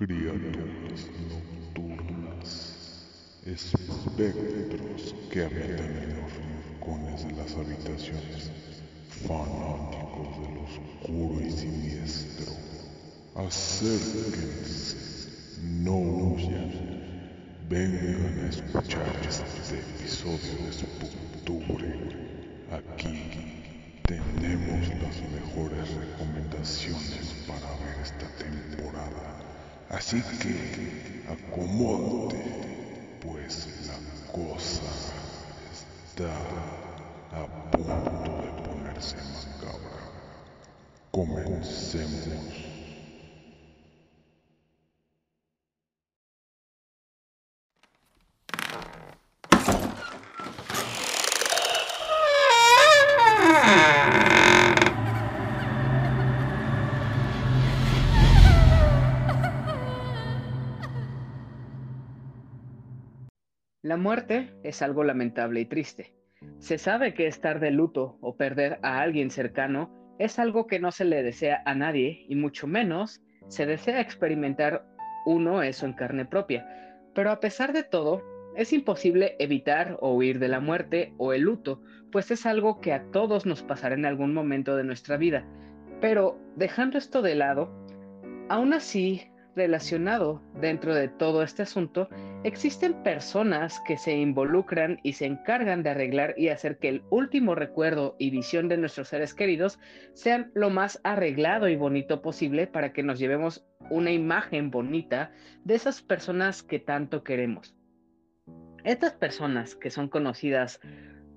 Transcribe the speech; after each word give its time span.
criaturas 0.00 1.10
nocturnas, 1.28 2.48
espectros 3.44 5.14
que 5.30 5.44
habitan 5.44 5.92
en 5.94 6.16
los 6.16 6.32
rincones 6.38 7.26
de 7.26 7.32
las 7.32 7.54
habitaciones, 7.54 8.50
fanáticos 9.28 10.40
del 10.40 10.56
oscuro 10.64 11.46
y 11.46 11.50
siniestro. 11.50 12.50
Acérquense, 13.34 14.96
no 15.82 15.98
huyan, 15.98 16.72
vengan 17.68 18.38
a 18.38 18.48
escuchar 18.48 19.06
este 19.28 19.80
episodio 19.80 20.64
de 20.64 20.72
Spooktubre. 20.72 21.90
Aquí 22.72 23.18
tenemos 24.06 24.88
las 25.02 25.16
mejores 25.30 25.94
recomendaciones 25.94 27.34
para 27.46 27.68
ver 27.84 28.00
esta 28.02 28.26
temporada. 28.38 29.49
Así 29.90 30.22
que 30.22 31.24
acomódate, 31.28 32.38
pues 33.20 33.66
la 33.88 34.32
cosa 34.32 34.86
está 36.14 36.30
a 37.36 37.46
punto 37.72 38.30
de 38.40 38.50
ponerse 38.62 39.16
macabra. 39.16 39.98
Comencemos. 41.10 42.69
La 63.90 63.96
muerte 63.96 64.54
es 64.62 64.82
algo 64.82 65.02
lamentable 65.02 65.60
y 65.60 65.64
triste. 65.64 66.14
Se 66.60 66.78
sabe 66.78 67.12
que 67.12 67.26
estar 67.26 67.58
de 67.58 67.72
luto 67.72 68.18
o 68.20 68.36
perder 68.36 68.78
a 68.82 69.00
alguien 69.00 69.32
cercano 69.32 70.14
es 70.20 70.38
algo 70.38 70.68
que 70.68 70.78
no 70.78 70.92
se 70.92 71.04
le 71.04 71.24
desea 71.24 71.60
a 71.66 71.74
nadie 71.74 72.24
y 72.28 72.36
mucho 72.36 72.68
menos 72.68 73.20
se 73.48 73.66
desea 73.66 74.00
experimentar 74.00 74.86
uno 75.26 75.64
eso 75.64 75.86
en 75.86 75.94
carne 75.94 76.24
propia. 76.24 76.68
Pero 77.16 77.32
a 77.32 77.40
pesar 77.40 77.72
de 77.72 77.82
todo, 77.82 78.22
es 78.54 78.72
imposible 78.72 79.34
evitar 79.40 79.96
o 79.98 80.14
huir 80.14 80.38
de 80.38 80.46
la 80.46 80.60
muerte 80.60 81.12
o 81.18 81.32
el 81.32 81.40
luto, 81.40 81.82
pues 82.12 82.30
es 82.30 82.46
algo 82.46 82.80
que 82.80 82.92
a 82.92 83.10
todos 83.10 83.44
nos 83.44 83.64
pasará 83.64 83.96
en 83.96 84.06
algún 84.06 84.32
momento 84.32 84.76
de 84.76 84.84
nuestra 84.84 85.16
vida. 85.16 85.44
Pero 86.00 86.38
dejando 86.54 86.96
esto 86.96 87.22
de 87.22 87.34
lado, 87.34 87.68
aún 88.48 88.72
así 88.72 89.32
relacionado 89.60 90.40
dentro 90.58 90.94
de 90.94 91.08
todo 91.08 91.42
este 91.42 91.62
asunto, 91.62 92.08
existen 92.44 93.02
personas 93.02 93.78
que 93.86 93.98
se 93.98 94.16
involucran 94.16 94.98
y 95.02 95.12
se 95.12 95.26
encargan 95.26 95.82
de 95.82 95.90
arreglar 95.90 96.32
y 96.38 96.48
hacer 96.48 96.78
que 96.78 96.88
el 96.88 97.02
último 97.10 97.54
recuerdo 97.54 98.16
y 98.18 98.30
visión 98.30 98.68
de 98.68 98.78
nuestros 98.78 99.08
seres 99.08 99.34
queridos 99.34 99.78
sean 100.14 100.50
lo 100.54 100.70
más 100.70 100.98
arreglado 101.04 101.68
y 101.68 101.76
bonito 101.76 102.22
posible 102.22 102.66
para 102.66 102.94
que 102.94 103.02
nos 103.02 103.18
llevemos 103.18 103.66
una 103.90 104.12
imagen 104.12 104.70
bonita 104.70 105.30
de 105.64 105.74
esas 105.74 106.00
personas 106.00 106.62
que 106.62 106.78
tanto 106.78 107.22
queremos. 107.22 107.76
Estas 108.82 109.12
personas 109.12 109.74
que 109.74 109.90
son 109.90 110.08
conocidas 110.08 110.80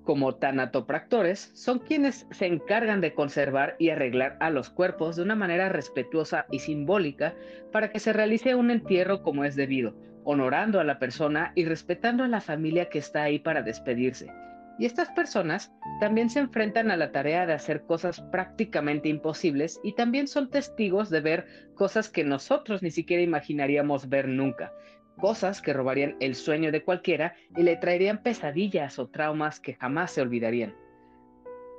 como 0.04 0.36
tanatopractores 0.36 1.52
son 1.54 1.80
quienes 1.80 2.28
se 2.32 2.46
encargan 2.46 3.02
de 3.02 3.14
conservar 3.14 3.76
y 3.80 3.90
arreglar 3.90 4.38
a 4.40 4.50
los 4.50 4.70
cuerpos 4.70 5.16
de 5.16 5.24
una 5.24 5.36
manera 5.36 5.70
respetuosa 5.70 6.46
y 6.52 6.60
simbólica 6.60 7.34
para 7.72 7.92
que 7.92 8.00
se 8.00 8.14
realice 8.14 8.56
un 8.56 8.72
entierro 8.72 9.24
como 9.24 9.46
es 9.46 9.56
debido, 9.56 9.96
honorando 10.24 10.80
a 10.80 10.84
la 10.84 11.00
persona 11.00 11.54
y 11.56 11.66
respetando 11.66 12.24
a 12.24 12.28
la 12.28 12.42
familia 12.42 12.90
que 12.90 13.00
está 13.00 13.24
ahí 13.24 13.40
para 13.40 13.62
despedirse. 13.62 14.28
Y 14.80 14.86
estas 14.86 15.10
personas 15.10 15.72
también 16.00 16.30
se 16.30 16.40
enfrentan 16.40 16.90
a 16.90 16.98
la 16.98 17.12
tarea 17.12 17.46
de 17.46 17.54
hacer 17.54 17.84
cosas 17.84 18.22
prácticamente 18.32 19.08
imposibles 19.08 19.80
y 19.84 19.94
también 19.94 20.28
son 20.28 20.50
testigos 20.50 21.10
de 21.12 21.22
ver 21.22 21.46
cosas 21.76 22.10
que 22.10 22.24
nosotros 22.24 22.82
ni 22.82 22.90
siquiera 22.90 23.22
imaginaríamos 23.22 24.10
ver 24.10 24.28
nunca, 24.28 24.74
cosas 25.20 25.62
que 25.62 25.74
robarían 25.74 26.16
el 26.20 26.36
sueño 26.36 26.72
de 26.72 26.84
cualquiera 26.84 27.36
y 27.56 27.64
le 27.64 27.78
traerían 27.78 28.24
pesadillas 28.24 29.00
o 29.00 29.08
traumas 29.08 29.60
que 29.60 29.76
jamás 29.76 30.12
se 30.12 30.22
olvidarían. 30.22 30.76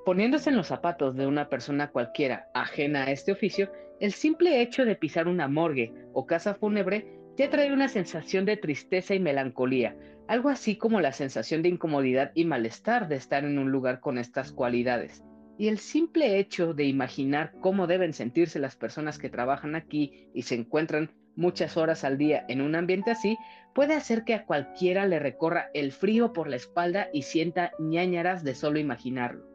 Poniéndose 0.05 0.51
en 0.51 0.57
los 0.57 0.67
zapatos 0.67 1.17
de 1.17 1.27
una 1.27 1.49
persona 1.49 1.91
cualquiera 1.91 2.49
ajena 2.55 3.05
a 3.05 3.11
este 3.11 3.33
oficio, 3.33 3.73
el 4.01 4.13
simple 4.13 4.61
hecho 4.61 4.85
de 4.85 4.97
pisar 4.97 5.29
una 5.29 5.49
morgue 5.49 5.95
o 6.13 6.27
casa 6.27 6.55
fúnebre 6.55 7.07
ya 7.37 7.49
trae 7.51 7.73
una 7.73 7.89
sensación 7.89 8.45
de 8.45 8.57
tristeza 8.57 9.15
y 9.15 9.21
melancolía, 9.21 9.97
algo 10.29 10.49
así 10.49 10.77
como 10.77 11.01
la 11.01 11.13
sensación 11.13 11.63
de 11.63 11.71
incomodidad 11.71 12.33
y 12.35 12.45
malestar 12.45 13.09
de 13.09 13.17
estar 13.17 13.45
en 13.45 13.59
un 13.59 13.71
lugar 13.71 14.01
con 14.01 14.19
estas 14.19 14.53
cualidades. 14.53 15.25
Y 15.57 15.69
el 15.69 15.79
simple 15.79 16.39
hecho 16.39 16.75
de 16.75 16.85
imaginar 16.85 17.53
cómo 17.61 17.87
deben 17.87 18.13
sentirse 18.13 18.59
las 18.59 18.77
personas 18.77 19.19
que 19.19 19.31
trabajan 19.31 19.75
aquí 19.75 20.29
y 20.35 20.43
se 20.43 20.57
encuentran 20.57 21.11
muchas 21.37 21.77
horas 21.77 22.05
al 22.05 22.19
día 22.19 22.45
en 22.49 22.61
un 22.61 22.75
ambiente 22.75 23.11
así, 23.11 23.37
puede 23.75 23.95
hacer 23.95 24.25
que 24.25 24.35
a 24.35 24.45
cualquiera 24.45 25.07
le 25.07 25.19
recorra 25.19 25.71
el 25.75 25.93
frío 25.93 26.33
por 26.33 26.49
la 26.49 26.57
espalda 26.57 27.09
y 27.13 27.23
sienta 27.23 27.73
ñañaras 27.79 28.45
de 28.45 28.55
solo 28.55 28.79
imaginarlo. 28.79 29.47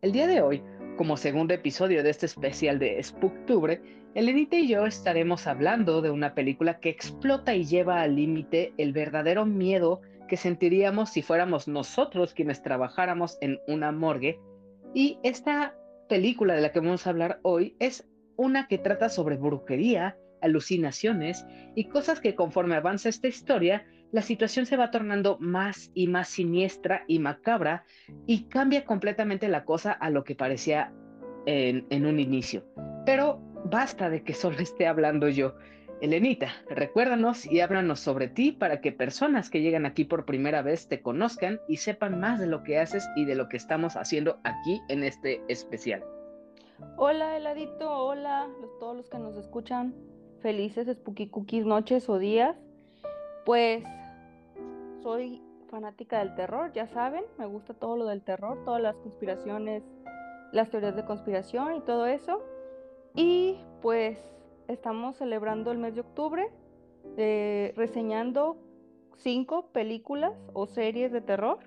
El 0.00 0.12
día 0.12 0.26
de 0.26 0.40
hoy, 0.42 0.62
como 0.96 1.16
segundo 1.16 1.54
episodio 1.54 2.02
de 2.02 2.10
este 2.10 2.26
especial 2.26 2.78
de 2.78 3.02
Spooktubre, 3.02 3.80
Elenita 4.14 4.56
y 4.56 4.68
yo 4.68 4.86
estaremos 4.86 5.46
hablando 5.46 6.02
de 6.02 6.10
una 6.10 6.34
película 6.34 6.80
que 6.80 6.88
explota 6.88 7.54
y 7.54 7.64
lleva 7.64 8.00
al 8.00 8.16
límite 8.16 8.72
el 8.78 8.92
verdadero 8.92 9.44
miedo 9.44 10.00
que 10.28 10.36
sentiríamos 10.36 11.10
si 11.10 11.22
fuéramos 11.22 11.68
nosotros 11.68 12.34
quienes 12.34 12.62
trabajáramos 12.62 13.38
en 13.40 13.58
una 13.66 13.92
morgue. 13.92 14.40
Y 14.94 15.18
esta 15.22 15.74
película 16.08 16.54
de 16.54 16.62
la 16.62 16.72
que 16.72 16.80
vamos 16.80 17.06
a 17.06 17.10
hablar 17.10 17.40
hoy 17.42 17.76
es 17.78 18.08
una 18.36 18.68
que 18.68 18.78
trata 18.78 19.08
sobre 19.08 19.36
brujería, 19.36 20.16
alucinaciones 20.42 21.46
y 21.74 21.84
cosas 21.84 22.20
que 22.20 22.34
conforme 22.34 22.76
avanza 22.76 23.08
esta 23.08 23.28
historia, 23.28 23.86
la 24.10 24.22
situación 24.22 24.66
se 24.66 24.76
va 24.76 24.90
tornando 24.90 25.36
más 25.38 25.90
y 25.94 26.06
más 26.06 26.28
siniestra 26.28 27.04
y 27.06 27.18
macabra 27.18 27.84
y 28.26 28.44
cambia 28.44 28.84
completamente 28.84 29.48
la 29.48 29.64
cosa 29.64 29.92
a 29.92 30.10
lo 30.10 30.24
que 30.24 30.34
parecía 30.34 30.92
en, 31.46 32.06
un 32.06 32.18
inicio. 32.18 32.64
Pero 33.04 33.40
basta 33.64 34.10
de 34.10 34.22
que 34.22 34.34
solo 34.34 34.58
esté 34.60 34.86
hablando 34.86 35.28
yo. 35.28 35.54
Elenita, 36.00 36.52
recuérdanos 36.70 37.44
y 37.44 37.60
háblanos 37.60 37.98
sobre 37.98 38.28
ti 38.28 38.52
para 38.52 38.80
que 38.80 38.92
personas 38.92 39.50
que 39.50 39.60
llegan 39.60 39.84
aquí 39.84 40.04
por 40.04 40.26
primera 40.26 40.62
vez 40.62 40.86
te 40.86 41.02
conozcan 41.02 41.60
y 41.66 41.78
sepan 41.78 42.20
más 42.20 42.38
de 42.38 42.46
lo 42.46 42.62
que 42.62 42.78
haces 42.78 43.08
y 43.16 43.24
de 43.24 43.34
lo 43.34 43.48
que 43.48 43.56
estamos 43.56 43.96
haciendo 43.96 44.38
aquí 44.44 44.80
en 44.88 45.02
este 45.02 45.42
especial. 45.48 46.04
Hola, 46.96 47.36
heladito, 47.36 47.90
hola, 47.90 48.48
todos 48.78 48.96
los 48.96 49.10
que 49.10 49.18
nos 49.18 49.36
escuchan 49.36 49.92
felices 50.40 50.88
spooky 50.94 51.28
cookies 51.28 51.64
noches 51.64 52.08
o 52.08 52.18
días. 52.18 52.56
Pues 53.44 53.84
soy 55.02 55.42
fanática 55.70 56.18
del 56.18 56.34
terror, 56.34 56.72
ya 56.72 56.86
saben, 56.88 57.24
me 57.38 57.46
gusta 57.46 57.74
todo 57.74 57.96
lo 57.96 58.06
del 58.06 58.22
terror, 58.22 58.62
todas 58.64 58.80
las 58.80 58.96
conspiraciones, 58.96 59.82
las 60.52 60.70
teorías 60.70 60.96
de 60.96 61.04
conspiración 61.04 61.76
y 61.76 61.80
todo 61.80 62.06
eso. 62.06 62.42
Y 63.14 63.58
pues 63.82 64.18
estamos 64.66 65.16
celebrando 65.16 65.70
el 65.72 65.78
mes 65.78 65.94
de 65.94 66.00
octubre, 66.00 66.48
eh, 67.16 67.72
reseñando 67.76 68.56
cinco 69.16 69.68
películas 69.72 70.32
o 70.52 70.66
series 70.66 71.12
de 71.12 71.20
terror. 71.20 71.58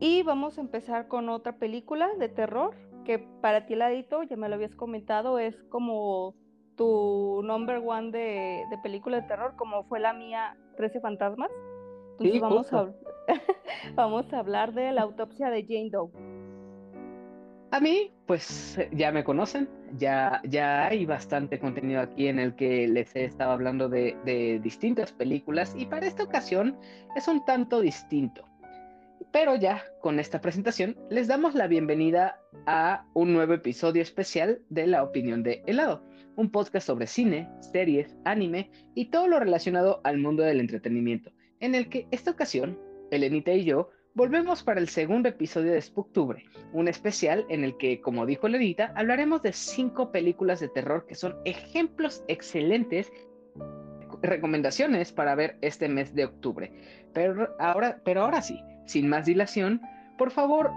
Y 0.00 0.22
vamos 0.22 0.58
a 0.58 0.60
empezar 0.60 1.08
con 1.08 1.28
otra 1.28 1.58
película 1.58 2.08
de 2.18 2.28
terror 2.28 2.74
que 3.04 3.18
para 3.18 3.66
ti, 3.66 3.74
Ladito, 3.74 4.22
ya 4.22 4.36
me 4.36 4.48
lo 4.48 4.56
habías 4.56 4.74
comentado, 4.74 5.38
es 5.38 5.62
como 5.64 6.34
tu 6.78 7.42
number 7.44 7.82
one 7.84 8.10
de, 8.12 8.64
de 8.70 8.78
película 8.78 9.20
de 9.20 9.28
terror, 9.28 9.54
como 9.56 9.84
fue 9.84 10.00
la 10.00 10.14
mía, 10.14 10.56
13 10.76 11.00
fantasmas. 11.00 11.50
Entonces 12.12 12.40
vamos, 12.40 12.72
a, 12.72 12.90
vamos 13.94 14.32
a 14.32 14.38
hablar 14.38 14.72
de 14.72 14.92
la 14.92 15.02
autopsia 15.02 15.50
de 15.50 15.62
Jane 15.64 15.90
Doe. 15.90 16.10
A 17.70 17.80
mí, 17.80 18.10
pues 18.26 18.78
ya 18.92 19.12
me 19.12 19.24
conocen, 19.24 19.68
ya, 19.98 20.40
ya 20.44 20.86
hay 20.86 21.04
bastante 21.04 21.58
contenido 21.58 22.00
aquí 22.00 22.28
en 22.28 22.38
el 22.38 22.54
que 22.54 22.88
les 22.88 23.14
he 23.14 23.24
estado 23.24 23.52
hablando 23.52 23.90
de, 23.90 24.16
de 24.24 24.58
distintas 24.60 25.12
películas 25.12 25.74
y 25.76 25.84
para 25.84 26.06
esta 26.06 26.22
ocasión 26.22 26.78
es 27.14 27.28
un 27.28 27.44
tanto 27.44 27.80
distinto. 27.80 28.44
Pero 29.32 29.54
ya 29.56 29.84
con 30.00 30.18
esta 30.18 30.40
presentación 30.40 30.96
les 31.10 31.28
damos 31.28 31.54
la 31.54 31.66
bienvenida 31.66 32.40
a 32.66 33.04
un 33.12 33.34
nuevo 33.34 33.52
episodio 33.52 34.00
especial 34.00 34.62
de 34.70 34.86
La 34.86 35.02
Opinión 35.02 35.42
de 35.42 35.62
Helado 35.66 36.07
un 36.38 36.50
podcast 36.50 36.86
sobre 36.86 37.08
cine, 37.08 37.48
series, 37.72 38.16
anime 38.24 38.70
y 38.94 39.06
todo 39.06 39.26
lo 39.26 39.40
relacionado 39.40 40.00
al 40.04 40.18
mundo 40.18 40.44
del 40.44 40.60
entretenimiento, 40.60 41.32
en 41.58 41.74
el 41.74 41.88
que 41.88 42.06
esta 42.12 42.30
ocasión, 42.30 42.78
Elenita 43.10 43.52
y 43.52 43.64
yo 43.64 43.90
volvemos 44.14 44.62
para 44.62 44.78
el 44.78 44.88
segundo 44.88 45.28
episodio 45.28 45.72
de 45.72 45.82
Spooktubre, 45.82 46.44
un 46.72 46.86
especial 46.86 47.44
en 47.48 47.64
el 47.64 47.76
que, 47.76 48.00
como 48.00 48.24
dijo 48.24 48.46
Ledita, 48.46 48.92
hablaremos 48.94 49.42
de 49.42 49.52
cinco 49.52 50.12
películas 50.12 50.60
de 50.60 50.68
terror 50.68 51.06
que 51.06 51.16
son 51.16 51.34
ejemplos 51.44 52.22
excelentes 52.28 53.12
recomendaciones 54.22 55.10
para 55.10 55.34
ver 55.34 55.58
este 55.60 55.88
mes 55.88 56.14
de 56.14 56.26
octubre. 56.26 56.72
Pero 57.12 57.56
ahora, 57.58 58.00
pero 58.04 58.22
ahora 58.22 58.42
sí, 58.42 58.60
sin 58.86 59.08
más 59.08 59.26
dilación, 59.26 59.80
por 60.16 60.30
favor, 60.30 60.70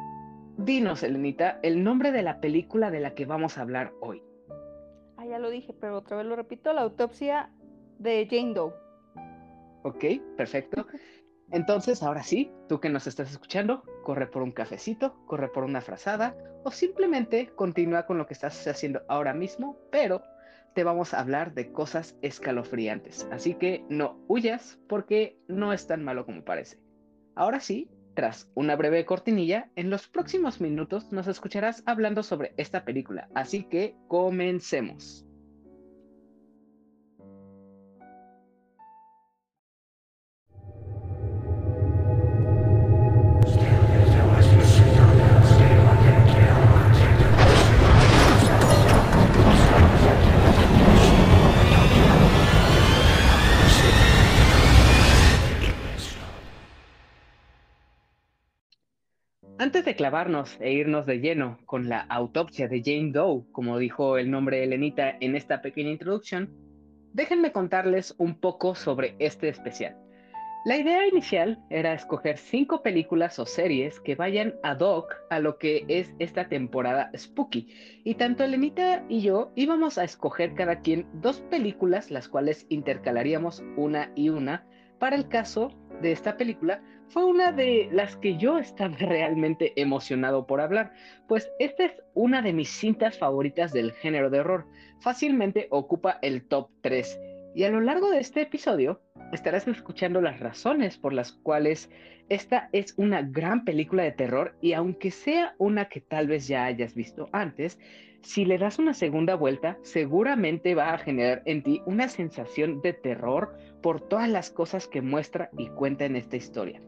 dinos, 0.57 1.03
Elenita, 1.03 1.59
el 1.61 1.83
nombre 1.83 2.11
de 2.11 2.23
la 2.23 2.41
película 2.41 2.89
de 2.89 2.99
la 2.99 3.13
que 3.13 3.25
vamos 3.27 3.59
a 3.59 3.61
hablar 3.61 3.93
hoy. 4.01 4.23
Ya 5.31 5.39
lo 5.39 5.49
dije, 5.49 5.71
pero 5.71 5.99
otra 5.99 6.17
vez 6.17 6.25
lo 6.25 6.35
repito, 6.35 6.73
la 6.73 6.81
autopsia 6.81 7.49
de 7.99 8.27
Jane 8.29 8.53
Doe. 8.53 8.73
Ok, 9.83 10.03
perfecto. 10.35 10.85
Entonces, 11.51 12.03
ahora 12.03 12.21
sí, 12.21 12.51
tú 12.67 12.81
que 12.81 12.89
nos 12.89 13.07
estás 13.07 13.31
escuchando, 13.31 13.81
corre 14.03 14.27
por 14.27 14.41
un 14.41 14.51
cafecito, 14.51 15.15
corre 15.27 15.47
por 15.47 15.63
una 15.63 15.79
frazada 15.79 16.35
o 16.65 16.71
simplemente 16.71 17.47
continúa 17.55 18.05
con 18.05 18.17
lo 18.17 18.27
que 18.27 18.33
estás 18.33 18.67
haciendo 18.67 19.03
ahora 19.07 19.33
mismo, 19.33 19.77
pero 19.89 20.21
te 20.75 20.83
vamos 20.83 21.13
a 21.13 21.21
hablar 21.21 21.53
de 21.53 21.71
cosas 21.71 22.17
escalofriantes. 22.21 23.25
Así 23.31 23.53
que 23.53 23.85
no 23.87 24.19
huyas 24.27 24.81
porque 24.89 25.39
no 25.47 25.71
es 25.71 25.87
tan 25.87 26.03
malo 26.03 26.25
como 26.25 26.43
parece. 26.43 26.77
Ahora 27.35 27.61
sí, 27.61 27.89
tras 28.13 28.49
una 28.55 28.75
breve 28.75 29.05
cortinilla, 29.05 29.69
en 29.75 29.89
los 29.89 30.07
próximos 30.07 30.61
minutos 30.61 31.11
nos 31.11 31.27
escucharás 31.27 31.83
hablando 31.85 32.23
sobre 32.23 32.53
esta 32.57 32.83
película. 32.85 33.29
Así 33.33 33.63
que 33.63 33.95
comencemos. 34.07 35.25
Antes 59.61 59.85
de 59.85 59.95
clavarnos 59.95 60.57
e 60.59 60.71
irnos 60.71 61.05
de 61.05 61.19
lleno 61.19 61.59
con 61.67 61.87
la 61.87 61.99
autopsia 61.99 62.67
de 62.67 62.81
Jane 62.83 63.11
Doe, 63.11 63.43
como 63.51 63.77
dijo 63.77 64.17
el 64.17 64.31
nombre 64.31 64.57
de 64.57 64.63
Elenita 64.63 65.15
en 65.19 65.35
esta 65.35 65.61
pequeña 65.61 65.91
introducción, 65.91 66.49
déjenme 67.13 67.51
contarles 67.51 68.15
un 68.17 68.39
poco 68.39 68.73
sobre 68.73 69.15
este 69.19 69.49
especial. 69.49 69.95
La 70.65 70.77
idea 70.77 71.07
inicial 71.07 71.59
era 71.69 71.93
escoger 71.93 72.39
cinco 72.39 72.81
películas 72.81 73.37
o 73.37 73.45
series 73.45 73.99
que 73.99 74.15
vayan 74.15 74.55
ad 74.63 74.79
hoc 74.79 75.13
a 75.29 75.37
lo 75.37 75.59
que 75.59 75.85
es 75.87 76.11
esta 76.17 76.47
temporada 76.47 77.11
spooky. 77.15 77.67
Y 78.03 78.15
tanto 78.15 78.43
Elenita 78.43 79.05
y 79.09 79.21
yo 79.21 79.51
íbamos 79.55 79.99
a 79.99 80.03
escoger 80.03 80.55
cada 80.55 80.79
quien 80.81 81.07
dos 81.13 81.39
películas, 81.51 82.09
las 82.09 82.29
cuales 82.29 82.65
intercalaríamos 82.69 83.63
una 83.77 84.11
y 84.15 84.29
una, 84.29 84.65
para 84.97 85.15
el 85.15 85.27
caso 85.27 85.69
de 86.01 86.11
esta 86.11 86.35
película, 86.35 86.81
fue 87.11 87.25
una 87.25 87.51
de 87.51 87.89
las 87.91 88.15
que 88.15 88.37
yo 88.37 88.57
estaba 88.57 88.95
realmente 88.99 89.73
emocionado 89.75 90.47
por 90.47 90.61
hablar, 90.61 90.93
pues 91.27 91.51
esta 91.59 91.85
es 91.85 91.91
una 92.13 92.41
de 92.41 92.53
mis 92.53 92.69
cintas 92.69 93.17
favoritas 93.17 93.73
del 93.73 93.91
género 93.91 94.29
de 94.29 94.39
horror. 94.39 94.65
Fácilmente 95.01 95.67
ocupa 95.71 96.19
el 96.21 96.47
top 96.47 96.69
3. 96.81 97.19
Y 97.53 97.63
a 97.63 97.69
lo 97.69 97.81
largo 97.81 98.09
de 98.09 98.19
este 98.19 98.41
episodio 98.41 99.01
estarás 99.33 99.67
escuchando 99.67 100.21
las 100.21 100.39
razones 100.39 100.97
por 100.97 101.11
las 101.11 101.33
cuales 101.33 101.89
esta 102.29 102.69
es 102.71 102.93
una 102.97 103.21
gran 103.21 103.65
película 103.65 104.03
de 104.03 104.13
terror 104.13 104.55
y 104.61 104.71
aunque 104.71 105.11
sea 105.11 105.53
una 105.57 105.89
que 105.89 105.99
tal 105.99 106.27
vez 106.27 106.47
ya 106.47 106.63
hayas 106.63 106.95
visto 106.95 107.27
antes, 107.33 107.77
si 108.21 108.45
le 108.45 108.57
das 108.57 108.79
una 108.79 108.93
segunda 108.93 109.35
vuelta, 109.35 109.77
seguramente 109.81 110.75
va 110.75 110.93
a 110.93 110.97
generar 110.97 111.41
en 111.45 111.61
ti 111.63 111.81
una 111.85 112.07
sensación 112.07 112.81
de 112.81 112.93
terror 112.93 113.57
por 113.81 113.99
todas 113.99 114.29
las 114.29 114.49
cosas 114.49 114.87
que 114.87 115.01
muestra 115.01 115.49
y 115.57 115.67
cuenta 115.69 116.05
en 116.05 116.15
esta 116.15 116.37
historia. 116.37 116.81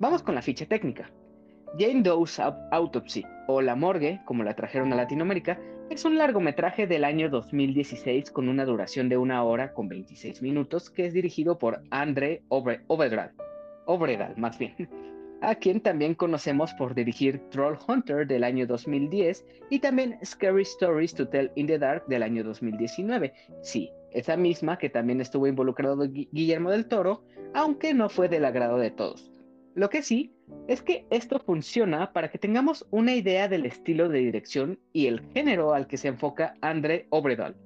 Vamos 0.00 0.24
con 0.24 0.34
la 0.34 0.42
ficha 0.42 0.66
técnica. 0.66 1.08
Jane 1.78 2.02
Doe's 2.02 2.40
Autopsy, 2.40 3.24
o 3.46 3.60
La 3.60 3.76
Morgue, 3.76 4.20
como 4.24 4.42
la 4.42 4.54
trajeron 4.54 4.92
a 4.92 4.96
Latinoamérica, 4.96 5.60
es 5.88 6.04
un 6.04 6.18
largometraje 6.18 6.88
del 6.88 7.04
año 7.04 7.30
2016 7.30 8.32
con 8.32 8.48
una 8.48 8.64
duración 8.64 9.08
de 9.08 9.16
una 9.16 9.44
hora 9.44 9.72
con 9.72 9.88
26 9.88 10.42
minutos 10.42 10.90
que 10.90 11.06
es 11.06 11.12
dirigido 11.12 11.58
por 11.58 11.82
Andre 11.90 12.42
Obredal, 12.48 13.32
Obredal 13.86 14.34
más 14.36 14.58
bien, 14.58 14.74
a 15.42 15.54
quien 15.54 15.80
también 15.80 16.16
conocemos 16.16 16.72
por 16.74 16.94
dirigir 16.94 17.38
Troll 17.50 17.78
Hunter 17.86 18.26
del 18.26 18.42
año 18.42 18.66
2010 18.66 19.44
y 19.70 19.78
también 19.78 20.18
Scary 20.24 20.62
Stories 20.62 21.14
to 21.14 21.28
Tell 21.28 21.52
in 21.54 21.68
the 21.68 21.78
Dark 21.78 22.06
del 22.06 22.24
año 22.24 22.42
2019. 22.42 23.32
Sí, 23.62 23.90
esa 24.10 24.36
misma 24.36 24.76
que 24.76 24.90
también 24.90 25.20
estuvo 25.20 25.46
involucrado 25.46 25.98
Guillermo 26.08 26.70
del 26.70 26.86
Toro, 26.86 27.24
aunque 27.52 27.94
no 27.94 28.08
fue 28.08 28.28
del 28.28 28.44
agrado 28.44 28.78
de 28.78 28.90
todos. 28.90 29.33
Lo 29.74 29.90
que 29.90 30.02
sí 30.02 30.32
es 30.68 30.82
que 30.82 31.04
esto 31.10 31.40
funciona 31.40 32.12
para 32.12 32.30
que 32.30 32.38
tengamos 32.38 32.86
una 32.90 33.14
idea 33.14 33.48
del 33.48 33.66
estilo 33.66 34.08
de 34.08 34.20
dirección 34.20 34.78
y 34.92 35.08
el 35.08 35.20
género 35.32 35.74
al 35.74 35.88
que 35.88 35.96
se 35.96 36.08
enfoca 36.08 36.54
André 36.60 37.06
Obredal. 37.10 37.56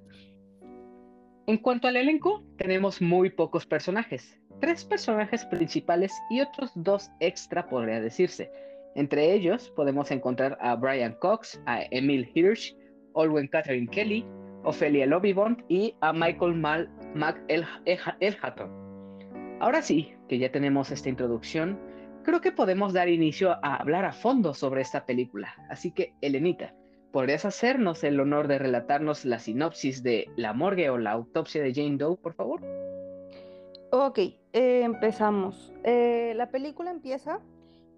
En 1.47 1.59
cuanto 1.59 1.87
al 1.87 1.97
elenco, 1.97 2.43
tenemos 2.57 3.03
muy 3.03 3.31
pocos 3.31 3.67
personajes, 3.67 4.39
tres 4.61 4.85
personajes 4.85 5.45
principales 5.47 6.13
y 6.31 6.41
otros 6.41 6.73
dos 6.75 7.11
extra 7.21 7.69
podría 7.69 8.01
decirse. 8.01 8.51
Entre 8.95 9.33
ellos 9.33 9.71
podemos 9.77 10.11
encontrar 10.11 10.57
a 10.61 10.75
Brian 10.77 11.15
Cox, 11.21 11.61
a 11.67 11.83
Emil 11.91 12.29
Hirsch, 12.35 12.75
Olwen 13.13 13.49
Catherine 13.49 13.87
Kelly, 13.87 14.25
Ophelia 14.65 15.07
Lobibond 15.07 15.63
y 15.69 15.95
a 16.01 16.13
Michael 16.13 16.55
Mal 16.55 16.91
Mac 17.15 17.39
Ahora 19.61 19.83
sí, 19.83 20.15
que 20.29 20.39
ya 20.39 20.51
tenemos 20.53 20.91
esta 20.91 21.09
introducción, 21.09 21.79
creo 22.23 22.41
que 22.41 22.53
podemos 22.53 22.93
dar 22.93 23.09
inicio 23.09 23.53
a 23.62 23.76
hablar 23.76 24.05
a 24.05 24.12
fondo 24.12 24.55
sobre 24.55 24.82
esta 24.82 25.06
película. 25.06 25.55
Así 25.70 25.91
que, 25.91 26.15
Elenita, 26.20 26.75
¿podrías 27.12 27.44
hacernos 27.44 28.05
el 28.05 28.20
honor 28.20 28.49
de 28.49 28.59
relatarnos 28.59 29.25
la 29.25 29.38
sinopsis 29.38 30.03
de 30.03 30.31
La 30.37 30.53
morgue 30.53 30.91
o 30.91 30.99
la 30.99 31.12
autopsia 31.12 31.62
de 31.62 31.75
Jane 31.75 31.97
Doe, 31.97 32.17
por 32.17 32.35
favor? 32.35 32.61
Ok, 33.91 34.19
eh, 34.19 34.82
empezamos. 34.82 35.73
Eh, 35.85 36.35
la 36.37 36.50
película 36.50 36.91
empieza 36.91 37.41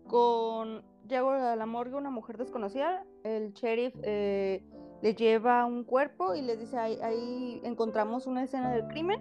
con, 0.07 0.83
llega 1.09 1.53
a 1.53 1.57
la 1.57 1.67
morgue 1.67 1.97
una 1.97 2.11
mujer 2.11 2.37
desconocida, 2.39 3.05
el 3.25 3.53
sheriff 3.53 3.95
eh, 4.03 4.63
le 5.03 5.15
lleva 5.15 5.65
un 5.67 5.85
cuerpo 5.85 6.35
y 6.35 6.43
le 6.43 6.57
dice, 6.57 6.79
ahí, 6.79 6.99
ahí 7.03 7.61
encontramos 7.65 8.27
una 8.27 8.45
escena 8.45 8.73
del 8.73 8.87
crimen, 8.87 9.21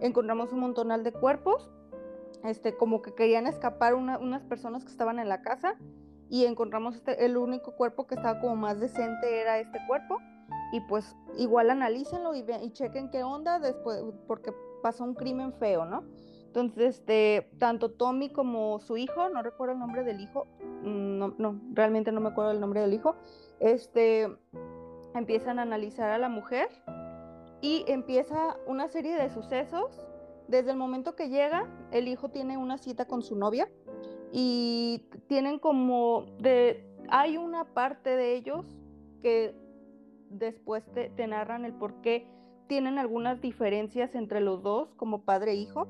encontramos 0.00 0.52
un 0.52 0.60
montonal 0.60 1.04
de 1.04 1.12
cuerpos 1.12 1.70
este, 2.44 2.76
como 2.76 3.02
que 3.02 3.14
querían 3.14 3.46
escapar 3.46 3.94
unas 3.94 4.42
personas 4.44 4.84
que 4.84 4.90
estaban 4.90 5.18
en 5.18 5.28
la 5.28 5.42
casa 5.42 5.76
y 6.30 6.44
encontramos 6.44 6.96
este, 6.96 7.24
el 7.24 7.36
único 7.36 7.72
cuerpo 7.72 8.06
que 8.06 8.14
estaba 8.14 8.40
como 8.40 8.56
más 8.56 8.80
decente 8.80 9.40
era 9.40 9.58
este 9.58 9.78
cuerpo 9.86 10.18
y 10.72 10.80
pues 10.82 11.16
igual 11.38 11.70
analícenlo 11.70 12.34
y, 12.34 12.44
y 12.62 12.70
chequen 12.72 13.10
qué 13.10 13.22
onda 13.22 13.58
después 13.58 14.02
porque 14.26 14.52
pasó 14.82 15.04
un 15.04 15.14
crimen 15.14 15.52
feo, 15.54 15.84
¿no? 15.84 16.04
Entonces, 16.46 16.98
este, 16.98 17.50
tanto 17.58 17.90
Tommy 17.90 18.30
como 18.30 18.80
su 18.80 18.96
hijo, 18.96 19.28
no 19.28 19.42
recuerdo 19.42 19.74
el 19.74 19.80
nombre 19.80 20.02
del 20.02 20.20
hijo, 20.20 20.46
mm, 20.82 21.18
no, 21.18 21.34
no, 21.38 21.60
realmente 21.72 22.10
no 22.10 22.20
me 22.20 22.30
acuerdo 22.30 22.52
el 22.52 22.60
nombre 22.60 22.80
del 22.80 22.94
hijo, 22.94 23.16
este, 23.60 24.28
empiezan 25.14 25.58
a 25.58 25.62
analizar 25.62 26.10
a 26.10 26.18
la 26.18 26.28
mujer 26.28 26.68
y 27.60 27.84
empieza 27.86 28.56
una 28.66 28.88
serie 28.88 29.16
de 29.16 29.28
sucesos 29.28 30.06
desde 30.48 30.70
el 30.70 30.76
momento 30.78 31.14
que 31.14 31.28
llega, 31.28 31.68
el 31.92 32.08
hijo 32.08 32.30
tiene 32.30 32.56
una 32.56 32.78
cita 32.78 33.04
con 33.04 33.22
su 33.22 33.36
novia 33.36 33.68
y 34.32 35.04
tienen 35.26 35.58
como 35.58 36.24
de, 36.40 36.84
hay 37.10 37.36
una 37.36 37.74
parte 37.74 38.16
de 38.16 38.34
ellos 38.34 38.64
que 39.22 39.54
después 40.30 40.82
te, 40.92 41.26
narran 41.26 41.64
el 41.64 41.74
por 41.74 42.00
qué 42.00 42.26
tienen 42.66 42.98
algunas 42.98 43.40
diferencias 43.40 44.14
entre 44.14 44.40
los 44.40 44.62
dos 44.62 44.94
como 44.96 45.22
padre 45.22 45.52
e 45.52 45.56
hijo. 45.56 45.86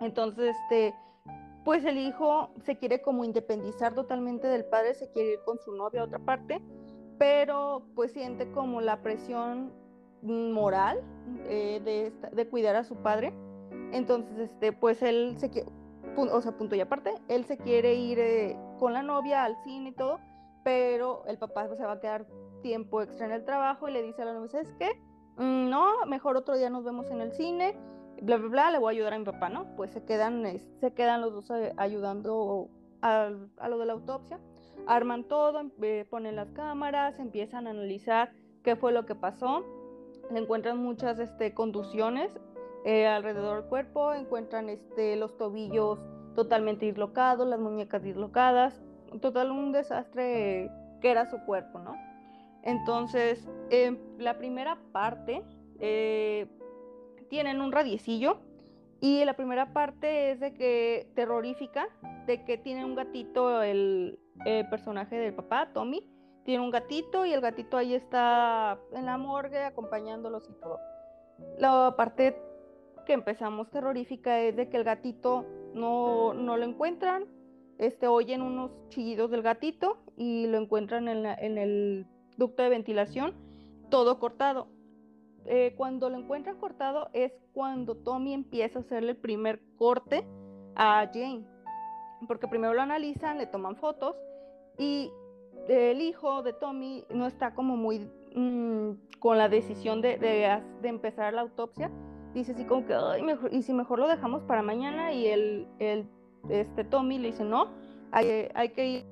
Entonces, 0.00 0.56
este, 0.62 0.94
pues 1.64 1.84
el 1.84 1.98
hijo 1.98 2.50
se 2.62 2.76
quiere 2.76 3.02
como 3.02 3.24
independizar 3.24 3.94
totalmente 3.94 4.48
del 4.48 4.64
padre, 4.64 4.94
se 4.94 5.10
quiere 5.10 5.34
ir 5.34 5.38
con 5.44 5.58
su 5.58 5.72
novia 5.72 6.02
a 6.02 6.04
otra 6.04 6.18
parte, 6.18 6.60
pero 7.18 7.86
pues 7.94 8.12
siente 8.12 8.50
como 8.52 8.80
la 8.80 9.02
presión 9.02 9.72
moral 10.22 11.02
eh, 11.48 11.80
de, 11.84 12.12
de 12.34 12.48
cuidar 12.48 12.76
a 12.76 12.84
su 12.84 12.96
padre 12.96 13.34
entonces, 13.94 14.36
este, 14.38 14.72
pues 14.72 15.02
él 15.02 15.36
se 15.38 15.50
quiere, 15.50 15.68
o 16.16 16.40
sea, 16.42 16.52
punto 16.52 16.74
y 16.74 16.80
aparte, 16.80 17.14
él 17.28 17.44
se 17.44 17.56
quiere 17.56 17.94
ir 17.94 18.18
eh, 18.18 18.58
con 18.80 18.92
la 18.92 19.02
novia 19.02 19.44
al 19.44 19.56
cine 19.62 19.90
y 19.90 19.92
todo, 19.92 20.18
pero 20.64 21.24
el 21.26 21.38
papá 21.38 21.68
se 21.68 21.84
va 21.84 21.92
a 21.92 22.00
quedar 22.00 22.26
tiempo 22.60 23.02
extra 23.02 23.26
en 23.26 23.32
el 23.32 23.44
trabajo 23.44 23.88
y 23.88 23.92
le 23.92 24.02
dice 24.02 24.22
a 24.22 24.24
la 24.24 24.34
novia, 24.34 24.48
¿sabes 24.48 24.74
qué? 24.80 24.90
Mm, 25.36 25.70
no, 25.70 26.06
mejor 26.06 26.36
otro 26.36 26.56
día 26.56 26.70
nos 26.70 26.82
vemos 26.82 27.08
en 27.12 27.20
el 27.20 27.32
cine, 27.34 27.76
bla, 28.20 28.36
bla, 28.36 28.48
bla, 28.48 28.70
le 28.72 28.78
voy 28.78 28.94
a 28.94 28.96
ayudar 28.96 29.14
a 29.14 29.18
mi 29.18 29.24
papá, 29.24 29.48
¿no? 29.48 29.76
Pues 29.76 29.92
se 29.92 30.04
quedan, 30.04 30.44
se 30.80 30.92
quedan 30.92 31.20
los 31.20 31.32
dos 31.32 31.50
eh, 31.50 31.72
ayudando 31.76 32.68
a, 33.00 33.30
lo 33.68 33.78
de 33.78 33.86
la 33.86 33.92
autopsia, 33.92 34.40
arman 34.88 35.22
todo, 35.22 35.70
eh, 35.82 36.04
ponen 36.10 36.34
las 36.34 36.50
cámaras, 36.50 37.20
empiezan 37.20 37.68
a 37.68 37.70
analizar 37.70 38.32
qué 38.64 38.74
fue 38.74 38.90
lo 38.90 39.06
que 39.06 39.14
pasó, 39.14 39.64
le 40.32 40.40
encuentran 40.40 40.78
muchas 40.78 41.20
este, 41.20 41.54
contusiones 41.54 42.36
eh, 42.84 43.06
alrededor 43.06 43.62
del 43.62 43.68
cuerpo, 43.68 44.12
encuentran 44.12 44.68
este, 44.68 45.16
los 45.16 45.36
tobillos 45.36 45.98
totalmente 46.34 46.86
dislocados, 46.86 47.46
las 47.46 47.60
muñecas 47.60 48.02
dislocadas, 48.02 48.80
total 49.20 49.50
un 49.50 49.72
desastre 49.72 50.70
que 51.00 51.10
era 51.10 51.30
su 51.30 51.38
cuerpo, 51.44 51.78
¿no? 51.78 51.94
Entonces, 52.62 53.46
la 54.18 54.38
primera 54.38 54.78
parte 54.92 55.42
eh, 55.80 56.46
tienen 57.28 57.60
un 57.60 57.72
radiecillo 57.72 58.38
y 59.00 59.24
la 59.24 59.34
primera 59.34 59.72
parte 59.72 60.30
es 60.30 60.40
de 60.40 60.54
que 60.54 61.10
terrorífica, 61.14 61.88
de 62.26 62.44
que 62.44 62.56
tiene 62.56 62.84
un 62.84 62.94
gatito 62.94 63.62
el, 63.62 64.18
personaje 64.70 65.16
del 65.16 65.34
papá, 65.34 65.70
Tommy, 65.72 66.10
tiene 66.44 66.64
un 66.64 66.70
gatito 66.70 67.24
y 67.24 67.32
el 67.32 67.40
gatito 67.40 67.76
ahí 67.76 67.94
está 67.94 68.78
en 68.92 69.06
la 69.06 69.16
morgue 69.18 69.62
acompañándolos 69.62 70.48
y 70.48 70.54
todo. 70.54 70.78
La 71.58 71.94
parte 71.96 72.36
que 73.04 73.12
empezamos 73.12 73.70
terrorífica 73.70 74.40
es 74.40 74.56
de 74.56 74.68
que 74.68 74.76
el 74.76 74.84
gatito 74.84 75.46
no, 75.74 76.34
no 76.34 76.56
lo 76.56 76.64
encuentran, 76.64 77.24
este, 77.78 78.06
oyen 78.06 78.42
unos 78.42 78.70
chillidos 78.88 79.30
del 79.30 79.42
gatito 79.42 79.98
y 80.16 80.46
lo 80.46 80.58
encuentran 80.58 81.08
en, 81.08 81.26
en 81.26 81.58
el 81.58 82.06
ducto 82.36 82.62
de 82.62 82.68
ventilación, 82.68 83.34
todo 83.90 84.18
cortado. 84.18 84.68
Eh, 85.46 85.74
cuando 85.76 86.08
lo 86.08 86.16
encuentran 86.18 86.56
cortado 86.56 87.10
es 87.12 87.32
cuando 87.52 87.96
Tommy 87.96 88.32
empieza 88.32 88.78
a 88.78 88.82
hacerle 88.82 89.10
el 89.10 89.16
primer 89.16 89.60
corte 89.76 90.26
a 90.74 91.08
Jane. 91.12 91.44
Porque 92.26 92.48
primero 92.48 92.72
lo 92.72 92.80
analizan, 92.80 93.38
le 93.38 93.46
toman 93.46 93.76
fotos 93.76 94.16
y 94.78 95.10
el 95.68 96.00
hijo 96.00 96.42
de 96.42 96.52
Tommy 96.54 97.04
no 97.10 97.26
está 97.26 97.54
como 97.54 97.76
muy 97.76 98.10
mm, 98.34 99.18
con 99.18 99.36
la 99.38 99.48
decisión 99.48 100.00
de, 100.00 100.18
de, 100.18 100.88
empezar 100.88 101.34
la 101.34 101.42
autopsia. 101.42 101.90
Dice 102.34 102.52
así 102.52 102.64
como 102.64 102.84
que, 102.84 102.94
y 103.52 103.62
si 103.62 103.72
mejor 103.72 104.00
lo 104.00 104.08
dejamos 104.08 104.42
para 104.42 104.60
mañana 104.60 105.12
y 105.12 105.28
el, 105.28 105.68
el 105.78 106.08
este 106.48 106.84
Tommy 106.84 107.18
le 107.18 107.28
dice, 107.28 107.44
no, 107.44 107.68
hay, 108.10 108.48
hay 108.54 108.68
que 108.70 108.86
ir. 108.86 109.06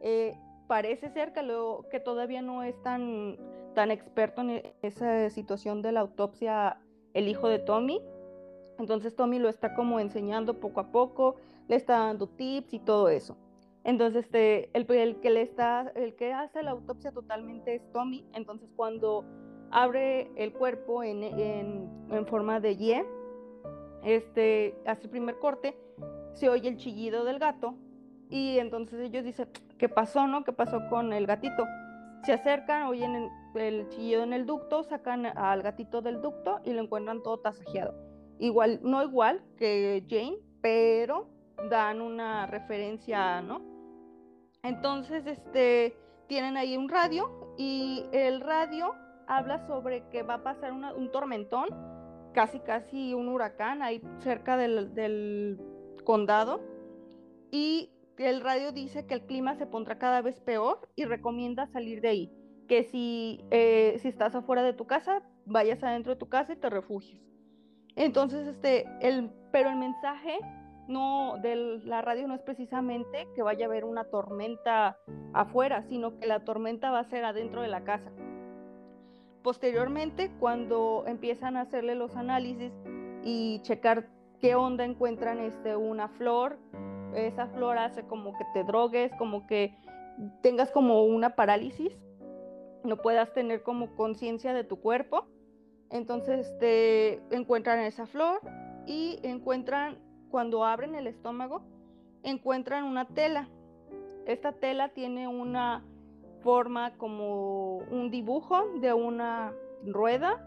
Eh, 0.00 0.38
parece 0.68 1.08
ser 1.08 1.32
que, 1.32 1.40
que 1.90 2.00
todavía 2.00 2.42
no 2.42 2.62
es 2.62 2.80
tan, 2.82 3.36
tan 3.74 3.90
experto 3.90 4.42
en 4.42 4.62
esa 4.82 5.28
situación 5.30 5.82
de 5.82 5.92
la 5.92 6.00
autopsia 6.00 6.78
el 7.14 7.28
hijo 7.28 7.48
de 7.48 7.58
Tommy. 7.58 8.00
Entonces 8.78 9.16
Tommy 9.16 9.38
lo 9.38 9.48
está 9.48 9.74
como 9.74 9.98
enseñando 9.98 10.60
poco 10.60 10.80
a 10.80 10.92
poco, 10.92 11.36
le 11.66 11.76
está 11.76 11.98
dando 11.98 12.28
tips 12.28 12.74
y 12.74 12.78
todo 12.78 13.08
eso. 13.08 13.36
Entonces 13.84 14.26
este, 14.26 14.70
el, 14.74 14.86
que 14.86 15.30
le 15.30 15.42
está, 15.42 15.90
el 15.96 16.14
que 16.14 16.32
hace 16.32 16.62
la 16.62 16.72
autopsia 16.72 17.10
totalmente 17.10 17.74
es 17.74 17.92
Tommy. 17.92 18.24
Entonces 18.34 18.68
cuando 18.76 19.24
abre 19.70 20.30
el 20.36 20.52
cuerpo 20.52 21.02
en, 21.02 21.22
en, 21.22 22.06
en 22.10 22.26
forma 22.26 22.60
de 22.60 22.72
Y, 22.72 22.94
este, 24.02 24.76
hace 24.86 25.04
el 25.04 25.10
primer 25.10 25.38
corte, 25.38 25.76
se 26.32 26.48
oye 26.48 26.68
el 26.68 26.76
chillido 26.76 27.24
del 27.24 27.38
gato 27.38 27.74
y 28.30 28.58
entonces 28.58 29.00
ellos 29.00 29.24
dicen, 29.24 29.48
¿qué 29.78 29.88
pasó, 29.88 30.26
no? 30.26 30.44
¿Qué 30.44 30.52
pasó 30.52 30.80
con 30.88 31.12
el 31.12 31.26
gatito? 31.26 31.64
Se 32.24 32.32
acercan, 32.32 32.84
oyen 32.84 33.30
el 33.54 33.88
chillido 33.88 34.22
en 34.22 34.32
el 34.32 34.46
ducto, 34.46 34.82
sacan 34.82 35.26
al 35.26 35.62
gatito 35.62 36.02
del 36.02 36.20
ducto 36.20 36.60
y 36.64 36.72
lo 36.72 36.82
encuentran 36.82 37.22
todo 37.22 37.38
tasajeado. 37.38 37.94
Igual, 38.38 38.80
no 38.82 39.02
igual 39.02 39.42
que 39.56 40.04
Jane, 40.08 40.38
pero 40.60 41.28
dan 41.70 42.00
una 42.00 42.46
referencia, 42.46 43.40
¿no? 43.42 43.60
Entonces, 44.62 45.26
este, 45.26 45.96
tienen 46.26 46.56
ahí 46.56 46.76
un 46.76 46.88
radio 46.88 47.54
y 47.56 48.04
el 48.12 48.40
radio 48.40 48.94
habla 49.28 49.64
sobre 49.66 50.08
que 50.08 50.22
va 50.22 50.34
a 50.34 50.42
pasar 50.42 50.72
un 50.72 51.12
tormentón, 51.12 51.68
casi 52.32 52.60
casi 52.60 53.14
un 53.14 53.28
huracán 53.28 53.82
ahí 53.82 54.02
cerca 54.20 54.56
del, 54.56 55.60
condado 56.04 56.60
y 57.50 57.90
el 58.16 58.40
radio 58.40 58.72
dice 58.72 59.06
que 59.06 59.14
el 59.14 59.26
clima 59.26 59.54
se 59.56 59.66
pondrá 59.66 59.98
cada 59.98 60.22
vez 60.22 60.40
peor 60.40 60.88
y 60.96 61.04
recomienda 61.04 61.66
salir 61.66 62.00
de 62.00 62.08
ahí. 62.08 62.32
Que 62.66 62.84
si, 62.84 63.44
eh, 63.50 63.96
si 63.98 64.08
estás 64.08 64.34
afuera 64.34 64.62
de 64.62 64.72
tu 64.72 64.86
casa, 64.86 65.22
vayas 65.44 65.82
adentro 65.82 66.14
de 66.14 66.18
tu 66.18 66.28
casa 66.28 66.52
y 66.52 66.56
te 66.56 66.70
refugies. 66.70 67.22
Entonces, 67.96 68.46
este, 68.46 68.86
el, 69.00 69.30
pero 69.52 69.70
el 69.70 69.76
mensaje 69.76 70.38
no 70.88 71.36
de 71.42 71.80
la 71.84 72.00
radio 72.02 72.26
no 72.26 72.34
es 72.34 72.42
precisamente 72.42 73.28
que 73.34 73.42
vaya 73.42 73.66
a 73.66 73.68
haber 73.68 73.84
una 73.84 74.04
tormenta 74.04 74.96
afuera, 75.34 75.82
sino 75.82 76.18
que 76.18 76.26
la 76.26 76.44
tormenta 76.44 76.90
va 76.90 77.00
a 77.00 77.10
ser 77.10 77.24
adentro 77.24 77.62
de 77.62 77.68
la 77.68 77.84
casa. 77.84 78.10
Posteriormente, 79.42 80.30
cuando 80.40 81.04
empiezan 81.06 81.56
a 81.56 81.62
hacerle 81.62 81.94
los 81.94 82.16
análisis 82.16 82.72
y 83.24 83.60
checar 83.62 84.08
qué 84.40 84.54
onda 84.54 84.84
encuentran 84.84 85.38
este, 85.40 85.76
una 85.76 86.08
flor, 86.08 86.58
esa 87.14 87.46
flor 87.48 87.78
hace 87.78 88.02
como 88.04 88.36
que 88.36 88.44
te 88.52 88.64
drogues, 88.64 89.12
como 89.16 89.46
que 89.46 89.74
tengas 90.42 90.70
como 90.70 91.04
una 91.04 91.36
parálisis, 91.36 91.96
no 92.84 92.96
puedas 92.96 93.32
tener 93.32 93.62
como 93.62 93.94
conciencia 93.94 94.52
de 94.54 94.64
tu 94.64 94.80
cuerpo. 94.80 95.26
Entonces 95.90 96.46
te 96.58 97.14
este, 97.14 97.36
encuentran 97.36 97.80
esa 97.80 98.06
flor 98.06 98.40
y 98.86 99.20
encuentran, 99.22 99.98
cuando 100.30 100.64
abren 100.64 100.94
el 100.94 101.06
estómago, 101.06 101.62
encuentran 102.22 102.84
una 102.84 103.06
tela. 103.06 103.48
Esta 104.26 104.52
tela 104.52 104.90
tiene 104.90 105.28
una 105.28 105.84
forma 106.42 106.96
como 106.96 107.78
un 107.78 108.10
dibujo 108.10 108.64
de 108.80 108.92
una 108.92 109.52
rueda 109.84 110.44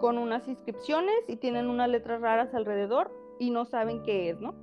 con 0.00 0.18
unas 0.18 0.48
inscripciones 0.48 1.14
y 1.28 1.36
tienen 1.36 1.68
unas 1.68 1.88
letras 1.88 2.20
raras 2.20 2.54
alrededor 2.54 3.10
y 3.38 3.50
no 3.50 3.64
saben 3.64 4.02
qué 4.02 4.30
es, 4.30 4.40
¿no? 4.40 4.54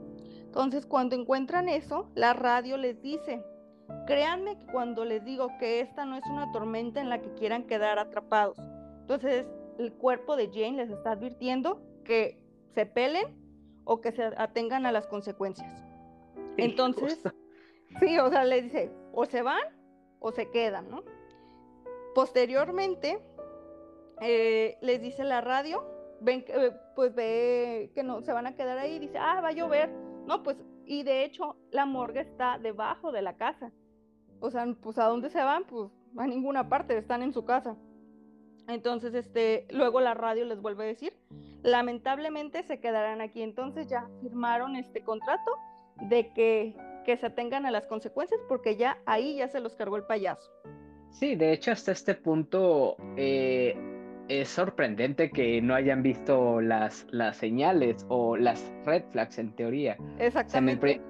Entonces, 0.41 0.85
cuando 0.85 1.15
encuentran 1.15 1.69
eso, 1.69 2.09
la 2.15 2.33
radio 2.33 2.77
les 2.77 3.01
dice, 3.01 3.43
créanme 4.07 4.57
que 4.57 4.65
cuando 4.67 5.05
les 5.05 5.23
digo 5.23 5.49
que 5.59 5.81
esta 5.81 6.05
no 6.05 6.15
es 6.15 6.25
una 6.25 6.51
tormenta 6.51 6.99
en 6.99 7.09
la 7.09 7.21
que 7.21 7.31
quieran 7.33 7.67
quedar 7.67 7.99
atrapados. 7.99 8.57
Entonces, 9.01 9.45
el 9.77 9.93
cuerpo 9.93 10.35
de 10.35 10.47
Jane 10.47 10.77
les 10.77 10.89
está 10.89 11.11
advirtiendo 11.11 11.81
que 12.03 12.41
se 12.73 12.85
pelen 12.85 13.27
o 13.83 14.01
que 14.01 14.11
se 14.11 14.23
atengan 14.23 14.85
a 14.85 14.91
las 14.91 15.07
consecuencias. 15.07 15.71
Entonces, 16.57 17.21
sí, 17.99 18.17
o 18.17 18.29
sea, 18.29 18.43
le 18.43 18.63
dice, 18.63 18.91
o 19.13 19.25
se 19.25 19.41
van 19.41 19.78
o 20.19 20.31
se 20.31 20.49
quedan, 20.49 20.89
¿no? 20.89 21.03
Posteriormente, 22.15 23.19
eh, 24.21 24.77
les 24.81 25.01
dice 25.01 25.23
la 25.23 25.41
radio, 25.41 25.83
ven, 26.21 26.43
eh, 26.47 26.71
pues 26.95 27.13
ve 27.15 27.91
que 27.95 28.03
no 28.03 28.21
se 28.21 28.33
van 28.33 28.47
a 28.47 28.55
quedar 28.55 28.77
ahí, 28.77 28.99
dice, 28.99 29.17
ah, 29.17 29.41
va 29.41 29.49
a 29.49 29.53
llover 29.53 29.89
no, 30.29 30.43
pues, 30.43 30.57
y 30.85 31.01
de 31.01 31.23
hecho, 31.23 31.55
la 31.71 31.87
morgue 31.87 32.19
está 32.19 32.59
debajo 32.59 33.11
de 33.11 33.23
la 33.23 33.35
casa. 33.35 33.71
O 34.39 34.51
sea, 34.51 34.63
pues, 34.79 34.99
¿a 34.99 35.05
dónde 35.05 35.31
se 35.31 35.41
van? 35.41 35.63
Pues, 35.63 35.89
a 36.17 36.27
ninguna 36.27 36.69
parte, 36.69 36.95
están 36.95 37.23
en 37.23 37.33
su 37.33 37.45
casa. 37.45 37.75
Entonces, 38.67 39.15
este, 39.15 39.65
luego 39.71 40.01
la 40.01 40.13
radio 40.13 40.45
les 40.45 40.61
vuelve 40.61 40.83
a 40.83 40.87
decir, 40.87 41.13
lamentablemente 41.63 42.61
se 42.61 42.79
quedarán 42.79 43.21
aquí. 43.21 43.41
Entonces 43.41 43.87
ya 43.87 44.07
firmaron 44.21 44.75
este 44.75 45.03
contrato 45.03 45.51
de 45.95 46.31
que, 46.33 46.77
que 47.05 47.17
se 47.17 47.27
atengan 47.27 47.65
a 47.65 47.71
las 47.71 47.85
consecuencias 47.87 48.39
porque 48.47 48.75
ya 48.75 48.97
ahí 49.05 49.37
ya 49.37 49.47
se 49.47 49.59
los 49.59 49.75
cargó 49.75 49.97
el 49.97 50.03
payaso. 50.03 50.51
Sí, 51.11 51.35
de 51.35 51.53
hecho 51.53 51.71
hasta 51.71 51.91
este 51.91 52.15
punto 52.15 52.95
eh, 53.17 53.75
es 54.27 54.47
sorprendente 54.49 55.31
que 55.31 55.61
no 55.61 55.73
hayan 55.73 56.03
visto 56.03 56.61
las, 56.61 57.07
las 57.09 57.37
señales 57.37 58.05
o 58.09 58.37
las 58.37 58.71
red 58.85 59.03
flags 59.11 59.39
en 59.39 59.55
teoría. 59.55 59.97
Exactamente. 60.19 61.01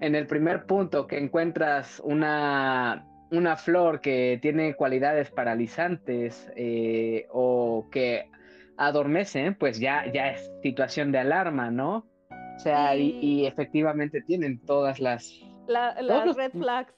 en, 0.00 0.14
el 0.14 0.26
primer 0.26 0.64
punto 0.64 1.06
que 1.06 1.18
encuentras 1.18 2.00
una, 2.02 3.06
una 3.30 3.56
flor 3.56 4.00
que 4.00 4.38
tiene 4.40 4.74
cualidades 4.74 5.30
paralizantes 5.30 6.50
eh, 6.56 7.26
o 7.30 7.88
que 7.90 8.30
adormecen, 8.78 9.54
pues 9.54 9.78
ya, 9.78 10.10
ya 10.12 10.30
es 10.30 10.50
situación 10.62 11.12
de 11.12 11.18
alarma, 11.18 11.70
¿no? 11.70 12.06
O 12.56 12.58
sea, 12.58 12.96
y, 12.96 13.46
efectivamente 13.46 14.22
tienen 14.22 14.58
todas 14.58 14.98
las... 14.98 15.30
las 15.66 16.36
red 16.36 16.52
flags. 16.52 16.94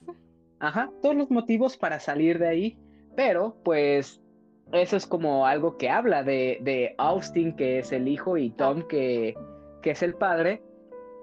Ajá, 0.59 0.89
todos 1.01 1.15
los 1.15 1.29
motivos 1.29 1.77
para 1.77 1.99
salir 1.99 2.39
de 2.39 2.47
ahí, 2.47 2.77
pero 3.15 3.55
pues 3.63 4.21
eso 4.73 4.97
es 4.97 5.05
como 5.05 5.45
algo 5.45 5.77
que 5.77 5.89
habla 5.89 6.23
de, 6.23 6.95
Austin, 6.97 7.55
que 7.55 7.79
es 7.79 7.91
el 7.91 8.07
hijo, 8.07 8.37
y 8.37 8.51
Tom, 8.51 8.83
que, 8.87 9.35
que 9.81 9.91
es 9.91 10.03
el 10.03 10.13
padre. 10.15 10.61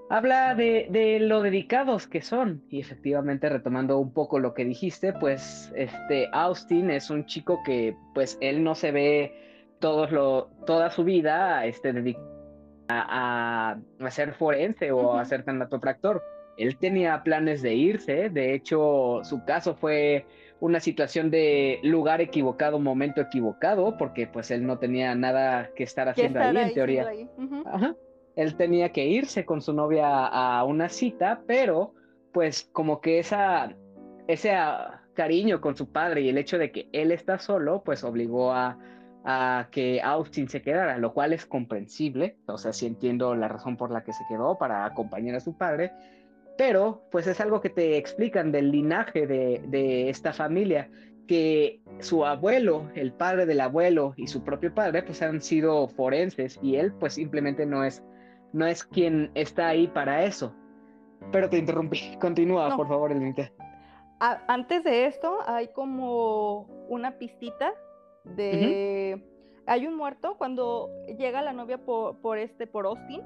Habla 0.09 0.55
de, 0.55 0.87
de, 0.91 1.19
lo 1.19 1.43
dedicados 1.43 2.07
que 2.07 2.23
son. 2.23 2.63
Y 2.71 2.81
efectivamente, 2.81 3.49
retomando 3.49 3.99
un 3.99 4.13
poco 4.13 4.39
lo 4.39 4.55
que 4.55 4.65
dijiste, 4.65 5.13
pues 5.13 5.73
este 5.75 6.29
Austin 6.33 6.91
es 6.91 7.11
un 7.11 7.27
chico 7.27 7.61
que, 7.65 7.97
pues, 8.15 8.39
él 8.41 8.63
no 8.63 8.75
se 8.75 8.93
ve 8.93 9.33
todo 9.81 10.07
lo, 10.07 10.47
toda 10.65 10.91
su 10.91 11.05
vida 11.05 11.67
este, 11.67 11.93
dedicado 11.93 12.36
a, 12.89 13.77
a, 14.01 14.11
ser 14.11 14.35
forense 14.35 14.93
o 14.93 15.15
a 15.15 15.25
ser 15.25 15.45
tanatopractor. 15.45 16.23
él 16.57 16.77
tenía 16.79 17.23
planes 17.23 17.63
de 17.63 17.75
irse, 17.75 18.31
de 18.31 18.55
hecho 18.55 19.21
su 19.23 19.45
caso 19.45 19.75
fue 19.75 20.27
una 20.61 20.81
situación 20.81 21.31
de 21.31 21.81
lugar 21.83 22.21
equivocado, 22.21 22.79
momento 22.79 23.21
equivocado, 23.21 23.97
porque 23.99 24.27
pues 24.27 24.51
él 24.51 24.67
no 24.67 24.79
tenía 24.79 25.15
nada 25.15 25.71
que 25.75 25.85
estar 25.85 26.09
haciendo 26.09 26.41
ahí, 26.41 26.57
en 26.57 26.75
teoría. 26.75 27.07
Él 28.37 28.57
tenía 28.57 28.93
que 28.93 29.07
irse 29.07 29.45
con 29.45 29.63
su 29.63 29.73
novia 29.73 30.27
a 30.27 30.65
una 30.65 30.89
cita, 30.89 31.43
pero 31.47 31.95
pues 32.33 32.69
como 32.73 33.01
que 33.01 33.19
esa, 33.19 33.75
ese 34.29 34.55
cariño 35.15 35.61
con 35.61 35.77
su 35.77 35.91
padre 35.91 36.21
y 36.23 36.29
el 36.29 36.39
hecho 36.39 36.59
de 36.59 36.71
que 36.71 36.89
él 36.93 37.13
está 37.13 37.39
solo, 37.39 37.83
pues 37.83 38.05
obligó 38.05 38.53
a, 38.53 38.79
a 39.29 39.67
que 39.73 40.01
Austin 40.01 40.49
se 40.49 40.63
quedara, 40.63 40.99
lo 40.99 41.13
cual 41.13 41.33
es 41.33 41.45
comprensible, 41.45 42.37
o 42.47 42.57
sea, 42.57 42.73
sí 42.73 42.87
entiendo 42.87 43.35
la 43.35 43.49
razón 43.49 43.77
por 43.77 43.91
la 43.91 44.05
que 44.05 44.13
se 44.13 44.25
quedó 44.29 44.57
para 44.57 44.85
acompañar 44.85 45.35
a 45.35 45.41
su 45.41 45.59
padre, 45.59 45.93
pero 46.57 47.03
pues 47.11 47.27
es 47.27 47.41
algo 47.41 47.61
que 47.61 47.69
te 47.69 47.97
explican 47.97 48.53
del 48.53 48.71
linaje 48.71 49.27
de, 49.27 50.09
esta 50.09 50.33
familia, 50.33 50.89
que 51.27 51.81
su 51.99 52.25
abuelo, 52.25 52.89
el 52.95 53.13
padre 53.13 53.47
del 53.47 53.61
abuelo 53.61 54.15
y 54.17 54.29
su 54.29 54.45
propio 54.45 54.73
padre 54.73 55.03
pues 55.03 55.21
han 55.23 55.43
sido 55.43 55.89
forenses 55.89 56.57
y 56.63 56.77
él 56.77 56.93
pues 56.93 57.15
simplemente 57.15 57.67
no 57.67 57.83
es, 57.83 58.05
no 58.53 58.65
es 58.65 58.85
quien 58.85 59.33
está 59.35 59.67
ahí 59.67 59.89
para 59.89 60.23
eso. 60.25 60.55
Pero 61.33 61.51
te 61.51 61.59
interrumpí, 61.59 62.17
continúa 62.21 62.77
por 62.77 62.87
favor, 62.87 63.11
Elinita. 63.11 63.51
Antes 64.21 64.85
de 64.85 65.07
esto 65.07 65.41
hay 65.47 65.67
como 65.73 66.61
una 66.89 67.19
pistita 67.19 67.75
de... 68.35 69.33
Hay 69.67 69.87
un 69.87 69.97
muerto 69.97 70.37
cuando 70.39 70.91
llega 71.19 71.43
la 71.43 71.53
novia 71.53 71.79
por, 71.79 72.39
este, 72.39 72.67
por 72.67 72.87
Austin, 72.87 73.23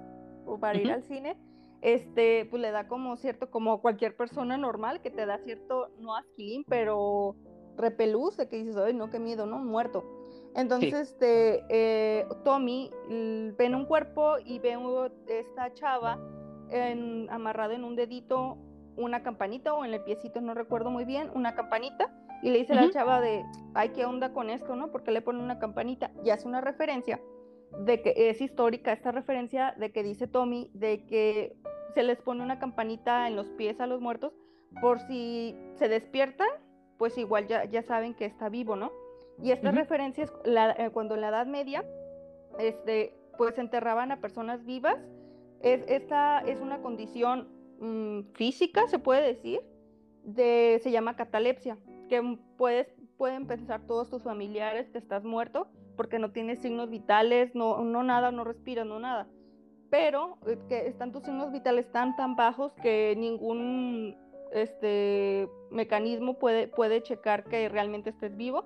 o 0.46 0.58
para 0.58 0.78
ir 0.78 0.90
al 0.90 1.02
cine, 1.02 1.36
este, 1.82 2.46
pues 2.46 2.62
le 2.62 2.70
da 2.70 2.88
como 2.88 3.16
cierto, 3.16 3.50
como 3.50 3.82
cualquier 3.82 4.16
persona 4.16 4.56
normal, 4.56 5.02
que 5.02 5.10
te 5.10 5.26
da 5.26 5.38
cierto, 5.38 5.88
no 5.98 6.16
asquilín, 6.16 6.64
pero 6.66 7.36
repelús, 7.76 8.38
de 8.38 8.48
que 8.48 8.56
dices, 8.56 8.76
ay, 8.76 8.94
no, 8.94 9.10
qué 9.10 9.18
miedo, 9.18 9.44
¿no? 9.44 9.58
Muerto. 9.58 10.02
Entonces, 10.54 10.94
este, 10.94 11.62
eh, 11.68 12.26
Tommy 12.42 12.90
ve 13.08 13.64
en 13.66 13.74
un 13.74 13.84
cuerpo 13.84 14.36
y 14.44 14.58
ve 14.60 14.78
esta 15.28 15.72
chava 15.74 16.18
en, 16.70 17.28
amarrada 17.30 17.74
en 17.74 17.84
un 17.84 17.96
dedito 17.96 18.56
una 18.96 19.22
campanita 19.22 19.74
o 19.74 19.84
en 19.84 19.94
el 19.94 20.02
piecito, 20.02 20.40
no 20.40 20.54
recuerdo 20.54 20.90
muy 20.90 21.04
bien, 21.04 21.30
una 21.34 21.54
campanita 21.54 22.12
y 22.42 22.50
le 22.50 22.58
dice 22.58 22.72
a 22.72 22.76
la 22.76 22.90
chava 22.90 23.20
de, 23.20 23.44
ay, 23.74 23.90
¿qué 23.90 24.04
onda 24.04 24.32
con 24.32 24.50
esto, 24.50 24.76
no? 24.76 24.90
Porque 24.90 25.10
le 25.10 25.20
pone 25.20 25.42
una 25.42 25.58
campanita 25.58 26.10
y 26.24 26.30
hace 26.30 26.48
una 26.48 26.60
referencia 26.60 27.20
de 27.78 28.02
que 28.02 28.14
es 28.16 28.40
histórica 28.40 28.92
esta 28.92 29.12
referencia 29.12 29.74
de 29.78 29.92
que 29.92 30.02
dice 30.02 30.26
Tommy 30.26 30.70
de 30.74 31.06
que 31.06 31.56
se 31.94 32.02
les 32.02 32.20
pone 32.20 32.42
una 32.42 32.58
campanita 32.58 33.28
en 33.28 33.36
los 33.36 33.48
pies 33.50 33.80
a 33.80 33.86
los 33.86 34.00
muertos 34.00 34.32
por 34.80 35.00
si 35.00 35.56
se 35.74 35.88
despiertan, 35.88 36.48
pues 36.98 37.18
igual 37.18 37.46
ya, 37.46 37.64
ya 37.64 37.82
saben 37.82 38.14
que 38.14 38.24
está 38.24 38.48
vivo, 38.48 38.76
¿no? 38.76 38.92
Y 39.42 39.52
esta 39.52 39.70
referencia 39.70 40.24
es 40.24 40.32
eh, 40.44 40.90
cuando 40.92 41.14
en 41.14 41.22
la 41.22 41.28
Edad 41.28 41.46
Media, 41.46 41.84
este, 42.58 43.14
pues 43.38 43.58
enterraban 43.58 44.12
a 44.12 44.20
personas 44.20 44.64
vivas. 44.64 44.98
Es, 45.62 45.82
esta 45.88 46.40
es 46.40 46.60
una 46.60 46.82
condición 46.82 47.48
mm, 47.80 48.32
física, 48.34 48.86
se 48.88 48.98
puede 48.98 49.22
decir, 49.22 49.60
de, 50.24 50.78
se 50.82 50.90
llama 50.90 51.16
catalepsia 51.16 51.78
que 52.10 52.38
pueden 53.16 53.46
pensar 53.46 53.86
todos 53.86 54.10
tus 54.10 54.22
familiares 54.22 54.90
que 54.90 54.98
estás 54.98 55.24
muerto 55.24 55.68
porque 55.96 56.18
no 56.18 56.32
tienes 56.32 56.60
signos 56.60 56.90
vitales, 56.90 57.54
no, 57.54 57.84
no 57.84 58.02
nada, 58.02 58.32
no 58.32 58.42
respiras, 58.42 58.86
no 58.86 58.98
nada. 58.98 59.28
Pero 59.90 60.38
eh, 60.46 60.58
que 60.68 60.86
están 60.86 61.12
tus 61.12 61.24
signos 61.24 61.52
vitales 61.52 61.92
tan, 61.92 62.16
tan 62.16 62.36
bajos 62.36 62.72
que 62.82 63.14
ningún 63.16 64.16
este, 64.50 65.48
mecanismo 65.70 66.38
puede, 66.38 66.68
puede 66.68 67.02
checar 67.02 67.44
que 67.44 67.68
realmente 67.68 68.10
estés 68.10 68.36
vivo. 68.36 68.64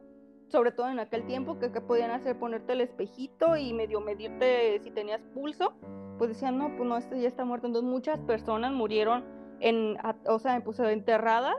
Sobre 0.49 0.71
todo 0.71 0.89
en 0.89 1.01
aquel 1.01 1.27
tiempo, 1.27 1.59
que, 1.59 1.73
que 1.73 1.81
podían 1.81 2.13
hacer 2.13 2.39
ponerte 2.39 2.75
el 2.75 2.83
espejito 2.83 3.57
y 3.57 3.73
medio 3.73 4.01
medirte 4.01 4.79
si 4.81 4.91
tenías 4.93 5.21
pulso. 5.35 5.75
Pues 6.19 6.31
decían, 6.31 6.57
no, 6.57 6.77
pues 6.77 6.89
no, 6.89 6.97
este 6.97 7.21
ya 7.21 7.27
está 7.27 7.45
muerto. 7.45 7.67
Entonces 7.67 7.91
muchas 7.91 8.21
personas 8.21 8.73
murieron 8.73 9.25
en, 9.59 9.97
o 10.29 10.39
sea, 10.39 10.63
pues, 10.63 10.79
enterradas 10.79 11.57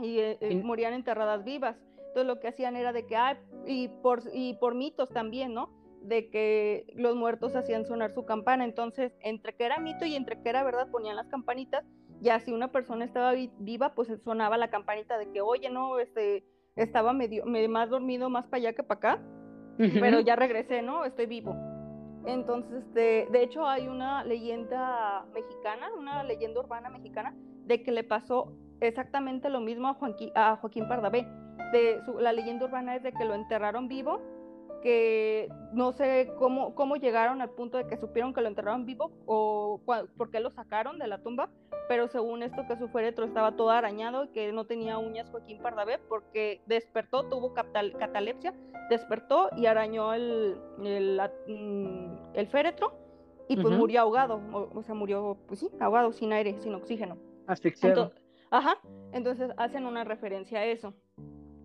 y 0.00 0.18
eh, 0.18 0.38
eh, 0.40 0.62
morían 0.62 0.94
enterradas 0.94 1.44
vivas. 1.44 1.76
Entonces 1.98 2.26
lo 2.26 2.40
que 2.40 2.48
hacían 2.48 2.76
era 2.76 2.92
de 2.92 3.06
que, 3.06 3.16
ah, 3.16 3.38
y 3.66 3.88
por, 3.88 4.22
y 4.32 4.54
por 4.54 4.74
mitos 4.74 5.08
también, 5.10 5.54
¿no? 5.54 5.70
De 6.02 6.28
que 6.28 6.86
los 6.94 7.16
muertos 7.16 7.56
hacían 7.56 7.86
sonar 7.86 8.12
su 8.12 8.24
campana. 8.24 8.64
Entonces, 8.64 9.16
entre 9.20 9.54
que 9.54 9.64
era 9.64 9.78
mito 9.78 10.04
y 10.04 10.14
entre 10.14 10.40
que 10.42 10.48
era 10.48 10.62
verdad, 10.62 10.90
ponían 10.90 11.16
las 11.16 11.28
campanitas. 11.28 11.84
Ya 12.20 12.38
si 12.40 12.52
una 12.52 12.70
persona 12.70 13.04
estaba 13.04 13.32
viva, 13.58 13.94
pues 13.94 14.08
sonaba 14.22 14.56
la 14.56 14.70
campanita 14.70 15.18
de 15.18 15.30
que, 15.32 15.40
oye, 15.40 15.70
no, 15.70 15.98
este, 15.98 16.44
estaba 16.76 17.12
medio, 17.12 17.44
más 17.46 17.90
dormido, 17.90 18.30
más 18.30 18.46
para 18.46 18.58
allá 18.58 18.72
que 18.74 18.82
para 18.82 18.98
acá, 18.98 19.22
pero 19.76 20.20
ya 20.20 20.36
regresé, 20.36 20.82
¿no? 20.82 21.04
Estoy 21.04 21.26
vivo. 21.26 21.56
Entonces, 22.26 22.92
de, 22.94 23.26
de 23.32 23.42
hecho, 23.42 23.66
hay 23.66 23.88
una 23.88 24.22
leyenda 24.22 25.26
mexicana, 25.34 25.90
una 25.98 26.22
leyenda 26.22 26.60
urbana 26.60 26.88
mexicana, 26.88 27.34
de 27.64 27.82
que 27.82 27.90
le 27.90 28.04
pasó 28.04 28.52
exactamente 28.82 29.48
lo 29.48 29.60
mismo 29.60 29.88
a, 29.88 29.94
Joaquín, 29.94 30.32
a 30.34 30.56
Joaquín 30.56 30.88
Pardavé. 30.88 31.26
De 31.72 32.00
la 32.18 32.32
leyenda 32.32 32.66
urbana 32.66 32.96
es 32.96 33.02
de 33.02 33.12
que 33.12 33.24
lo 33.24 33.34
enterraron 33.34 33.88
vivo, 33.88 34.20
que 34.82 35.48
no 35.72 35.92
sé 35.92 36.32
cómo, 36.38 36.74
cómo 36.74 36.96
llegaron 36.96 37.40
al 37.40 37.50
punto 37.50 37.78
de 37.78 37.86
que 37.86 37.96
supieron 37.96 38.34
que 38.34 38.42
lo 38.42 38.48
enterraron 38.48 38.84
vivo 38.84 39.10
o 39.26 39.80
por 39.86 40.30
qué 40.30 40.40
lo 40.40 40.50
sacaron 40.50 40.98
de 40.98 41.06
la 41.06 41.18
tumba, 41.18 41.48
pero 41.88 42.08
según 42.08 42.42
esto 42.42 42.66
que 42.68 42.76
su 42.76 42.88
féretro 42.88 43.24
estaba 43.24 43.52
todo 43.52 43.70
arañado 43.70 44.24
y 44.24 44.28
que 44.28 44.52
no 44.52 44.66
tenía 44.66 44.98
uñas 44.98 45.30
Joaquín 45.30 45.62
Pardavé 45.62 45.98
porque 46.08 46.60
despertó, 46.66 47.28
tuvo 47.28 47.54
catalepsia, 47.54 48.52
despertó 48.90 49.48
y 49.56 49.66
arañó 49.66 50.12
el, 50.12 50.58
el, 50.82 51.20
mm, 51.48 52.34
el 52.34 52.46
féretro 52.48 52.92
y 53.48 53.56
pues 53.56 53.76
murió 53.76 54.02
ahogado, 54.02 54.40
o, 54.52 54.82
sea, 54.82 54.94
murió, 54.94 55.36
pues 55.46 55.60
sí, 55.60 55.70
ahogado, 55.80 56.12
sin 56.12 56.32
aire, 56.32 56.56
sin 56.60 56.74
oxígeno. 56.74 57.18
Asfixiado. 57.46 58.12
Ajá, 58.52 58.78
entonces 59.12 59.50
hacen 59.56 59.86
una 59.86 60.04
referencia 60.04 60.60
a 60.60 60.66
eso. 60.66 60.94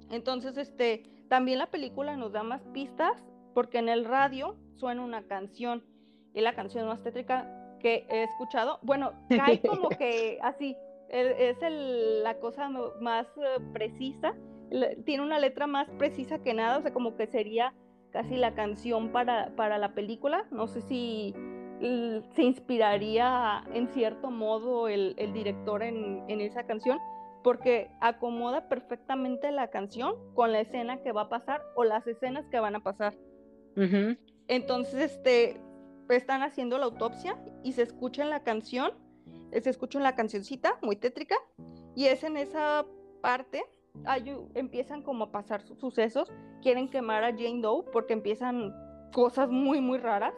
Entonces, 0.10 0.58
este, 0.58 1.04
también 1.28 1.60
la 1.60 1.69
película 1.69 2.15
nos 2.15 2.32
da 2.32 2.43
más 2.43 2.65
pistas 2.73 3.26
porque 3.54 3.80
en 3.80 3.89
el 3.89 4.06
radio 4.06 4.56
suena 4.76 5.04
una 5.04 5.28
canción 5.28 5.84
y 6.34 6.39
la 6.39 6.56
canción 6.56 6.88
más 6.88 7.04
tétrica 7.04 7.45
que 7.82 8.08
he 8.10 8.23
escuchado, 8.23 8.80
bueno, 8.84 9.12
cae 9.30 9.60
como 9.60 9.89
que 9.89 10.39
así, 10.41 10.78
e, 11.10 11.50
es 11.50 11.58
la 12.23 12.39
cosa 12.39 12.69
más 13.02 13.28
eh, 13.38 13.60
precisa, 13.73 14.34
tiene 15.06 15.23
una 15.23 15.39
letra 15.39 15.67
más 15.67 15.89
precisa 15.91 16.39
que 16.39 16.54
nada, 16.54 16.78
o 16.78 16.82
sea, 16.82 16.93
como 16.93 17.17
que 17.17 17.28
sería 17.28 17.73
casi 18.12 18.38
la 18.38 18.54
canción 18.56 19.12
para, 19.12 19.54
para 19.58 19.78
la 19.78 19.93
película, 19.93 20.45
no 20.52 20.67
sé 20.67 20.82
si 20.82 21.36
se 21.79 22.43
inspiraría 22.43 23.63
en 23.73 23.87
cierto 23.89 24.31
modo 24.31 24.87
el, 24.87 25.15
director 25.33 25.83
en, 25.83 26.41
esa 26.41 26.65
canción, 26.65 26.99
porque 27.43 27.89
acomoda 28.01 28.67
perfectamente 28.67 29.51
la 29.51 29.69
canción 29.69 30.15
con 30.33 30.51
la 30.51 30.61
escena 30.61 31.01
que 31.01 31.11
va 31.11 31.21
a 31.23 31.29
pasar 31.29 31.61
o 31.75 31.83
las 31.83 32.05
escenas 32.07 32.45
que 32.49 32.59
van 32.59 32.75
a 32.75 32.83
pasar. 32.83 33.15
Entonces, 34.47 35.11
este, 35.11 35.61
están 36.09 36.41
haciendo 36.41 36.77
la 36.77 36.85
autopsia 36.85 37.37
y 37.63 37.73
se 37.73 37.83
escucha 37.83 38.23
en 38.23 38.29
la 38.29 38.43
canción, 38.43 38.91
se 39.51 39.69
escucha 39.69 39.99
en 39.99 40.03
la 40.03 40.15
cancioncita 40.15 40.79
muy 40.81 40.95
tétrica, 40.95 41.35
y 41.95 42.05
es 42.05 42.23
en 42.23 42.37
esa 42.37 42.85
parte 43.21 43.63
empiezan 44.53 45.01
como 45.01 45.25
a 45.25 45.31
pasar 45.31 45.61
sucesos, 45.61 46.31
quieren 46.61 46.89
quemar 46.89 47.23
a 47.23 47.31
Jane 47.31 47.61
Doe 47.61 47.83
porque 47.91 48.13
empiezan 48.13 48.73
cosas 49.13 49.49
muy, 49.49 49.81
muy 49.81 49.97
raras. 49.97 50.33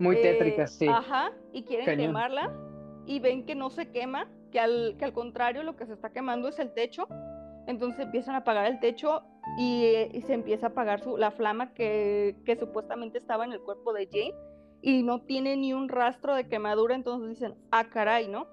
Muy 0.00 0.16
eh, 0.16 0.22
tétrica, 0.22 0.66
sí. 0.66 0.88
Ajá, 0.88 1.30
y 1.52 1.62
quieren 1.62 1.98
quemarla 1.98 2.52
y 3.06 3.20
ven 3.20 3.44
que 3.44 3.54
no 3.54 3.70
se 3.70 3.92
quema, 3.92 4.28
que 4.50 4.58
al, 4.58 4.96
que 4.98 5.04
al 5.04 5.12
contrario 5.12 5.62
lo 5.62 5.76
que 5.76 5.86
se 5.86 5.92
está 5.92 6.10
quemando 6.10 6.48
es 6.48 6.58
el 6.58 6.72
techo. 6.72 7.06
Entonces 7.66 8.00
empiezan 8.00 8.34
a 8.34 8.38
apagar 8.38 8.66
el 8.66 8.80
techo 8.80 9.22
y, 9.58 9.92
se 10.26 10.32
empieza 10.32 10.66
a 10.66 10.70
apagar 10.70 11.00
su, 11.00 11.16
la 11.16 11.30
flama 11.30 11.74
que, 11.74 12.34
que, 12.44 12.56
supuestamente 12.56 13.18
estaba 13.18 13.44
en 13.44 13.52
el 13.52 13.60
cuerpo 13.60 13.92
de 13.92 14.08
Jane 14.10 14.34
y 14.82 15.02
no 15.02 15.20
tiene 15.20 15.56
ni 15.56 15.74
un 15.74 15.88
rastro 15.88 16.34
de 16.34 16.48
quemadura. 16.48 16.94
Entonces 16.94 17.28
dicen, 17.28 17.54
ah, 17.70 17.84
caray, 17.84 18.26
¿no? 18.26 18.48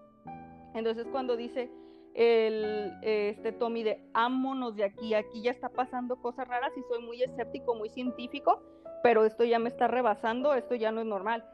Entonces 0.76 1.08
cuando 1.12 1.38
dice 1.38 1.72
el, 2.14 2.94
este 3.04 3.52
Tommy 3.54 3.84
de, 3.84 4.04
ámonos 4.14 4.76
de 4.76 4.84
aquí, 4.84 5.14
aquí 5.14 5.42
ya 5.42 5.52
está 5.52 5.70
pasando 5.70 6.18
cosas 6.18 6.48
raras 6.48 6.72
y 6.76 6.82
soy 6.90 7.04
muy 7.04 7.22
escéptico, 7.22 7.76
muy 7.76 7.90
científico, 7.90 8.62
pero 9.08 9.24
esto 9.24 9.46
ya 9.46 9.58
me 9.58 9.70
está 9.70 9.88
rebasando, 9.88 10.54
esto 10.54 10.76
ya 10.76 10.92
no 10.92 11.00
es 11.00 11.08
normal. 11.08 11.46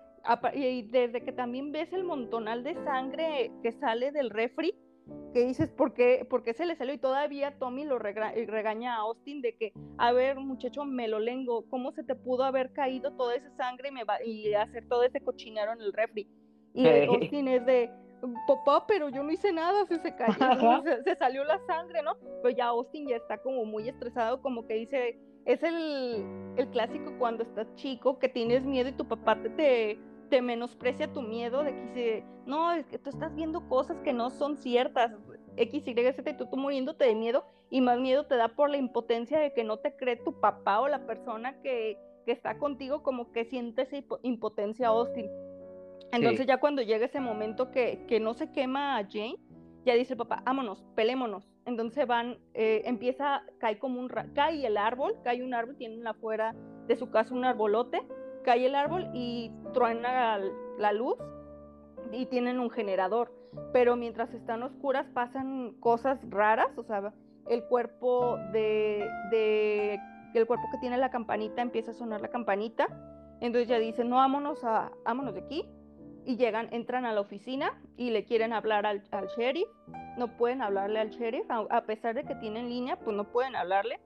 Y 0.56 0.82
desde 0.90 1.24
que 1.24 1.32
también 1.32 1.72
ves 1.72 1.94
el 1.94 2.04
montonal 2.04 2.64
de 2.64 2.74
sangre 2.84 3.52
que 3.62 3.72
sale 3.74 4.12
del 4.12 4.32
refri, 4.32 4.74
que 5.36 5.46
dices, 5.46 5.70
¿por 5.70 5.94
qué, 5.94 6.26
¿por 6.28 6.42
qué 6.42 6.56
se 6.56 6.66
le 6.66 6.76
salió? 6.76 6.96
Y 6.96 6.98
todavía 6.98 7.60
Tommy 7.60 7.86
lo 7.86 8.00
regaña 8.00 8.96
a 8.96 9.02
Austin 9.02 9.44
de 9.44 9.56
que, 9.56 9.72
a 10.00 10.12
ver, 10.14 10.40
muchacho, 10.40 10.84
me 10.84 11.08
lo 11.08 11.20
lengo, 11.20 11.70
¿cómo 11.70 11.92
se 11.92 12.04
te 12.04 12.16
pudo 12.16 12.44
haber 12.44 12.74
caído 12.74 13.12
toda 13.12 13.36
esa 13.36 13.56
sangre 13.56 13.90
y, 13.90 13.92
me 13.92 14.04
va, 14.04 14.16
y 14.26 14.56
hacer 14.56 14.88
todo 14.88 15.04
ese 15.04 15.22
cochinero 15.22 15.74
en 15.74 15.82
el 15.82 15.94
refri? 15.94 16.28
Y 16.74 16.88
Austin 16.88 17.50
es 17.50 17.64
de, 17.68 17.92
papá, 18.48 18.88
pero 18.88 19.10
yo 19.10 19.22
no 19.22 19.32
hice 19.32 19.54
nada, 19.54 19.86
se, 19.86 20.00
se 20.00 20.16
cayó, 20.16 20.82
se, 20.82 21.04
se, 21.04 21.16
salió 21.18 21.44
la 21.44 21.60
sangre, 21.68 22.02
¿no? 22.02 22.18
Pero 22.42 22.50
ya 22.50 22.66
Austin 22.70 23.10
ya 23.10 23.18
está 23.18 23.38
como 23.38 23.64
muy 23.64 23.88
estresado, 23.88 24.42
como 24.42 24.66
que 24.66 24.74
dice, 24.74 25.20
es 25.46 25.62
el, 25.64 26.26
el 26.58 26.68
clásico 26.70 27.14
cuando 27.18 27.44
estás 27.44 27.74
chico, 27.76 28.20
que 28.20 28.30
tienes 28.30 28.64
miedo 28.64 28.90
y 28.90 28.94
tu 28.94 29.08
papá 29.08 29.42
te, 29.42 29.50
te, 29.50 30.00
te 30.30 30.42
menosprecia 30.42 31.12
tu 31.12 31.22
miedo, 31.22 31.64
de 31.64 31.74
que 31.74 31.82
dice, 31.82 32.26
no, 32.46 32.72
es 32.74 32.86
que 32.88 32.98
tú 32.98 33.10
estás 33.10 33.36
viendo 33.36 33.68
cosas 33.68 33.98
que 34.02 34.14
no 34.14 34.30
son 34.30 34.58
ciertas, 34.58 35.12
X, 35.56 35.88
Y, 35.88 35.94
Z, 35.94 36.38
tú, 36.38 36.48
tú 36.48 36.58
muriéndote 36.58 37.06
de 37.06 37.16
miedo, 37.16 37.46
y 37.70 37.82
más 37.82 38.00
miedo 38.00 38.26
te 38.26 38.36
da 38.36 38.50
por 38.50 38.70
la 38.70 38.78
impotencia 38.78 39.40
de 39.40 39.54
que 39.54 39.64
no 39.64 39.78
te 39.78 39.96
cree 39.96 40.16
tu 40.16 40.40
papá 40.40 40.80
o 40.80 40.88
la 40.88 41.06
persona 41.06 41.60
que, 41.62 41.98
que 42.26 42.32
está 42.32 42.58
contigo, 42.58 43.04
como 43.04 43.32
que 43.32 43.46
siente 43.46 43.84
esa 43.84 43.98
impotencia 44.22 44.88
Austin. 44.88 45.30
Entonces 46.12 46.42
sí. 46.42 46.46
ya 46.46 46.60
cuando 46.60 46.82
llega 46.82 47.06
ese 47.06 47.20
momento 47.20 47.72
que, 47.72 48.06
que, 48.08 48.20
no 48.20 48.34
se 48.34 48.52
quema 48.52 48.98
a 48.98 49.04
Jane, 49.04 49.38
ya 49.86 49.96
dice 49.96 50.14
el 50.14 50.18
papá, 50.18 50.42
vámonos, 50.46 50.84
pelémonos. 50.96 51.53
Entonces 51.66 52.06
van, 52.06 52.38
eh, 52.54 52.82
empieza, 52.86 53.44
cae 53.60 53.80
como 53.80 54.00
un, 54.00 54.10
cae 54.34 54.66
el 54.66 54.78
árbol, 54.78 55.16
cae 55.24 55.44
un 55.44 55.54
árbol, 55.54 55.78
tienen 55.78 56.06
afuera 56.06 56.54
de 56.88 56.96
su 56.96 57.10
casa 57.10 57.34
un 57.34 57.46
arbolote, 57.46 58.06
cae 58.44 58.66
el 58.66 58.76
árbol 58.76 59.10
y 59.14 59.52
truena 59.74 60.40
la, 60.78 60.92
luz 60.92 61.16
y 62.12 62.26
tienen 62.26 62.60
un 62.60 62.70
generador. 62.70 63.32
Pero 63.72 63.96
mientras 63.96 64.34
están 64.34 64.64
oscuras 64.64 65.08
pasan 65.14 65.74
cosas 65.80 66.20
raras, 66.30 66.78
o 66.78 66.84
sea, 66.84 67.14
el 67.48 67.64
cuerpo 67.66 68.38
de, 68.52 69.08
el 70.34 70.46
cuerpo 70.46 70.66
que 70.72 70.80
tiene 70.80 70.98
la 70.98 71.12
campanita 71.12 71.62
empieza 71.62 71.92
a 71.92 71.94
sonar 71.94 72.20
la 72.20 72.30
campanita. 72.30 72.88
Entonces 73.40 73.70
ya 73.70 73.80
dicen, 73.80 74.10
no, 74.10 74.18
vámonos, 74.18 74.64
a, 74.64 74.92
vámonos 75.06 75.34
de 75.34 75.42
aquí 75.42 75.70
y 76.26 76.38
llegan, 76.38 76.68
entran 76.72 77.06
a 77.06 77.14
la 77.14 77.22
oficina 77.22 77.80
y 77.98 78.12
le 78.12 78.26
quieren 78.26 78.54
hablar 78.54 78.86
al, 78.86 79.04
al 79.12 79.28
sheriff. 79.28 79.68
No 80.18 80.38
pueden 80.38 80.62
hablarle 80.62 81.00
al 81.00 81.10
sheriff, 81.10 81.50
a, 81.50 81.66
a, 81.70 81.86
pesar 81.86 82.16
de 82.16 82.24
que 82.24 82.36
tienen 82.36 82.70
línea, 82.70 82.98
pues 82.98 83.16
no 83.16 83.32
pueden 83.32 83.56
hablarle. 83.56 84.00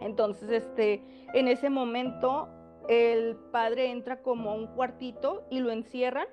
Entonces, 0.00 0.50
este, 0.50 1.02
en 1.34 1.48
ese 1.48 1.70
momento, 1.70 2.48
el 2.88 3.36
padre 3.52 3.90
entra 3.90 4.22
como 4.22 4.50
a 4.50 4.54
un 4.54 4.68
cuartito 4.68 5.46
y 5.50 5.60
lo 5.60 5.70
encierran 5.70 6.26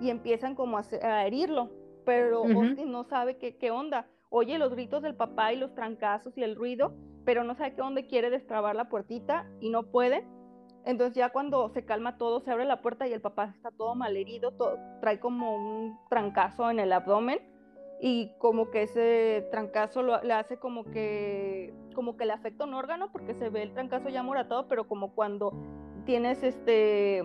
y 0.00 0.10
empiezan 0.10 0.54
como 0.54 0.78
a, 0.78 0.82
a 1.02 1.26
herirlo, 1.26 1.70
pero 2.04 2.42
uh 2.42 2.46
-huh. 2.46 2.68
Austin 2.68 2.90
no 2.90 3.04
sabe 3.04 3.36
qué, 3.38 3.56
qué 3.56 3.70
onda. 3.70 4.06
Oye 4.28 4.58
los 4.58 4.72
gritos 4.72 5.02
del 5.02 5.14
papá 5.14 5.52
y 5.52 5.56
los 5.56 5.74
trancazos 5.74 6.36
y 6.36 6.42
el 6.42 6.56
ruido, 6.56 6.94
pero 7.24 7.44
no 7.44 7.54
sabe 7.54 7.70
qué 7.70 7.82
dónde 7.82 8.06
quiere 8.06 8.30
destrabar 8.30 8.76
la 8.76 8.88
puertita 8.88 9.48
y 9.60 9.70
no 9.70 9.84
puede 9.84 10.26
entonces 10.86 11.16
ya 11.16 11.30
cuando 11.30 11.68
se 11.68 11.84
calma 11.84 12.16
todo, 12.16 12.40
se 12.40 12.52
abre 12.52 12.64
la 12.64 12.80
puerta 12.80 13.08
y 13.08 13.12
el 13.12 13.20
papá 13.20 13.52
está 13.56 13.72
todo 13.72 13.96
malherido, 13.96 14.52
todo, 14.52 14.78
trae 15.00 15.18
como 15.18 15.56
un 15.56 15.98
trancazo 16.08 16.70
en 16.70 16.78
el 16.78 16.92
abdomen 16.92 17.40
y 18.00 18.30
como 18.38 18.70
que 18.70 18.84
ese 18.84 19.48
trancazo 19.50 20.02
lo, 20.02 20.22
le 20.22 20.32
hace 20.32 20.58
como 20.58 20.84
que 20.84 21.74
como 21.92 22.16
que 22.16 22.24
le 22.24 22.32
afecta 22.32 22.64
un 22.64 22.74
órgano 22.74 23.10
porque 23.10 23.34
se 23.34 23.48
ve 23.48 23.62
el 23.62 23.72
trancazo 23.72 24.10
ya 24.10 24.22
moratado, 24.22 24.68
pero 24.68 24.86
como 24.86 25.12
cuando 25.12 25.52
tienes 26.04 26.44
este 26.44 27.24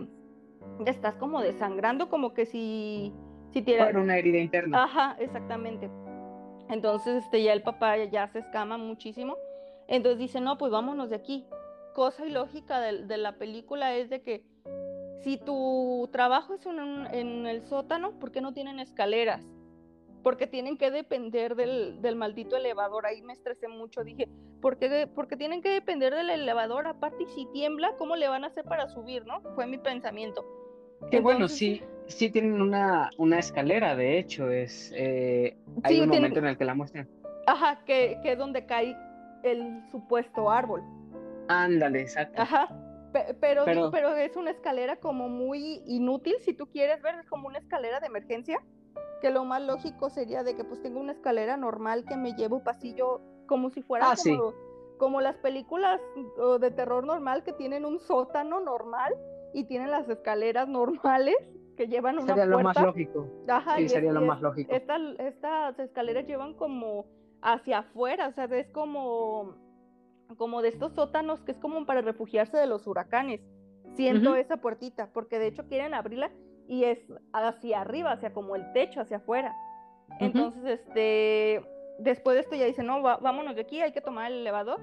estás 0.88 1.13
como 1.15 1.39
desangrando, 1.41 2.10
como 2.10 2.34
que 2.34 2.47
si 2.47 3.13
si 3.52 3.62
tienes 3.62 3.93
una 3.93 4.17
herida 4.17 4.39
interna. 4.39 4.86
Ajá, 4.86 5.17
exactamente. 5.19 5.91
Entonces 6.67 7.26
este 7.26 7.43
ya 7.43 7.54
el 7.54 7.62
papá 7.62 7.97
ya 7.97 8.28
se 8.30 8.39
escama 8.39 8.80
muchísimo. 8.80 9.36
Entonces 9.88 10.17
dice, 10.17 10.41
"No, 10.41 10.58
pues 10.58 10.71
vámonos 10.71 11.12
de 11.12 11.17
aquí." 11.17 11.45
Cosa 11.93 12.25
ilógica 12.25 12.80
de, 12.80 13.06
de, 13.06 13.17
la 13.17 13.38
película 13.38 13.95
es 13.95 14.10
de 14.10 14.21
que 14.21 14.43
si 15.23 15.38
tu 15.38 16.10
trabajo 16.12 16.56
es 16.56 16.65
en, 16.65 16.80
en, 17.12 17.45
el 17.45 17.63
sótano, 17.63 18.12
¿por 18.19 18.32
qué 18.32 18.41
no 18.41 18.54
tienen 18.54 18.80
escaleras? 18.80 19.45
Porque 20.23 20.47
tienen 20.47 20.77
que 20.77 20.91
depender 20.91 21.56
del, 21.56 22.01
del, 22.01 22.15
maldito 22.15 22.56
elevador. 22.56 23.06
Ahí 23.06 23.21
me 23.21 23.34
estresé 23.34 23.67
mucho. 23.67 24.04
Dije, 24.04 24.27
¿por 24.62 24.77
qué, 24.77 25.08
porque 25.13 25.36
tienen 25.36 25.62
que 25.62 25.69
depender 25.69 26.13
del 26.13 26.30
elevador? 26.30 26.88
Aparte, 26.88 27.23
y 27.23 27.27
si 27.27 27.47
tiembla, 27.54 27.95
¿cómo 27.97 28.15
le 28.15 28.27
van 28.27 28.43
a 28.43 28.47
hacer 28.47 28.63
para 28.65 28.88
subir? 28.88 29.25
¿No? 29.25 29.41
Fue 29.56 29.65
mi 29.65 29.77
pensamiento. 29.77 30.43
Que 31.10 31.17
Entonces, 31.17 31.23
bueno, 31.23 31.47
sí, 31.47 31.82
sí 32.08 32.30
tienen 32.30 32.62
una, 32.62 33.10
una 33.17 33.39
escalera, 33.39 33.95
de 33.95 34.19
hecho. 34.19 34.51
es 34.51 34.91
eh, 34.95 35.58
Hay 35.84 35.95
sí, 35.95 36.01
un 36.01 36.10
momento 36.10 36.34
tienen... 36.34 36.43
en 36.43 36.49
el 36.51 36.58
que 36.58 36.65
la 36.65 36.75
muestran. 36.75 37.10
Ajá, 37.47 37.84
que, 37.86 38.19
que 38.21 38.34
es 38.34 38.38
donde 38.38 38.65
cae 38.67 38.95
el 39.43 39.82
supuesto 39.91 40.51
árbol. 40.51 40.84
Ándale, 41.51 42.01
exacto. 42.01 42.41
Ajá. 42.41 42.67
Pero, 43.11 43.65
pero, 43.65 43.91
pero, 43.91 44.15
es 44.15 44.37
una 44.37 44.51
escalera 44.51 44.95
como 44.95 45.27
muy 45.27 45.83
inútil, 45.85 46.35
si 46.39 46.53
tú 46.53 46.67
quieres 46.67 47.01
ver, 47.01 47.15
es 47.15 47.27
como 47.27 47.49
una 47.49 47.57
escalera 47.57 47.99
de 47.99 48.07
emergencia, 48.07 48.61
que 49.21 49.31
lo 49.31 49.43
más 49.43 49.61
lógico 49.61 50.09
sería 50.09 50.43
de 50.43 50.55
que 50.55 50.63
pues 50.63 50.81
tengo 50.81 50.99
una 50.99 51.11
escalera 51.11 51.57
normal 51.57 52.05
que 52.05 52.15
me 52.15 52.33
llevo 52.33 52.63
pasillo 52.63 53.21
como 53.47 53.69
si 53.69 53.81
fuera 53.81 54.11
ah, 54.11 54.15
como, 54.15 54.51
sí. 54.51 54.57
como, 54.97 55.21
las 55.21 55.35
películas 55.37 55.99
de 56.59 56.71
terror 56.71 57.05
normal 57.05 57.43
que 57.43 57.51
tienen 57.51 57.85
un 57.85 57.99
sótano 57.99 58.61
normal 58.61 59.13
y 59.53 59.65
tienen 59.65 59.91
las 59.91 60.07
escaleras 60.07 60.69
normales 60.69 61.35
que 61.75 61.87
llevan 61.87 62.17
una 62.17 62.27
sería 62.27 62.45
puerta. 62.45 62.57
lo 62.57 62.63
más 62.63 62.81
lógico. 62.81 63.27
Ajá, 63.47 63.77
sí, 63.77 63.89
sería 63.89 64.09
es, 64.09 64.15
lo 64.15 64.21
más 64.21 64.41
lógico. 64.41 64.73
Esta, 64.73 64.97
estas 65.19 65.79
escaleras 65.79 66.25
llevan 66.25 66.53
como 66.53 67.05
hacia 67.41 67.79
afuera, 67.79 68.27
o 68.29 68.33
sea, 68.33 68.45
es 68.45 68.67
como 68.69 69.55
como 70.35 70.61
de 70.61 70.69
estos 70.69 70.93
sótanos 70.93 71.41
que 71.41 71.51
es 71.51 71.57
como 71.57 71.85
para 71.85 72.01
refugiarse 72.01 72.57
de 72.57 72.67
los 72.67 72.87
huracanes. 72.87 73.41
Siento 73.95 74.31
uh 74.31 74.33
-huh. 74.35 74.39
esa 74.39 74.57
puertita, 74.57 75.09
porque 75.13 75.39
de 75.39 75.47
hecho 75.47 75.67
quieren 75.67 75.93
abrirla 75.93 76.31
y 76.67 76.85
es 76.85 76.99
hacia 77.33 77.81
arriba, 77.81 78.11
hacia 78.11 78.33
como 78.33 78.55
el 78.55 78.71
techo, 78.73 79.01
hacia 79.01 79.17
afuera. 79.17 79.55
Uh 79.55 80.13
-huh. 80.13 80.17
Entonces, 80.19 80.63
este, 80.65 81.65
después 81.99 82.35
de 82.35 82.41
esto 82.41 82.55
ya 82.55 82.65
dicen, 82.65 82.87
no, 82.87 83.01
va, 83.01 83.17
vámonos 83.17 83.55
de 83.55 83.61
aquí, 83.61 83.81
hay 83.81 83.91
que 83.91 84.01
tomar 84.01 84.31
el 84.31 84.39
elevador. 84.39 84.79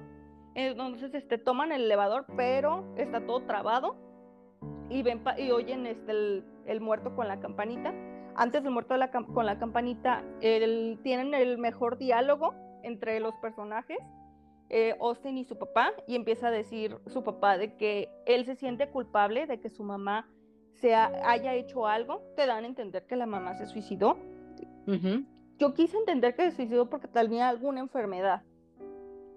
Entonces, 0.55 1.13
este, 1.13 1.37
toman 1.37 1.71
el 1.71 1.83
elevador, 1.83 2.25
pero 2.35 2.85
está 2.97 3.25
todo 3.25 3.41
trabado 3.41 3.95
y 4.89 5.03
ven 5.03 5.21
y 5.37 5.51
oyen 5.51 5.85
este, 5.85 6.11
el, 6.11 6.43
el, 6.65 6.81
muerto 6.81 7.15
con 7.15 7.27
la 7.27 7.39
campanita. 7.39 7.93
Antes 8.35 8.63
del 8.63 8.71
muerto 8.71 8.93
de 8.93 8.99
la, 8.99 9.11
con 9.11 9.45
la 9.45 9.59
campanita, 9.59 10.23
el, 10.41 10.99
tienen 11.03 11.33
el 11.33 11.57
mejor 11.57 11.97
diálogo 11.97 12.53
entre 12.83 13.19
los 13.19 13.35
personajes 13.35 13.97
eh, 14.69 14.95
Austin 14.99 15.37
y 15.37 15.45
su 15.45 15.57
papá 15.57 15.93
y 16.07 16.15
empieza 16.15 16.47
a 16.47 16.51
decir 16.51 16.97
su 17.07 17.23
papá 17.23 17.57
de 17.57 17.75
que 17.75 18.09
él 18.25 18.45
se 18.45 18.55
siente 18.55 18.89
culpable 18.89 19.47
de 19.47 19.59
que 19.59 19.69
su 19.69 19.83
mamá 19.83 20.27
se 20.73 20.93
ha, 20.95 21.11
haya 21.29 21.55
hecho 21.55 21.87
algo. 21.87 22.21
Te 22.35 22.45
dan 22.45 22.63
a 22.63 22.67
entender 22.67 23.05
que 23.05 23.15
la 23.15 23.25
mamá 23.25 23.55
se 23.55 23.65
suicidó. 23.65 24.17
Uh 24.87 24.91
-huh. 24.91 25.25
Yo 25.57 25.73
quise 25.73 25.97
entender 25.97 26.35
que 26.35 26.49
se 26.49 26.55
suicidó 26.55 26.89
porque 26.89 27.07
tenía 27.07 27.49
alguna 27.49 27.81
enfermedad. 27.81 28.43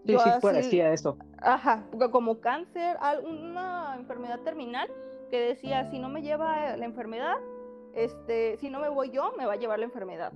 Sí, 0.05 0.13
Yo 0.13 0.19
sí, 0.19 0.31
así, 0.31 0.41
parecía 0.41 0.93
eso. 0.93 1.17
Ajá, 1.39 1.85
como 2.11 2.41
cáncer, 2.41 2.97
alguna 3.01 3.97
enfermedad 3.99 4.41
terminal 4.41 4.89
que 5.31 5.41
decía, 5.41 5.91
si 5.91 5.99
no 5.99 6.09
me 6.09 6.23
lleva 6.23 6.77
la 6.77 6.85
enfermedad, 6.85 7.37
este, 7.95 8.57
si 8.59 8.69
no 8.69 8.81
me 8.81 8.89
voy 8.89 9.11
yo, 9.11 9.33
me 9.37 9.47
va 9.47 9.55
a 9.55 9.57
llevar 9.57 9.79
la 9.79 9.85
enfermedad. 9.85 10.33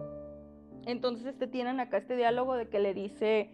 Entonces 0.86 1.26
este, 1.26 1.46
tienen 1.46 1.80
acá 1.80 1.98
este 1.98 2.16
diálogo 2.16 2.54
de 2.54 2.68
que 2.68 2.78
le 2.78 2.94
dice 2.94 3.50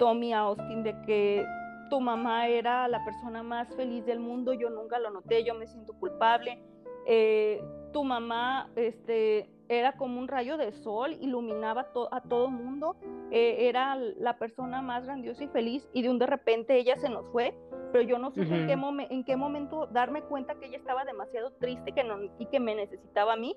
Tommy 0.00 0.32
Austin 0.32 0.82
de 0.82 0.98
que 1.02 1.46
tu 1.90 2.00
mamá 2.00 2.48
era 2.48 2.88
la 2.88 3.04
persona 3.04 3.42
más 3.42 3.68
feliz 3.76 4.06
del 4.06 4.18
mundo, 4.18 4.54
yo 4.54 4.70
nunca 4.70 4.98
lo 4.98 5.10
noté, 5.10 5.44
yo 5.44 5.54
me 5.54 5.66
siento 5.66 5.92
culpable. 5.92 6.58
Eh, 7.06 7.62
tu 7.92 8.02
mamá 8.02 8.70
este, 8.76 9.50
era 9.68 9.92
como 9.98 10.18
un 10.18 10.26
rayo 10.26 10.56
de 10.56 10.72
sol, 10.72 11.18
iluminaba 11.20 11.92
to 11.92 12.08
a 12.14 12.22
todo 12.22 12.48
mundo, 12.50 12.96
eh, 13.30 13.68
era 13.68 13.94
la 13.94 14.38
persona 14.38 14.80
más 14.80 15.04
grandiosa 15.04 15.44
y 15.44 15.48
feliz 15.48 15.86
y 15.92 16.00
de 16.00 16.08
un 16.08 16.18
de 16.18 16.26
repente 16.26 16.78
ella 16.78 16.96
se 16.96 17.10
nos 17.10 17.26
fue, 17.30 17.54
pero 17.92 18.02
yo 18.02 18.18
no 18.18 18.30
supe 18.30 18.46
uh 18.46 18.50
-huh. 18.52 18.70
en, 18.70 19.06
qué 19.06 19.14
en, 19.14 19.24
qué 19.24 19.36
momento 19.36 19.86
darme 19.86 20.22
cuenta 20.22 20.54
que 20.54 20.66
ella 20.66 20.78
estaba 20.78 21.04
demasiado 21.04 21.52
triste 21.52 21.92
que 21.92 22.04
no, 22.04 22.16
y 22.38 22.46
que 22.46 22.58
me 22.58 22.74
necesitaba 22.74 23.34
a 23.34 23.36
mí, 23.36 23.54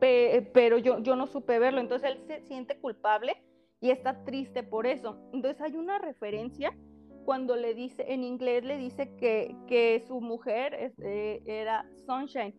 Pe 0.00 0.50
pero 0.54 0.78
yo, 0.78 1.00
yo 1.00 1.14
no 1.14 1.26
supe 1.26 1.58
verlo, 1.58 1.80
entonces 1.80 2.10
él 2.10 2.18
se 2.26 2.40
siente 2.40 2.78
culpable 2.78 3.36
y 3.80 3.90
está 3.90 4.24
triste 4.24 4.62
por 4.62 4.86
eso. 4.86 5.18
Entonces 5.32 5.60
hay 5.60 5.76
una 5.76 5.98
referencia 5.98 6.76
cuando 7.24 7.56
le 7.56 7.74
dice, 7.74 8.04
en 8.08 8.22
inglés 8.24 8.64
le 8.64 8.78
dice 8.78 9.14
que, 9.16 9.56
que 9.66 10.00
su 10.06 10.20
mujer 10.20 10.74
este, 10.74 11.42
era 11.46 11.84
Sunshine. 12.06 12.54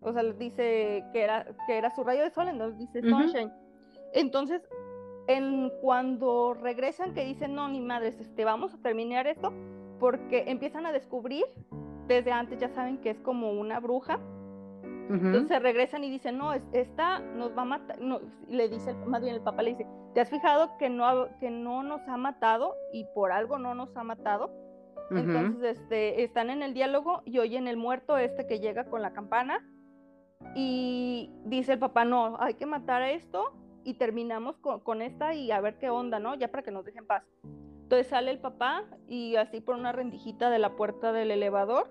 O 0.00 0.12
sea, 0.12 0.22
le 0.22 0.34
dice 0.34 1.04
que 1.12 1.22
era, 1.22 1.46
que 1.66 1.78
era 1.78 1.90
su 1.90 2.04
rayo 2.04 2.22
de 2.22 2.30
sol, 2.30 2.48
entonces 2.48 2.78
dice 2.78 3.00
Sunshine. 3.00 3.46
Uh 3.46 3.50
-huh. 3.50 4.10
Entonces, 4.12 4.62
en, 5.28 5.72
cuando 5.80 6.54
regresan, 6.54 7.14
que 7.14 7.24
dicen, 7.24 7.54
no, 7.54 7.68
ni 7.68 7.80
madres, 7.80 8.20
este, 8.20 8.44
vamos 8.44 8.74
a 8.74 8.78
terminar 8.78 9.26
esto, 9.26 9.52
porque 9.98 10.44
empiezan 10.46 10.86
a 10.86 10.92
descubrir, 10.92 11.44
desde 12.06 12.30
antes 12.30 12.60
ya 12.60 12.68
saben 12.68 12.98
que 12.98 13.10
es 13.10 13.20
como 13.20 13.52
una 13.52 13.80
bruja, 13.80 14.20
Uh 15.08 15.12
-huh. 15.12 15.26
Entonces 15.26 15.62
regresan 15.62 16.04
y 16.04 16.10
dicen, 16.10 16.38
no, 16.38 16.52
esta 16.72 17.20
nos 17.20 17.56
va 17.56 17.62
a 17.62 17.64
matar, 17.66 18.00
no, 18.00 18.20
le 18.48 18.68
dice, 18.68 18.92
más 19.06 19.22
bien 19.22 19.34
el 19.34 19.40
papá 19.40 19.62
le 19.62 19.70
dice, 19.70 19.86
¿te 20.14 20.20
has 20.20 20.30
fijado 20.30 20.76
que 20.78 20.88
no, 20.88 21.28
que 21.38 21.50
no 21.50 21.82
nos 21.82 22.06
ha 22.08 22.16
matado 22.16 22.74
y 22.92 23.04
por 23.14 23.30
algo 23.30 23.58
no 23.58 23.74
nos 23.74 23.96
ha 23.96 24.02
matado? 24.02 24.46
Uh 25.10 25.14
-huh. 25.14 25.20
Entonces 25.20 25.78
este, 25.78 26.24
están 26.24 26.50
en 26.50 26.62
el 26.62 26.74
diálogo 26.74 27.22
y 27.24 27.38
oyen 27.38 27.68
el 27.68 27.76
muerto 27.76 28.18
este 28.18 28.46
que 28.46 28.58
llega 28.58 28.84
con 28.86 29.02
la 29.02 29.12
campana 29.12 29.64
y 30.54 31.30
dice 31.44 31.74
el 31.74 31.78
papá, 31.78 32.04
no, 32.04 32.36
hay 32.40 32.54
que 32.54 32.66
matar 32.66 33.02
a 33.02 33.10
esto 33.10 33.52
y 33.84 33.94
terminamos 33.94 34.56
con, 34.58 34.80
con, 34.80 35.02
esta 35.02 35.34
y 35.34 35.52
a 35.52 35.60
ver 35.60 35.78
qué 35.78 35.90
onda, 35.90 36.18
¿no? 36.18 36.34
Ya 36.34 36.48
para 36.48 36.64
que 36.64 36.72
nos 36.72 36.84
dejen 36.84 37.06
paz. 37.06 37.22
Entonces 37.82 38.08
sale 38.08 38.32
el 38.32 38.40
papá 38.40 38.82
y 39.06 39.36
así 39.36 39.60
por 39.60 39.76
una 39.76 39.92
rendijita 39.92 40.50
de 40.50 40.58
la 40.58 40.74
puerta 40.74 41.12
del 41.12 41.30
elevador, 41.30 41.88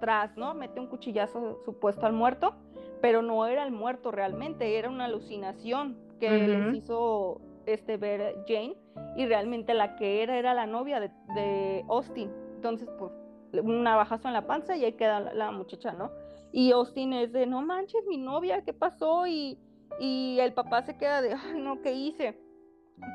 tras, 0.00 0.36
¿no? 0.36 0.54
Mete 0.54 0.80
un 0.80 0.86
cuchillazo 0.86 1.62
supuesto 1.64 2.06
al 2.06 2.12
muerto, 2.12 2.54
pero 3.00 3.22
no 3.22 3.46
era 3.46 3.64
el 3.64 3.72
muerto 3.72 4.10
realmente, 4.10 4.78
era 4.78 4.88
una 4.88 5.06
alucinación 5.06 5.96
que 6.20 6.30
les 6.30 6.74
hizo 6.74 7.40
este, 7.66 7.96
ver 7.96 8.36
Jane 8.46 8.76
y 9.16 9.26
realmente 9.26 9.74
la 9.74 9.96
que 9.96 10.22
era 10.22 10.38
era 10.38 10.54
la 10.54 10.66
novia 10.66 11.00
de, 11.00 11.10
de 11.34 11.84
Austin. 11.88 12.30
Entonces, 12.54 12.88
pues, 12.98 13.12
un 13.52 13.82
navajazo 13.82 14.28
en 14.28 14.34
la 14.34 14.46
panza 14.46 14.76
y 14.76 14.84
ahí 14.84 14.92
queda 14.92 15.20
la, 15.20 15.34
la, 15.34 15.50
muchacha, 15.50 15.92
¿no? 15.92 16.10
Y 16.52 16.72
Austin 16.72 17.12
es 17.12 17.32
de, 17.32 17.46
no 17.46 17.62
manches, 17.62 18.04
mi 18.06 18.16
novia, 18.16 18.62
¿qué 18.62 18.72
pasó? 18.72 19.26
Y, 19.26 19.58
y 20.00 20.38
el 20.40 20.52
papá 20.52 20.82
se 20.82 20.96
queda 20.96 21.20
de, 21.20 21.34
ay, 21.34 21.60
no, 21.60 21.82
¿qué 21.82 21.92
hice? 21.92 22.38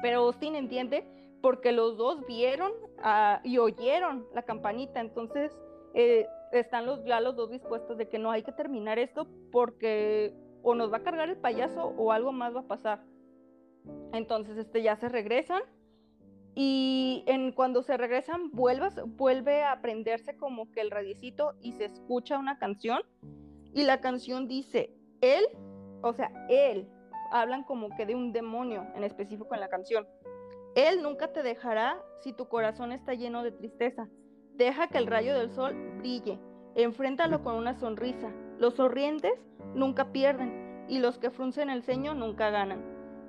Pero 0.01 0.21
Austin 0.21 0.55
entiende 0.55 1.05
porque 1.41 1.71
los 1.71 1.97
dos 1.97 2.25
vieron 2.27 2.71
uh, 2.99 3.39
y 3.43 3.57
oyeron 3.57 4.25
la 4.33 4.43
campanita, 4.43 4.99
entonces 4.99 5.51
eh, 5.93 6.27
están 6.51 6.85
los, 6.85 7.03
ya 7.05 7.21
los 7.21 7.35
dos 7.35 7.49
dispuestos 7.49 7.97
de 7.97 8.07
que 8.07 8.19
no 8.19 8.31
hay 8.31 8.43
que 8.43 8.51
terminar 8.51 8.99
esto 8.99 9.27
porque 9.51 10.33
o 10.63 10.75
nos 10.75 10.91
va 10.91 10.97
a 10.97 11.03
cargar 11.03 11.29
el 11.29 11.37
payaso 11.37 11.93
o 11.97 12.11
algo 12.11 12.31
más 12.31 12.55
va 12.55 12.61
a 12.61 12.67
pasar. 12.67 13.03
Entonces 14.13 14.57
este, 14.57 14.81
ya 14.81 14.95
se 14.95 15.09
regresan 15.09 15.63
y 16.53 17.23
en, 17.27 17.53
cuando 17.53 17.81
se 17.81 17.97
regresan 17.97 18.51
vuelvas, 18.51 18.99
vuelve 19.05 19.63
a 19.63 19.81
prenderse 19.81 20.35
como 20.35 20.69
que 20.71 20.81
el 20.81 20.91
radicito 20.91 21.53
y 21.61 21.71
se 21.73 21.85
escucha 21.85 22.37
una 22.37 22.59
canción 22.59 23.01
y 23.73 23.83
la 23.83 24.01
canción 24.01 24.47
dice, 24.47 24.93
él, 25.21 25.45
o 26.01 26.13
sea, 26.13 26.29
él, 26.49 26.89
hablan 27.31 27.63
como 27.63 27.89
que 27.95 28.05
de 28.05 28.15
un 28.15 28.33
demonio 28.33 28.85
en 28.95 29.05
específico 29.05 29.53
en 29.53 29.61
la 29.61 29.69
canción. 29.69 30.05
Él 30.75 31.01
nunca 31.01 31.31
te 31.31 31.43
dejará 31.43 31.97
si 32.19 32.33
tu 32.33 32.47
corazón 32.47 32.91
está 32.91 33.13
lleno 33.13 33.43
de 33.43 33.51
tristeza. 33.51 34.09
Deja 34.55 34.87
que 34.87 34.97
el 34.97 35.07
rayo 35.07 35.37
del 35.37 35.51
sol 35.51 35.75
brille. 35.97 36.39
Enfréntalo 36.75 37.43
con 37.43 37.55
una 37.55 37.73
sonrisa. 37.79 38.31
Los 38.57 38.75
sonrientes 38.75 39.33
nunca 39.75 40.11
pierden 40.11 40.85
y 40.87 40.99
los 40.99 41.17
que 41.17 41.31
fruncen 41.31 41.69
el 41.69 41.83
ceño 41.83 42.13
nunca 42.13 42.49
ganan. 42.49 42.83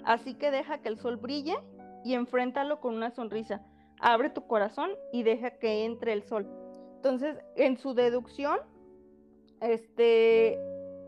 Así 0.04 0.34
que 0.34 0.50
deja 0.50 0.78
que 0.78 0.88
el 0.88 0.98
sol 0.98 1.16
brille 1.16 1.56
y 2.04 2.14
enfréntalo 2.14 2.80
con 2.80 2.94
una 2.94 3.10
sonrisa. 3.10 3.64
Abre 4.00 4.30
tu 4.30 4.46
corazón 4.46 4.90
y 5.12 5.22
deja 5.22 5.58
que 5.58 5.84
entre 5.84 6.12
el 6.12 6.24
sol. 6.24 6.48
Entonces, 6.96 7.36
en 7.56 7.78
su 7.78 7.94
deducción, 7.94 8.58
este, 9.60 10.58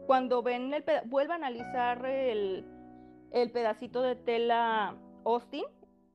cuando 0.06 0.42
ven 0.42 0.72
el 0.74 0.84
vuelve 1.06 1.32
a 1.32 1.36
analizar 1.36 2.04
el, 2.06 2.64
el 3.32 3.50
pedacito 3.50 4.02
de 4.02 4.14
tela 4.16 4.96
Austin 5.24 5.64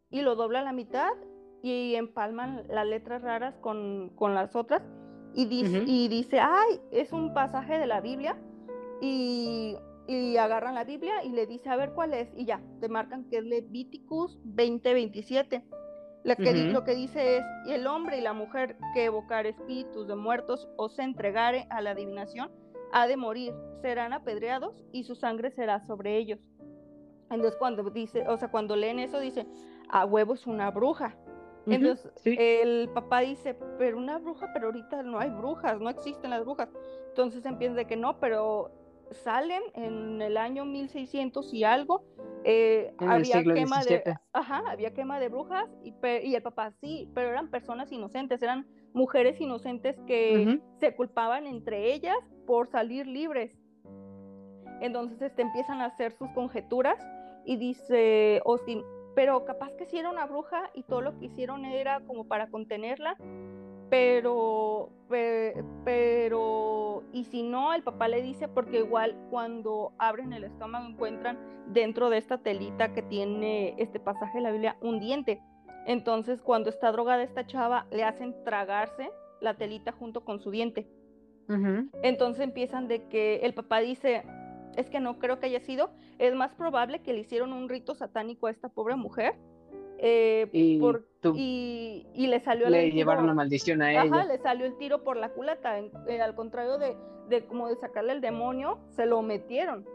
y 0.10 0.22
lo 0.22 0.36
dobla 0.36 0.60
a 0.60 0.64
la 0.64 0.74
mitad 0.74 1.12
y 1.62 1.96
empalman 1.96 2.64
las 2.70 2.88
letras 2.88 3.22
raras 3.22 3.56
con, 3.60 4.12
con 4.16 4.34
las 4.34 4.56
otras 4.56 4.82
y 5.34 5.46
dice, 5.46 5.80
uh 5.80 5.84
-huh. 5.84 5.88
y 5.88 6.08
dice, 6.08 6.40
ay, 6.40 6.80
es 6.92 7.12
un 7.14 7.34
pasaje 7.34 7.78
de 7.78 7.88
la 7.88 8.02
Biblia 8.02 8.38
y, 9.02 9.76
y, 10.08 10.38
agarran 10.38 10.76
la 10.76 10.84
Biblia 10.84 11.24
y 11.24 11.30
le 11.30 11.46
dice, 11.46 11.70
a 11.70 11.76
ver 11.76 11.92
cuál 11.94 12.14
es, 12.14 12.30
y 12.36 12.46
ya, 12.46 12.62
te 12.80 12.90
marcan 12.90 13.26
que 13.30 13.38
es 13.38 13.44
Levíticus 13.44 14.40
20:27. 14.44 15.64
Lo 16.24 16.36
que, 16.36 16.44
uh 16.44 16.54
-huh. 16.54 16.72
lo 16.72 16.84
que 16.84 16.96
dice 16.96 17.38
es, 17.38 17.44
y 17.66 17.72
el 17.72 17.88
hombre 17.88 18.18
y 18.18 18.22
la 18.22 18.34
mujer 18.34 18.76
que 18.94 19.06
evocar 19.06 19.46
espíritus 19.46 20.08
de 20.08 20.16
muertos 20.16 20.68
o 20.78 20.90
se 20.90 21.04
entregare 21.04 21.66
a 21.70 21.82
la 21.82 21.92
adivinación, 21.92 22.52
ha 22.92 23.08
de 23.08 23.16
morir, 23.16 23.54
serán 23.82 24.14
apedreados 24.14 24.74
y 24.92 25.04
su 25.04 25.16
sangre 25.16 25.52
será 25.52 25.80
sobre 25.80 26.18
ellos. 26.18 26.40
Entonces 27.30 27.56
cuando 27.58 27.84
dice, 27.90 28.28
o 28.28 28.38
sea, 28.38 28.50
cuando 28.50 28.76
leen 28.76 29.00
eso 29.00 29.20
dice, 29.20 29.46
a 29.90 30.06
huevo 30.06 30.34
es 30.34 30.48
una 30.48 30.72
bruja. 30.72 31.16
Uh 31.66 31.72
-huh, 31.72 31.76
Entonces 31.76 32.12
sí. 32.18 32.36
el 32.40 32.90
papá 32.94 33.20
dice, 33.22 33.56
pero 33.78 33.98
una 33.98 34.18
bruja, 34.18 34.50
pero 34.54 34.68
ahorita 34.68 35.04
no 35.04 35.20
hay 35.20 35.30
brujas, 35.30 35.80
no 35.80 35.90
existen 35.90 36.32
las 36.32 36.42
brujas. 36.42 36.70
Entonces 37.10 37.46
empieza 37.46 37.76
de 37.76 37.86
que 37.86 37.98
no, 37.98 38.20
pero 38.20 38.72
salen 39.12 39.62
en 39.74 40.22
el 40.22 40.38
año 40.38 40.66
1600 40.66 41.54
y 41.54 41.64
algo, 41.64 42.04
eh, 42.44 42.94
había 43.00 43.44
quema 43.44 43.78
17. 43.78 44.10
de, 44.10 44.18
ajá, 44.34 44.64
había 44.68 44.94
quema 44.94 45.20
de 45.20 45.30
brujas 45.30 45.68
y, 45.84 45.94
y, 46.24 46.36
el 46.36 46.42
papá 46.42 46.72
sí, 46.72 47.10
pero 47.14 47.30
eran 47.30 47.50
personas 47.50 47.92
inocentes, 47.92 48.42
eran 48.42 48.66
mujeres 48.94 49.40
inocentes 49.42 50.00
que 50.08 50.34
uh 50.34 50.50
-huh. 50.52 50.62
se 50.80 50.96
culpaban 50.96 51.48
entre 51.48 51.94
ellas 51.94 52.18
por 52.46 52.68
salir 52.68 53.08
libres. 53.08 53.52
Entonces 54.82 55.22
este, 55.22 55.42
empiezan 55.42 55.82
a 55.82 55.86
hacer 55.86 56.14
sus 56.14 56.30
conjeturas 56.32 56.98
y 57.46 57.58
dice 57.58 58.42
Austin, 58.46 58.84
pero 59.20 59.44
capaz 59.44 59.74
que 59.74 59.86
sí 59.86 59.98
era 59.98 60.10
una 60.10 60.26
bruja 60.26 60.72
y 60.74 60.84
todo 60.84 61.02
lo 61.02 61.20
que 61.20 61.26
hicieron 61.26 61.66
era 61.66 62.00
como 62.08 62.24
para 62.30 62.50
contenerla, 62.50 63.18
pero, 63.90 64.92
pero, 65.84 67.04
y 67.12 67.26
si 67.26 67.44
no, 67.44 67.74
el 67.74 67.84
papá 67.84 68.08
le 68.08 68.22
dice, 68.22 68.48
porque 68.48 68.78
igual 68.78 69.18
cuando 69.30 69.92
abren 69.98 70.32
el 70.32 70.46
estómago 70.46 70.88
encuentran 70.88 71.38
dentro 71.68 72.10
de 72.10 72.18
esta 72.18 72.38
telita 72.38 72.94
que 72.94 73.02
tiene 73.02 73.76
este 73.78 74.00
pasaje 74.00 74.38
de 74.38 74.44
la 74.46 74.52
Biblia 74.52 74.78
un 74.80 75.02
diente. 75.02 75.42
Entonces, 75.86 76.42
cuando 76.42 76.70
está 76.70 76.90
drogada 76.94 77.22
esta 77.22 77.46
chava, 77.46 77.88
le 77.92 78.06
hacen 78.06 78.34
tragarse 78.46 79.12
la 79.42 79.56
telita 79.56 79.92
junto 79.92 80.24
con 80.24 80.40
su 80.40 80.50
diente. 80.50 80.88
Uh 81.50 81.56
-huh. 81.56 81.90
Entonces 82.04 82.42
empiezan 82.42 82.88
de 82.88 83.10
que 83.10 83.42
el 83.44 83.54
papá 83.54 83.80
dice, 83.80 84.24
es 84.80 84.90
que 84.90 85.00
no 85.00 85.20
creo 85.20 85.40
que 85.40 85.48
haya 85.48 85.60
sido, 85.60 85.92
es 86.18 86.34
más 86.36 86.54
probable 86.54 87.00
que 87.00 87.14
le 87.14 87.20
hicieron 87.20 87.54
un 87.54 87.70
rito 87.70 87.96
satánico 87.96 88.48
a 88.48 88.52
esta 88.52 88.70
pobre 88.70 88.96
mujer. 88.96 89.36
Eh, 90.02 90.48
y, 90.54 90.80
por, 90.80 91.06
y, 91.36 92.08
y, 92.14 92.28
le 92.28 92.40
salió 92.40 92.70
le 92.70 92.90
llevaron 92.92 93.28
la 93.28 93.34
maldición 93.34 93.82
a 93.82 93.92
ella. 93.92 94.04
Ajá, 94.04 94.24
le 94.24 94.38
salió 94.38 94.66
el 94.66 94.78
tiro 94.78 95.04
por 95.04 95.18
la 95.18 95.30
culata. 95.30 95.78
Eh, 95.78 96.22
al 96.22 96.36
contrario 96.36 96.78
de, 96.78 96.96
de, 97.28 97.46
como 97.46 97.68
de 97.68 97.76
sacarle 97.76 98.14
el 98.14 98.22
demonio, 98.22 98.80
se 98.92 99.06
lo 99.06 99.22
metieron. 99.22 99.86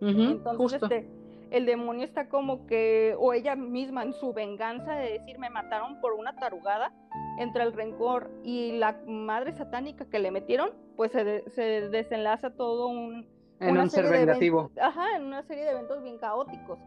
Uh 0.00 0.04
-huh, 0.04 0.30
Entonces, 0.32 0.82
este, 0.82 1.08
el 1.50 1.64
demonio 1.64 2.04
está 2.04 2.28
como 2.28 2.66
que, 2.66 3.14
o 3.18 3.32
ella 3.32 3.56
misma 3.56 4.02
en 4.02 4.12
su 4.12 4.34
venganza 4.34 4.92
de 4.96 5.12
decir 5.12 5.38
me 5.38 5.48
mataron 5.48 5.98
por 6.02 6.12
una 6.12 6.36
tarugada, 6.36 6.92
entre 7.38 7.62
el 7.62 7.72
rencor 7.72 8.30
y 8.44 8.72
la 8.72 9.00
madre 9.06 9.52
satánica 9.52 10.04
que 10.10 10.18
le 10.18 10.30
metieron, 10.30 10.70
pues 10.96 11.12
se, 11.12 11.24
de, 11.24 11.50
se 11.50 11.88
desenlaza 11.88 12.50
todo 12.50 12.88
un 12.88 13.26
en 13.60 13.76
un 13.76 13.90
ser 13.90 14.08
vengativo. 14.10 14.70
Ajá, 14.80 15.16
en 15.16 15.24
una 15.24 15.42
serie 15.42 15.64
de 15.64 15.70
eventos 15.70 16.02
bien 16.02 16.18
caóticos. 16.18 16.78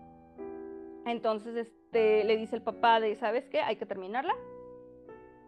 Entonces, 1.05 1.55
este, 1.55 2.23
le 2.23 2.37
dice 2.37 2.55
el 2.55 2.61
papá 2.61 2.99
de, 2.99 3.15
¿sabes 3.15 3.45
qué? 3.49 3.59
Hay 3.61 3.75
que 3.75 3.85
terminarla. 3.85 4.35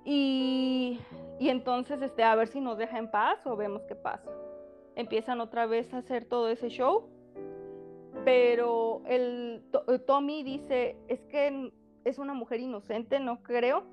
Y, 0.04 1.00
y 1.40 1.50
entonces, 1.50 2.02
este, 2.02 2.24
a 2.24 2.36
ver 2.36 2.48
si 2.48 2.60
nos 2.60 2.78
deja 2.78 2.98
en 2.98 3.10
paz 3.10 3.46
o 3.46 3.56
vemos 3.56 3.84
qué 3.84 3.96
pasa. 3.96 4.30
Empiezan 4.96 5.42
otra 5.42 5.66
vez 5.66 5.94
a 5.94 5.98
hacer 5.98 6.26
todo 6.26 6.50
ese 6.50 6.70
show. 6.70 7.10
Pero 8.26 9.02
el 9.06 9.64
Tommy 10.06 10.44
dice, 10.44 10.98
es 11.08 11.20
que 11.26 11.72
es 12.06 12.20
una 12.20 12.34
mujer 12.34 12.60
inocente, 12.60 13.20
no 13.20 13.44
creo. 13.44 13.84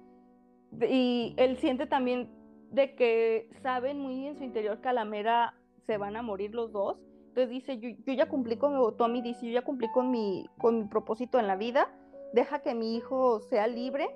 Y 0.81 1.35
él 1.37 1.57
siente 1.59 1.87
también 1.87 2.31
de 2.71 2.95
que 2.95 3.51
saben 3.63 3.99
muy 3.99 4.27
en 4.27 4.37
su 4.37 4.45
interior 4.45 4.81
que 4.81 4.89
a 4.89 4.93
la 4.93 5.05
mera 5.05 5.55
se 5.87 5.99
van 5.99 6.17
a 6.17 6.23
morir 6.23 6.55
los 6.55 6.71
dos 6.71 6.99
entonces 7.41 7.49
dice, 7.49 7.79
yo, 7.79 7.89
yo 8.05 8.13
ya 8.13 8.29
cumplí 8.29 8.57
con, 8.57 8.77
mi, 8.77 8.97
Tommy 8.97 9.23
dice, 9.23 9.47
yo 9.47 9.53
ya 9.53 9.63
cumplí 9.63 9.91
con 9.93 10.11
mi, 10.11 10.47
con 10.59 10.79
mi 10.79 10.85
propósito 10.85 11.39
en 11.39 11.47
la 11.47 11.57
vida, 11.57 11.89
deja 12.33 12.61
que 12.61 12.75
mi 12.75 12.97
hijo 12.97 13.41
sea 13.41 13.67
libre, 13.67 14.11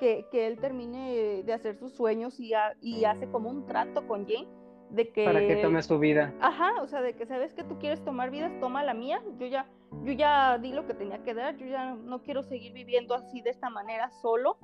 que, 0.00 0.26
que 0.30 0.46
él 0.46 0.58
termine 0.58 1.42
de 1.42 1.52
hacer 1.52 1.76
sus 1.76 1.92
sueños 1.92 2.40
y, 2.40 2.54
a, 2.54 2.74
y 2.80 3.04
hace 3.04 3.28
como 3.28 3.50
un 3.50 3.66
trato 3.66 4.06
con 4.06 4.26
Jane 4.26 4.48
de 4.90 5.10
que... 5.12 5.24
Para 5.24 5.46
que 5.46 5.56
tome 5.56 5.82
su 5.82 5.98
vida. 5.98 6.34
Ajá, 6.40 6.80
o 6.82 6.86
sea, 6.86 7.02
de 7.02 7.14
que 7.14 7.26
sabes 7.26 7.52
que 7.52 7.62
tú 7.62 7.78
quieres 7.78 8.02
tomar 8.04 8.30
vidas, 8.30 8.52
toma 8.58 8.82
la 8.82 8.94
mía, 8.94 9.22
yo 9.38 9.46
ya, 9.46 9.68
yo 10.02 10.12
ya 10.12 10.58
di 10.58 10.72
lo 10.72 10.86
que 10.86 10.94
tenía 10.94 11.22
que 11.22 11.34
dar, 11.34 11.56
yo 11.56 11.66
ya 11.66 11.94
no 11.94 12.22
quiero 12.22 12.42
seguir 12.42 12.72
viviendo 12.72 13.14
así 13.14 13.42
de 13.42 13.50
esta 13.50 13.68
manera 13.70 14.10
solo, 14.10 14.56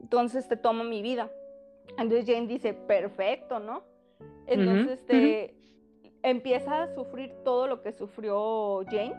entonces 0.00 0.48
te 0.48 0.56
tomo 0.56 0.84
mi 0.84 1.00
vida. 1.00 1.30
Entonces 1.98 2.26
Jane 2.26 2.46
dice, 2.46 2.74
perfecto, 2.74 3.60
¿no? 3.60 3.84
Entonces, 4.46 4.86
uh 4.86 4.88
-huh, 4.88 4.92
este... 4.92 5.54
Uh 5.54 5.58
-huh 5.58 5.61
empieza 6.22 6.82
a 6.82 6.94
sufrir 6.94 7.32
todo 7.44 7.66
lo 7.66 7.82
que 7.82 7.92
sufrió 7.92 8.84
Jane, 8.86 9.14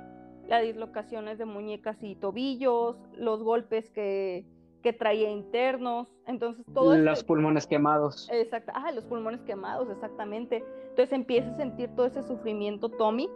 las 0.48 0.64
dislocaciones 0.64 1.38
de 1.38 1.46
muñecas 1.46 1.98
y 2.02 2.16
tobillos, 2.16 2.98
los 3.16 3.44
golpes 3.44 3.90
que, 3.90 4.46
que 4.82 4.94
traía 4.94 5.30
internos, 5.30 6.08
entonces 6.28 6.66
todo... 6.74 6.96
Los 6.96 7.20
este... 7.20 7.28
pulmones 7.28 7.68
quemados. 7.68 8.30
Exacto, 8.32 8.72
ah, 8.76 8.92
los 8.92 9.06
pulmones 9.06 9.42
quemados, 9.42 9.90
exactamente. 9.90 10.64
Entonces 10.90 11.14
empieza 11.14 11.52
a 11.52 11.56
sentir 11.56 11.90
todo 11.96 12.06
ese 12.06 12.24
sufrimiento 12.24 12.90
Tommy, 12.90 13.30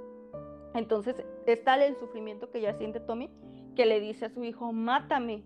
entonces 0.73 1.23
es 1.45 1.63
tal 1.63 1.81
el 1.81 1.95
sufrimiento 1.97 2.51
que 2.51 2.61
ya 2.61 2.73
siente 2.73 2.99
Tommy 2.99 3.29
que 3.75 3.85
le 3.85 3.99
dice 3.99 4.25
a 4.25 4.29
su 4.29 4.43
hijo, 4.43 4.73
mátame. 4.73 5.43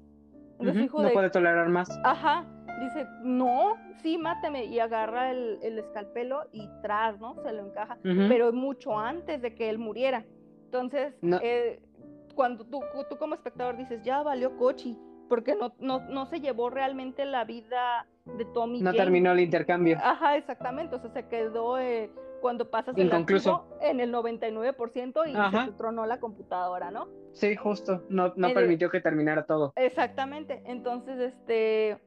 No 0.63 1.02
de, 1.04 1.10
puede 1.12 1.30
tolerar 1.30 1.67
más. 1.69 1.89
ajá, 2.04 2.45
dice, 2.80 3.06
no, 3.24 3.76
sí, 4.02 4.17
máteme, 4.17 4.65
y 4.65 4.80
agarra 4.80 5.32
el, 5.32 5.60
el 5.62 5.80
escalpelo 5.80 6.47
y 6.52 6.67
tras, 6.82 7.19
¿no? 7.19 7.36
Se 7.43 7.52
lo 7.54 7.65
encaja, 7.65 7.97
pero 8.04 8.52
mucho 8.54 8.97
antes 8.97 9.41
de 9.41 9.54
que 9.56 9.69
él 9.69 9.78
muriera. 9.78 10.26
Entonces, 10.65 11.13
No. 11.21 11.39
eh, 11.41 11.82
cuando 12.36 12.65
tú, 12.65 12.80
tú 13.10 13.17
como 13.17 13.36
espectador 13.36 13.76
dices, 13.78 14.02
ya 14.04 14.24
valió 14.24 14.56
Cochi, 14.58 14.97
porque 15.28 15.56
no, 15.56 15.74
no, 15.80 16.00
no 16.10 16.26
se 16.26 16.39
llevó 16.39 16.69
realmente 16.69 17.26
la 17.26 17.43
vida 17.45 18.08
de 18.38 18.45
Tommy 18.45 18.80
No 18.82 18.88
Jane. 18.91 18.97
terminó 18.97 19.32
el 19.32 19.39
intercambio. 19.41 19.97
Ajá, 20.02 20.38
exactamente, 20.38 20.95
o 20.95 21.00
sea, 21.00 21.12
se 21.12 21.28
quedó 21.28 21.78
eh, 21.80 22.10
cuando 22.41 22.69
pasas 22.69 22.97
el 22.97 23.06
Inconcluso. 23.06 23.65
en 23.82 23.99
el 23.99 24.12
99% 24.13 25.25
y 25.32 25.36
Ajá. 25.36 25.65
se 25.65 25.71
tronó 25.73 26.06
la 26.06 26.19
computadora, 26.19 26.91
¿no? 26.91 27.08
Sí, 27.34 27.56
justo. 27.56 28.04
No, 28.10 28.34
no 28.36 28.47
Eh, 28.49 28.54
permitió 28.54 28.89
que 28.89 28.99
terminara 28.99 29.45
todo. 29.45 29.71
Exactamente, 29.75 30.62
entonces, 30.65 31.19
este, 31.19 31.97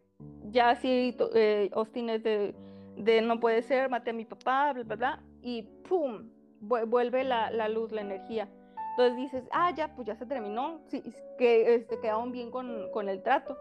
ya 0.51 0.75
sí, 0.77 1.17
eh, 1.35 1.71
Austin 1.73 2.11
es 2.11 2.23
de, 2.23 2.55
de 2.97 3.23
no 3.23 3.41
puede 3.41 3.63
ser, 3.63 3.89
maté 3.89 4.11
a 4.11 4.15
mi 4.15 4.25
papá, 4.25 4.73
bla, 4.75 4.83
bla, 4.85 4.97
bla, 4.97 5.23
y 5.43 5.63
¡pum! 5.89 6.29
vu- 6.61 6.87
vuelve 6.87 7.25
la, 7.25 7.51
la 7.51 7.69
luz, 7.69 7.93
la 7.93 8.01
energía. 8.03 8.49
Entonces 8.91 9.17
dices, 9.17 9.45
ah, 9.53 9.73
ya, 9.75 9.95
pues 9.97 10.07
ya 10.07 10.15
se 10.17 10.27
terminó, 10.27 10.81
sí, 10.87 11.03
que 11.39 11.75
este, 11.75 11.99
quedaron 12.01 12.31
bien 12.31 12.51
con, 12.51 12.91
con 12.93 13.09
el 13.09 13.23
trato. 13.23 13.57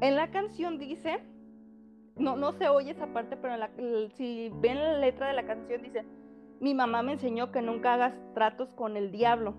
En 0.00 0.16
la 0.16 0.30
canción 0.30 0.78
dice, 0.78 1.18
no, 2.16 2.36
no 2.36 2.52
se 2.52 2.68
oye 2.68 2.90
esa 2.92 3.06
parte, 3.08 3.36
pero 3.36 3.56
la- 3.56 3.70
si 4.16 4.50
ven 4.60 4.82
la 4.82 4.98
letra 4.98 5.28
de 5.28 5.34
la 5.34 5.46
canción 5.46 5.82
dice, 5.82 6.04
mi 6.60 6.74
mamá 6.74 7.02
me 7.02 7.12
enseñó 7.12 7.52
que 7.52 7.60
nunca 7.62 7.94
hagas 7.94 8.14
tratos 8.34 8.68
con 8.74 8.96
el 8.96 9.10
diablo. 9.12 9.54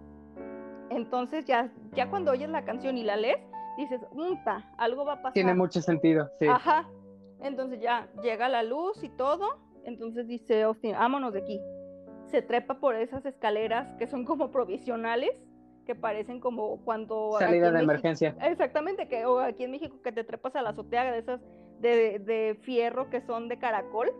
Entonces 0.89 1.46
ya, 1.46 1.72
ya 1.93 2.10
cuando 2.10 2.32
oyes 2.32 2.50
la 2.50 2.63
canción 2.65 2.98
y 2.98 3.04
la 3.04 3.15
lees, 3.17 3.38
dices, 3.78 4.02
"Unta, 4.12 4.72
algo 4.78 5.06
va 5.06 5.13
a 5.13 5.17
pasar. 5.17 5.34
Tiene 5.34 5.54
mucho 5.54 5.82
sentido, 5.82 6.30
sí. 6.39 6.48
Ajá. 6.48 6.88
Entonces 7.41 7.80
ya 7.82 8.08
llega 8.24 8.50
la 8.50 8.63
luz 8.63 9.04
y 9.04 9.10
todo. 9.10 9.60
Entonces 9.84 10.28
dice 10.28 10.63
Austin, 10.63 10.93
vámonos 10.93 11.34
de 11.34 11.39
aquí. 11.39 11.62
Se 12.28 12.41
trepa 12.41 12.80
por 12.80 12.96
esas 12.96 13.26
escaleras 13.26 13.88
que 14.00 14.08
son 14.08 14.26
como 14.26 14.50
provisionales, 14.52 15.32
que 15.86 15.96
parecen 15.96 16.39
como 16.41 16.84
cuando... 16.84 17.34
Salida 17.39 17.67
de 17.67 17.74
México- 17.74 17.84
emergencia. 17.91 18.36
Exactamente, 18.41 19.08
que 19.08 19.26
o 19.26 19.39
aquí 19.39 19.63
en 19.63 19.72
México 19.72 20.02
que 20.02 20.12
te 20.12 20.24
trepas 20.26 20.56
a 20.56 20.62
la 20.62 20.72
azotea 20.72 21.12
de 21.12 21.20
esas 21.20 21.39
de, 21.80 22.20
de 22.20 22.58
fierro 22.62 23.10
que 23.10 23.22
son 23.22 23.48
de 23.48 23.58
caracol. 23.60 24.12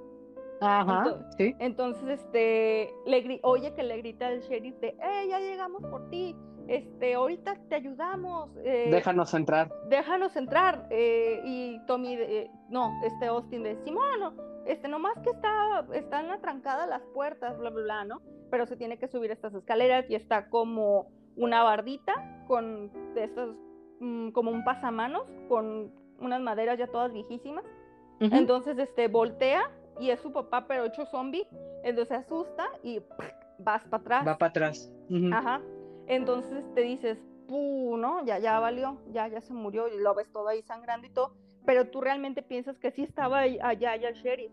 Ajá, 0.60 1.04
Ento- 1.06 1.26
sí. 1.38 1.56
Entonces, 1.60 2.20
este, 2.22 2.92
le 3.06 3.40
oye 3.44 3.74
que 3.76 3.84
le 3.84 3.98
grita 3.98 4.32
el 4.32 4.42
sheriff 4.42 4.76
de, 4.80 4.88
¡eh, 4.90 5.28
ya 5.30 5.40
llegamos 5.40 5.82
por 5.84 6.10
ti! 6.10 6.36
Este, 6.68 7.14
ahorita 7.14 7.56
te 7.70 7.76
ayudamos. 7.76 8.50
eh, 8.66 8.90
Déjanos 8.92 9.34
entrar. 9.34 9.72
déjanos 9.88 10.36
entrar. 10.36 10.88
eh, 10.90 11.42
y 11.46 11.80
Tommy, 11.86 12.16
de- 12.16 12.50
no, 12.70 12.92
este 13.06 13.28
Austin 13.28 13.64
de 13.64 13.78
Simón, 13.84 14.20
no, 14.20 14.34
este, 14.66 14.88
nomás 14.88 15.14
que 15.24 15.30
está, 15.30 15.86
están 15.94 16.30
atrancadas 16.32 16.90
las 16.90 17.02
puertas, 17.14 17.58
bla, 17.60 17.70
bla, 17.70 17.84
bla, 17.84 18.04
¿no? 18.06 18.22
Pero 18.50 18.66
se 18.66 18.76
tiene 18.76 18.98
que 18.98 19.08
subir 19.08 19.32
estas 19.32 19.54
escaleras 19.54 20.10
y 20.10 20.16
está 20.16 20.50
como 20.50 21.08
una 21.38 21.62
bardita 21.64 22.44
con 22.48 22.92
de 23.14 23.24
estas, 23.26 23.50
mm, 24.00 24.32
como 24.32 24.52
un 24.52 24.64
pasamanos, 24.66 25.24
con 25.48 25.92
unas 26.20 26.42
maderas 26.42 26.78
ya 26.78 26.88
todas 26.88 27.12
viejísimas. 27.12 27.66
Ujú. 28.20 28.36
Entonces, 28.36 28.78
este, 28.78 29.08
voltea 29.08 29.70
y 30.00 30.10
es 30.10 30.20
su 30.20 30.32
papá, 30.32 30.66
pero 30.68 30.86
hecho 30.86 31.06
zombie. 31.06 31.48
Entonces 31.84 32.10
se 32.10 32.16
asusta 32.16 32.68
y 32.84 33.02
vas 33.60 33.84
para 33.86 34.02
atrás. 34.02 34.28
Va 34.28 34.38
para 34.38 34.50
atrás. 34.50 34.92
Ujú. 35.10 35.30
Ajá. 35.34 35.62
Entonces 36.08 36.64
te 36.74 36.82
dices, 36.82 37.18
¡puh! 37.48 37.98
¿no? 37.98 38.26
Ya, 38.26 38.40
ya 38.40 38.60
valió, 38.60 38.98
ya, 39.12 39.28
ya 39.28 39.42
se 39.42 39.54
murió 39.54 39.88
y 39.88 40.00
lo 40.00 40.16
ves 40.16 40.32
todo 40.32 40.48
ahí 40.48 40.62
sangrando 40.64 41.08
y 41.08 41.12
todo. 41.12 41.34
Pero 41.66 41.90
tú 41.90 42.02
realmente 42.02 42.42
piensas 42.42 42.78
que 42.80 42.92
sí 42.92 43.04
estaba 43.04 43.40
allá, 43.40 43.68
allá 43.68 44.10
el 44.10 44.16
sheriff. 44.16 44.52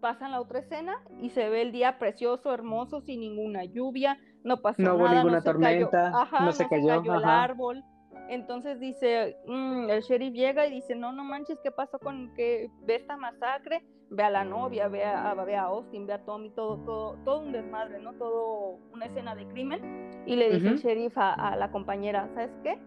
Pasan 0.00 0.30
la 0.30 0.40
otra 0.40 0.60
escena 0.60 0.94
y 1.20 1.30
se 1.30 1.48
ve 1.48 1.62
el 1.62 1.72
día 1.72 1.98
precioso, 1.98 2.52
hermoso, 2.52 3.00
sin 3.00 3.20
ninguna 3.20 3.64
lluvia, 3.64 4.18
no 4.44 4.60
pasó 4.60 4.82
No 4.82 4.94
hubo 4.94 5.04
nada, 5.04 5.14
ninguna 5.16 5.36
no 5.36 5.40
se 5.40 5.44
tormenta, 5.44 5.90
cayó, 5.90 6.16
ajá, 6.16 6.44
no 6.44 6.52
se 6.52 6.68
cayó, 6.68 7.02
el 7.02 7.10
ajá. 7.10 7.42
árbol. 7.42 7.84
Entonces 8.28 8.80
dice, 8.80 9.36
mm, 9.46 9.90
el 9.90 10.02
sheriff 10.02 10.32
llega 10.34 10.66
y 10.66 10.70
dice, 10.70 10.94
no, 10.94 11.12
no 11.12 11.24
manches, 11.24 11.58
¿qué 11.62 11.70
pasó 11.70 11.98
con 11.98 12.32
que 12.34 12.68
ve 12.82 12.96
esta 12.96 13.16
masacre? 13.16 13.82
Ve 14.10 14.22
a 14.22 14.30
la 14.30 14.44
novia, 14.44 14.88
ve 14.88 15.04
a, 15.04 15.34
ve 15.34 15.56
a 15.56 15.64
Austin, 15.64 16.06
ve 16.06 16.12
a 16.14 16.24
Tommy, 16.24 16.50
todo, 16.50 16.78
todo, 16.84 17.16
todo 17.24 17.40
un 17.40 17.52
desmadre, 17.52 17.98
¿no? 18.00 18.12
Todo 18.14 18.78
una 18.92 19.06
escena 19.06 19.34
de 19.34 19.46
crimen. 19.48 19.80
Y 20.26 20.36
le 20.36 20.50
dice 20.50 20.68
el 20.68 20.74
Ujú. 20.74 20.82
sheriff 20.82 21.18
a, 21.18 21.34
a 21.34 21.56
la 21.56 21.70
compañera, 21.70 22.28
¿sabes 22.34 22.50
qué? 22.62 22.78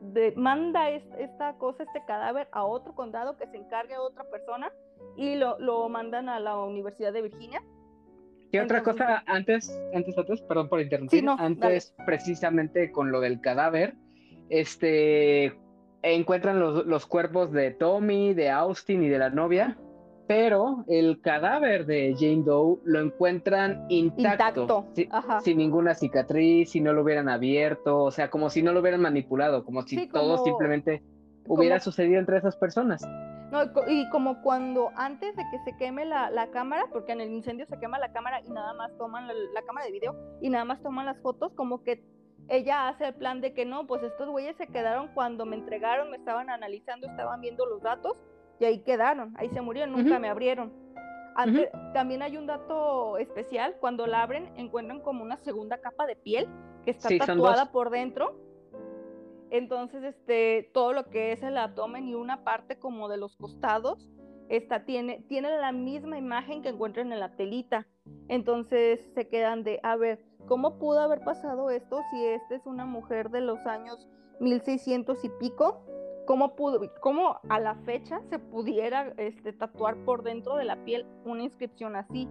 De- 0.00 0.32
manda 0.36 0.90
es- 0.90 1.06
esta 1.18 1.54
cosa, 1.54 1.82
este 1.84 2.02
cadáver 2.06 2.48
a 2.52 2.64
otro 2.64 2.94
condado 2.94 3.36
que 3.36 3.46
se 3.48 3.56
encargue 3.56 3.94
a 3.94 4.02
otra 4.02 4.24
persona 4.24 4.70
y 5.16 5.34
lo, 5.36 5.58
lo 5.58 5.88
mandan 5.88 6.28
a 6.28 6.40
la 6.40 6.58
Universidad 6.58 7.12
de 7.12 7.22
Virginia. 7.22 7.62
¿Qué 8.50 8.60
otra 8.60 8.78
Entonces, 8.78 9.04
cosa 9.06 9.22
antes, 9.26 9.80
antes, 9.94 10.16
antes, 10.16 10.40
perdón 10.42 10.68
por 10.68 10.80
interrumpir, 10.80 11.20
Sí, 11.20 11.26
no, 11.26 11.36
antes 11.38 11.94
precisamente 12.06 12.92
con 12.92 13.10
lo 13.10 13.20
del 13.20 13.40
cadáver, 13.40 13.94
este, 14.50 15.58
encuentran 16.02 16.60
los, 16.60 16.86
los 16.86 17.06
cuerpos 17.06 17.52
de 17.52 17.70
Tommy, 17.72 18.34
de 18.34 18.50
Austin 18.50 19.02
y 19.02 19.08
de 19.08 19.18
la 19.18 19.30
novia, 19.30 19.78
pero 20.26 20.84
el 20.88 21.20
cadáver 21.20 21.84
de 21.86 22.14
Jane 22.18 22.42
Doe 22.44 22.78
lo 22.84 23.00
encuentran 23.00 23.84
intacto, 23.90 24.62
Intacto, 24.62 24.86
si- 24.94 25.08
ajá. 25.10 25.40
sin 25.40 25.58
ninguna 25.58 25.94
cicatriz, 25.94 26.70
si 26.70 26.80
no 26.80 26.92
lo 26.92 27.02
hubieran 27.02 27.28
abierto, 27.28 27.98
o 28.04 28.10
sea, 28.10 28.30
como 28.30 28.48
si 28.50 28.62
no 28.62 28.72
lo 28.72 28.80
hubieran 28.80 29.00
manipulado, 29.02 29.64
como 29.64 29.82
si 29.82 29.96
Sí, 29.96 30.08
todo 30.08 30.38
simplemente 30.44 31.02
hubiera 31.46 31.76
como- 31.76 31.84
sucedido 31.84 32.18
entre 32.20 32.38
esas 32.38 32.56
personas. 32.56 33.06
No, 33.52 33.62
y 33.62 33.68
co- 33.68 33.84
y 33.86 34.08
como 34.08 34.40
cuando 34.42 34.90
antes 34.96 35.36
de 35.36 35.42
que 35.50 35.58
se 35.70 35.76
queme 35.76 36.06
la, 36.06 36.30
la 36.30 36.50
cámara, 36.50 36.84
porque 36.90 37.12
en 37.12 37.20
el 37.20 37.30
incendio 37.30 37.66
se 37.66 37.78
quema 37.78 37.98
la 37.98 38.10
cámara 38.12 38.40
y 38.40 38.50
nada 38.50 38.72
más 38.74 38.96
toman 38.96 39.26
la, 39.28 39.34
la 39.52 39.62
cámara 39.62 39.84
de 39.86 39.92
video 39.92 40.16
y 40.40 40.48
nada 40.48 40.64
más 40.64 40.82
toman 40.82 41.04
las 41.06 41.20
fotos, 41.20 41.52
como 41.54 41.82
que 41.84 42.02
ella 42.48 42.88
hace 42.88 43.06
el 43.06 43.14
plan 43.14 43.40
de 43.40 43.54
que 43.54 43.64
no, 43.64 43.86
pues 43.86 44.02
estos 44.02 44.28
güeyes 44.28 44.56
se 44.56 44.66
quedaron 44.66 45.08
cuando 45.14 45.46
me 45.46 45.56
entregaron, 45.56 46.10
me 46.10 46.16
estaban 46.18 46.50
analizando, 46.50 47.06
estaban 47.08 47.40
viendo 47.40 47.64
los 47.66 47.82
datos 47.82 48.16
y 48.60 48.64
ahí 48.66 48.80
quedaron, 48.80 49.34
ahí 49.38 49.48
se 49.50 49.60
murieron, 49.60 49.92
nunca 49.92 50.18
me 50.18 50.28
abrieron. 50.28 50.72
Ante- 51.36 51.70
También 51.92 52.22
hay 52.22 52.36
un 52.36 52.46
dato 52.46 53.18
especial, 53.18 53.76
cuando 53.80 54.06
la 54.06 54.22
abren 54.22 54.52
encuentran 54.56 55.00
como 55.00 55.24
una 55.24 55.36
segunda 55.38 55.78
capa 55.78 56.06
de 56.06 56.14
piel 56.16 56.46
que 56.84 56.92
está 56.92 57.08
Sí, 57.08 57.18
tatuada 57.18 57.72
por 57.72 57.90
dentro. 57.90 58.36
Entonces, 59.50 60.02
este, 60.02 60.70
todo 60.72 60.92
lo 60.92 61.10
que 61.10 61.32
es 61.32 61.42
el 61.42 61.56
abdomen 61.58 62.08
y 62.08 62.14
una 62.14 62.44
parte 62.44 62.78
como 62.78 63.08
de 63.08 63.16
los 63.16 63.36
costados, 63.36 64.08
esta 64.48 64.84
tiene, 64.84 65.24
tiene 65.28 65.56
la 65.58 65.72
misma 65.72 66.18
imagen 66.18 66.62
que 66.62 66.68
encuentran 66.70 67.12
en 67.12 67.20
la 67.20 67.34
telita. 67.36 67.86
Entonces 68.28 69.00
se 69.14 69.28
quedan 69.28 69.64
de, 69.64 69.80
a 69.82 69.96
ver, 69.96 70.24
¿cómo 70.46 70.78
pudo 70.78 71.00
haber 71.00 71.20
pasado 71.20 71.70
esto 71.70 72.00
si 72.10 72.24
esta 72.24 72.54
es 72.54 72.66
una 72.66 72.84
mujer 72.84 73.30
de 73.30 73.40
los 73.40 73.58
años 73.66 74.08
1600 74.40 75.24
y 75.24 75.28
pico? 75.40 75.82
¿Cómo, 76.26 76.56
pudo, 76.56 76.80
cómo 77.00 77.38
a 77.50 77.60
la 77.60 77.74
fecha 77.84 78.20
se 78.30 78.38
pudiera 78.38 79.12
este, 79.18 79.52
tatuar 79.52 79.96
por 80.04 80.22
dentro 80.22 80.56
de 80.56 80.64
la 80.64 80.82
piel 80.84 81.06
una 81.24 81.42
inscripción 81.42 81.96
así? 81.96 82.28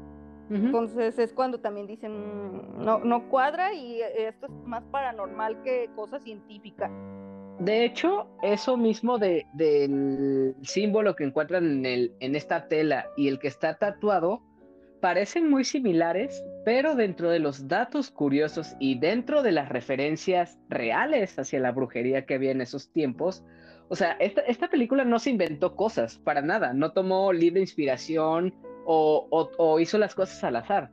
Entonces 0.49 1.17
es 1.19 1.33
cuando 1.33 1.61
también 1.61 1.87
dicen, 1.87 2.11
"Mm, 2.11 2.83
no, 2.83 2.99
no 2.99 3.29
cuadra 3.29 3.73
y 3.73 4.01
esto 4.01 4.47
es 4.47 4.51
más 4.65 4.83
paranormal 4.85 5.63
que 5.63 5.89
cosa 5.95 6.19
científica. 6.19 6.91
De 7.59 7.85
hecho, 7.85 8.27
eso 8.41 8.77
mismo 8.77 9.17
de, 9.19 9.45
del 9.53 10.55
símbolo 10.63 11.15
que 11.15 11.23
encuentran 11.23 11.85
en, 11.85 12.35
esta 12.35 12.67
tela 12.67 13.05
y 13.15 13.27
el 13.27 13.39
que 13.39 13.47
está 13.47 13.77
tatuado 13.77 14.41
parecen 15.01 15.49
muy 15.49 15.63
similares, 15.63 16.43
pero 16.65 16.95
dentro 16.95 17.29
de 17.29 17.39
los 17.39 17.67
datos 17.67 18.09
curiosos 18.09 18.75
y 18.79 18.97
dentro 18.97 19.43
de 19.43 19.51
las 19.51 19.69
referencias 19.69 20.57
reales 20.69 21.37
hacia 21.37 21.59
la 21.59 21.71
brujería 21.71 22.25
que 22.25 22.35
había 22.35 22.51
en 22.51 22.61
esos 22.61 22.91
tiempos, 22.91 23.43
o 23.89 23.95
sea, 23.95 24.13
esta, 24.19 24.69
película 24.69 25.03
no 25.05 25.19
se 25.19 25.29
inventó 25.29 25.75
cosas 25.75 26.17
para 26.17 26.41
nada, 26.41 26.73
no 26.73 26.91
tomó 26.93 27.33
libre 27.33 27.61
inspiración 27.61 28.55
o 28.85 29.77
hizo 29.79 29.97
las 29.97 30.15
cosas 30.15 30.43
al 30.43 30.55
azar. 30.55 30.89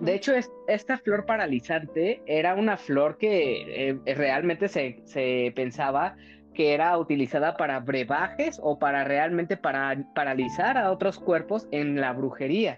De 0.00 0.14
hecho, 0.14 0.34
es- 0.34 0.50
esta 0.66 0.98
flor 0.98 1.24
paralizante 1.24 2.22
era 2.26 2.54
una 2.54 2.76
flor 2.76 3.16
que 3.16 3.90
eh, 3.90 4.14
realmente 4.14 4.68
se, 4.68 5.00
se 5.04 5.52
pensaba 5.56 6.14
que 6.54 6.74
era 6.74 6.98
utilizada 6.98 7.56
para 7.56 7.80
brebajes 7.80 8.60
o 8.62 8.78
para 8.78 9.04
realmente 9.04 9.56
para 9.56 9.96
paralizar 10.14 10.76
a 10.76 10.90
otros 10.90 11.18
cuerpos 11.18 11.66
en 11.70 12.00
la 12.00 12.12
brujería. 12.12 12.76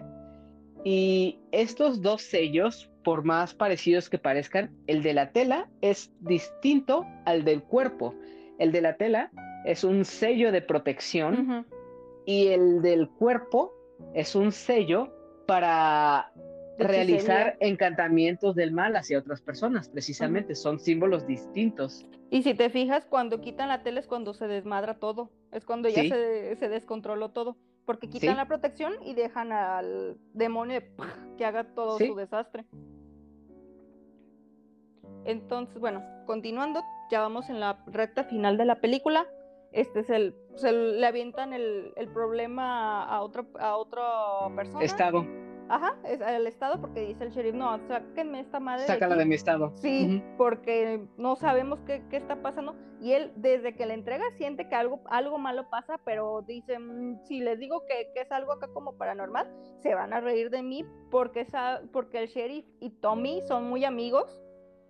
Y 0.83 1.39
estos 1.51 2.01
dos 2.01 2.21
sellos, 2.21 2.89
por 3.03 3.23
más 3.23 3.53
parecidos 3.53 4.09
que 4.09 4.17
parezcan, 4.17 4.71
el 4.87 5.03
de 5.03 5.13
la 5.13 5.31
tela 5.31 5.69
es 5.81 6.11
distinto 6.21 7.05
al 7.25 7.43
del 7.43 7.61
cuerpo. 7.63 8.15
El 8.57 8.71
de 8.71 8.81
la 8.81 8.95
tela 8.95 9.31
es 9.65 9.83
un 9.83 10.05
sello 10.05 10.51
de 10.51 10.61
protección 10.61 11.65
y 12.25 12.47
el 12.47 12.81
del 12.81 13.09
cuerpo 13.09 13.73
es 14.13 14.35
un 14.35 14.51
sello 14.51 15.13
para 15.45 16.31
realizar 16.77 17.57
encantamientos 17.59 18.55
del 18.55 18.71
mal 18.71 18.95
hacia 18.95 19.19
otras 19.19 19.41
personas, 19.41 19.89
precisamente, 19.89 20.55
son 20.55 20.79
símbolos 20.79 21.27
distintos. 21.27 22.05
Y 22.29 22.43
si 22.43 22.53
te 22.53 22.69
fijas, 22.69 23.05
cuando 23.05 23.41
quitan 23.41 23.67
la 23.67 23.83
tele 23.83 23.99
es 23.99 24.07
cuando 24.07 24.33
se 24.33 24.47
desmadra 24.47 24.95
todo, 24.95 25.31
es 25.51 25.65
cuando 25.65 25.89
ya 25.89 26.03
se, 26.03 26.55
se, 26.55 26.69
descontroló 26.69 27.29
todo, 27.29 27.57
porque 27.85 28.09
quitan 28.09 28.37
la 28.37 28.47
protección 28.47 28.93
y 29.05 29.13
dejan 29.13 29.51
al 29.51 30.17
demonio 30.33 30.81
que 31.37 31.45
haga 31.45 31.65
todo 31.73 31.97
su 31.97 32.15
desastre. 32.15 32.65
Entonces, 35.25 35.79
bueno, 35.79 36.03
continuando, 36.25 36.81
ya 37.11 37.21
vamos 37.21 37.49
en 37.49 37.59
la 37.59 37.83
recta 37.87 38.23
final 38.23 38.57
de 38.57 38.65
la 38.65 38.81
película. 38.81 39.27
Este 39.71 39.99
es 39.99 40.09
el, 40.09 40.35
se 40.55 40.71
le 40.71 41.05
avientan 41.05 41.53
el, 41.53 41.93
el 41.95 42.07
problema 42.07 43.03
a 43.03 43.21
otra, 43.21 43.45
a 43.59 43.77
otra 43.77 44.01
persona. 44.55 44.83
Estado 44.83 45.25
Ajá, 45.71 45.95
es 46.03 46.19
el 46.19 46.47
estado 46.47 46.81
porque 46.81 46.99
dice 46.99 47.23
el 47.23 47.31
sheriff, 47.31 47.55
no, 47.55 47.79
sáquenme 47.87 48.41
esta 48.41 48.59
madre. 48.59 48.85
Sácala 48.87 49.15
de, 49.15 49.23
mi 49.23 49.35
estado. 49.35 49.71
Sí, 49.75 50.21
porque 50.37 51.07
no 51.15 51.37
sabemos 51.37 51.79
qué, 51.87 52.03
qué, 52.09 52.17
está 52.17 52.41
pasando. 52.41 52.75
Y 52.99 53.13
él, 53.13 53.31
desde 53.37 53.73
que 53.73 53.85
le 53.85 53.93
entrega, 53.93 54.25
siente 54.35 54.67
que 54.67 54.75
algo, 54.75 54.99
algo 55.05 55.37
malo 55.37 55.69
pasa, 55.69 55.97
pero 56.03 56.41
dice, 56.41 56.77
mm, 56.77 57.23
si 57.23 57.39
les 57.39 57.57
digo 57.57 57.85
que, 57.87 58.11
que, 58.13 58.23
es 58.23 58.31
algo 58.33 58.51
acá 58.51 58.67
como 58.73 58.97
paranormal, 58.97 59.49
se 59.79 59.95
van 59.95 60.11
a 60.11 60.19
reír 60.19 60.49
de 60.49 60.61
mí 60.61 60.85
porque, 61.09 61.47
porque 61.93 62.19
el 62.19 62.27
sheriff 62.27 62.65
y 62.81 62.89
Tommy 62.89 63.41
son 63.47 63.69
muy 63.69 63.85
amigos. 63.85 64.41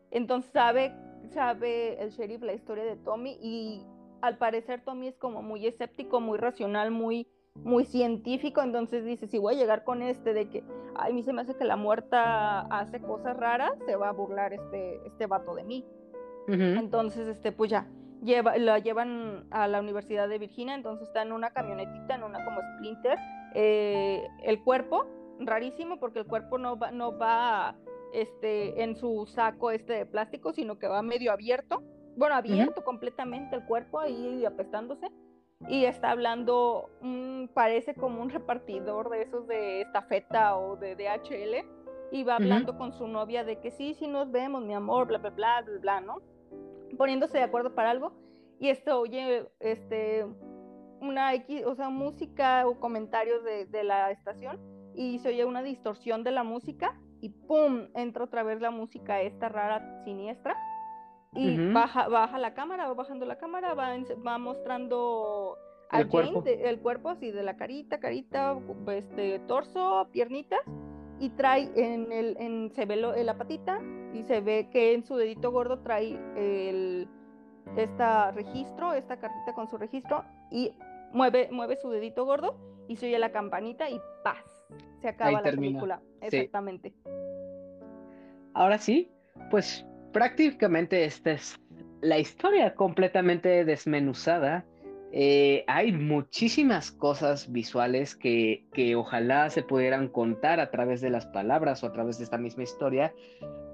Entonces 0.10 0.52
sabe, 0.52 0.96
sabe 1.30 2.02
el 2.02 2.10
sheriff 2.10 2.42
la 2.42 2.54
historia 2.54 2.86
de 2.86 2.96
Tommy 2.96 3.38
y 3.40 3.86
al 4.24 4.40
parecer 4.40 4.84
Tommy 4.84 5.10
es 5.10 5.18
como 5.20 5.44
muy 5.44 5.68
escéptico, 5.68 6.20
muy 6.22 6.40
racional, 6.40 6.90
muy 6.90 7.28
muy 7.64 7.86
científico, 7.86 8.62
entonces 8.62 9.06
dice, 9.06 9.28
si 9.28 9.38
voy 9.38 9.56
a 9.56 9.58
llegar 9.58 9.84
con 9.84 10.02
este 10.02 10.34
de 10.34 10.50
que, 10.50 10.64
ay, 10.96 11.12
a 11.12 11.14
mí 11.14 11.24
se 11.24 11.34
me 11.34 11.42
hace 11.42 11.56
que 11.56 11.66
la 11.66 11.76
muerta 11.76 12.62
hace 12.62 13.00
cosas 13.00 13.38
raras, 13.38 13.72
se 13.86 13.96
va 13.96 14.10
a 14.10 14.14
burlar 14.14 14.54
este, 14.54 15.06
este 15.06 15.28
vato 15.28 15.56
de 15.56 15.64
mí. 15.64 15.86
Entonces, 16.48 17.28
este, 17.28 17.54
pues 17.54 17.72
ya, 17.72 17.88
lleva, 18.22 18.58
la 18.58 18.80
llevan 18.80 19.46
a 19.52 19.68
la 19.68 19.80
Universidad 19.80 20.28
de 20.28 20.38
Virginia, 20.38 20.76
entonces 20.76 21.08
está 21.08 21.22
en 21.22 21.32
una 21.32 21.52
camionetita, 21.52 22.16
en 22.16 22.24
una 22.24 22.44
como 22.44 22.60
Splinter, 22.76 23.18
eh, 23.54 24.28
el 24.44 24.62
cuerpo, 24.62 25.06
rarísimo, 25.40 25.98
porque 25.98 26.20
el 26.20 26.26
cuerpo 26.26 26.58
no 26.58 26.78
va, 26.78 26.92
no 26.92 27.18
va 27.18 27.78
este, 28.12 28.84
en 28.84 28.98
su 28.98 29.26
saco 29.28 29.72
este 29.72 29.94
de 29.94 30.06
plástico, 30.06 30.52
sino 30.52 30.78
que 30.78 30.88
va 30.88 31.02
medio 31.04 31.32
abierto, 31.32 31.84
bueno, 32.18 32.36
abierto 32.36 32.84
completamente 32.84 33.56
el 33.56 33.64
cuerpo 33.66 34.00
ahí 34.00 34.44
apestándose 34.44 35.08
y 35.68 35.86
está 35.86 36.12
hablando, 36.12 36.90
parece 37.54 37.94
como 37.96 38.22
un 38.22 38.30
repartidor 38.30 39.10
de 39.10 39.22
esos 39.24 39.48
de 39.48 39.82
estafeta 39.82 40.58
o 40.58 40.76
de 40.76 40.96
DHL, 40.96 41.66
y 42.12 42.24
va 42.24 42.36
hablando 42.36 42.78
con 42.78 42.94
su 42.94 43.08
novia 43.08 43.44
de 43.44 43.60
que 43.60 43.72
sí, 43.72 43.94
sí 43.94 44.08
nos 44.08 44.32
vemos, 44.32 44.64
mi 44.64 44.74
amor, 44.74 45.08
bla, 45.08 45.20
bla, 45.20 45.30
bla, 45.30 45.62
bla, 45.62 45.80
bla, 45.80 46.02
¿no? 46.02 46.18
Poniéndose 46.98 47.38
de 47.38 47.44
acuerdo 47.44 47.74
para 47.74 47.92
algo, 47.92 48.14
y 48.60 48.70
esto 48.70 49.00
oye, 49.00 49.48
este, 49.60 50.26
una 51.00 51.34
X, 51.36 51.66
o 51.66 51.76
sea, 51.76 51.90
música 51.90 52.68
o 52.68 52.80
comentarios 52.80 53.44
de, 53.44 53.66
de 53.66 53.84
la 53.84 54.12
estación, 54.12 54.60
y 54.94 55.20
se 55.20 55.30
oye 55.30 55.46
una 55.46 55.64
distorsión 55.64 56.24
de 56.24 56.32
la 56.32 56.44
música, 56.44 57.00
y 57.22 57.30
¡pum! 57.30 57.88
entra 57.96 58.26
otra 58.26 58.44
vez 58.44 58.60
la 58.60 58.72
música 58.72 59.22
esta 59.22 59.48
rara, 59.48 60.04
siniestra, 60.04 60.58
y 61.34 61.72
baja, 61.72 62.08
baja 62.08 62.38
la 62.38 62.54
cámara, 62.54 62.88
va 62.88 62.94
bajando 62.94 63.26
la 63.26 63.38
cámara, 63.38 63.74
va, 63.74 63.96
va 64.26 64.38
mostrando 64.38 65.58
al 65.90 66.02
el 66.02 66.08
cuerpo. 66.08 66.44
el 66.46 66.80
cuerpo 66.80 67.10
así 67.10 67.32
de 67.32 67.44
la 67.44 67.56
carita, 67.56 68.00
carita, 68.00 68.58
este 68.88 69.40
torso, 69.40 70.08
piernitas 70.12 70.62
y 71.20 71.30
trae 71.30 71.70
en 71.76 72.12
el 72.12 72.36
en 72.40 72.72
se 72.74 72.86
ve 72.86 72.96
la 72.96 73.38
patita 73.38 73.80
y 74.14 74.24
se 74.24 74.42
ve 74.42 74.70
que 74.72 74.94
en 74.94 75.04
su 75.04 75.16
dedito 75.16 75.52
gordo 75.52 75.80
trae 75.80 76.20
el 76.36 77.08
esta 77.78 78.32
registro, 78.32 78.94
esta 78.94 79.18
cartita 79.20 79.54
con 79.54 79.70
su 79.70 79.78
registro 79.78 80.26
y 80.50 80.72
mueve 81.14 81.50
mueve 81.52 81.78
su 81.78 81.90
dedito 81.90 82.26
gordo 82.26 82.58
y 82.88 82.96
se 82.96 83.06
oye 83.08 83.20
la 83.20 83.32
campanita 83.32 83.90
y 83.90 84.02
paz, 84.24 84.66
se 85.02 85.10
acaba 85.10 85.42
la 85.42 85.52
película. 85.52 86.02
Exactamente. 86.22 86.94
Ahora 88.54 88.78
sí, 88.78 89.10
pues 89.50 89.86
prácticamente 90.12 91.06
esta 91.06 91.32
es 91.32 91.60
la 92.02 92.20
historia 92.20 92.74
completamente 92.76 93.66
desmenuzada. 93.66 94.66
Eh, 95.14 95.66
hay 95.68 95.92
muchísimas 95.92 96.92
cosas 96.92 97.52
visuales 97.52 98.16
que, 98.16 98.66
que, 98.74 98.96
ojalá 98.96 99.50
se 99.50 99.62
pudieran 99.62 100.08
contar 100.08 100.62
a 100.62 100.72
través 100.72 101.02
de 101.02 101.10
las 101.10 101.26
palabras 101.26 101.84
o 101.84 101.88
a 101.88 101.92
través 101.92 102.18
de 102.18 102.24
esta 102.24 102.38
misma 102.38 102.64
historia, 102.64 103.14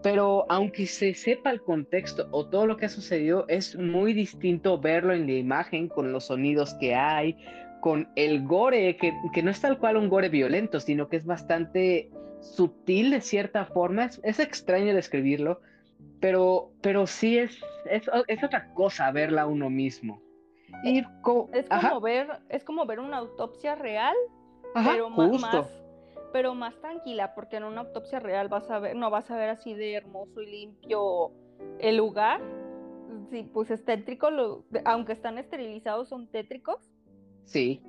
pero 0.02 0.46
aunque 0.50 0.88
se 0.88 1.14
sepa 1.14 1.52
el 1.52 1.62
contexto 1.62 2.28
o 2.32 2.48
todo 2.48 2.66
lo 2.66 2.78
que 2.78 2.88
ha 2.88 2.90
sucedido, 2.90 3.46
es 3.50 3.76
muy 3.76 4.14
distinto 4.14 4.80
verlo 4.80 5.14
en 5.14 5.28
la 5.28 5.34
imagen 5.34 5.90
con 5.90 6.12
los 6.12 6.26
sonidos 6.26 6.74
que 6.80 6.96
hay, 6.96 7.38
con 7.82 8.10
el 8.16 8.44
gore, 8.44 8.98
que, 8.98 9.14
que 9.32 9.44
no 9.44 9.52
es 9.52 9.62
tal 9.62 9.78
cual 9.78 9.98
un 9.98 10.10
gore 10.10 10.30
violento, 10.30 10.80
sino 10.80 11.08
que 11.08 11.18
es 11.18 11.26
bastante 11.26 12.10
sutil 12.42 13.12
de 13.12 13.22
cierta 13.22 13.66
forma, 13.66 14.06
es, 14.06 14.20
es 14.24 14.40
extraño 14.40 14.96
describirlo, 14.96 15.62
pero, 16.20 16.72
pero 16.82 17.08
sí 17.08 17.38
es, 17.38 17.60
es, 17.86 18.08
otra 18.44 18.74
cosa 18.74 19.12
verla 19.12 19.46
uno 19.46 19.70
mismo. 19.70 20.22
Eh, 20.84 21.04
es 21.54 21.70
como 21.70 22.02
ver, 22.02 22.28
es 22.50 22.64
como 22.64 22.86
ver 22.86 23.00
una 23.00 23.18
autopsia 23.18 23.76
real, 23.76 24.16
pero 24.74 25.10
más, 25.10 25.84
pero 26.34 26.56
más 26.56 26.80
tranquila, 26.82 27.34
porque 27.34 27.58
en 27.58 27.64
una 27.64 27.82
autopsia 27.82 28.20
real 28.20 28.50
vas 28.50 28.70
a 28.70 28.80
ver, 28.80 28.96
no 28.96 29.10
vas 29.10 29.30
a 29.32 29.38
ver 29.38 29.50
así 29.50 29.74
de 29.74 29.94
hermoso 29.94 30.42
y 30.42 30.48
limpio 30.48 31.32
el 31.80 31.98
lugar. 31.98 32.42
Sí, 33.30 33.50
pues 33.54 33.72
es 33.72 33.84
tétrico, 33.84 34.30
aunque 34.86 35.14
están 35.14 35.38
esterilizados, 35.38 36.10
son 36.10 36.28
tétricos. 36.28 36.78
Sí. 37.46 37.82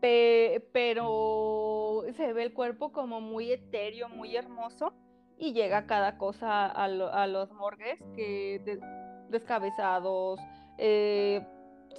pero 0.00 2.02
se 2.16 2.32
ve 2.32 2.42
el 2.42 2.52
cuerpo 2.52 2.92
como 2.92 3.20
muy 3.20 3.52
etéreo, 3.52 4.08
muy 4.08 4.36
hermoso 4.36 4.92
y 5.38 5.52
llega 5.52 5.86
cada 5.86 6.18
cosa 6.18 6.66
a, 6.66 6.88
los 6.88 7.52
morgues 7.52 7.98
que 8.16 8.78
descabezados, 9.30 10.40
eh, 10.78 11.46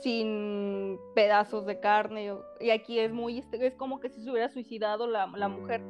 sin 0.01 0.97
pedazos 1.15 1.65
de 1.65 1.79
carne. 1.79 2.33
Y 2.59 2.71
aquí 2.71 2.99
es 2.99 3.11
muy, 3.11 3.43
es 3.53 3.73
como 3.75 3.99
que 3.99 4.09
si 4.09 4.21
se 4.21 4.29
hubiera 4.29 4.49
suicidado 4.49 5.07
la, 5.07 5.27
mujer. 5.47 5.81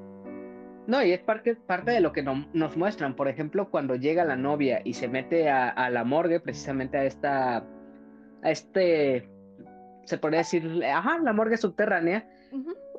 No, 0.88 1.04
y 1.04 1.12
es 1.12 1.20
parte, 1.22 1.56
parte 1.56 1.92
de 1.92 2.02
lo 2.02 2.12
que 2.12 2.24
nos 2.24 2.78
muestran. 2.78 3.16
Por 3.16 3.28
ejemplo, 3.28 3.70
cuando 3.70 3.96
llega 3.96 4.24
la 4.26 4.36
novia 4.36 4.82
y 4.84 4.94
se 4.94 5.08
mete 5.08 5.50
a, 5.50 5.90
la 5.90 6.04
morgue, 6.04 6.40
precisamente 6.40 6.98
a 6.98 7.04
esta, 7.06 7.58
a 8.44 8.52
este, 8.52 9.28
se 10.06 10.18
podría 10.18 10.40
decir, 10.40 10.84
ajá, 10.86 11.20
la 11.20 11.34
morgue 11.34 11.58
subterránea, 11.58 12.28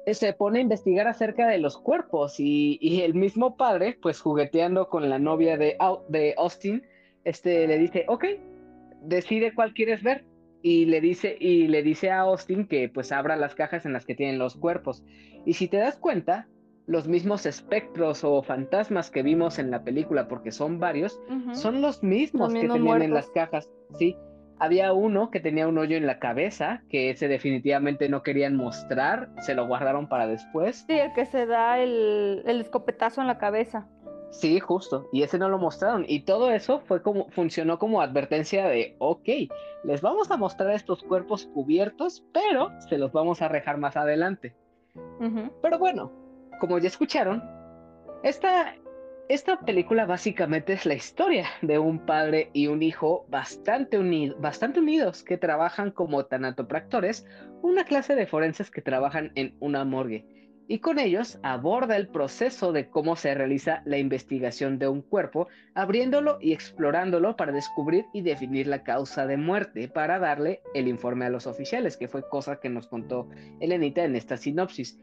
se 0.07 0.32
pone 0.32 0.59
a 0.59 0.62
investigar 0.62 1.07
acerca 1.07 1.46
de 1.48 1.59
los 1.59 1.78
cuerpos 1.78 2.38
y, 2.38 3.03
el 3.03 3.14
mismo 3.14 3.57
padre, 3.57 3.98
pues 4.01 4.20
jugueteando 4.20 4.88
con 4.88 5.09
la 5.09 5.18
novia 5.18 5.57
de, 5.57 5.76
de 6.09 6.34
Austin, 6.36 6.82
este, 7.24 7.66
le 7.66 7.78
dice, 7.78 8.05
ok, 8.09 8.24
decide 9.03 9.55
cuál 9.55 9.74
quieres 9.74 10.03
ver. 10.03 10.24
Y 10.62 10.84
le 10.84 11.01
dice, 11.01 11.36
y 11.40 11.68
le 11.68 11.82
dice 11.82 12.11
a 12.11 12.20
Austin 12.20 12.66
que 12.66 12.90
pues 12.90 13.12
abra 13.12 13.36
las 13.36 13.55
cajas 13.55 13.86
en 13.86 13.94
las 13.94 14.05
que 14.05 14.14
tienen 14.14 14.38
los 14.38 14.57
cuerpos. 14.57 15.03
Y 15.46 15.55
si 15.55 15.68
te 15.68 15.78
das 15.78 15.96
cuenta, 15.96 16.48
los 16.86 17.09
mismos 17.09 17.46
espectros 17.46 18.24
o 18.24 18.42
fantasmas 18.42 19.11
que 19.11 19.22
vimos 19.22 19.59
en 19.59 19.70
la 19.70 19.84
película, 19.84 20.28
porque 20.28 20.51
son 20.51 20.78
varios, 20.78 21.20
son 21.55 21.80
los 21.80 22.03
mismos 22.03 22.53
que 22.53 22.68
tenían 22.68 23.03
en 23.03 23.14
las 23.14 23.30
cajas, 23.30 23.70
¿sí? 23.98 24.16
Había 24.61 24.92
uno 24.92 25.30
que 25.30 25.40
tenía 25.40 25.66
un 25.66 25.78
hoyo 25.78 25.96
en 25.96 26.06
la 26.06 26.18
cabeza, 26.18 26.82
que 26.90 27.08
ese 27.08 27.28
definitivamente 27.28 28.11
no 28.11 28.22
querían 28.22 28.56
mostrar, 28.56 29.30
se 29.40 29.54
lo 29.54 29.66
guardaron 29.66 30.06
para 30.06 30.26
después. 30.26 30.84
Sí, 30.86 30.98
el 30.98 31.14
que 31.14 31.24
se 31.24 31.46
da 31.46 31.78
el, 31.78 32.42
escopetazo 32.46 33.22
en 33.22 33.26
la 33.26 33.38
cabeza. 33.38 33.88
Sí, 34.30 34.61
justo, 34.61 35.08
y 35.12 35.22
ese 35.22 35.38
no 35.38 35.48
lo 35.48 35.58
mostraron. 35.58 36.04
Y 36.06 36.20
todo 36.20 36.50
eso 36.50 36.80
fue 36.80 37.02
como, 37.02 37.30
funcionó 37.30 37.78
como 37.78 38.02
advertencia 38.02 38.68
de, 38.68 38.96
ok, 38.98 39.28
les 39.82 40.02
vamos 40.02 40.30
a 40.30 40.36
mostrar 40.36 40.72
estos 40.72 41.02
cuerpos 41.02 41.46
cubiertos, 41.46 42.22
pero 42.34 42.70
se 42.86 42.98
los 42.98 43.12
vamos 43.12 43.40
a 43.40 43.48
rejar 43.48 43.78
más 43.78 43.96
adelante. 43.96 44.54
Pero 45.62 45.78
bueno, 45.78 46.12
como 46.61 46.78
ya 46.78 46.88
escucharon, 46.88 47.42
esta 48.22 48.74
esta 49.30 49.60
película 49.60 50.06
básicamente 50.06 50.72
es 50.72 50.86
la 50.86 50.94
historia 50.94 51.46
de 51.62 51.78
un 51.78 52.04
padre 52.04 52.50
y 52.52 52.66
un 52.66 52.82
hijo 52.82 53.26
bastante, 53.28 53.96
unidos 53.96 55.22
que 55.22 55.38
trabajan 55.38 55.92
como 55.92 56.26
tanatopractores, 56.26 57.24
una 57.62 57.84
clase 57.84 58.16
de 58.16 58.26
forenses 58.26 58.72
que 58.72 58.82
trabajan 58.82 59.30
en 59.36 59.54
una 59.60 59.84
morgue. 59.84 60.26
Y 60.66 60.80
con 60.80 60.98
ellos 60.98 61.38
aborda 61.44 61.96
el 61.96 62.08
proceso 62.08 62.72
de 62.72 62.90
cómo 62.90 63.14
se 63.14 63.32
realiza 63.32 63.82
la 63.84 63.98
investigación 63.98 64.80
de 64.80 64.88
un 64.88 65.00
cuerpo, 65.00 65.46
abriéndolo 65.74 66.38
y 66.40 66.52
explorándolo 66.52 67.36
para 67.36 67.52
descubrir 67.52 68.06
y 68.12 68.22
definir 68.22 68.66
la 68.66 68.82
causa 68.82 69.28
de 69.28 69.36
muerte, 69.36 69.86
para 69.86 70.18
darle 70.18 70.60
el 70.74 70.88
informe 70.88 71.26
a 71.26 71.30
los 71.30 71.46
oficiales, 71.46 71.96
que 71.96 72.08
fue 72.08 72.28
cosa 72.28 72.58
que 72.58 72.68
nos 72.68 72.88
contó 72.88 73.28
Elenita 73.60 74.02
en 74.02 74.16
esta 74.16 74.36
sinopsis. 74.36 74.98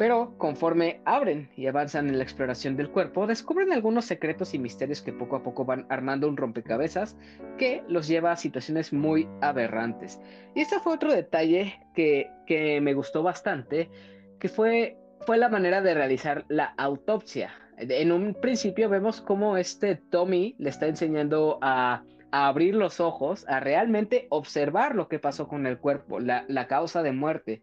Pero 0.00 0.32
conforme 0.38 1.02
abren 1.04 1.50
y 1.58 1.66
avanzan 1.66 2.08
en 2.08 2.16
la 2.16 2.24
exploración 2.24 2.74
del 2.74 2.88
cuerpo, 2.88 3.26
descubren 3.26 3.70
algunos 3.70 4.06
secretos 4.06 4.54
y 4.54 4.58
misterios 4.58 5.02
que 5.02 5.12
poco 5.12 5.36
a 5.36 5.42
poco 5.42 5.66
van 5.66 5.84
armando 5.90 6.26
un 6.26 6.38
rompecabezas 6.38 7.18
que 7.58 7.82
los 7.86 8.08
lleva 8.08 8.32
a 8.32 8.36
situaciones 8.36 8.94
muy 8.94 9.28
aberrantes. 9.42 10.18
Y 10.54 10.62
este 10.62 10.80
fue 10.80 10.94
otro 10.94 11.12
detalle 11.12 11.78
que, 11.94 12.30
que 12.46 12.80
me 12.80 12.94
gustó 12.94 13.22
bastante, 13.22 13.90
que 14.38 14.48
fue, 14.48 14.96
fue 15.26 15.36
la 15.36 15.50
manera 15.50 15.82
de 15.82 15.92
realizar 15.92 16.46
la 16.48 16.72
autopsia. 16.78 17.50
En 17.76 18.10
un 18.10 18.32
principio 18.32 18.88
vemos 18.88 19.20
cómo 19.20 19.58
este 19.58 19.96
Tommy 19.96 20.56
le 20.58 20.70
está 20.70 20.86
enseñando 20.86 21.58
a, 21.60 22.04
a 22.30 22.48
abrir 22.48 22.74
los 22.74 23.00
ojos, 23.00 23.44
a 23.48 23.60
realmente 23.60 24.28
observar 24.30 24.94
lo 24.94 25.08
que 25.08 25.18
pasó 25.18 25.46
con 25.46 25.66
el 25.66 25.76
cuerpo, 25.76 26.20
la, 26.20 26.46
la 26.48 26.68
causa 26.68 27.02
de 27.02 27.12
muerte 27.12 27.60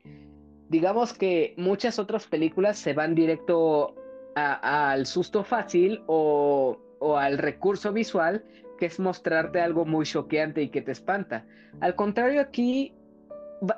digamos 0.70 1.14
que 1.14 1.54
muchas 1.58 2.00
otras 2.00 2.28
películas 2.28 2.78
se 2.78 2.94
van 2.94 3.16
directo 3.16 3.96
al 4.36 5.06
susto 5.06 5.44
fácil 5.44 6.04
o, 6.08 6.78
al 7.18 7.38
recurso 7.38 7.92
visual, 7.92 8.44
que 8.78 8.86
es 8.86 9.00
mostrarte 9.00 9.62
algo 9.62 9.86
muy 9.86 10.06
choqueante 10.06 10.62
y 10.62 10.70
que 10.70 10.82
te 10.82 10.92
espanta. 10.92 11.46
Al 11.80 11.96
contrario, 11.96 12.42
aquí 12.42 12.94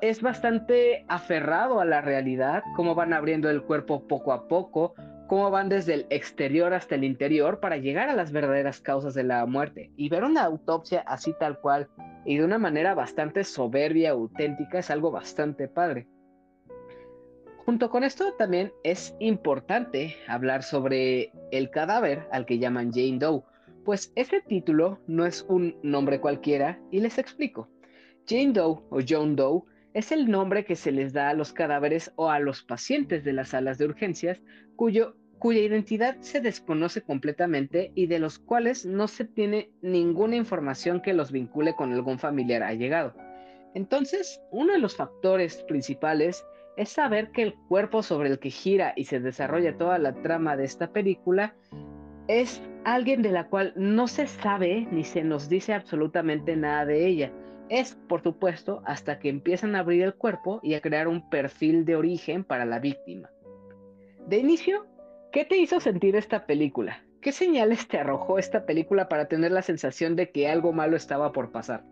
es 0.02 0.22
bastante 0.22 1.06
aferrado 1.08 1.80
a 1.80 1.86
la 1.86 2.02
realidad, 2.02 2.64
cómo 2.76 2.96
van 2.96 3.14
abriendo 3.14 3.50
el 3.50 3.62
cuerpo 3.62 4.06
poco 4.08 4.34
a 4.34 4.48
poco, 4.48 4.94
cómo 5.28 5.50
van 5.52 5.70
desde 5.70 5.94
el 5.94 6.08
exterior 6.10 6.74
hasta 6.74 6.96
el 6.96 7.06
interior 7.06 7.62
para 7.62 7.78
llegar 7.78 8.10
a 8.10 8.16
las 8.16 8.34
verdaderas 8.34 8.82
causas 8.82 9.14
de 9.14 9.24
la 9.24 9.46
muerte. 9.46 9.92
Y 9.96 10.10
ver 10.10 10.26
una 10.26 10.44
autopsia 10.44 11.02
así 11.02 11.34
tal 11.40 11.60
cual 11.60 11.88
y 12.26 12.38
de 12.38 12.44
una 12.44 12.58
manera 12.58 12.94
bastante 12.96 13.44
soberbia, 13.44 14.12
auténtica, 14.12 14.80
es 14.80 14.90
algo 14.90 15.12
bastante 15.12 15.68
padre. 15.68 16.08
Junto 17.70 17.91
con 17.91 18.03
esto 18.03 18.34
también 18.34 18.74
es 18.84 19.15
importante 19.20 20.15
hablar 20.28 20.63
sobre 20.63 21.32
el 21.51 21.70
cadáver 21.70 22.28
al 22.32 22.47
que 22.47 22.57
llaman 22.57 22.91
Jane 22.91 23.20
Doe, 23.20 23.43
pues 23.86 24.11
ese 24.15 24.41
título 24.41 24.99
no 25.05 25.24
es 25.24 25.45
un 25.47 25.78
nombre 25.84 26.20
cualquiera 26.20 26.80
y 26.89 26.99
les 26.99 27.20
explico. 27.20 27.70
Jane 28.28 28.53
Doe 28.53 28.82
o 28.89 29.01
John 29.07 29.36
Doe 29.36 29.61
es 29.93 30.11
el 30.11 30.32
nombre 30.32 30.65
que 30.65 30.76
se 30.76 30.91
les 30.91 31.13
da 31.13 31.30
a 31.30 31.36
los 31.36 31.53
cadáveres 31.53 32.11
o 32.15 32.32
a 32.32 32.39
los 32.39 32.63
pacientes 32.63 33.24
de 33.24 33.34
las 33.34 33.49
salas 33.49 33.78
de 33.78 33.86
urgencias 33.86 34.41
cuya 34.76 35.13
identidad 35.43 36.17
se 36.22 36.41
desconoce 36.41 37.03
completamente 37.03 37.91
y 37.93 38.07
de 38.07 38.17
los 38.17 38.39
cuales 38.39 38.84
no 38.84 39.07
se 39.07 39.26
tiene 39.26 39.70
ninguna 39.84 40.38
información 40.38 41.03
que 41.03 41.13
los 41.13 41.32
vincule 41.32 41.76
con 41.76 41.93
algún 41.93 42.17
familiar 42.17 42.63
allegado. 42.63 43.13
Entonces, 43.76 44.41
uno 44.49 44.74
de 44.74 44.80
los 44.80 44.95
factores 44.95 45.61
principales 45.67 46.43
es 46.80 46.88
saber 46.88 47.32
que 47.32 47.42
el 47.42 47.56
cuerpo 47.68 48.02
sobre 48.02 48.30
el 48.30 48.40
que 48.40 48.52
gira 48.52 48.94
y 48.96 49.04
se 49.04 49.20
desarrolla 49.20 49.78
toda 49.78 50.00
la 50.00 50.14
trama 50.14 50.56
de 50.56 50.64
esta 50.64 50.94
película 50.94 51.54
es 52.30 52.62
alguien 52.86 53.22
de 53.22 53.32
la 53.32 53.48
cual 53.48 53.74
no 53.76 54.08
se 54.08 54.28
sabe 54.28 54.88
ni 54.90 55.04
se 55.04 55.26
nos 55.26 55.50
dice 55.50 55.74
absolutamente 55.74 56.56
nada 56.56 56.86
de 56.86 57.06
ella. 57.06 57.34
Es, 57.68 57.96
por 58.08 58.24
supuesto, 58.24 58.82
hasta 58.86 59.20
que 59.20 59.28
empiezan 59.28 59.76
a 59.76 59.80
abrir 59.80 60.04
el 60.04 60.14
cuerpo 60.14 60.62
y 60.64 60.74
a 60.76 60.80
crear 60.80 61.10
un 61.10 61.30
perfil 61.30 61.84
de 61.84 61.98
origen 61.98 62.46
para 62.46 62.64
la 62.64 62.80
víctima. 62.80 63.30
De 64.28 64.38
inicio, 64.38 64.88
¿qué 65.34 65.44
te 65.44 65.58
hizo 65.58 65.82
sentir 65.82 66.16
esta 66.16 66.46
película? 66.46 67.04
¿Qué 67.20 67.34
señales 67.34 67.90
te 67.90 67.98
arrojó 67.98 68.40
esta 68.40 68.66
película 68.66 69.10
para 69.10 69.28
tener 69.28 69.52
la 69.52 69.64
sensación 69.64 70.16
de 70.16 70.32
que 70.32 70.48
algo 70.48 70.72
malo 70.72 70.96
estaba 70.96 71.34
por 71.34 71.52
pasar? 71.52 71.84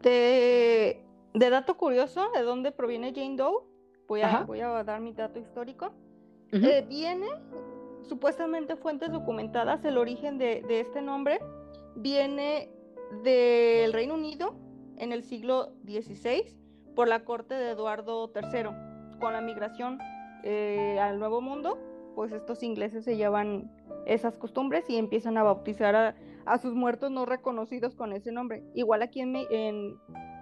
Te 0.00 1.03
de 1.34 1.50
dato 1.50 1.76
curioso, 1.76 2.30
¿de 2.34 2.42
dónde 2.42 2.72
proviene 2.72 3.12
Jane 3.14 3.36
Doe? 3.36 3.64
Voy 4.06 4.22
a, 4.22 4.44
voy 4.44 4.60
a 4.60 4.84
dar 4.84 5.00
mi 5.00 5.12
dato 5.12 5.38
histórico. 5.38 5.92
Eh, 6.52 6.84
viene, 6.88 7.26
supuestamente 8.02 8.76
fuentes 8.76 9.10
documentadas, 9.10 9.84
el 9.84 9.98
origen 9.98 10.38
de, 10.38 10.64
este 10.68 11.02
nombre 11.02 11.40
viene 11.96 12.70
del 13.24 13.92
Reino 13.92 14.14
Unido 14.14 14.54
en 14.96 15.12
el 15.12 15.24
siglo 15.24 15.72
XVI 15.84 16.56
por 16.94 17.08
la 17.08 17.24
corte 17.24 17.54
de 17.54 17.70
Eduardo 17.70 18.30
III. 18.32 19.18
Con 19.18 19.32
la 19.32 19.40
migración 19.40 19.98
eh, 20.44 20.98
al 21.00 21.18
Nuevo 21.18 21.40
Mundo, 21.40 21.78
pues 22.14 22.30
estos 22.30 22.62
ingleses 22.62 23.04
se 23.04 23.16
llevan 23.16 23.72
esas 24.06 24.38
costumbres 24.38 24.88
y 24.88 24.96
empiezan 24.96 25.36
a 25.38 25.42
bautizar 25.42 25.96
a, 25.96 26.14
sus 26.58 26.74
muertos 26.74 27.10
no 27.10 27.26
reconocidos 27.26 27.94
con 27.94 28.12
ese 28.12 28.32
nombre. 28.32 28.62
Igual 28.74 29.02
aquí 29.02 29.20
en, 29.20 29.36
en 29.36 29.96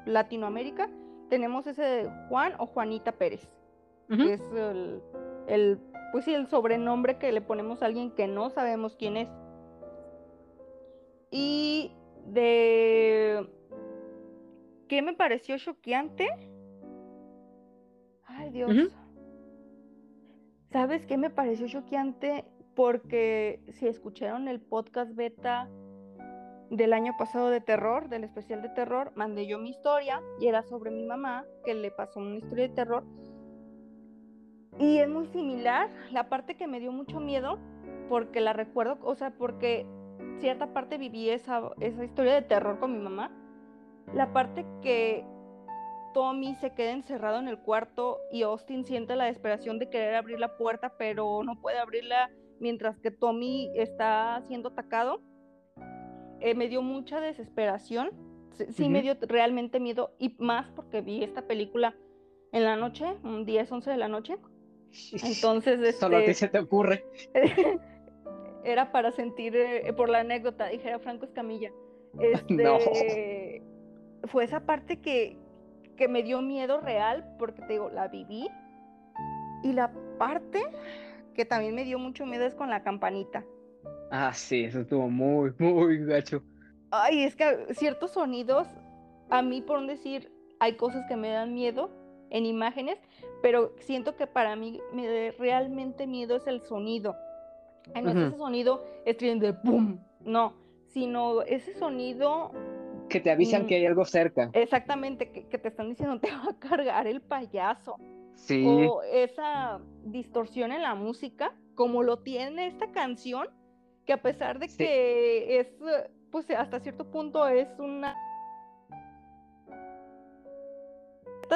Latinoamérica, 0.06 0.90
tenemos 1.32 1.66
ese 1.66 2.10
Juan 2.28 2.54
o 2.58 2.66
Juanita 2.66 3.12
Pérez, 3.12 3.48
que 4.08 4.34
es 4.34 4.42
el, 5.46 5.80
pues 6.12 6.26
sí, 6.26 6.34
el 6.34 6.46
sobrenombre 6.48 7.16
que 7.16 7.32
le 7.32 7.40
ponemos 7.40 7.82
a 7.82 7.86
alguien 7.86 8.10
que 8.10 8.26
no 8.26 8.50
sabemos 8.50 8.96
quién 8.96 9.16
es. 9.16 9.30
Y 11.30 11.90
de 12.26 13.48
qué 14.88 15.00
me 15.00 15.14
pareció 15.14 15.56
choqueante. 15.56 16.28
Ay, 18.26 18.50
Dios. 18.50 18.92
¿Sabes 20.70 21.06
qué 21.06 21.16
me 21.16 21.30
pareció 21.30 21.66
choqueante? 21.66 22.44
Porque 22.74 23.62
si 23.70 23.88
escucharon 23.88 24.48
el 24.48 24.60
podcast 24.60 25.14
beta 25.14 25.70
del 26.72 26.94
año 26.94 27.14
pasado 27.18 27.50
de 27.50 27.60
terror, 27.60 28.08
del 28.08 28.24
especial 28.24 28.62
de 28.62 28.70
terror, 28.70 29.12
mandé 29.14 29.46
yo 29.46 29.58
mi 29.58 29.68
historia 29.68 30.22
y 30.40 30.46
era 30.46 30.62
sobre 30.62 30.90
mi 30.90 31.04
mamá, 31.04 31.44
que 31.66 31.74
le 31.74 31.90
pasó 31.90 32.18
una 32.18 32.36
historia 32.36 32.66
de 32.68 32.74
terror. 32.74 33.04
Y 34.78 34.96
es 34.96 35.06
muy 35.06 35.26
similar, 35.26 35.90
la 36.12 36.30
parte 36.30 36.56
que 36.56 36.66
me 36.66 36.80
dio 36.80 36.90
mucho 36.90 37.20
miedo, 37.20 37.58
porque 38.08 38.40
la 38.40 38.54
recuerdo, 38.54 38.96
o 39.02 39.14
sea, 39.14 39.32
porque 39.32 39.86
cierta 40.38 40.72
parte 40.72 40.96
viví 40.96 41.28
esa, 41.28 41.60
esa 41.80 42.04
historia 42.04 42.34
de 42.34 42.42
terror 42.42 42.78
con 42.78 42.94
mi 42.94 43.00
mamá. 43.00 43.30
La 44.14 44.32
parte 44.32 44.64
que 44.80 45.26
Tommy 46.14 46.54
se 46.54 46.70
queda 46.70 46.92
encerrado 46.92 47.38
en 47.38 47.48
el 47.48 47.58
cuarto 47.58 48.18
y 48.32 48.44
Austin 48.44 48.86
siente 48.86 49.14
la 49.14 49.26
desesperación 49.26 49.78
de 49.78 49.90
querer 49.90 50.14
abrir 50.14 50.40
la 50.40 50.56
puerta, 50.56 50.94
pero 50.96 51.42
no 51.44 51.60
puede 51.60 51.78
abrirla 51.78 52.30
mientras 52.60 52.98
que 52.98 53.10
Tommy 53.10 53.70
está 53.74 54.40
siendo 54.46 54.70
atacado 54.70 55.20
eh, 56.42 56.54
me 56.54 56.68
dio 56.68 56.82
mucha 56.82 57.20
desesperación, 57.20 58.10
sí, 58.74 58.88
me 58.88 59.02
dio 59.02 59.16
realmente 59.20 59.80
miedo 59.80 60.14
y 60.18 60.34
más 60.38 60.70
porque 60.70 61.00
vi 61.00 61.22
esta 61.22 61.46
película 61.46 61.94
en 62.52 62.64
la 62.64 62.76
noche, 62.76 63.04
un 63.22 63.44
10, 63.44 63.70
11 63.70 63.90
de 63.90 63.96
la 63.96 64.08
noche. 64.08 64.36
Entonces, 65.12 65.80
este, 65.80 65.92
solo 66.00 66.18
a 66.18 66.24
ti 66.24 66.34
se 66.34 66.48
te 66.48 66.58
ocurre. 66.58 67.04
era 68.64 68.92
para 68.92 69.10
sentir 69.12 69.56
eh, 69.56 69.92
por 69.92 70.08
la 70.08 70.20
anécdota, 70.20 70.66
dijera 70.66 70.98
Franco 70.98 71.24
Escamilla. 71.24 71.70
Este, 72.20 73.62
Fue 74.24 74.44
esa 74.44 74.66
parte 74.66 75.00
que, 75.00 75.38
que 75.96 76.08
me 76.08 76.22
dio 76.22 76.42
miedo 76.42 76.78
real 76.80 77.36
porque 77.38 77.62
te 77.62 77.72
digo, 77.72 77.88
la 77.88 78.08
viví. 78.08 78.48
Y 79.62 79.72
la 79.72 79.92
parte 80.18 80.60
que 81.34 81.46
también 81.46 81.74
me 81.74 81.84
dio 81.84 81.98
mucho 81.98 82.26
miedo 82.26 82.44
es 82.44 82.54
con 82.54 82.68
la 82.68 82.82
campanita. 82.82 83.44
Ah, 84.14 84.34
sí, 84.34 84.64
eso 84.64 84.80
estuvo 84.80 85.08
muy, 85.08 85.54
muy 85.58 86.04
gacho. 86.04 86.42
Ay, 86.90 87.24
es 87.24 87.34
que 87.34 87.66
ciertos 87.70 88.12
sonidos, 88.12 88.68
a 89.30 89.40
mí 89.40 89.62
por 89.62 89.84
decir, 89.86 90.30
hay 90.60 90.76
cosas 90.76 91.06
que 91.08 91.16
me 91.16 91.30
dan 91.30 91.54
miedo 91.54 91.90
en 92.28 92.44
imágenes, 92.44 92.98
pero 93.40 93.72
siento 93.78 94.14
que 94.14 94.26
para 94.26 94.54
mí 94.54 94.80
me 94.92 95.06
da 95.06 95.34
realmente 95.38 96.06
miedo 96.06 96.36
es 96.36 96.46
el 96.46 96.60
sonido. 96.60 97.16
No 97.94 98.10
es 98.10 98.16
ese 98.16 98.36
sonido 98.36 98.84
estridente 99.06 99.46
de 99.46 99.54
¡pum! 99.54 99.98
No, 100.20 100.54
sino 100.88 101.40
ese 101.42 101.74
sonido... 101.74 102.52
Que 103.08 103.18
te 103.18 103.30
avisan 103.30 103.66
que 103.66 103.76
hay 103.76 103.86
algo 103.86 104.04
cerca. 104.04 104.50
Exactamente, 104.52 105.32
que, 105.32 105.48
que, 105.48 105.58
te 105.58 105.68
están 105.68 105.88
diciendo, 105.88 106.18
te 106.20 106.30
va 106.30 106.50
a 106.50 106.58
cargar 106.58 107.06
el 107.06 107.22
payaso. 107.22 107.96
Sí. 108.34 108.62
O 108.66 109.02
esa 109.02 109.80
distorsión 110.04 110.70
en 110.70 110.82
la 110.82 110.94
música, 110.94 111.54
como 111.74 112.02
lo 112.02 112.18
tiene 112.18 112.66
esta 112.66 112.92
canción, 112.92 113.48
que 114.06 114.12
a 114.12 114.20
pesar 114.20 114.58
de 114.58 114.68
que 114.68 115.60
es, 115.60 115.68
pues 116.30 116.50
hasta 116.50 116.80
cierto 116.80 117.04
punto 117.04 117.46
es 117.46 117.68
una 117.78 118.16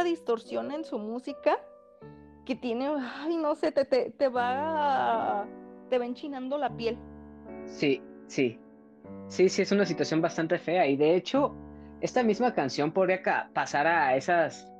distorsión 0.04 0.70
en 0.72 0.84
su 0.84 0.98
música 0.98 1.58
que 2.44 2.54
tiene, 2.54 2.88
ay, 2.88 3.36
no 3.36 3.54
sé, 3.54 3.72
te, 3.72 3.84
te, 3.84 4.28
va, 4.28 5.46
te 5.90 5.98
va 5.98 6.06
enchinando 6.06 6.58
la 6.58 6.70
piel. 6.76 6.96
Sí, 7.66 8.00
sí. 8.28 8.58
Sí, 9.28 9.48
sí, 9.48 9.62
es 9.62 9.72
una 9.72 9.84
situación 9.84 10.20
bastante 10.20 10.58
fea. 10.58 10.86
Y 10.86 10.96
de 10.96 11.16
hecho, 11.16 11.52
esta 12.00 12.22
misma 12.22 12.54
canción 12.54 12.92
podría 12.92 13.50
pasar 13.52 13.86
a 13.86 14.16
esas 14.16 14.72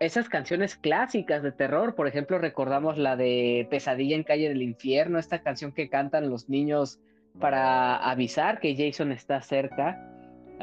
esas 0.00 0.28
canciones 0.28 0.76
clásicas 0.76 1.42
de 1.42 1.52
terror, 1.52 1.94
por 1.94 2.06
ejemplo, 2.06 2.38
recordamos 2.38 2.98
la 2.98 3.16
de 3.16 3.66
Pesadilla 3.70 4.14
en 4.16 4.22
Calle 4.24 4.48
del 4.48 4.62
Infierno, 4.62 5.18
esta 5.18 5.40
canción 5.42 5.72
que 5.72 5.88
cantan 5.88 6.30
los 6.30 6.48
niños 6.48 7.00
para 7.40 7.96
avisar 7.96 8.60
que 8.60 8.74
Jason 8.76 9.12
está 9.12 9.40
cerca. 9.42 10.00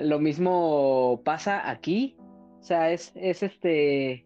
Lo 0.02 0.20
mismo 0.20 1.22
pasa 1.24 1.70
aquí, 1.70 2.16
o 2.60 2.64
sea, 2.64 2.92
es, 2.92 3.12
es 3.16 3.44
este, 3.44 4.26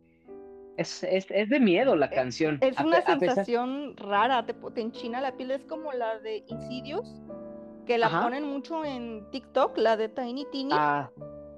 Es, 0.77 1.03
es, 1.03 1.25
es 1.31 1.49
de 1.49 1.59
miedo 1.59 1.95
la 1.95 2.05
Eh, 2.05 2.11
canción. 2.13 2.59
Es 2.61 2.77
a 2.79 2.85
una 2.85 2.97
pe- 2.97 3.11
a 3.11 3.17
pesar- 3.17 3.19
sensación 3.35 3.97
rara, 3.97 4.45
te, 4.45 4.53
te 4.53 4.81
enchina 4.81 5.19
la 5.21 5.31
piel, 5.35 5.49
es 5.51 5.63
como 5.65 5.91
la 5.91 6.19
de 6.19 6.43
Insidious, 6.47 7.19
que 7.87 7.97
la 7.97 8.07
Ajá. 8.07 8.21
ponen 8.23 8.43
mucho 8.43 8.85
en 8.85 9.27
TikTok, 9.31 9.75
la 9.79 9.97
de 9.97 10.07
Tiny 10.09 10.45
Tiny. 10.51 10.69
Ah, 10.73 11.09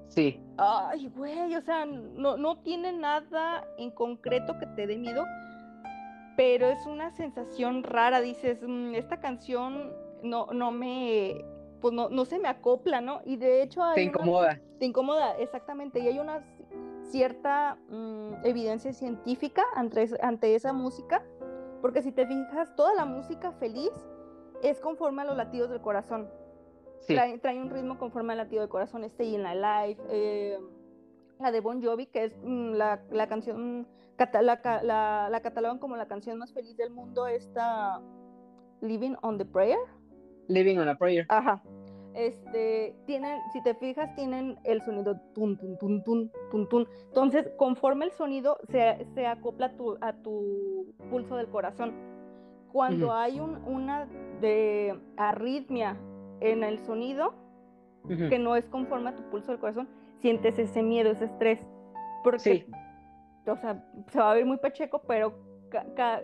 sí. 0.10 0.42
Ay, 0.58 1.08
güey, 1.16 1.56
o 1.56 1.62
sea, 1.62 1.86
no, 1.86 2.36
no 2.38 2.58
tiene 2.60 2.92
nada 2.92 3.66
en 3.78 3.92
concreto 3.92 4.58
que 4.60 4.66
te 4.68 4.86
dé 4.88 4.98
miedo, 4.98 5.24
pero 6.36 6.68
es 6.68 6.86
una 6.86 7.12
sensación 7.12 7.84
rara, 7.84 8.22
dices, 8.22 8.60
"Mm, 8.66 8.94
esta 8.96 9.20
canción 9.20 9.94
no, 10.24 10.48
no 10.48 10.72
me, 10.72 11.44
pues 11.82 11.94
no, 11.94 12.10
no 12.10 12.26
se 12.26 12.40
me 12.40 12.48
acopla, 12.50 13.00
¿no? 13.02 13.22
Y 13.26 13.38
de 13.38 13.62
hecho 13.62 13.82
hay 13.84 13.96
Te 13.96 14.02
una- 14.02 14.10
incomoda. 14.10 14.60
te 14.80 14.86
incomoda, 14.86 15.38
exactamente, 15.38 16.00
y 16.00 16.08
hay 16.08 16.20
una 16.20 16.44
cierta 17.04 17.78
mm, 17.90 18.46
evidencia 18.46 18.94
científica 18.94 19.64
ante, 19.76 20.10
ante 20.22 20.56
esa 20.56 20.74
música, 20.74 21.24
porque 21.82 22.02
si 22.02 22.12
te 22.12 22.28
fijas, 22.28 22.76
toda 22.76 22.94
la 22.94 23.06
música 23.06 23.52
feliz 23.54 23.92
es 24.62 24.80
conforme 24.82 25.22
a 25.22 25.26
los 25.26 25.38
latidos 25.38 25.70
del 25.70 25.82
corazón 25.82 26.30
Sí. 27.02 27.16
trae, 27.16 27.38
trae 27.40 27.62
un 27.62 27.70
ritmo 27.70 27.98
conforme 27.98 28.34
al 28.34 28.38
latido 28.40 28.62
del 28.62 28.70
corazón, 28.70 29.04
Stay 29.06 29.36
in 29.36 29.46
Alive, 29.46 30.02
eh, 30.10 30.58
la 31.40 31.52
de 31.52 31.60
Bon 31.62 31.82
Jovi, 31.82 32.06
que 32.08 32.26
es 32.26 32.38
mm, 32.44 32.74
la, 32.74 33.02
la 33.12 33.28
canción, 33.28 33.88
cata- 34.18 34.42
la, 34.42 34.60
la- 34.84 35.30
la 35.30 35.40
catalogan 35.42 35.80
como 35.80 35.96
la 35.96 36.08
canción 36.08 36.38
más 36.38 36.54
feliz 36.54 36.76
del 36.78 36.92
mundo, 36.92 37.28
esta 37.28 38.02
Living 38.82 39.16
on 39.22 39.38
the 39.38 39.46
Prayer. 39.46 39.80
Living 40.48 40.78
on 40.78 40.90
a 40.90 40.98
Prayer. 40.98 41.26
Ajá. 41.30 41.62
Este, 42.16 42.96
tienen, 43.06 43.40
si 43.54 43.62
te 43.64 43.76
fijas, 43.76 44.14
tienen 44.16 44.58
el 44.64 44.82
sonido 44.82 45.16
tun, 45.34 45.58
tun, 45.58 45.78
tun, 45.78 46.04
tun, 46.04 46.32
tun, 46.52 46.68
tun. 46.68 46.88
Entonces, 47.08 47.48
conforme 47.58 48.06
el 48.06 48.12
sonido 48.12 48.58
se, 48.70 49.06
se 49.14 49.28
acopla 49.28 49.68
a 49.68 49.72
tu, 49.78 49.98
a 50.02 50.14
tu 50.14 50.94
pulso 51.12 51.36
del 51.38 51.48
corazón. 51.50 51.94
Cuando 52.74 53.14
hay 53.14 53.40
un- 53.40 53.64
una 53.66 54.08
de 54.42 55.00
arritmia 55.18 55.98
en 56.42 56.64
el 56.64 56.80
sonido, 56.80 57.34
que 58.08 58.40
no 58.40 58.56
es 58.56 58.66
conforme 58.70 59.10
a 59.10 59.16
tu 59.16 59.24
pulso 59.30 59.52
del 59.52 59.60
corazón, 59.60 59.88
sientes 60.22 60.58
ese 60.58 60.82
miedo, 60.82 61.12
ese 61.12 61.26
estrés. 61.26 61.60
Porque, 62.24 62.40
Sí. 62.40 62.66
o 63.50 63.56
sea, 63.58 63.84
se 64.08 64.20
va 64.20 64.32
a 64.32 64.34
ver 64.36 64.46
muy 64.46 64.58
pacheco, 64.58 65.02
pero 65.08 65.34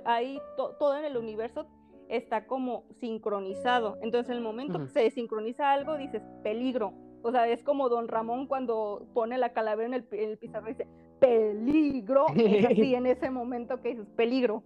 ahí 0.06 0.40
to- 0.58 0.76
todo 0.80 0.98
en 0.98 1.06
el 1.06 1.18
universo 1.18 1.68
está 2.10 2.46
como 2.48 2.84
sincronizado. 3.00 3.98
Entonces, 4.02 4.30
en 4.32 4.38
el 4.38 4.44
momento 4.44 4.80
que 4.80 4.88
se 4.90 5.00
desincroniza 5.02 5.72
algo, 5.72 5.98
dices 5.98 6.22
peligro. 6.44 6.94
O 7.24 7.32
sea, 7.32 7.48
es 7.48 7.64
como 7.64 7.90
Don 7.90 8.08
Ramón 8.08 8.46
cuando 8.48 9.08
pone 9.14 9.38
la 9.38 9.54
calavera 9.54 9.88
en 9.88 9.94
el, 9.96 10.08
en 10.12 10.30
el 10.32 10.38
pizarro 10.38 10.68
y 10.70 10.74
dice 10.74 10.88
peligro. 11.20 12.26
Es 12.36 12.66
así 12.66 12.94
en 12.96 13.06
ese 13.08 13.30
momento 13.30 13.82
que 13.82 13.90
dices 13.90 14.08
peligro. 14.16 14.64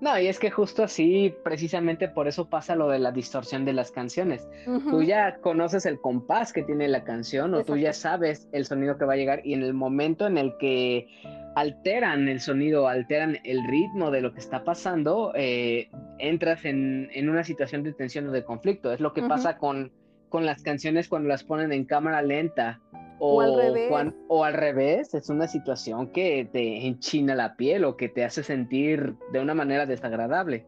No, 0.00 0.18
y 0.18 0.26
es 0.26 0.38
que 0.38 0.50
justo 0.50 0.82
así, 0.82 1.34
precisamente 1.44 2.08
por 2.08 2.28
eso 2.28 2.48
pasa 2.48 2.74
lo 2.74 2.88
de 2.88 2.98
la 2.98 3.12
distorsión 3.12 3.64
de 3.64 3.72
las 3.72 3.90
canciones. 3.90 4.46
Tú 4.90 5.02
ya 5.02 5.36
conoces 5.38 5.86
el 5.86 6.00
compás 6.00 6.52
que 6.52 6.62
tiene 6.62 6.88
la 6.88 7.04
canción 7.04 7.54
o 7.54 7.64
tú 7.64 7.76
ya 7.76 7.92
sabes 7.92 8.48
el 8.52 8.66
sonido 8.66 8.98
que 8.98 9.04
va 9.04 9.14
a 9.14 9.16
llegar 9.16 9.40
y 9.44 9.54
en 9.54 9.62
el 9.62 9.72
momento 9.72 10.26
en 10.26 10.36
el 10.36 10.56
que 10.58 11.06
alteran 11.54 12.28
el 12.28 12.40
sonido, 12.40 12.88
alteran 12.88 13.38
el 13.44 13.66
ritmo 13.66 14.10
de 14.10 14.20
lo 14.20 14.34
que 14.34 14.40
está 14.40 14.64
pasando, 14.64 15.32
eh, 15.36 15.88
entras 16.18 16.64
en, 16.64 17.08
en 17.12 17.28
una 17.28 17.44
situación 17.44 17.82
de 17.82 17.92
tensión 17.92 18.28
o 18.28 18.32
de 18.32 18.44
conflicto. 18.44 18.92
Es 18.92 19.00
lo 19.00 19.12
que 19.12 19.22
pasa 19.22 19.56
con, 19.56 19.92
con 20.28 20.44
las 20.44 20.62
canciones 20.62 21.08
cuando 21.08 21.28
las 21.28 21.44
ponen 21.44 21.72
en 21.72 21.84
cámara 21.84 22.20
lenta. 22.22 22.80
O 23.18 23.40
al 23.40 23.56
revés. 23.56 23.88
cuan- 23.88 24.16
o 24.28 24.44
al 24.44 24.54
revés, 24.54 25.14
es 25.14 25.28
una 25.30 25.46
situación 25.48 26.08
que 26.12 26.48
te 26.52 26.86
enchina 26.86 27.34
la 27.34 27.56
piel 27.56 27.84
o 27.84 27.96
que 27.96 28.08
te 28.08 28.24
hace 28.24 28.42
sentir 28.42 29.14
de 29.32 29.40
una 29.40 29.54
manera 29.54 29.86
desagradable. 29.86 30.66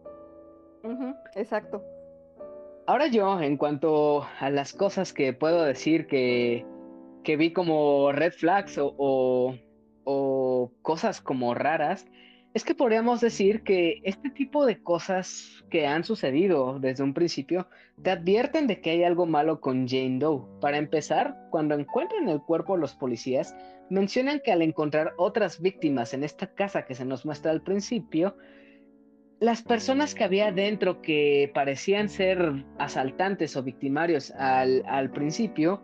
Exacto. 1.35 1.83
Ahora 2.87 3.09
yo, 3.09 3.41
en 3.41 3.57
cuanto 3.57 4.25
a 4.39 4.51
las 4.51 4.73
cosas 4.73 5.13
que 5.13 5.33
puedo 5.33 5.65
decir 5.65 6.07
que, 6.07 6.65
que 7.25 7.37
vi 7.37 7.53
como 7.53 8.13
red 8.13 8.33
flags 8.33 8.79
o, 8.79 8.95
o, 8.97 9.55
o 10.05 10.71
cosas 10.83 11.21
como 11.21 11.55
raras, 11.55 12.07
es 12.57 12.65
que 12.65 12.75
podríamos 12.75 13.21
decir 13.21 13.65
que 13.65 14.01
este 14.03 14.31
tipo 14.31 14.65
de 14.65 14.83
cosas 14.83 15.63
que 15.69 15.87
han 15.87 16.05
sucedido 16.05 16.79
desde 16.81 17.05
un 17.05 17.13
principio 17.13 17.69
te 18.03 18.11
advierten 18.13 18.67
de 18.67 18.81
que 18.81 18.93
hay 18.93 19.05
algo 19.05 19.27
malo 19.27 19.61
con 19.61 19.87
Jane 19.87 20.19
Doe. 20.19 20.47
Para 20.59 20.79
empezar, 20.79 21.37
cuando 21.51 21.75
encuentran 21.75 22.31
el 22.31 22.41
cuerpo 22.41 22.79
los 22.79 22.95
policías, 22.95 23.55
mencionan 23.91 24.41
que 24.43 24.53
al 24.53 24.63
encontrar 24.63 25.13
otras 25.19 25.61
víctimas 25.61 26.15
en 26.15 26.25
esta 26.25 26.47
casa 26.47 26.87
que 26.87 26.95
se 26.95 27.05
nos 27.05 27.27
muestra 27.27 27.51
al 27.51 27.61
principio, 27.61 28.39
las 29.39 29.61
personas 29.61 30.15
que 30.15 30.25
había 30.25 30.51
dentro 30.51 31.03
que 31.03 31.51
parecían 31.53 32.09
ser 32.09 32.65
asaltantes 32.79 33.55
o 33.59 33.63
victimarios 33.63 34.31
al, 34.31 34.83
al 34.87 35.11
principio, 35.11 35.83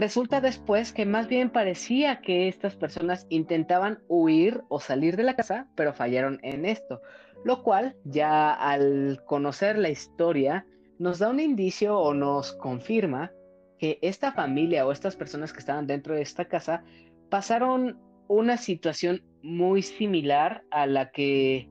resulta 0.00 0.40
después 0.40 0.92
que 0.92 1.04
más 1.04 1.28
bien 1.28 1.50
parecía 1.50 2.20
que 2.20 2.48
estas 2.48 2.74
personas 2.74 3.26
intentaban 3.28 4.00
huir 4.08 4.62
o 4.68 4.80
salir 4.80 5.16
de 5.16 5.24
la 5.24 5.36
casa, 5.36 5.68
pero 5.74 5.92
fallaron 5.92 6.40
en 6.42 6.64
esto. 6.64 7.00
Lo 7.44 7.62
cual, 7.62 7.96
ya 8.04 8.52
al 8.52 9.22
conocer 9.26 9.78
la 9.78 9.90
historia, 9.90 10.66
nos 10.98 11.18
da 11.18 11.28
un 11.28 11.40
indicio 11.40 11.98
o 11.98 12.14
nos 12.14 12.52
confirma 12.52 13.30
que 13.78 13.98
esta 14.02 14.32
familia 14.32 14.86
o 14.86 14.92
estas 14.92 15.16
personas 15.16 15.52
que 15.52 15.60
estaban 15.60 15.86
dentro 15.86 16.14
de 16.14 16.22
esta 16.22 16.46
casa 16.46 16.82
pasaron 17.30 17.98
una 18.28 18.56
situación 18.56 19.22
muy 19.42 19.82
similar 19.82 20.64
a 20.70 20.86
la 20.86 21.10
que 21.10 21.68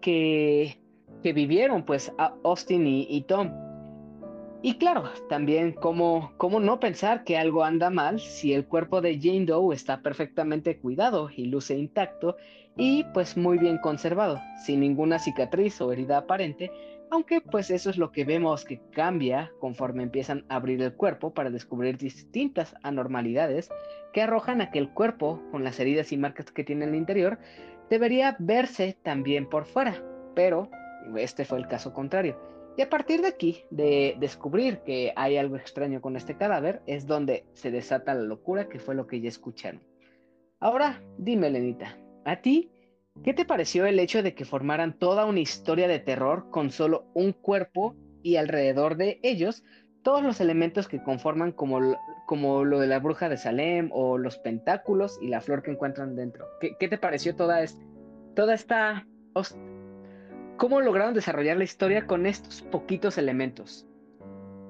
que, 0.00 0.78
vivieron 1.22 1.84
pues 1.84 2.12
Austin 2.44 2.86
y 2.86 3.22
Tom. 3.22 3.69
Y 4.62 4.74
claro, 4.74 5.04
también 5.30 5.72
cómo, 5.72 6.32
cómo 6.36 6.60
no 6.60 6.80
pensar 6.80 7.24
que 7.24 7.38
algo 7.38 7.64
anda 7.64 7.88
mal 7.88 8.20
si 8.20 8.52
el 8.52 8.66
cuerpo 8.66 9.00
de 9.00 9.18
Jane 9.18 9.46
Doe 9.46 9.74
está 9.74 10.02
perfectamente 10.02 10.78
cuidado 10.78 11.30
y 11.34 11.46
luce 11.46 11.78
intacto 11.78 12.36
y 12.76 13.04
pues 13.14 13.38
muy 13.38 13.56
bien 13.56 13.78
conservado, 13.78 14.38
sin 14.62 14.80
ninguna 14.80 15.18
cicatriz 15.18 15.80
o 15.80 15.92
herida 15.92 16.18
aparente, 16.18 16.70
aunque 17.10 17.40
pues 17.40 17.70
eso 17.70 17.88
es 17.88 17.96
lo 17.96 18.12
que 18.12 18.26
vemos 18.26 18.66
que 18.66 18.82
cambia 18.92 19.50
conforme 19.60 20.02
empiezan 20.02 20.44
a 20.50 20.56
abrir 20.56 20.82
el 20.82 20.92
cuerpo 20.92 21.32
para 21.32 21.50
descubrir 21.50 21.96
distintas 21.96 22.74
anormalidades 22.82 23.70
que 24.12 24.20
arrojan 24.20 24.60
a 24.60 24.70
que 24.70 24.78
el 24.78 24.90
cuerpo, 24.90 25.42
con 25.50 25.64
las 25.64 25.80
heridas 25.80 26.12
y 26.12 26.18
marcas 26.18 26.52
que 26.52 26.64
tiene 26.64 26.84
en 26.84 26.90
el 26.90 26.96
interior, 26.96 27.38
debería 27.88 28.36
verse 28.38 28.96
también 29.02 29.48
por 29.48 29.64
fuera, 29.64 30.04
pero 30.34 30.70
este 31.16 31.46
fue 31.46 31.58
el 31.58 31.66
caso 31.66 31.94
contrario. 31.94 32.38
Y 32.76 32.82
a 32.82 32.88
partir 32.88 33.20
de 33.20 33.28
aquí, 33.28 33.64
de 33.70 34.16
descubrir 34.18 34.78
que 34.78 35.12
hay 35.16 35.36
algo 35.36 35.56
extraño 35.56 36.00
con 36.00 36.16
este 36.16 36.36
cadáver, 36.36 36.82
es 36.86 37.06
donde 37.06 37.44
se 37.52 37.70
desata 37.70 38.14
la 38.14 38.22
locura, 38.22 38.68
que 38.68 38.78
fue 38.78 38.94
lo 38.94 39.06
que 39.06 39.20
ya 39.20 39.28
escucharon. 39.28 39.82
Ahora, 40.60 41.02
dime, 41.18 41.50
Lenita, 41.50 41.98
¿a 42.24 42.40
ti 42.40 42.70
qué 43.24 43.34
te 43.34 43.44
pareció 43.44 43.86
el 43.86 43.98
hecho 43.98 44.22
de 44.22 44.34
que 44.34 44.44
formaran 44.44 44.98
toda 44.98 45.26
una 45.26 45.40
historia 45.40 45.88
de 45.88 45.98
terror 45.98 46.48
con 46.50 46.70
solo 46.70 47.06
un 47.14 47.32
cuerpo 47.32 47.96
y 48.22 48.36
alrededor 48.36 48.96
de 48.96 49.18
ellos 49.22 49.62
todos 50.02 50.22
los 50.22 50.40
elementos 50.40 50.88
que 50.88 51.02
conforman 51.02 51.52
como, 51.52 51.96
como 52.26 52.64
lo 52.64 52.78
de 52.78 52.86
la 52.86 52.98
bruja 53.00 53.28
de 53.28 53.36
Salem 53.36 53.90
o 53.92 54.16
los 54.16 54.38
pentáculos 54.38 55.18
y 55.20 55.28
la 55.28 55.40
flor 55.42 55.62
que 55.62 55.72
encuentran 55.72 56.16
dentro? 56.16 56.46
¿Qué, 56.60 56.76
qué 56.78 56.88
te 56.88 56.96
pareció 56.98 57.34
toda, 57.36 57.62
es- 57.62 57.78
toda 58.34 58.54
esta... 58.54 59.06
¿Cómo 60.60 60.82
lograron 60.82 61.14
desarrollar 61.14 61.56
la 61.56 61.64
historia 61.64 62.06
con 62.06 62.26
estos 62.26 62.60
poquitos 62.60 63.16
elementos? 63.16 63.86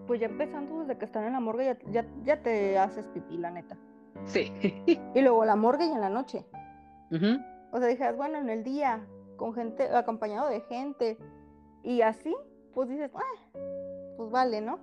Pues 0.07 0.21
ya 0.21 0.27
empezando 0.27 0.83
desde 0.83 0.97
que 0.97 1.05
están 1.05 1.25
en 1.25 1.33
la 1.33 1.41
morgue, 1.41 1.65
ya, 1.65 1.79
ya, 1.91 2.07
ya 2.23 2.41
te 2.41 2.79
haces 2.79 3.05
pipí, 3.09 3.37
la 3.37 3.51
neta. 3.51 3.77
Sí. 4.25 4.53
Y 5.15 5.21
luego 5.21 5.45
la 5.45 5.57
morgue 5.57 5.87
y 5.87 5.91
en 5.91 6.01
la 6.01 6.09
noche. 6.09 6.47
O 7.73 7.79
sea, 7.81 7.89
dijeras, 7.89 8.17
bueno, 8.17 8.39
en 8.39 8.49
el 8.51 8.63
día, 8.63 9.05
con 9.37 9.53
gente, 9.53 9.89
acompañado 9.93 10.49
de 10.49 10.61
gente, 10.61 11.19
y 11.83 12.03
así, 12.03 12.37
pues 12.73 12.89
dices, 12.89 13.11
ah, 13.13 13.59
pues 14.17 14.31
vale, 14.31 14.61
¿no? 14.61 14.79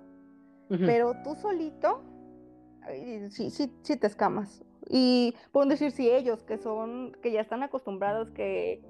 Pero 0.68 1.14
tú 1.24 1.34
solito, 1.36 2.02
sí, 3.30 3.48
sí, 3.48 3.72
sí 3.80 3.96
te 3.96 4.06
escamas. 4.06 4.62
Y 4.90 5.34
pueden 5.52 5.70
decir, 5.70 5.90
si 5.90 6.10
ellos, 6.10 6.42
que 6.42 6.58
son, 6.58 7.16
que 7.22 7.32
ya 7.32 7.40
están 7.40 7.62
acostumbrados, 7.62 8.30
que, 8.32 8.82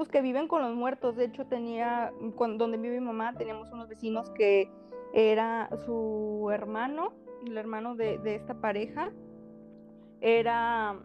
pues 0.00 0.08
que 0.08 0.22
viven 0.22 0.48
con 0.48 0.62
los 0.62 0.74
muertos. 0.74 1.14
De 1.14 1.26
hecho, 1.26 1.44
tenía, 1.44 2.10
cuando, 2.34 2.64
donde 2.64 2.78
vive 2.78 2.98
mi 3.00 3.06
mamá, 3.06 3.34
teníamos 3.36 3.70
unos 3.70 3.86
vecinos 3.86 4.30
que 4.30 4.70
era 5.12 5.68
su 5.84 6.48
hermano, 6.50 7.12
el 7.46 7.58
hermano 7.58 7.96
de, 7.96 8.16
de 8.16 8.36
esta 8.36 8.54
pareja, 8.62 9.12
era, 10.22 10.98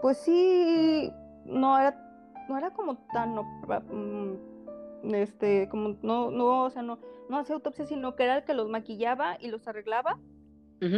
pues 0.00 0.18
sí, 0.18 1.10
no 1.46 1.76
era, 1.80 2.00
no 2.48 2.56
era 2.56 2.72
como 2.74 2.96
tan, 3.12 3.36
op- 3.38 3.92
mm, 3.92 5.12
este, 5.12 5.68
como, 5.68 5.96
no, 6.02 6.30
no, 6.30 6.62
o 6.62 6.70
sea, 6.70 6.82
no, 6.82 7.00
no 7.28 7.38
hacía 7.38 7.56
autopsia, 7.56 7.86
sino 7.86 8.14
que 8.14 8.22
era 8.22 8.36
el 8.36 8.44
que 8.44 8.54
los 8.54 8.68
maquillaba 8.68 9.36
y 9.40 9.48
los 9.48 9.66
arreglaba. 9.66 10.20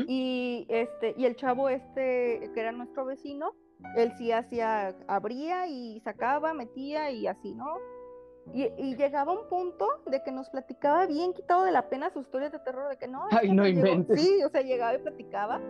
Y 0.07 0.67
este, 0.69 1.15
y 1.17 1.25
el 1.25 1.37
chavo 1.37 1.71
este, 1.71 2.51
que 2.53 2.61
era 2.61 2.73
nuestro 2.73 3.07
vecino, 3.07 3.55
él 3.97 4.13
sí 4.19 4.33
hacía, 4.33 4.95
abría 5.07 5.67
y 5.67 6.01
sacaba, 6.01 6.55
metía 6.55 7.11
y 7.11 7.27
así, 7.27 7.55
¿no? 7.55 7.77
Y, 8.55 8.97
llegaba 8.97 9.33
un 9.33 9.47
punto 9.49 9.87
de 10.07 10.23
que 10.23 10.33
nos 10.33 10.49
platicaba 10.49 11.07
bien 11.07 11.35
quitado 11.35 11.65
de 11.65 11.73
la 11.73 11.89
pena 11.89 12.11
sus 12.11 12.25
historias 12.25 12.53
de 12.53 12.59
terror, 12.61 12.89
de 12.89 12.97
que 12.97 13.07
no. 13.07 13.27
Ay, 13.31 13.53
no 13.53 13.67
inventes. 13.67 14.21
Sí, 14.21 14.43
o 14.43 14.49
sea, 14.49 14.63
llegaba 14.63 14.95
y 14.95 14.99
platicaba. 14.99 15.61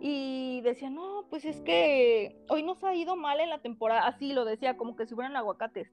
Y 0.00 0.60
decía, 0.60 0.90
no, 0.90 1.26
pues 1.30 1.44
es 1.44 1.60
que 1.62 2.36
hoy 2.48 2.62
nos 2.62 2.84
ha 2.84 2.94
ido 2.94 3.16
mal 3.16 3.40
en 3.40 3.50
la 3.50 3.60
temporada. 3.60 4.06
Así 4.06 4.32
lo 4.32 4.44
decía, 4.44 4.76
como 4.76 4.96
que 4.96 5.06
si 5.06 5.14
fueran 5.14 5.34
aguacates. 5.34 5.90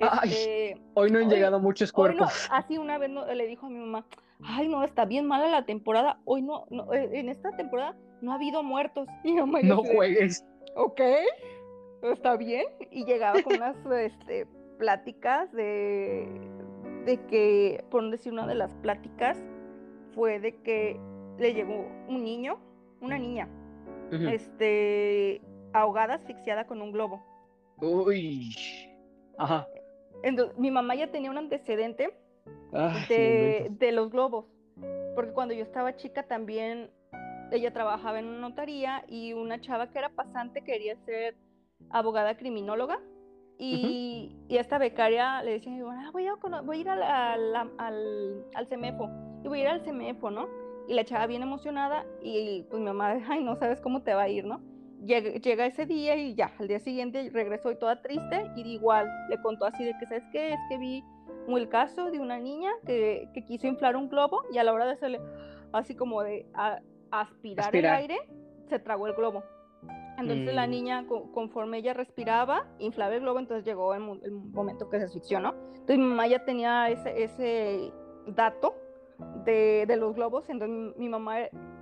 Ay, 0.00 0.30
este, 0.30 0.80
hoy 0.94 1.10
no 1.10 1.18
han 1.18 1.28
llegado 1.28 1.58
muchos 1.58 1.92
cuerpos. 1.92 2.48
así 2.50 2.78
una 2.78 2.98
vez 2.98 3.10
le 3.10 3.46
dijo 3.46 3.66
a 3.66 3.68
mi 3.68 3.78
mamá, 3.78 4.06
ay, 4.44 4.68
no, 4.68 4.84
está 4.84 5.04
bien 5.04 5.26
mala 5.26 5.48
la 5.48 5.66
temporada. 5.66 6.20
Hoy 6.24 6.40
no, 6.42 6.66
no 6.70 6.92
eh, 6.94 7.10
en 7.12 7.28
esta 7.28 7.54
temporada 7.56 7.96
no 8.22 8.32
ha 8.32 8.36
habido 8.36 8.62
muertos. 8.62 9.08
Y 9.24 9.34
mamá, 9.34 9.60
no 9.62 9.82
juegues. 9.82 10.44
Ok, 10.74 11.00
está 12.02 12.36
bien. 12.36 12.66
Y 12.90 13.04
llegaba 13.04 13.42
con 13.42 13.56
unas 13.56 13.76
este, 13.92 14.46
pláticas 14.78 15.52
de, 15.52 16.28
de 17.04 17.18
que, 17.26 17.84
por 17.90 18.08
decir 18.10 18.32
una 18.32 18.46
de 18.46 18.54
las 18.54 18.74
pláticas, 18.76 19.38
fue 20.14 20.40
de 20.40 20.56
que 20.62 20.98
le 21.38 21.54
llegó 21.54 21.86
un 22.08 22.24
niño, 22.24 22.58
una 23.00 23.18
niña, 23.18 23.48
este, 24.10 25.40
ahogada, 25.72 26.14
asfixiada 26.14 26.66
con 26.66 26.82
un 26.82 26.92
globo. 26.92 27.22
Uy. 27.80 28.54
Ajá. 29.36 29.68
Entonces, 30.22 30.58
mi 30.58 30.70
mamá 30.70 30.94
ya 30.96 31.10
tenía 31.10 31.30
un 31.30 31.38
antecedente 31.38 32.12
de, 33.08 33.68
de, 33.70 33.92
los 33.92 34.10
globos, 34.10 34.46
porque 35.14 35.32
cuando 35.32 35.54
yo 35.54 35.62
estaba 35.62 35.94
chica 35.96 36.24
también 36.24 36.90
ella 37.50 37.72
trabajaba 37.72 38.18
en 38.18 38.26
una 38.26 38.38
notaría 38.38 39.04
y 39.08 39.32
una 39.32 39.60
chava 39.60 39.90
que 39.90 39.98
era 39.98 40.10
pasante 40.10 40.62
quería 40.62 40.96
ser 41.04 41.36
abogada 41.90 42.36
criminóloga 42.36 43.00
y, 43.58 44.36
esta 44.48 44.78
becaria 44.78 45.42
le 45.42 45.52
decía, 45.52 45.72
ah, 45.90 46.10
voy, 46.12 46.26
a, 46.26 46.34
voy 46.62 46.78
a 46.78 46.80
ir 46.80 46.88
al, 46.88 47.02
al, 47.02 48.44
al, 48.54 48.66
CEMEFO, 48.68 49.10
y 49.44 49.48
voy 49.48 49.58
a 49.58 49.62
ir 49.62 49.68
al 49.68 49.80
CEMEFO, 49.80 50.30
¿no? 50.30 50.48
Y 50.86 50.94
la 50.94 51.04
chava 51.04 51.26
bien 51.26 51.42
emocionada 51.42 52.06
y 52.22 52.62
pues 52.70 52.80
mi 52.80 52.86
mamá, 52.86 53.18
ay, 53.28 53.42
no 53.42 53.56
sabes 53.56 53.80
cómo 53.80 54.02
te 54.02 54.14
va 54.14 54.22
a 54.22 54.28
ir, 54.28 54.44
¿no? 54.44 54.60
Llega, 55.04 55.66
ese 55.66 55.86
día 55.86 56.16
y 56.16 56.34
ya, 56.34 56.52
al 56.58 56.68
día 56.68 56.80
siguiente 56.80 57.30
regresó 57.32 57.70
y 57.70 57.78
toda 57.78 58.00
triste 58.00 58.50
y 58.56 58.62
igual 58.62 59.08
le 59.28 59.40
contó 59.42 59.64
así 59.64 59.84
de 59.84 59.96
que, 59.98 60.06
¿sabes 60.06 60.24
qué? 60.32 60.52
Es 60.52 60.58
que 60.68 60.78
vi 60.78 61.04
el 61.48 61.68
caso 61.68 62.10
de 62.10 62.20
una 62.20 62.38
niña 62.38 62.70
que, 62.86 63.28
que 63.32 63.44
quiso 63.44 63.66
inflar 63.66 63.96
un 63.96 64.08
globo 64.08 64.42
y 64.52 64.58
a 64.58 64.64
la 64.64 64.72
hora 64.72 64.86
de 64.86 64.92
hacerle 64.92 65.20
así 65.72 65.94
como 65.94 66.22
de 66.22 66.46
aspirar, 67.10 67.74
el 67.74 67.86
aire, 67.86 68.18
se 68.68 68.78
tragó 68.78 69.06
el 69.06 69.14
globo. 69.14 69.42
Entonces 70.18 70.52
la 70.52 70.66
mm. 70.66 70.70
niña, 70.70 71.06
conforme 71.06 71.78
ella 71.78 71.94
respiraba, 71.94 72.66
inflaba 72.80 73.14
el 73.14 73.20
globo, 73.20 73.38
entonces 73.38 73.64
llegó 73.64 73.94
el, 73.94 74.00
momento 74.00 74.90
que 74.90 74.98
se 74.98 75.04
asfixió, 75.04 75.38
¿no? 75.38 75.54
Entonces 75.68 75.98
mi 75.98 76.04
mamá 76.04 76.26
ya 76.26 76.44
tenía 76.44 76.90
ese, 76.90 77.22
ese 77.22 77.92
dato 78.26 78.74
de, 79.44 79.84
de, 79.86 79.96
los 79.96 80.16
globos, 80.16 80.48
entonces 80.48 80.96
mi, 80.98 81.08
mamá 81.08 81.38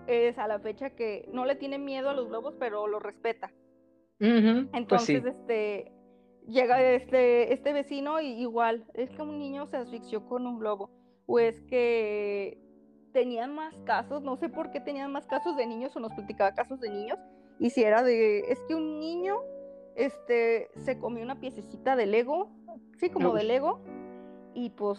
es 0.06 0.38
a 0.38 0.48
la 0.48 0.58
fecha 0.58 0.90
que 0.90 1.28
no 1.32 1.46
le 1.46 1.56
tiene 1.56 1.78
miedo 1.78 2.10
a 2.10 2.14
los 2.14 2.28
globos, 2.28 2.54
pero 2.58 2.86
los 2.86 3.02
respeta. 3.02 3.50
Pues 4.18 4.32
entonces, 4.72 5.24
este, 5.24 5.92
llega 6.46 6.82
este, 6.82 7.52
este 7.52 7.72
vecino 7.72 8.20
y 8.20 8.28
igual, 8.40 8.84
es 8.94 9.10
que 9.10 9.22
un 9.22 9.38
niño 9.38 9.66
se 9.66 9.78
asfixió 9.78 10.26
con 10.26 10.46
un 10.46 10.58
globo, 10.58 10.90
o 11.26 11.38
es 11.38 11.60
que 11.62 12.58
tenían 13.16 13.54
más 13.54 13.74
casos, 13.86 14.22
no 14.22 14.36
sé 14.36 14.50
por 14.50 14.70
qué 14.70 14.78
tenían 14.78 15.10
más 15.10 15.26
casos 15.26 15.56
de 15.56 15.66
niños 15.66 15.96
o 15.96 16.00
nos 16.00 16.12
platicaba 16.12 16.52
casos 16.52 16.80
de 16.80 16.90
niños, 16.90 17.18
y 17.58 17.70
si 17.70 17.82
era 17.82 18.02
de, 18.02 18.40
es 18.40 18.60
que 18.68 18.74
un 18.74 19.00
niño 19.00 19.38
este, 19.94 20.68
se 20.84 20.98
comió 20.98 21.24
una 21.24 21.40
piececita 21.40 21.96
de 21.96 22.04
Lego, 22.04 22.50
sí, 22.98 23.08
como 23.08 23.32
de 23.32 23.44
Lego, 23.44 23.80
y 24.52 24.68
pues 24.68 24.98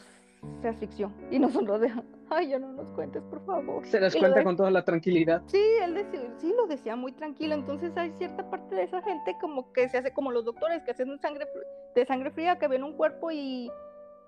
se 0.64 0.68
asfixió. 0.68 1.14
Y 1.30 1.38
nosotros 1.38 1.80
de, 1.80 1.94
ay, 2.32 2.48
ya 2.48 2.58
no 2.58 2.74
nos 2.74 2.88
cuentes, 2.96 3.22
por 3.22 3.46
favor. 3.46 3.86
Se 3.86 4.00
les 4.00 4.16
cuenta 4.16 4.44
con 4.44 4.58
toda 4.58 4.72
la 4.72 4.84
tranquilidad. 4.84 5.44
Sí, 5.46 5.62
él 5.84 5.94
decía, 5.94 6.34
sí 6.38 6.52
lo 6.58 6.66
decía 6.66 6.96
muy 6.96 7.12
tranquilo, 7.12 7.54
entonces 7.54 7.96
hay 7.98 8.10
cierta 8.18 8.50
parte 8.50 8.74
de 8.74 8.82
esa 8.82 9.04
gente 9.04 9.38
como 9.40 9.72
que 9.74 9.90
se 9.90 10.00
hace 10.00 10.12
como 10.12 10.32
los 10.32 10.44
doctores 10.44 10.82
que 10.82 10.90
hacen 10.90 11.20
sangre, 11.20 11.46
de 11.94 12.06
sangre 12.08 12.32
fría, 12.32 12.58
que 12.58 12.68
ven 12.68 12.84
un 12.84 12.94
cuerpo 12.94 13.30
y 13.30 13.72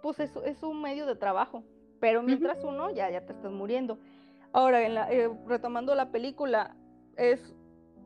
pues 0.03 0.19
eso 0.19 0.43
es 0.43 0.61
un 0.61 0.79
medio 0.79 1.07
de 1.07 1.15
trabajo. 1.15 1.63
Pero 1.99 2.23
mientras 2.23 2.63
uno 2.63 2.91
ya, 2.91 3.09
ya 3.09 3.25
te 3.25 3.33
estás 3.33 3.51
muriendo. 3.51 3.97
Ahora, 4.51 4.85
en 4.85 4.95
la, 4.95 5.11
eh, 5.11 5.29
retomando 5.45 5.93
la 5.95 6.11
película, 6.11 6.75
es 7.17 7.55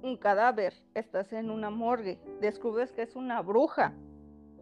un 0.02 0.18
cadáver, 0.18 0.74
estás 0.94 1.32
en 1.32 1.50
una 1.50 1.70
morgue, 1.70 2.20
descubres 2.42 2.92
que 2.92 3.04
es 3.04 3.16
una 3.16 3.42
bruja, 3.42 3.94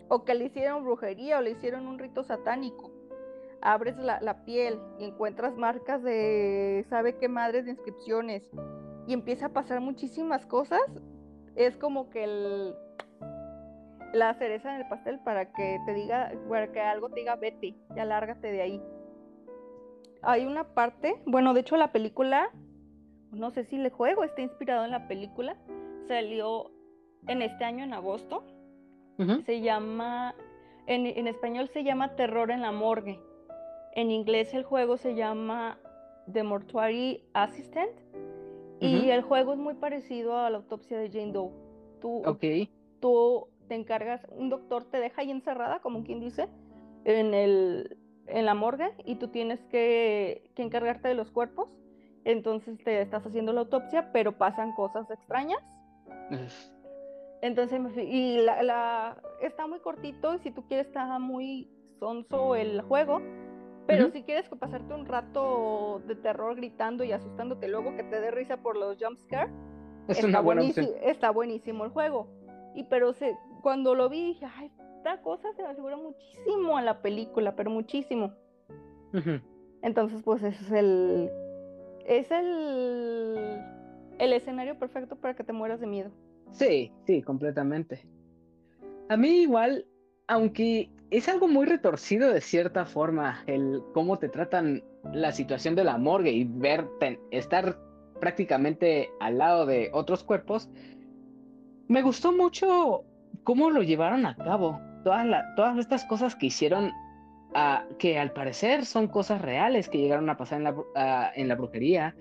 o 0.07 0.23
que 0.23 0.35
le 0.35 0.45
hicieron 0.45 0.83
brujería, 0.83 1.39
o 1.39 1.41
le 1.41 1.51
hicieron 1.51 1.87
un 1.87 1.97
rito 1.97 2.23
satánico. 2.23 2.91
Abres 3.61 3.97
la, 3.97 4.19
la 4.21 4.43
piel 4.43 4.79
y 4.99 5.05
encuentras 5.05 5.55
marcas 5.55 6.03
de, 6.03 6.85
sabe 6.89 7.17
qué 7.17 7.27
madres 7.27 7.65
de 7.65 7.71
inscripciones, 7.71 8.43
y 9.07 9.13
empieza 9.13 9.47
a 9.47 9.49
pasar 9.49 9.81
muchísimas 9.81 10.45
cosas. 10.45 10.81
Es 11.55 11.75
como 11.77 12.09
que 12.09 12.23
el, 12.23 12.75
la 14.13 14.33
cereza 14.35 14.75
en 14.75 14.81
el 14.81 14.87
pastel 14.87 15.19
para 15.19 15.51
que 15.51 15.79
te 15.85 15.93
diga, 15.93 16.31
para 16.47 16.71
que 16.71 16.79
algo 16.79 17.09
te 17.09 17.21
diga 17.21 17.35
vete, 17.35 17.75
ya 17.95 18.05
lárgate 18.05 18.51
de 18.51 18.61
ahí 18.61 18.83
hay 20.23 20.45
una 20.45 20.63
parte, 20.63 21.15
bueno, 21.25 21.53
de 21.53 21.61
hecho 21.61 21.77
la 21.77 21.91
película, 21.91 22.49
no 23.31 23.51
sé 23.51 23.63
si 23.63 23.75
el 23.75 23.89
juego 23.89 24.23
está 24.23 24.41
inspirado 24.41 24.85
en 24.85 24.91
la 24.91 25.07
película, 25.07 25.55
salió 26.07 26.71
en 27.27 27.41
este 27.41 27.63
año 27.63 27.83
en 27.83 27.93
agosto. 27.93 28.43
Se 29.45 29.61
llama, 29.61 30.33
en, 30.87 31.27
español 31.27 31.69
se 31.71 31.83
llama 31.83 32.15
Terror 32.15 32.49
en 32.49 32.61
la 32.61 32.71
Morgue. 32.71 33.19
En 33.93 34.09
inglés 34.09 34.51
el 34.55 34.63
juego 34.63 34.97
se 34.97 35.13
llama 35.13 35.77
The 36.31 36.41
Mortuary 36.41 37.23
Assistant. 37.33 37.91
Y 38.79 39.11
el 39.11 39.21
juego 39.21 39.53
es 39.53 39.59
muy 39.59 39.75
parecido 39.75 40.39
a 40.39 40.49
la 40.49 40.57
autopsia 40.57 40.97
de 40.97 41.11
Jane 41.11 41.33
Doe. 41.33 41.51
Tú, 42.01 42.23
tú 42.99 43.47
te 43.67 43.75
encargas, 43.75 44.25
un 44.35 44.49
doctor 44.49 44.85
te 44.85 44.99
deja 44.99 45.21
ahí 45.21 45.29
encerrada, 45.29 45.81
como 45.81 46.03
quien 46.03 46.19
dice, 46.19 46.49
en 47.03 47.35
el, 47.35 47.95
en 48.27 48.45
la 48.45 48.53
morgue 48.53 48.91
y 49.05 49.15
tú 49.15 49.27
tienes 49.29 49.59
que, 49.65 50.49
encargarte 50.55 51.07
de 51.07 51.15
los 51.15 51.31
cuerpos. 51.31 51.69
Entonces 52.23 52.77
te 52.83 53.01
estás 53.01 53.25
haciendo 53.25 53.51
la 53.51 53.61
autopsia, 53.61 54.11
pero 54.11 54.37
pasan 54.37 54.73
cosas 54.73 55.09
extrañas. 55.09 55.59
Entonces, 57.41 57.81
y 57.97 58.37
la, 58.37 59.17
está 59.41 59.65
muy 59.65 59.79
cortito, 59.79 60.35
y 60.35 60.39
si 60.39 60.51
tú 60.51 60.63
quieres 60.67 60.87
está 60.87 61.17
muy 61.17 61.67
sonso 61.99 62.55
el 62.55 62.81
juego, 62.81 63.21
pero 63.87 64.11
si 64.11 64.21
quieres 64.23 64.47
pasarte 64.47 64.93
un 64.93 65.05
rato 65.05 66.01
de 66.07 66.15
terror 66.15 66.55
gritando 66.55 67.03
y 67.03 67.11
asustándote 67.11 67.67
luego 67.67 67.95
que 67.95 68.03
te 68.03 68.21
dé 68.21 68.31
risa 68.31 68.57
por 68.57 68.77
los 68.77 68.97
jumpscares, 68.97 69.51
es 70.07 70.17
está, 70.17 70.27
una 70.27 70.39
buena 70.39 70.61
está 70.61 71.31
buenísimo 71.31 71.83
el 71.85 71.91
juego. 71.91 72.27
Y 72.75 72.83
pero 72.83 73.13
se, 73.13 73.35
cuando 73.61 73.95
lo 73.95 74.07
vi 74.09 74.27
dije, 74.27 74.45
ay, 74.55 74.71
esta 75.01 75.19
cosa 75.23 75.51
se 75.53 75.63
me 75.63 75.69
asegura 75.69 75.97
muchísimo 75.97 76.77
a 76.77 76.81
la 76.83 77.01
película, 77.01 77.55
pero 77.55 77.71
muchísimo. 77.71 78.33
Entonces, 79.81 80.21
pues 80.23 80.43
es 80.43 80.71
el. 80.71 81.29
Es 82.05 82.29
el. 82.29 83.59
El 84.19 84.33
escenario 84.33 84.77
perfecto 84.77 85.15
para 85.15 85.33
que 85.33 85.43
te 85.43 85.53
mueras 85.53 85.79
de 85.79 85.87
miedo. 85.87 86.11
Sí, 86.51 86.91
sí, 87.07 87.23
completamente. 87.23 88.05
A 89.09 89.17
mí 89.17 89.41
igual, 89.41 89.87
aunque 90.27 90.91
es 91.09 91.27
algo 91.27 91.47
muy 91.47 91.65
retorcido 91.65 92.31
de 92.31 92.39
cierta 92.39 92.85
forma, 92.85 93.43
el 93.47 93.81
cómo 93.95 94.19
te 94.19 94.29
tratan 94.29 94.83
la 95.11 95.31
situación 95.31 95.73
de 95.73 95.83
la 95.83 95.97
morgue 95.97 96.31
y 96.31 96.43
ver, 96.43 96.87
estar 97.31 97.75
prácticamente 98.19 99.09
al 99.19 99.39
lado 99.39 99.65
de 99.65 99.89
otros 99.93 100.23
cuerpos, 100.23 100.69
me 101.87 102.03
gustó 102.03 102.31
mucho 102.31 103.03
cómo 103.43 103.71
lo 103.71 103.81
llevaron 103.81 104.27
a 104.27 104.35
cabo 104.35 104.79
todas, 105.03 105.27
todas 105.55 105.77
estas 105.77 106.05
cosas 106.05 106.35
que 106.35 106.47
hicieron, 106.47 106.91
ah, 107.53 107.85
que 107.99 108.19
al 108.19 108.31
parecer 108.31 108.85
son 108.85 109.07
cosas 109.07 109.41
reales 109.41 109.89
que 109.89 109.97
llegaron 109.97 110.29
a 110.29 110.37
pasar 110.37 110.59
en 110.59 110.63
la, 110.65 110.75
ah, 110.95 111.31
en 111.35 111.47
la 111.47 111.55
brujería. 111.55 112.15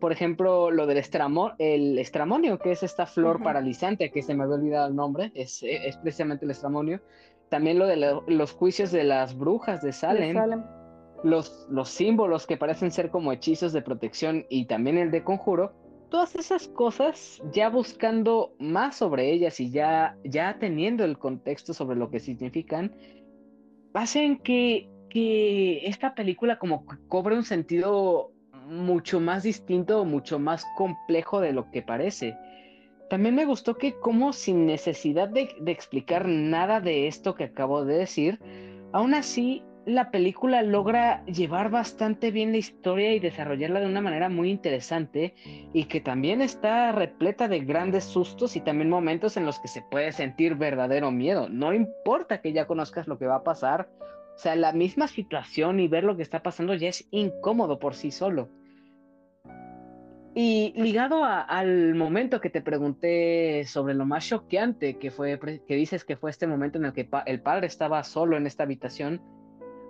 Por 0.00 0.12
ejemplo, 0.12 0.70
lo 0.70 0.86
del 0.86 0.96
estramo, 0.96 1.52
el 1.58 1.98
estramonio, 1.98 2.58
que 2.58 2.72
es 2.72 2.82
esta 2.82 3.04
flor 3.04 3.42
paralizante, 3.42 4.10
que 4.10 4.22
se 4.22 4.34
me 4.34 4.44
había 4.44 4.54
olvidado 4.54 4.88
el 4.88 4.96
nombre, 4.96 5.30
es, 5.34 5.62
es 5.62 5.98
precisamente 5.98 6.46
el 6.46 6.52
estramonio. 6.52 7.02
También 7.50 7.78
lo 7.78 7.86
de 7.86 7.96
los 8.26 8.52
juicios 8.52 8.92
de 8.92 9.04
las 9.04 9.36
brujas 9.36 9.82
de 9.82 9.92
Salem. 9.92 10.64
Los, 11.22 11.66
los 11.68 11.90
símbolos 11.90 12.46
que 12.46 12.56
parecen 12.56 12.90
ser 12.90 13.10
como 13.10 13.30
hechizos 13.30 13.74
de 13.74 13.82
protección 13.82 14.46
y 14.48 14.64
también 14.64 14.96
el 14.96 15.10
de 15.10 15.22
conjuro 15.22 15.74
todas 16.10 16.34
esas 16.34 16.68
cosas, 16.68 17.40
ya 17.52 17.70
buscando 17.70 18.54
más 18.58 18.96
sobre 18.96 19.32
ellas 19.32 19.60
y 19.60 19.70
ya, 19.70 20.16
ya 20.24 20.58
teniendo 20.58 21.04
el 21.04 21.18
contexto 21.18 21.72
sobre 21.72 21.96
lo 21.96 22.10
que 22.10 22.20
significan, 22.20 22.94
hacen 23.94 24.38
que, 24.38 24.88
que 25.08 25.86
esta 25.86 26.14
película 26.14 26.58
como 26.58 26.84
cobre 27.08 27.36
un 27.36 27.44
sentido 27.44 28.32
mucho 28.66 29.20
más 29.20 29.44
distinto, 29.44 30.04
mucho 30.04 30.38
más 30.38 30.66
complejo 30.76 31.40
de 31.40 31.52
lo 31.52 31.70
que 31.70 31.82
parece. 31.82 32.36
También 33.08 33.34
me 33.34 33.44
gustó 33.44 33.76
que 33.76 33.94
como 33.94 34.32
sin 34.32 34.66
necesidad 34.66 35.28
de, 35.28 35.54
de 35.60 35.72
explicar 35.72 36.28
nada 36.28 36.80
de 36.80 37.08
esto 37.08 37.34
que 37.34 37.44
acabo 37.44 37.84
de 37.84 37.98
decir, 37.98 38.38
aún 38.92 39.14
así 39.14 39.64
la 39.86 40.10
película 40.10 40.62
logra 40.62 41.24
llevar 41.24 41.70
bastante 41.70 42.30
bien 42.30 42.52
la 42.52 42.58
historia 42.58 43.14
y 43.14 43.20
desarrollarla 43.20 43.80
de 43.80 43.86
una 43.86 44.00
manera 44.00 44.28
muy 44.28 44.50
interesante 44.50 45.34
y 45.72 45.84
que 45.84 46.00
también 46.00 46.42
está 46.42 46.92
repleta 46.92 47.48
de 47.48 47.60
grandes 47.60 48.04
sustos 48.04 48.56
y 48.56 48.60
también 48.60 48.90
momentos 48.90 49.36
en 49.36 49.46
los 49.46 49.58
que 49.58 49.68
se 49.68 49.82
puede 49.82 50.12
sentir 50.12 50.54
verdadero 50.56 51.10
miedo. 51.10 51.48
No 51.48 51.72
importa 51.72 52.40
que 52.40 52.52
ya 52.52 52.66
conozcas 52.66 53.08
lo 53.08 53.18
que 53.18 53.26
va 53.26 53.36
a 53.36 53.44
pasar, 53.44 53.88
o 54.34 54.38
sea, 54.38 54.54
la 54.54 54.72
misma 54.72 55.08
situación 55.08 55.80
y 55.80 55.88
ver 55.88 56.04
lo 56.04 56.16
que 56.16 56.22
está 56.22 56.42
pasando 56.42 56.74
ya 56.74 56.88
es 56.88 57.06
incómodo 57.10 57.78
por 57.78 57.94
sí 57.94 58.10
solo. 58.10 58.48
Y 60.34 60.72
ligado 60.76 61.24
al 61.24 61.96
momento 61.96 62.40
que 62.40 62.50
te 62.50 62.62
pregunté 62.62 63.64
sobre 63.66 63.94
lo 63.94 64.06
más 64.06 64.28
choqueante 64.28 64.96
que 64.96 65.10
fue, 65.10 65.40
que 65.66 65.74
dices 65.74 66.04
que 66.04 66.16
fue 66.16 66.30
este 66.30 66.46
momento 66.46 66.78
en 66.78 66.84
el 66.84 66.92
que 66.92 67.08
el 67.26 67.40
padre 67.40 67.66
estaba 67.66 68.04
solo 68.04 68.36
en 68.36 68.46
esta 68.46 68.62
habitación, 68.62 69.20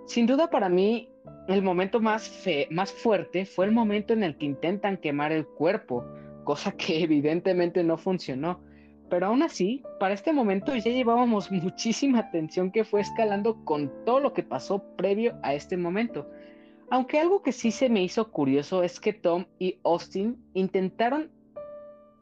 sin 0.05 0.25
duda 0.25 0.49
para 0.49 0.69
mí, 0.69 1.09
el 1.47 1.61
momento 1.61 1.99
más, 1.99 2.45
más 2.69 2.91
fuerte 2.91 3.45
fue 3.45 3.65
el 3.65 3.71
momento 3.71 4.13
en 4.13 4.23
el 4.23 4.37
que 4.37 4.45
intentan 4.45 4.97
quemar 4.97 5.31
el 5.31 5.45
cuerpo, 5.45 6.05
cosa 6.43 6.71
que 6.71 7.03
evidentemente 7.03 7.83
no 7.83 7.97
funcionó. 7.97 8.59
Pero 9.09 9.27
aún 9.27 9.43
así, 9.43 9.83
para 9.99 10.13
este 10.13 10.31
momento 10.31 10.73
ya 10.73 10.89
llevábamos 10.91 11.51
muchísima 11.51 12.31
tensión 12.31 12.71
que 12.71 12.85
fue 12.85 13.01
escalando 13.01 13.63
con 13.65 13.91
todo 14.05 14.19
lo 14.19 14.33
que 14.33 14.43
pasó 14.43 14.83
previo 14.95 15.37
a 15.43 15.53
este 15.53 15.77
momento. 15.77 16.29
Aunque 16.89 17.19
algo 17.19 17.41
que 17.41 17.51
sí 17.53 17.71
se 17.71 17.89
me 17.89 18.03
hizo 18.03 18.31
curioso 18.31 18.83
es 18.83 18.99
que 18.99 19.13
Tom 19.13 19.45
y 19.59 19.79
Austin 19.83 20.37
intentaron 20.53 21.31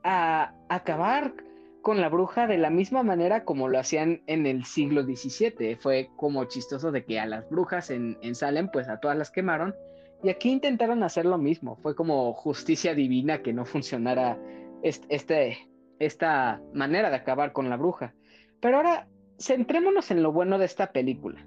a, 0.03 0.53
acabar 0.69 1.33
con 1.81 2.01
la 2.01 2.09
bruja 2.09 2.47
de 2.47 2.57
la 2.57 2.69
misma 2.69 3.03
manera 3.03 3.45
como 3.45 3.67
lo 3.67 3.79
hacían 3.79 4.21
en 4.27 4.45
el 4.45 4.65
siglo 4.65 5.03
XVII. 5.03 5.75
Fue 5.77 6.09
como 6.15 6.45
chistoso 6.45 6.91
de 6.91 7.05
que 7.05 7.19
a 7.19 7.25
las 7.25 7.49
brujas 7.49 7.89
en, 7.89 8.17
Salem, 8.35 8.69
pues 8.71 8.89
a 8.89 8.99
todas 8.99 9.17
las 9.17 9.31
quemaron. 9.31 9.75
Y 10.23 10.29
aquí 10.29 10.51
intentaron 10.51 11.03
hacer 11.03 11.25
lo 11.25 11.37
mismo. 11.37 11.77
Fue 11.77 11.95
como 11.95 12.33
justicia 12.33 12.93
divina 12.93 13.41
que 13.41 13.53
no 13.53 13.65
funcionara 13.65 14.37
este, 14.83 15.57
esta 15.99 16.61
manera 16.73 17.09
de 17.09 17.15
acabar 17.15 17.53
con 17.53 17.69
la 17.69 17.77
bruja. 17.77 18.13
Pero 18.59 18.77
ahora, 18.77 19.07
centrémonos 19.39 20.11
en 20.11 20.21
lo 20.21 20.33
bueno 20.33 20.57
de 20.57 20.65
esta 20.65 20.91
película. 20.91 21.45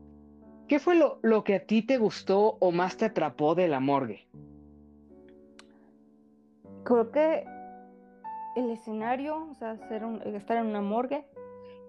¿Qué 0.68 0.78
fue 0.78 0.94
lo, 0.94 1.18
lo 1.22 1.44
que 1.44 1.56
a 1.56 1.66
ti 1.66 1.82
te 1.82 1.98
gustó 1.98 2.56
o 2.60 2.72
más 2.72 2.96
te 2.96 3.04
atrapó 3.04 3.54
de 3.54 3.68
la 3.68 3.80
morgue? 3.80 4.26
Creo 6.84 7.10
que 7.10 7.44
el 8.56 8.70
escenario, 8.70 9.48
o 9.50 9.54
sea, 9.54 9.72
estar 9.72 10.56
en 10.56 10.66
una 10.66 10.80
morgue, 10.80 11.24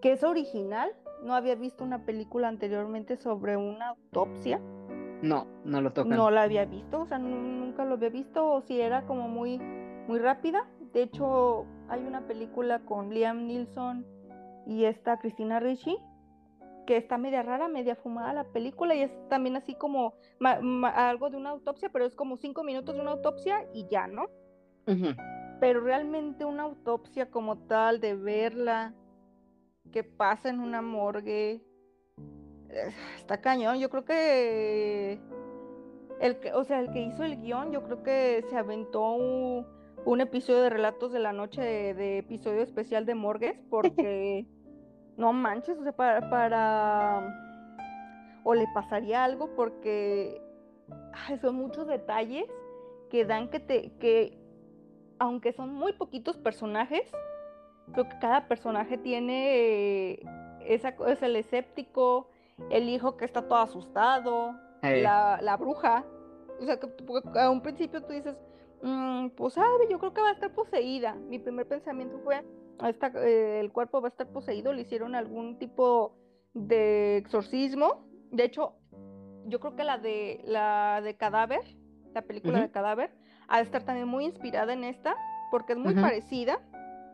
que 0.01 0.13
es 0.13 0.23
original. 0.23 0.91
No 1.23 1.35
había 1.35 1.55
visto 1.55 1.83
una 1.83 2.05
película 2.05 2.49
anteriormente 2.49 3.15
sobre 3.17 3.55
una 3.55 3.89
autopsia. 3.89 4.59
No, 5.21 5.47
no 5.63 5.81
lo 5.81 5.93
tocan. 5.93 6.17
No 6.17 6.29
la 6.31 6.43
había 6.43 6.65
visto, 6.65 7.01
o 7.01 7.05
sea, 7.05 7.17
nunca 7.17 7.85
lo 7.85 7.93
había 7.93 8.09
visto, 8.09 8.45
o 8.51 8.61
si 8.61 8.81
era 8.81 9.05
como 9.05 9.29
muy, 9.29 9.57
muy 10.07 10.19
rápida. 10.19 10.67
De 10.91 11.03
hecho, 11.03 11.65
hay 11.87 12.05
una 12.05 12.27
película 12.27 12.79
con 12.79 13.09
Liam 13.09 13.47
Neeson 13.47 14.05
y 14.67 14.83
esta 14.83 15.17
Cristina 15.19 15.59
Ricci, 15.59 15.97
que 16.85 16.97
está 16.97 17.17
media 17.17 17.41
rara, 17.41 17.69
media 17.69 17.95
fumada 17.95 18.33
la 18.33 18.43
película, 18.43 18.95
y 18.95 19.03
es 19.03 19.11
también 19.29 19.55
así 19.55 19.75
como 19.75 20.15
algo 20.41 21.29
de 21.29 21.37
una 21.37 21.51
autopsia, 21.51 21.89
pero 21.89 22.05
es 22.05 22.15
como 22.15 22.35
cinco 22.35 22.63
minutos 22.63 22.93
de 22.93 23.01
una 23.01 23.11
autopsia 23.11 23.65
y 23.73 23.87
ya, 23.87 24.07
¿no? 24.07 24.25
Pero 25.63 25.79
realmente 25.79 26.43
una 26.43 26.63
autopsia 26.63 27.31
como 27.31 27.57
tal, 27.57 28.01
de 28.01 28.15
verla, 28.15 28.93
que 29.93 30.03
pasa 30.03 30.49
en 30.49 30.59
una 30.59 30.81
morgue, 30.81 31.63
eh, 32.67 32.93
está 33.15 33.39
cañón. 33.39 33.79
Yo 33.79 33.89
creo 33.89 34.03
que 34.03 35.21
el 36.19 36.37
que, 36.41 36.51
o 36.51 36.65
sea, 36.65 36.81
el 36.81 36.91
que 36.91 37.03
hizo 37.03 37.23
el 37.23 37.39
guion, 37.39 37.71
yo 37.71 37.81
creo 37.83 38.03
que 38.03 38.43
se 38.49 38.57
aventó 38.57 39.13
un, 39.13 40.19
episodio 40.19 40.63
de 40.63 40.69
Relatos 40.69 41.13
de 41.13 41.19
la 41.19 41.31
Noche 41.31 41.61
de, 41.61 42.17
episodio 42.17 42.61
especial 42.61 43.05
de 43.05 43.15
morgues, 43.15 43.57
porque 43.69 44.45
no 45.15 45.31
manches, 45.31 45.79
o 45.79 45.83
sea, 45.83 45.93
para, 45.93 46.29
para 46.29 48.41
o 48.43 48.53
le 48.53 48.65
pasaría 48.73 49.23
algo 49.23 49.55
porque 49.55 50.41
son 51.39 51.55
muchos 51.55 51.87
detalles 51.87 52.47
que 53.09 53.23
dan 53.23 53.47
que 53.47 53.61
te 53.61 53.93
que 53.99 54.42
aunque 55.23 55.53
son 55.53 55.73
muy 55.73 55.93
poquitos 55.93 56.35
personajes, 56.35 57.09
creo 57.93 58.09
que 58.09 58.19
cada 58.19 58.45
personaje 58.49 58.97
tiene 58.97 60.19
esa, 60.65 60.89
es 61.07 61.23
el 61.23 61.37
escéptico, 61.37 62.29
el 62.69 62.89
hijo 62.89 63.15
que 63.15 63.23
está 63.23 63.47
todo 63.47 63.59
asustado, 63.59 64.53
la, 64.81 65.57
bruja. 65.57 66.03
O 66.59 66.65
sea, 66.65 66.77
que 66.77 66.89
a 67.39 67.49
un 67.49 67.61
principio 67.61 68.03
tú 68.03 68.11
dices, 68.11 68.35
mm, 68.81 69.29
pues 69.29 69.53
sabe, 69.53 69.87
yo 69.89 69.97
creo 69.97 70.13
que 70.13 70.21
va 70.21 70.29
a 70.29 70.33
estar 70.33 70.53
poseída. 70.53 71.15
Mi 71.15 71.39
primer 71.39 71.69
pensamiento 71.69 72.19
fue, 72.19 72.43
eh, 73.15 73.59
el 73.61 73.71
cuerpo 73.71 74.01
va 74.01 74.09
a 74.09 74.11
estar 74.11 74.27
poseído, 74.27 74.73
le 74.73 74.81
hicieron 74.81 75.15
algún 75.15 75.57
tipo 75.57 76.17
de 76.53 77.15
exorcismo. 77.15 78.05
De 78.29 78.43
hecho, 78.43 78.73
yo 79.45 79.61
creo 79.61 79.77
que 79.77 79.85
la 79.85 79.97
de 79.97 80.41
la 80.43 80.99
de 81.01 81.15
cadáver, 81.15 81.61
la 82.13 82.23
película 82.23 82.59
de 82.59 82.71
cadáver, 82.71 83.22
a 83.53 83.61
estar 83.61 83.83
también 83.83 84.07
muy 84.07 84.25
inspirada 84.25 84.73
en 84.73 84.83
esta, 84.83 85.15
porque 85.51 85.73
es 85.73 85.79
muy 85.79 85.93
parecida. 85.93 86.59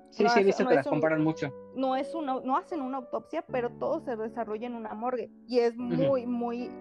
Sí, 0.10 0.28
sí, 0.28 0.40
he 0.40 0.44
visto 0.44 0.66
que 0.66 0.76
las 0.76 0.88
comparan 0.88 1.22
mucho. 1.22 1.54
No, 1.76 1.96
es 1.96 2.16
una, 2.16 2.40
no 2.40 2.56
hacen 2.56 2.82
una 2.82 2.98
autopsia, 2.98 3.44
pero 3.52 3.70
todo 3.72 4.00
se 4.00 4.16
desarrolla 4.16 4.66
en 4.66 4.76
una 4.76 4.94
morgue. 4.94 5.30
Y 5.48 5.60
es 5.60 5.76
muy, 5.76 6.26
muy, 6.26 6.72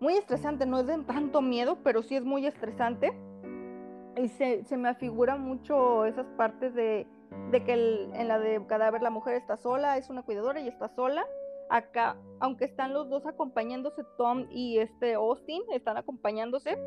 muy 0.00 0.14
estresante. 0.14 0.64
No 0.64 0.80
es 0.80 0.86
de 0.86 0.98
tanto 1.04 1.42
miedo, 1.42 1.78
pero 1.84 2.02
sí 2.02 2.16
es 2.16 2.24
muy 2.24 2.46
estresante. 2.46 3.12
Y 4.16 4.28
se, 4.28 4.64
se 4.64 4.76
me 4.78 4.88
afigura 4.88 5.36
mucho 5.36 6.06
esas 6.06 6.26
partes 6.38 6.74
de, 6.74 7.06
de 7.50 7.62
que 7.62 7.74
en 8.14 8.26
la 8.26 8.38
de 8.38 8.64
cadáver 8.66 9.02
la 9.02 9.10
mujer 9.10 9.34
está 9.34 9.58
sola, 9.58 9.98
es 9.98 10.08
una 10.08 10.22
cuidadora 10.22 10.60
y 10.60 10.68
está 10.68 10.88
sola. 10.88 11.26
Acá, 11.68 12.16
aunque 12.38 12.64
están 12.64 12.94
los 12.94 13.08
dos 13.08 13.26
acompañándose, 13.26 14.04
Tom 14.16 14.46
y 14.50 14.78
este 14.78 15.14
Austin 15.14 15.62
están 15.72 15.96
acompañándose, 15.96 16.78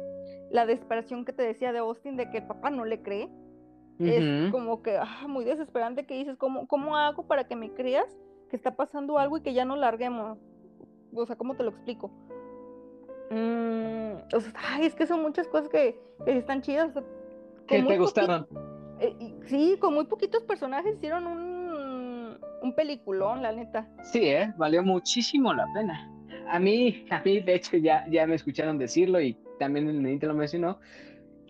la 0.52 0.66
desesperación 0.66 1.26
que 1.26 1.34
te 1.34 1.44
decía 1.44 1.74
de 1.74 1.80
Austin 1.80 2.16
de 2.16 2.30
que 2.30 2.38
el 2.38 2.48
papá 2.48 2.70
no 2.70 2.86
le 2.86 3.02
cree. 3.02 3.30
Es 4.00 4.50
como 4.52 4.82
que 4.82 4.96
ah, 4.96 5.26
muy 5.28 5.44
desesperante 5.44 6.06
que 6.06 6.14
dices, 6.14 6.38
¿cómo, 6.38 6.68
¿cómo 6.68 6.96
hago 6.96 7.28
para 7.28 7.50
que 7.50 7.58
me 7.58 7.74
creas 7.74 8.18
que 8.50 8.56
está 8.56 8.78
pasando 8.78 9.18
algo 9.18 9.38
y 9.38 9.42
que 9.42 9.54
ya 9.54 9.66
no 9.66 9.76
larguemos? 9.76 10.38
O 11.14 11.26
sea, 11.26 11.36
¿cómo 11.36 11.58
te 11.58 11.64
lo 11.64 11.72
explico? 11.72 12.10
Mm, 13.30 14.14
ay, 14.56 14.86
es 14.86 14.96
que 14.96 15.06
son 15.06 15.22
muchas 15.22 15.50
cosas 15.50 15.68
que, 15.68 16.00
están 16.26 16.62
chidas. 16.62 16.94
que 17.68 17.84
te 17.84 17.98
gustaron. 17.98 18.48
Eh, 19.02 19.38
sí, 19.48 19.78
con 19.80 19.94
muy 19.94 20.06
poquitos 20.06 20.44
personajes 20.44 20.96
hicieron 20.96 21.28
un, 21.28 21.59
un 22.62 22.74
peliculón, 22.74 23.42
la 23.42 23.52
neta. 23.52 23.88
Sí, 24.04 24.26
¿eh? 24.26 24.54
valió 24.58 24.84
muchísimo 24.84 25.54
la 25.54 25.66
pena. 25.74 26.12
A 26.50 26.60
mí, 26.60 27.06
a 27.10 27.22
mí, 27.22 27.40
de 27.40 27.56
hecho, 27.56 27.78
ya, 27.78 28.06
ya 28.10 28.26
me 28.26 28.36
escucharon 28.36 28.78
decirlo 28.78 29.22
y 29.22 29.38
también 29.60 29.88
el 29.88 30.02
Nenita 30.02 30.28
lo 30.28 30.34
mencionó, 30.34 30.80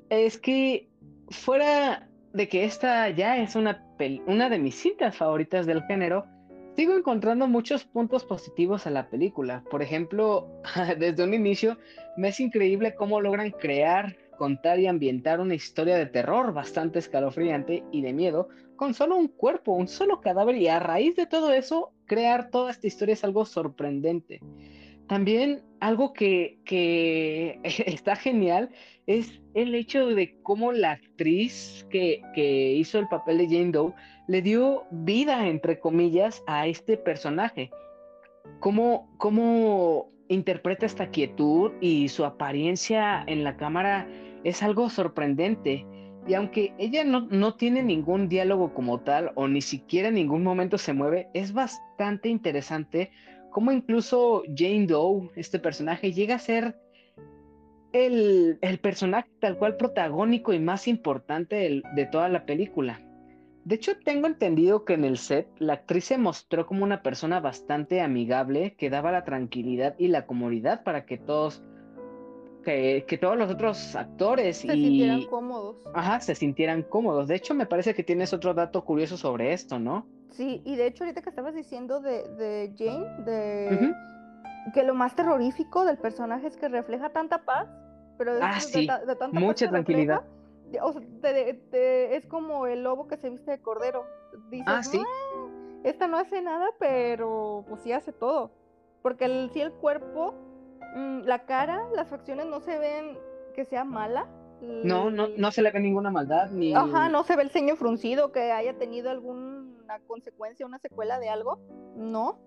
es 0.10 0.38
que 0.38 0.90
fuera 1.30 2.10
de 2.34 2.48
que 2.48 2.66
esta 2.66 3.10
ya 3.10 3.38
es 3.38 3.56
una, 3.56 3.84
una 4.28 4.50
de 4.50 4.60
mis 4.60 4.76
citas 4.76 5.16
favoritas 5.16 5.66
del 5.66 5.84
género, 5.84 6.26
sigo 6.76 6.96
encontrando 6.96 7.48
muchos 7.48 7.86
puntos 7.86 8.26
positivos 8.26 8.88
a 8.88 8.90
la 8.90 9.10
película. 9.10 9.64
Por 9.70 9.82
ejemplo, 9.82 10.50
desde 10.98 11.24
un 11.24 11.34
inicio 11.34 11.78
me 12.18 12.30
es 12.30 12.40
increíble 12.40 12.96
cómo 12.96 13.22
logran 13.22 13.52
crear, 13.52 14.16
contar 14.40 14.80
y 14.80 14.88
ambientar 14.88 15.42
una 15.42 15.54
historia 15.54 15.98
de 15.98 16.06
terror 16.06 16.54
bastante 16.54 16.98
escalofriante 17.00 17.84
y 17.92 18.02
de 18.02 18.14
miedo 18.14 18.48
con 18.78 18.94
solo 18.94 19.18
un 19.18 19.28
cuerpo, 19.28 19.74
un 19.74 19.90
solo 19.90 20.22
cadáver 20.22 20.56
y 20.56 20.70
a 20.70 20.80
raíz 20.80 21.18
de 21.18 21.26
todo 21.26 21.52
eso, 21.52 21.92
crear 22.06 22.50
toda 22.50 22.72
esta 22.72 22.88
historia 22.88 23.12
es 23.12 23.26
algo 23.26 23.44
sorprendente. 23.44 24.40
También 25.08 25.64
algo 25.82 26.14
que, 26.14 26.60
está 27.64 28.16
genial 28.16 28.70
es 29.06 29.42
el 29.54 29.76
hecho 29.76 30.06
de 30.08 30.40
cómo 30.44 30.72
la 30.72 30.92
actriz 30.92 31.86
que, 31.90 32.22
hizo 32.78 33.00
el 33.00 33.10
papel 33.10 33.40
de 33.40 33.48
Jane 33.48 33.72
Doe 33.72 33.94
le 34.30 34.42
dio 34.42 34.86
vida, 34.92 35.50
entre 35.50 35.78
comillas, 35.82 36.42
a 36.48 36.66
este 36.66 36.96
personaje. 36.96 37.72
Cómo, 38.62 39.14
cómo 39.18 40.10
interpreta 40.30 40.86
esta 40.86 41.10
quietud 41.10 41.72
y 41.82 42.08
su 42.08 42.24
apariencia 42.24 43.26
en 43.28 43.44
la 43.44 43.58
cámara 43.58 44.08
es 44.44 44.64
algo 44.64 44.90
sorprendente. 44.90 45.86
Y 46.28 46.34
aunque 46.34 46.74
ella 46.78 47.04
no, 47.04 47.22
no, 47.22 47.56
tiene 47.56 47.82
ningún 47.82 48.30
diálogo 48.30 48.74
como 48.74 49.00
tal 49.00 49.32
o 49.36 49.48
ni 49.48 49.62
siquiera 49.62 50.10
en 50.10 50.16
ningún 50.16 50.44
momento 50.44 50.78
se 50.78 50.94
mueve, 50.94 51.30
es 51.34 51.54
bastante 51.54 52.30
interesante 52.30 53.12
cómo 53.50 53.72
incluso 53.72 54.44
Jane 54.56 54.86
Doe, 54.86 55.32
este 55.36 55.60
personaje, 55.60 56.14
llega 56.14 56.36
a 56.36 56.40
ser 56.40 56.76
el, 57.94 58.60
personaje 58.82 59.30
tal 59.40 59.58
cual 59.58 59.78
protagónico 59.78 60.54
y 60.54 60.60
más 60.60 60.88
importante 60.88 61.82
de, 61.96 62.06
toda 62.06 62.30
la 62.30 62.46
película. 62.46 63.02
De 63.66 63.76
hecho, 63.76 63.98
tengo 64.04 64.28
entendido 64.28 64.86
que 64.86 64.94
en 64.94 65.04
el 65.04 65.18
set 65.18 65.48
la 65.60 65.74
actriz 65.74 66.06
se 66.06 66.18
mostró 66.18 66.66
como 66.66 66.84
una 66.84 67.04
persona 67.04 67.40
bastante 67.40 68.02
amigable 68.02 68.76
que 68.76 68.90
daba 68.90 69.12
la 69.12 69.26
tranquilidad 69.26 69.96
y 69.98 70.08
la 70.08 70.26
comodidad 70.26 70.84
para 70.84 71.06
que 71.06 71.18
todos 71.18 71.64
que, 72.64 73.06
que 73.08 73.18
todos 73.18 73.38
los 73.38 73.50
otros 73.52 73.96
actores 73.96 74.58
Se 74.58 74.76
y 74.76 74.84
sintieran 74.84 75.26
cómodos. 75.26 75.78
ajá, 75.94 76.20
se 76.20 76.36
sintieran 76.36 76.84
cómodos. 76.84 77.28
De 77.28 77.36
hecho, 77.36 77.54
me 77.54 77.66
parece 77.66 77.94
que 77.94 78.04
tienes 78.04 78.34
otro 78.34 78.54
dato 78.54 78.84
curioso 78.84 79.18
sobre 79.18 79.54
esto, 79.54 79.80
¿no? 79.80 80.06
Sí, 80.32 80.62
y 80.66 80.76
de 80.76 80.88
hecho 80.88 81.04
ahorita 81.04 81.22
que 81.22 81.30
estabas 81.30 81.56
diciendo 81.56 82.00
de, 82.02 82.24
de 82.36 82.74
Jane, 82.78 83.24
de 83.26 83.94
que 84.74 84.84
lo 84.84 84.94
más 84.94 85.16
terrorífico 85.16 85.86
del 85.86 85.98
personaje 85.98 86.48
es 86.48 86.58
que 86.58 86.68
refleja 86.70 87.10
tanta 87.10 87.44
paz, 87.46 87.68
pero 88.18 88.36
de, 88.36 88.42
Ah, 88.44 88.54
de 88.56 88.60
sí, 88.62 88.88
ta- 88.88 89.04
de 89.06 89.16
tanta 89.16 89.40
mucha 89.40 89.68
tranquilidad. 89.70 90.22
refleja, 90.68 90.86
o 90.86 90.92
sea, 90.94 91.02
te- 91.22 91.54
te- 91.72 92.16
es 92.16 92.26
como 92.28 92.68
el 92.68 92.84
lobo 92.84 93.08
que 93.08 93.18
se 93.18 93.30
viste 93.30 93.52
de 93.52 93.60
cordero. 93.60 94.04
Dices, 94.52 94.66
Ah, 94.68 94.84
sí. 94.84 95.00
"Ah, 95.02 95.48
esta 95.84 96.08
no 96.08 96.18
hace 96.18 96.42
nada, 96.42 96.68
pero 96.78 97.66
pues 97.68 97.82
sí 97.82 97.92
hace 97.92 98.12
todo. 98.12 98.52
Porque 99.02 99.26
el, 99.26 99.50
sí 99.54 99.62
el 99.62 99.72
cuerpo, 99.72 100.36
la 100.96 101.46
cara, 101.46 101.82
las 101.96 102.08
facciones 102.08 102.46
no 102.48 102.60
se 102.60 102.78
ven 102.78 103.18
que 103.54 103.66
sea 103.66 103.84
mala. 103.84 104.28
No, 104.62 105.10
no, 105.10 105.30
no 105.30 105.52
se 105.52 105.62
le 105.62 105.72
ve 105.72 105.80
ninguna 105.80 106.12
maldad 106.12 106.52
ni. 106.52 106.74
Ajá, 106.74 107.10
no 107.10 107.24
se 107.24 107.36
ve 107.36 107.44
el 107.44 107.50
ceño 107.50 107.76
fruncido, 107.76 108.32
que 108.32 108.52
haya 108.52 108.78
tenido 108.78 109.10
alguna 109.10 110.00
consecuencia, 110.08 110.66
una 110.66 110.80
secuela 110.80 111.20
de 111.20 111.30
algo. 111.30 111.60
No. 111.96 112.40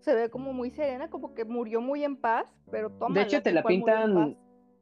Se 0.00 0.14
ve 0.14 0.30
como 0.30 0.52
muy 0.52 0.70
serena, 0.70 1.10
como 1.10 1.34
que 1.34 1.44
murió 1.44 1.80
muy 1.80 2.04
en 2.04 2.16
paz, 2.16 2.46
pero 2.70 2.90
toma. 2.90 3.14
De 3.14 3.22
hecho, 3.22 3.42
te 3.42 3.52
la 3.52 3.62
pintan. 3.62 4.38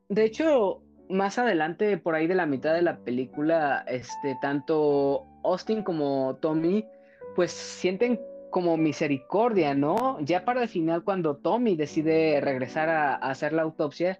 De 0.08 0.24
hecho, 0.24 0.82
más 1.08 1.38
adelante, 1.38 1.98
por 1.98 2.14
ahí 2.14 2.26
de 2.26 2.34
la 2.34 2.46
mitad 2.46 2.74
de 2.74 2.82
la 2.82 2.98
película, 2.98 3.84
este, 3.88 4.36
tanto 4.40 5.26
Austin 5.42 5.82
como 5.82 6.36
Tommy, 6.36 6.86
pues 7.34 7.50
sienten 7.50 8.20
como 8.56 8.78
misericordia, 8.78 9.74
¿no? 9.74 10.18
Ya 10.20 10.46
para 10.46 10.62
el 10.62 10.68
final, 10.70 11.04
cuando 11.04 11.36
Tommy 11.36 11.76
decide 11.76 12.40
regresar 12.40 12.88
a, 12.88 13.14
a 13.14 13.32
hacer 13.32 13.52
la 13.52 13.60
autopsia, 13.60 14.18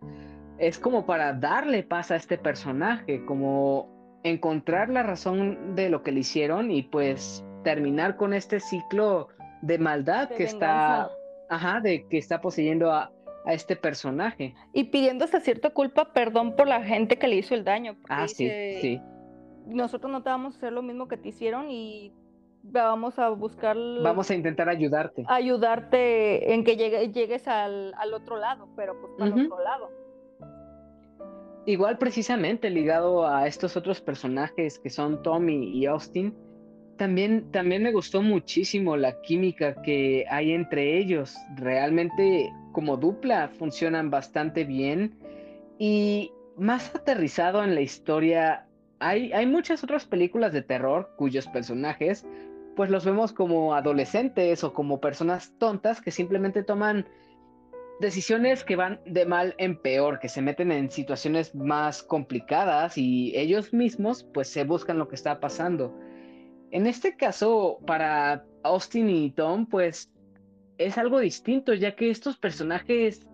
es 0.59 0.78
como 0.78 1.07
para 1.07 1.32
darle 1.32 1.82
paz 1.82 2.11
a 2.11 2.16
este 2.16 2.37
personaje, 2.37 3.24
como 3.24 4.20
encontrar 4.24 4.91
la 4.91 5.03
razón 5.03 5.74
de 5.74 5.89
lo 5.89 6.03
que 6.03 6.12
le 6.12 6.20
hicieron 6.20 6.70
y 6.70 6.82
pues 6.82 7.47
terminar 7.64 8.18
con 8.18 8.34
este 8.34 8.61
ciclo 8.61 9.28
de 9.62 9.78
maldad 9.78 10.28
De 10.28 10.34
que 10.34 10.45
está, 10.45 11.11
ajá, 11.49 11.80
de 11.80 12.07
que 12.07 12.18
está 12.18 12.43
poseyendo 12.43 12.93
a, 12.93 13.11
a 13.47 13.55
este 13.55 13.74
personaje. 13.74 14.55
Y 14.74 14.84
pidiendo 14.84 15.24
hasta 15.24 15.41
cierta 15.41 15.70
culpa 15.70 16.12
perdón 16.12 16.57
por 16.57 16.68
la 16.68 16.82
gente 16.82 17.16
que 17.16 17.26
le 17.26 17.37
hizo 17.37 17.55
el 17.55 17.64
daño. 17.64 17.97
Ah, 18.11 18.28
sí, 18.28 18.45
dice, 18.45 18.78
sí. 18.82 19.01
Nosotros 19.64 20.12
no 20.12 20.22
te 20.22 20.28
vamos 20.28 20.57
a 20.57 20.59
hacer 20.59 20.74
lo 20.74 20.82
mismo 20.82 21.09
que 21.09 21.16
te 21.16 21.30
hicieron 21.30 21.70
y 21.70 22.12
vamos 22.70 23.18
a 23.18 23.28
buscar 23.30 23.76
Vamos 24.02 24.30
a 24.30 24.34
intentar 24.34 24.68
ayudarte. 24.68 25.24
ayudarte 25.28 26.52
en 26.52 26.64
que 26.64 26.76
llegue- 26.76 27.12
llegues 27.12 27.46
al, 27.48 27.94
al 27.94 28.12
otro 28.14 28.36
lado, 28.36 28.68
pero 28.76 29.00
pues 29.00 29.12
para 29.18 29.30
Ujú. 29.34 29.44
otro 29.44 29.64
lado. 29.64 29.90
Igual 31.66 31.98
precisamente 31.98 32.70
ligado 32.70 33.26
a 33.26 33.46
estos 33.48 33.76
otros 33.76 34.00
personajes 34.00 34.78
que 34.78 34.88
son 34.90 35.22
Tommy 35.22 35.70
y 35.76 35.86
Austin, 35.86 36.32
también, 36.96 37.50
también 37.50 37.82
me 37.82 37.92
gustó 37.92 38.22
muchísimo 38.22 38.96
la 38.96 39.20
química 39.20 39.82
que 39.82 40.24
hay 40.30 40.52
entre 40.52 40.96
ellos. 40.98 41.36
Realmente 41.56 42.50
como 42.72 42.96
dupla 42.96 43.48
funcionan 43.48 44.10
bastante 44.10 44.64
bien 44.64 45.18
y 45.78 46.30
más 46.56 46.94
aterrizado 46.94 47.62
en 47.64 47.74
la 47.74 47.80
historia, 47.80 48.66
hay, 49.00 49.32
hay 49.32 49.44
muchas 49.44 49.82
otras 49.84 50.06
películas 50.06 50.52
de 50.52 50.62
terror 50.62 51.10
cuyos 51.16 51.46
personajes 51.48 52.24
pues 52.77 52.91
los 52.91 53.05
vemos 53.05 53.33
como 53.33 53.74
adolescentes 53.74 54.62
o 54.62 54.72
como 54.72 55.01
personas 55.01 55.53
tontas 55.59 56.01
que 56.01 56.11
simplemente 56.11 56.62
toman 56.62 57.07
decisiones 58.01 58.62
que 58.62 58.77
van 58.77 59.01
de 59.07 59.24
mal 59.24 59.55
en 59.59 59.81
peor, 59.81 60.18
que 60.20 60.29
se 60.29 60.43
meten 60.43 60.70
en 60.70 60.91
situaciones 60.91 61.55
más 61.55 62.03
complicadas 62.03 62.99
y 62.99 63.35
ellos 63.35 63.72
mismos 63.72 64.24
pues 64.35 64.49
se 64.49 64.64
buscan 64.64 64.99
lo 64.99 65.09
que 65.09 65.14
está 65.14 65.41
pasando. 65.41 65.99
En 66.70 66.87
este 66.87 67.16
caso, 67.16 67.79
para 67.87 68.45
Austin 68.62 69.09
y 69.09 69.31
Tom, 69.31 69.66
pues 69.66 70.12
es 70.77 70.99
algo 70.99 71.20
distinto, 71.20 71.72
ya 71.72 71.97
que 71.97 72.11
estos 72.11 72.37
personajes 72.37 73.27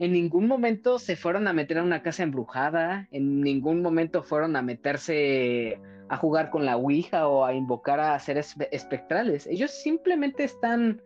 en 0.00 0.12
ningún 0.12 0.48
momento 0.48 0.98
se 0.98 1.14
fueron 1.14 1.46
a 1.46 1.52
meter 1.52 1.78
a 1.78 1.84
una 1.84 2.02
casa 2.02 2.24
embrujada, 2.24 3.06
en 3.12 3.42
ningún 3.42 3.82
momento 3.82 4.24
fueron 4.24 4.56
a 4.56 4.62
meterse 4.62 5.78
a 6.10 6.16
jugar 6.16 6.50
con 6.50 6.66
la 6.66 6.76
Ouija 6.76 7.28
o 7.28 7.44
a 7.44 7.54
invocar 7.54 8.00
a 8.00 8.18
seres 8.18 8.54
espectrales. 8.72 9.46
Ellos 9.46 9.70
simplemente 9.70 10.44
están 10.44 11.00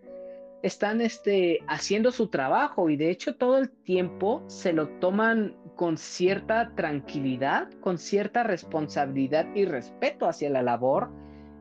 están 0.62 1.02
este, 1.02 1.58
haciendo 1.68 2.10
su 2.10 2.28
trabajo 2.28 2.88
y 2.88 2.96
de 2.96 3.10
hecho 3.10 3.36
todo 3.36 3.58
el 3.58 3.68
tiempo 3.68 4.42
se 4.46 4.72
lo 4.72 4.88
toman 4.98 5.54
con 5.76 5.98
cierta 5.98 6.72
tranquilidad, 6.74 7.68
con 7.80 7.98
cierta 7.98 8.44
responsabilidad 8.44 9.46
y 9.54 9.66
respeto 9.66 10.26
hacia 10.26 10.48
la 10.48 10.62
labor. 10.62 11.10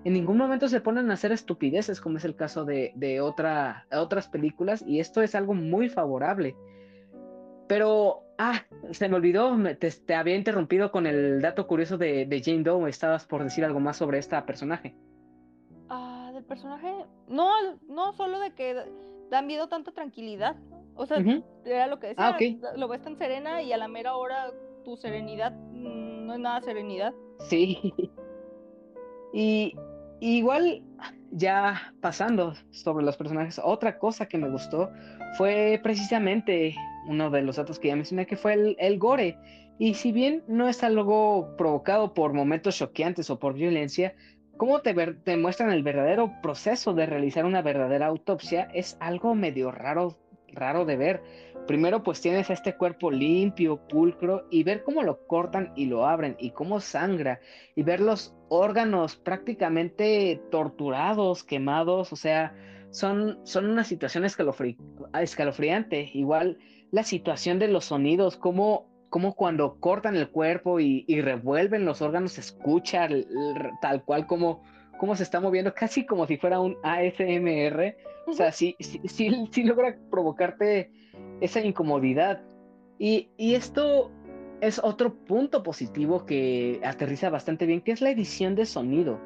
En 0.06 0.14
ningún 0.14 0.38
momento 0.38 0.70
se 0.70 0.80
ponen 0.80 1.12
a 1.12 1.16
hacer 1.16 1.34
estupideces 1.34 2.00
como 2.00 2.18
es 2.18 2.24
el 2.24 2.38
caso 2.38 2.64
de, 2.64 2.94
de 2.96 3.20
otra, 3.20 3.88
otras 3.92 4.30
películas 4.30 4.82
y 4.88 5.02
esto 5.02 5.22
es 5.22 5.36
algo 5.36 5.54
muy 5.54 5.90
favorable. 5.90 6.56
Pero, 7.74 8.22
ah, 8.38 8.62
se 8.92 9.10
me 9.10 9.16
olvidó, 9.16 9.58
te, 9.80 9.90
te 9.90 10.14
había 10.14 10.36
interrumpido 10.36 10.92
con 10.92 11.08
el 11.08 11.42
dato 11.42 11.66
curioso 11.66 11.98
de, 11.98 12.28
de 12.28 12.40
Jane 12.40 12.62
Doe, 12.62 12.88
estabas 12.88 13.26
por 13.26 13.44
decir 13.44 13.66
algo 13.66 13.80
más 13.80 13.98
sobre 13.98 14.20
esta 14.20 14.46
personaje. 14.46 14.96
Ah, 15.90 16.30
del 16.36 16.44
personaje. 16.44 16.94
No, 17.28 17.50
no, 17.88 18.14
solo 18.14 18.40
de 18.40 18.52
que 18.52 18.76
dan 19.32 19.48
miedo 19.48 19.70
tanta 19.70 19.92
tranquilidad. 19.92 20.56
O 20.94 21.08
sea, 21.08 21.18
era 21.66 21.88
lo 21.88 22.00
que 22.00 22.10
decía. 22.10 22.38
Ah. 22.38 22.78
Lo 22.78 22.88
ves 22.88 23.02
tan 23.02 23.18
serena 23.18 23.64
y 23.64 23.74
a 23.74 23.78
la 23.78 23.88
mera 23.88 24.18
hora 24.18 24.52
tu 24.86 24.96
serenidad 24.96 25.52
mm, 25.52 26.28
no 26.28 26.34
es 26.36 26.40
nada 26.40 26.62
serenidad. 26.62 27.12
Sí. 27.40 27.92
Y 29.34 29.76
igual, 30.20 30.84
ya 31.32 31.92
pasando 32.02 32.54
sobre 32.70 33.04
los 33.04 33.18
personajes, 33.18 33.60
otra 33.64 33.98
cosa 33.98 34.28
que 34.28 34.38
me 34.38 34.48
gustó 34.48 34.92
fue 35.40 35.80
precisamente 35.82 36.76
uno 37.08 37.30
de 37.30 37.42
los 37.42 37.56
datos 37.58 37.80
que 37.80 37.90
ya 37.90 37.96
mencioné, 37.96 38.26
que 38.26 38.38
fue 38.38 38.76
el, 38.78 39.00
gore. 39.00 39.38
Y 39.80 39.96
si 39.96 40.12
bien 40.12 40.44
no 40.48 40.70
es 40.70 40.84
algo 40.84 41.56
provocado 41.58 42.14
por 42.14 42.34
momentos 42.34 42.78
choqueantes 42.78 43.30
o 43.30 43.40
por 43.40 43.54
violencia, 43.54 44.16
cómo 44.58 44.82
te, 44.82 44.94
te 44.94 45.38
muestran 45.38 45.72
el 45.72 45.84
verdadero 45.84 46.32
proceso 46.42 46.94
de 46.94 47.06
realizar 47.06 47.46
una 47.46 47.62
verdadera 47.62 48.08
autopsia 48.08 48.70
es 48.74 48.98
algo 49.00 49.34
medio 49.36 49.72
raro, 49.72 50.18
raro 50.50 50.86
de 50.86 50.98
ver. 50.98 51.24
Primero 51.66 52.04
pues 52.04 52.20
tienes 52.22 52.50
este 52.50 52.76
cuerpo 52.76 53.10
limpio, 53.10 53.88
pulcro, 53.88 54.46
y 54.52 54.64
ver 54.64 54.84
cómo 54.84 55.02
lo 55.02 55.26
cortan 55.28 55.72
y 55.76 55.86
lo 55.86 56.06
abren 56.06 56.36
y 56.38 56.52
cómo 56.52 56.82
sangra, 56.82 57.40
y 57.76 57.84
ver 57.84 58.02
los 58.02 58.36
órganos 58.50 59.16
prácticamente 59.16 60.42
torturados, 60.52 61.44
quemados, 61.44 62.12
o 62.12 62.16
sea, 62.16 62.54
son, 62.92 63.40
son 63.44 63.66
una 63.66 63.84
situación 63.84 64.24
escalofri- 64.24 64.78
escalofriante. 65.20 66.12
Igual 66.14 66.58
la 66.94 67.04
situación 67.04 67.58
de 67.58 67.68
los 67.68 67.86
sonidos, 67.86 68.38
como, 68.38 68.86
como 69.10 69.34
cuando 69.34 69.80
cortan 69.80 70.16
el 70.16 70.30
cuerpo 70.30 70.80
y, 70.80 71.06
y 71.08 71.22
revuelven 71.22 71.86
los 71.86 72.04
órganos, 72.04 72.34
se 72.34 72.42
escucha 72.42 73.10
tal 73.82 74.04
cual 74.04 74.28
como, 74.28 74.62
como 75.00 75.16
se 75.16 75.24
está 75.24 75.40
moviendo, 75.40 75.74
casi 75.74 76.06
como 76.06 76.28
si 76.28 76.38
fuera 76.38 76.60
un 76.60 76.78
ASMR. 76.84 77.98
O 78.28 78.34
sea, 78.34 78.52
sí, 78.52 78.76
sí, 78.80 79.02
sí, 79.06 79.48
sí 79.52 79.64
logra 79.64 79.98
provocarte 80.12 80.92
esa 81.42 81.62
incomodidad. 81.62 82.44
Y, 83.00 83.32
y 83.38 83.56
esto 83.56 84.12
es 84.62 84.80
otro 84.84 85.16
punto 85.16 85.64
positivo 85.64 86.28
que 86.28 86.80
aterriza 86.84 87.32
bastante 87.32 87.66
bien, 87.66 87.82
que 87.82 87.92
es 87.92 88.02
la 88.02 88.12
edición 88.12 88.54
de 88.54 88.68
sonido. 88.68 89.20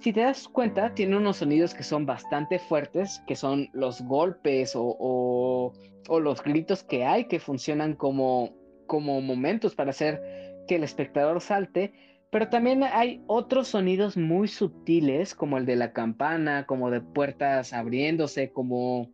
Si 0.00 0.12
te 0.12 0.20
das 0.20 0.46
cuenta, 0.48 0.94
tiene 0.94 1.16
unos 1.16 1.38
sonidos 1.38 1.74
que 1.74 1.82
son 1.82 2.06
bastante 2.06 2.58
fuertes, 2.60 3.20
que 3.26 3.34
son 3.34 3.68
los 3.72 4.00
golpes 4.02 4.76
o, 4.76 4.96
o- 4.98 5.72
los 6.20 6.42
gritos 6.42 6.82
que 6.84 7.04
hay 7.04 7.24
que 7.26 7.38
funcionan 7.40 7.94
como, 7.94 8.54
como 8.86 9.20
momentos 9.20 9.74
para 9.74 9.90
hacer 9.90 10.22
que 10.66 10.76
el 10.76 10.84
espectador 10.84 11.40
salte, 11.40 11.92
pero 12.30 12.48
también 12.48 12.82
hay 12.84 13.22
otros 13.26 13.68
sonidos 13.68 14.16
muy 14.16 14.48
sutiles, 14.48 15.34
como 15.34 15.58
el 15.58 15.66
de 15.66 15.76
la 15.76 15.92
campana, 15.92 16.64
como 16.66 16.90
de 16.90 17.00
puertas 17.00 17.72
abriéndose, 17.72 18.52
como 18.52 19.10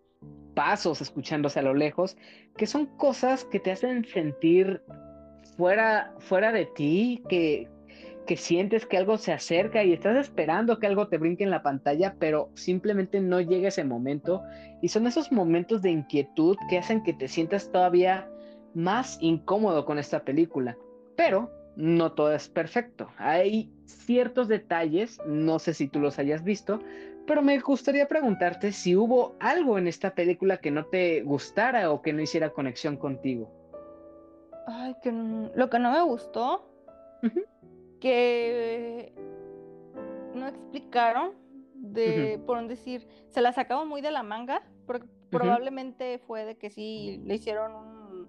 pasos 0.55 1.01
escuchándose 1.01 1.59
a 1.61 1.63
lo 1.63 1.75
lejos, 1.75 2.17
que 2.57 2.67
son 2.67 2.87
cosas 2.97 3.45
que 3.45 3.59
te 3.59 3.73
hacen 3.73 4.05
sentir 4.05 4.83
fuera, 5.57 6.15
fuera 6.19 6.53
de 6.53 6.67
ti, 6.67 7.23
que, 7.29 7.69
que 8.27 8.37
sientes 8.37 8.87
que 8.87 8.97
algo 8.97 9.19
se 9.19 9.33
acerca 9.33 9.85
y 9.85 9.93
estás 9.93 10.17
esperando 10.17 10.79
que 10.79 10.87
algo 10.87 11.09
te 11.09 11.19
brinque 11.19 11.45
en 11.45 11.51
la 11.51 11.63
pantalla, 11.63 12.17
pero 12.19 12.51
simplemente 12.55 13.21
no 13.21 13.41
llega 13.41 13.69
ese 13.69 13.85
momento. 13.85 14.43
Y 14.83 14.89
son 14.89 15.07
esos 15.07 15.31
momentos 15.33 15.83
de 15.83 15.91
inquietud 15.91 16.57
que 16.69 16.79
hacen 16.79 17.03
que 17.03 17.13
te 17.13 17.29
sientas 17.29 17.71
todavía 17.71 18.29
más 18.75 19.19
incómodo 19.21 19.85
con 19.85 19.99
esta 19.99 20.25
película. 20.25 20.77
Pero 21.17 21.51
no 21.77 22.13
todo 22.13 22.35
es 22.35 22.49
perfecto. 22.49 23.09
Hay 23.19 23.73
ciertos 23.85 24.49
detalles, 24.49 25.21
no 25.27 25.59
sé 25.59 25.75
si 25.75 25.89
tú 25.89 26.01
los 26.01 26.19
hayas 26.19 26.45
visto, 26.45 26.81
pero 27.27 27.43
me 27.43 27.59
gustaría 27.59 28.07
preguntarte 28.07 28.73
si 28.73 28.97
hubo 28.97 29.35
algo 29.41 29.79
en 29.79 29.89
esta 29.89 30.15
película 30.15 30.59
que 30.59 30.71
no 30.71 30.87
te 30.87 31.23
gustara 31.23 31.91
o 31.91 32.03
que 32.03 32.13
no 32.13 32.23
hiciera 32.23 32.51
conexión 32.51 32.97
contigo. 32.97 33.51
Ay, 34.67 34.95
que 35.03 35.13
lo 35.13 35.71
que 35.71 35.79
no 35.79 35.93
me 35.93 36.03
gustó, 36.03 36.71
que 38.05 39.15
no 40.35 40.47
explicaron 40.47 41.33
de, 41.75 42.39
por 42.45 42.63
decir, 42.69 43.09
se 43.31 43.41
la 43.41 43.51
sacaron 43.55 43.89
muy 43.89 44.03
de 44.03 44.11
la 44.11 44.23
manga, 44.23 44.63
porque 44.87 45.09
probablemente 45.31 46.19
fue 46.19 46.45
de 46.45 46.59
que 46.59 46.69
sí 46.69 47.23
le 47.25 47.37
hicieron 47.37 47.75
un, 47.75 48.29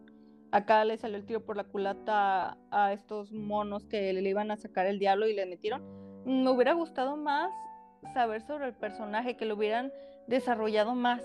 acá 0.53 0.85
le 0.85 0.95
salió 0.95 1.17
el 1.17 1.25
tiro 1.25 1.43
por 1.43 1.57
la 1.57 1.65
culata 1.65 2.57
a 2.71 2.93
estos 2.93 3.33
monos 3.33 3.85
que 3.85 4.13
le 4.13 4.29
iban 4.29 4.49
a 4.49 4.55
sacar 4.55 4.85
el 4.85 4.97
diablo 4.97 5.27
y 5.27 5.33
le 5.33 5.45
metieron. 5.45 5.83
Me 6.23 6.49
hubiera 6.49 6.71
gustado 6.71 7.17
más 7.17 7.51
saber 8.13 8.43
sobre 8.43 8.67
el 8.67 8.73
personaje, 8.75 9.35
que 9.35 9.43
lo 9.43 9.55
hubieran 9.55 9.91
desarrollado 10.27 10.95
más. 10.95 11.21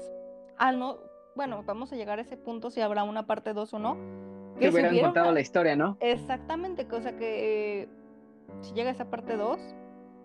Al 0.59 0.81
no, 0.81 0.99
bueno, 1.37 1.63
vamos 1.65 1.93
a 1.93 1.97
llegar 1.97 2.19
a 2.19 2.23
ese 2.23 2.37
punto 2.37 2.71
si 2.71 2.81
habrá 2.81 3.05
una 3.05 3.29
parte 3.29 3.53
2 3.53 3.75
o 3.75 3.79
no. 3.79 3.97
Que, 4.59 4.71
hubieran 4.71 4.99
contado 4.99 5.31
la 5.31 5.41
historia, 5.41 5.77
¿no? 5.77 5.97
Exactamente, 6.01 6.89
cosa 6.89 7.17
que 7.17 7.89
si 8.61 8.73
llega 8.75 8.91
esa 8.91 9.11
parte 9.11 9.37
2, 9.37 9.59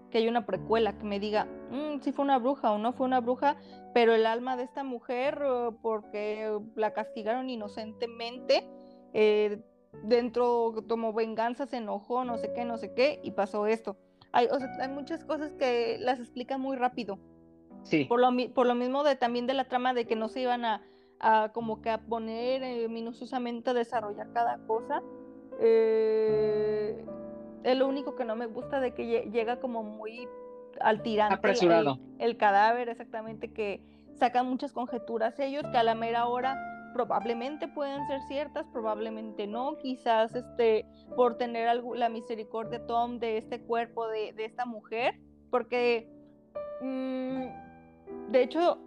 que 0.09 0.19
hay 0.19 0.27
una 0.27 0.45
precuela 0.45 0.97
que 0.97 1.03
me 1.03 1.19
diga 1.19 1.45
mm, 1.71 1.99
si 2.01 2.11
fue 2.11 2.23
una 2.23 2.39
bruja 2.39 2.71
o 2.71 2.77
no 2.77 2.93
fue 2.93 3.05
una 3.05 3.19
bruja, 3.19 3.57
pero 3.93 4.13
el 4.13 4.25
alma 4.25 4.55
de 4.57 4.63
esta 4.63 4.83
mujer, 4.83 5.41
eh, 5.43 5.69
porque 5.81 6.57
la 6.75 6.93
castigaron 6.93 7.49
inocentemente, 7.49 8.67
eh, 9.13 9.61
dentro 10.03 10.73
tomó 10.87 11.13
venganza, 11.13 11.65
se 11.65 11.77
enojó, 11.77 12.23
no 12.23 12.37
sé 12.37 12.53
qué, 12.53 12.65
no 12.65 12.77
sé 12.77 12.93
qué, 12.93 13.19
y 13.23 13.31
pasó 13.31 13.67
esto. 13.67 13.97
Hay, 14.31 14.47
hay 14.81 14.89
muchas 14.89 15.23
cosas 15.23 15.53
que 15.53 15.97
las 15.99 16.19
explican 16.19 16.59
muy 16.59 16.75
rápido. 16.75 17.17
Sí. 17.83 18.05
Por 18.05 18.19
lo, 18.19 18.29
por 18.53 18.67
lo 18.67 18.75
mismo 18.75 19.03
de 19.03 19.15
también 19.15 19.47
de 19.47 19.53
la 19.53 19.65
trama 19.65 19.93
de 19.93 20.05
que 20.05 20.15
no 20.15 20.27
se 20.27 20.41
iban 20.41 20.65
a, 20.65 20.81
a 21.19 21.51
como 21.53 21.81
que 21.81 21.89
a 21.89 21.99
poner 21.99 22.63
eh, 22.63 22.87
minuciosamente 22.89 23.69
a 23.69 23.73
desarrollar 23.73 24.31
cada 24.33 24.57
cosa. 24.65 25.01
Eh, 25.59 27.05
es 27.65 27.77
lo 27.77 27.87
único 27.87 28.15
que 28.15 28.25
no 28.25 28.35
me 28.35 28.45
gusta 28.45 28.79
de 28.79 28.93
que 28.93 29.27
llega 29.31 29.59
como 29.59 29.83
muy 29.83 30.27
al 30.79 31.01
tirante. 31.01 31.35
Apresurado. 31.35 31.97
El, 32.19 32.37
cadáver, 32.37 32.89
exactamente, 32.89 33.51
que 33.51 33.81
sacan 34.13 34.47
muchas 34.47 34.71
conjeturas 34.71 35.39
ellos 35.39 35.63
que 35.71 35.77
a 35.77 35.83
la 35.83 35.95
mera 35.95 36.27
hora 36.27 36.57
probablemente 36.93 37.67
pueden 37.67 38.05
ser 38.07 38.21
ciertas, 38.27 38.67
probablemente 38.71 39.47
no, 39.47 39.77
quizás 39.79 40.33
este, 40.35 40.85
por 41.15 41.37
tener 41.37 41.67
algo, 41.67 41.95
la 41.95 42.07
misericordia 42.07 42.85
Tom 42.85 43.19
de 43.19 43.37
este 43.37 43.59
cuerpo, 43.61 44.07
de, 44.07 44.31
de 44.33 44.45
esta 44.45 44.65
mujer, 44.65 45.19
porque 45.49 46.07
mm, 46.81 48.31
de 48.31 48.43
hecho 48.43 48.79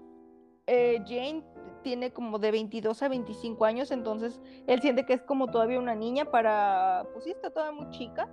eh, 0.66 1.02
Jane 1.04 1.44
tiene 1.82 2.12
como 2.12 2.38
de 2.38 2.52
22 2.52 3.02
a 3.02 3.08
25 3.08 3.64
años, 3.64 3.90
entonces 3.90 4.40
él 4.66 4.80
siente 4.80 5.04
que 5.04 5.14
es 5.14 5.22
como 5.22 5.48
todavía 5.48 5.78
una 5.78 5.94
niña 5.94 6.26
para, 6.26 7.06
pues 7.12 7.24
sí, 7.24 7.32
está 7.32 7.50
todavía 7.50 7.82
muy 7.82 7.90
chica, 7.90 8.28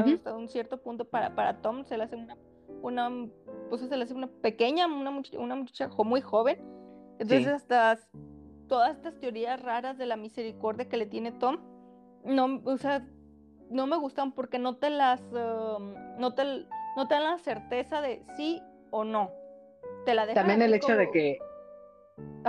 hasta 0.00 0.36
un 0.36 0.48
cierto 0.48 0.80
punto 0.80 1.04
para, 1.04 1.34
para 1.34 1.60
Tom 1.60 1.84
se 1.84 1.96
le 1.96 2.04
hace 2.04 2.16
una, 2.16 2.36
una 2.82 3.28
pues 3.68 3.82
se 3.82 3.96
le 3.96 4.04
hace 4.04 4.14
una 4.14 4.28
pequeña, 4.28 4.86
una, 4.86 5.10
muchacha, 5.10 5.38
una 5.38 5.54
muchacha 5.54 5.88
muy 6.04 6.20
joven, 6.20 6.58
entonces 7.18 7.48
hasta 7.48 7.98
todas 8.68 8.96
estas 8.96 9.18
teorías 9.18 9.60
raras 9.60 9.98
de 9.98 10.06
la 10.06 10.16
misericordia 10.16 10.88
que 10.88 10.96
le 10.96 11.06
tiene 11.06 11.32
Tom, 11.32 11.58
no, 12.24 12.60
o 12.64 12.76
sea, 12.76 13.06
no 13.70 13.86
me 13.86 13.96
gustan 13.96 14.32
porque 14.32 14.58
no 14.58 14.76
te 14.76 14.90
las, 14.90 15.20
um, 15.32 15.94
no, 16.18 16.34
te, 16.34 16.44
no 16.96 17.08
te 17.08 17.14
dan 17.14 17.24
la 17.24 17.38
certeza 17.38 18.00
de 18.00 18.22
sí 18.36 18.60
o 18.90 19.04
no. 19.04 19.32
Te 20.04 20.14
la 20.14 20.26
dejan 20.26 20.46
También 20.46 20.62
el 20.62 20.74
hecho 20.74 20.96
de 20.96 21.10
que 21.10 21.38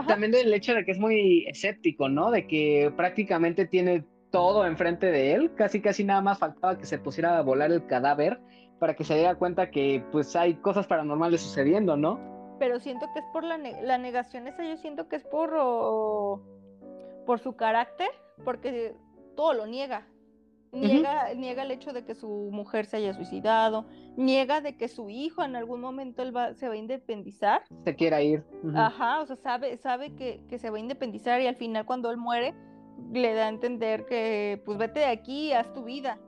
También 0.08 0.34
el 0.36 0.54
hecho 0.54 0.74
de 0.76 0.86
que 0.86 0.92
es 0.92 1.00
muy 1.00 1.46
escéptico, 1.48 2.10
¿no? 2.10 2.32
De 2.32 2.48
que 2.48 2.92
prácticamente 2.96 3.66
tiene 3.66 4.06
todo 4.32 4.66
enfrente 4.66 5.08
de 5.08 5.34
él, 5.34 5.54
casi 5.56 5.82
casi 5.82 6.04
nada 6.04 6.22
más 6.22 6.40
faltaba 6.40 6.78
que 6.78 6.86
se 6.86 7.00
pusiera 7.00 7.38
a 7.38 7.42
volar 7.42 7.72
el 7.72 7.86
cadáver 7.86 8.40
para 8.80 8.96
que 8.96 9.04
se 9.04 9.16
diera 9.16 9.36
cuenta 9.36 9.72
que 9.72 10.04
pues 10.12 10.36
hay 10.36 10.56
cosas 10.56 10.88
paranormales 10.88 11.42
sucediendo, 11.42 11.98
¿no? 11.98 12.30
pero 12.60 12.80
siento 12.80 13.08
que 13.14 13.20
es 13.20 13.26
por 13.32 13.44
la, 13.44 13.58
la 13.58 13.98
negación 13.98 14.48
esa, 14.48 14.64
yo 14.64 14.78
siento 14.78 15.08
que 15.08 15.16
es 15.16 15.24
por, 15.24 15.50
por 17.26 17.40
su 17.40 17.56
carácter, 17.56 18.10
porque 18.44 18.94
todo 19.36 19.54
lo 19.54 19.66
niega. 19.66 20.06
Niega, 20.72 21.34
niega 21.34 21.64
el 21.64 21.72
hecho 21.72 21.94
de 21.94 22.06
que 22.06 22.14
su 22.14 22.28
mujer 22.52 22.86
se 22.86 22.98
haya 22.98 23.12
suicidado, 23.16 23.88
niega 24.18 24.62
de 24.62 24.78
que 24.78 24.88
su 24.88 25.10
hijo 25.10 25.44
en 25.44 25.56
algún 25.56 25.82
momento 25.82 26.22
él 26.22 26.36
va, 26.36 26.54
se 26.54 26.68
va 26.68 26.76
a 26.76 26.78
independizar. 26.78 27.64
Se 27.84 27.96
quiera 27.96 28.22
ir. 28.22 28.44
Ajá, 28.76 29.22
o 29.22 29.26
sea, 29.26 29.36
sabe, 29.36 29.78
sabe 29.78 30.14
que, 30.14 30.42
que, 30.48 30.60
se 30.60 30.70
va 30.70 30.78
a 30.78 30.80
independizar 30.80 31.42
y 31.42 31.48
al 31.48 31.56
final 31.56 31.88
cuando 31.88 32.12
él 32.12 32.18
muere 32.18 32.54
le 33.12 33.34
da 33.34 33.46
a 33.46 33.50
entender 33.50 34.06
que 34.06 34.62
pues 34.66 34.78
vete 34.78 35.02
de 35.02 35.06
aquí, 35.08 35.54
haz 35.54 35.74
tu 35.74 35.84
vida. 35.84 36.20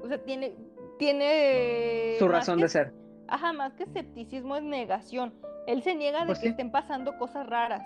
O 0.00 0.08
sea, 0.08 0.18
tiene, 0.24 0.54
tiene... 0.98 2.16
Su 2.18 2.28
razón 2.28 2.60
de 2.60 2.68
ser 2.68 2.92
Ajá, 3.30 3.52
más 3.52 3.72
que 3.74 3.84
escepticismo 3.84 4.56
es 4.56 4.62
negación. 4.64 5.32
Él 5.66 5.82
se 5.82 5.94
niega 5.94 6.20
de 6.20 6.26
pues 6.26 6.40
que 6.40 6.48
estén 6.48 6.72
pasando 6.72 7.16
cosas 7.16 7.46
raras. 7.46 7.82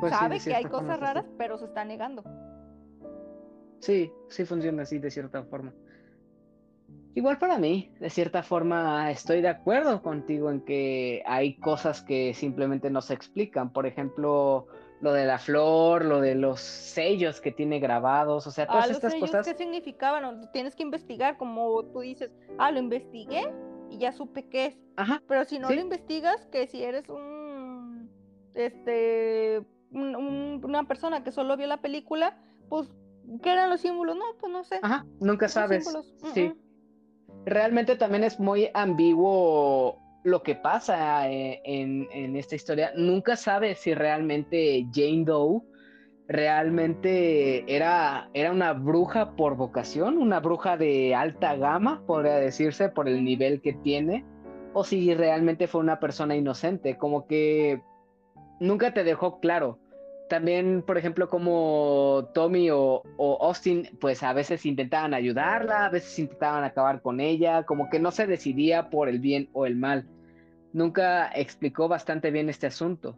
Pues 0.00 0.12
Sabe 0.12 0.40
que 0.40 0.54
hay 0.54 0.64
cosas 0.64 0.98
raras, 0.98 1.24
pero 1.38 1.56
se 1.56 1.66
está 1.66 1.84
negando. 1.84 2.24
Sí, 3.78 4.12
sí 4.28 4.44
funciona 4.44 4.82
así 4.82 4.98
de 4.98 5.10
cierta 5.10 5.44
forma. 5.44 5.72
Igual 7.14 7.38
para 7.38 7.58
mí, 7.58 7.94
de 8.00 8.10
cierta 8.10 8.42
forma, 8.42 9.10
estoy 9.10 9.40
de 9.40 9.48
acuerdo 9.48 10.02
contigo 10.02 10.50
en 10.50 10.60
que 10.62 11.22
hay 11.26 11.56
cosas 11.58 12.02
que 12.02 12.34
simplemente 12.34 12.90
no 12.90 13.00
se 13.00 13.14
explican. 13.14 13.72
Por 13.72 13.86
ejemplo, 13.86 14.66
lo 15.00 15.12
de 15.12 15.26
la 15.26 15.38
flor, 15.38 16.04
lo 16.04 16.20
de 16.20 16.34
los 16.34 16.60
sellos 16.60 17.40
que 17.40 17.52
tiene 17.52 17.78
grabados, 17.78 18.46
o 18.46 18.50
sea, 18.50 18.66
todas 18.66 18.88
ah, 18.88 18.92
estas 18.92 19.14
cosas. 19.16 19.46
¿Qué 19.46 19.54
significaban? 19.54 20.50
Tienes 20.52 20.74
que 20.74 20.82
investigar, 20.82 21.36
como 21.36 21.84
tú 21.84 22.00
dices, 22.00 22.30
ah, 22.58 22.70
lo 22.70 22.78
investigué, 22.78 23.52
y 23.90 23.98
ya 23.98 24.12
supe 24.12 24.48
qué 24.48 24.66
es. 24.66 24.78
Ajá, 24.96 25.22
Pero 25.28 25.44
si 25.44 25.58
no 25.58 25.70
lo 25.70 25.80
investigas, 25.80 26.46
que 26.46 26.66
si 26.66 26.82
eres 26.82 27.08
un, 27.08 28.10
este, 28.54 29.62
una 29.90 30.84
persona 30.84 31.22
que 31.22 31.32
solo 31.32 31.56
vio 31.56 31.66
la 31.66 31.82
película, 31.82 32.38
pues, 32.68 32.88
¿qué 33.42 33.52
eran 33.52 33.70
los 33.70 33.80
símbolos? 33.80 34.16
No, 34.16 34.24
pues 34.40 34.52
no 34.52 34.64
sé. 34.64 34.80
Ajá, 34.82 35.04
nunca 35.20 35.48
sabes. 35.48 35.92
Sí. 36.34 36.52
Realmente 37.44 37.96
también 37.96 38.24
es 38.24 38.40
muy 38.40 38.70
ambiguo 38.74 40.05
lo 40.26 40.42
que 40.42 40.56
pasa 40.56 41.30
eh, 41.30 41.60
en, 41.64 42.08
en, 42.10 42.36
esta 42.36 42.56
historia. 42.56 42.92
Nunca 42.96 43.36
sabes 43.36 43.78
si 43.78 43.94
realmente 43.94 44.84
Jane 44.92 45.24
Doe 45.24 45.62
realmente 46.26 47.64
era, 47.72 48.28
era 48.34 48.50
una 48.50 48.72
bruja 48.72 49.36
por 49.36 49.56
vocación, 49.56 50.18
una 50.18 50.40
bruja 50.40 50.76
de 50.76 51.14
alta 51.14 51.54
gama, 51.54 52.02
podría 52.06 52.34
decirse, 52.34 52.88
por 52.88 53.08
el 53.08 53.22
nivel 53.24 53.60
que 53.62 53.72
tiene, 53.72 54.24
o 54.72 54.82
si 54.82 55.14
realmente 55.14 55.68
fue 55.68 55.80
una 55.80 56.00
persona 56.00 56.34
inocente, 56.34 56.98
como 56.98 57.28
que 57.28 57.80
nunca 58.58 58.92
te 58.92 59.04
dejó 59.04 59.38
claro. 59.38 59.78
También, 60.28 60.82
por 60.82 60.98
ejemplo, 60.98 61.28
como 61.28 62.30
Tommy 62.34 62.68
o, 62.70 63.04
o 63.16 63.46
Austin, 63.46 63.96
pues 64.00 64.24
a 64.24 64.32
veces 64.32 64.66
intentaban 64.66 65.14
ayudarla, 65.14 65.86
a 65.86 65.90
veces 65.90 66.18
intentaban 66.18 66.64
acabar 66.64 67.00
con 67.00 67.20
ella, 67.20 67.62
como 67.62 67.88
que 67.88 68.00
no 68.00 68.10
se 68.10 68.26
decidía 68.26 68.90
por 68.90 69.08
el 69.08 69.20
bien 69.20 69.48
o 69.52 69.66
el 69.66 69.76
mal. 69.76 70.08
Nunca 70.76 71.30
explicó 71.34 71.88
bastante 71.88 72.30
bien 72.30 72.50
este 72.50 72.66
asunto. 72.66 73.16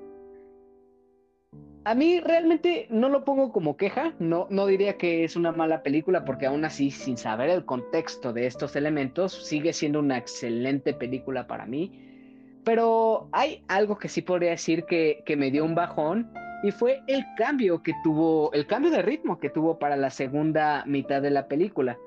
A 1.82 1.92
mí 1.96 2.20
realmente 2.20 2.86
no 2.88 3.08
lo 3.08 3.24
pongo 3.24 3.50
como 3.50 3.76
queja, 3.76 4.14
no, 4.20 4.46
no 4.48 4.66
diría 4.66 4.96
que 4.96 5.24
es 5.24 5.34
una 5.34 5.50
mala 5.50 5.82
película 5.82 6.24
porque 6.24 6.46
aún 6.46 6.64
así, 6.64 6.92
sin 6.92 7.16
saber 7.16 7.50
el 7.50 7.64
contexto 7.64 8.32
de 8.32 8.46
estos 8.46 8.76
elementos, 8.76 9.32
sigue 9.44 9.72
siendo 9.72 9.98
una 9.98 10.18
excelente 10.18 10.94
película 10.94 11.48
para 11.48 11.66
mí. 11.66 12.60
Pero 12.62 13.28
hay 13.32 13.64
algo 13.66 13.98
que 13.98 14.08
sí 14.08 14.22
podría 14.22 14.50
decir 14.50 14.84
que, 14.84 15.24
que 15.26 15.36
me 15.36 15.50
dio 15.50 15.64
un 15.64 15.74
bajón 15.74 16.30
y 16.62 16.70
fue 16.70 17.02
el 17.08 17.24
cambio 17.36 17.82
que 17.82 17.92
tuvo, 18.04 18.52
el 18.52 18.68
cambio 18.68 18.92
de 18.92 19.02
ritmo 19.02 19.40
que 19.40 19.50
tuvo 19.50 19.80
para 19.80 19.96
la 19.96 20.10
segunda 20.10 20.84
mitad 20.86 21.20
de 21.20 21.30
la 21.30 21.48
película. 21.48 21.98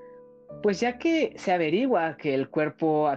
Pues 0.63 0.79
ya 0.79 0.97
que 0.97 1.33
se 1.35 1.51
averigua 1.51 2.15
que 2.15 2.33
el 2.33 2.47
cuerpo 2.47 3.09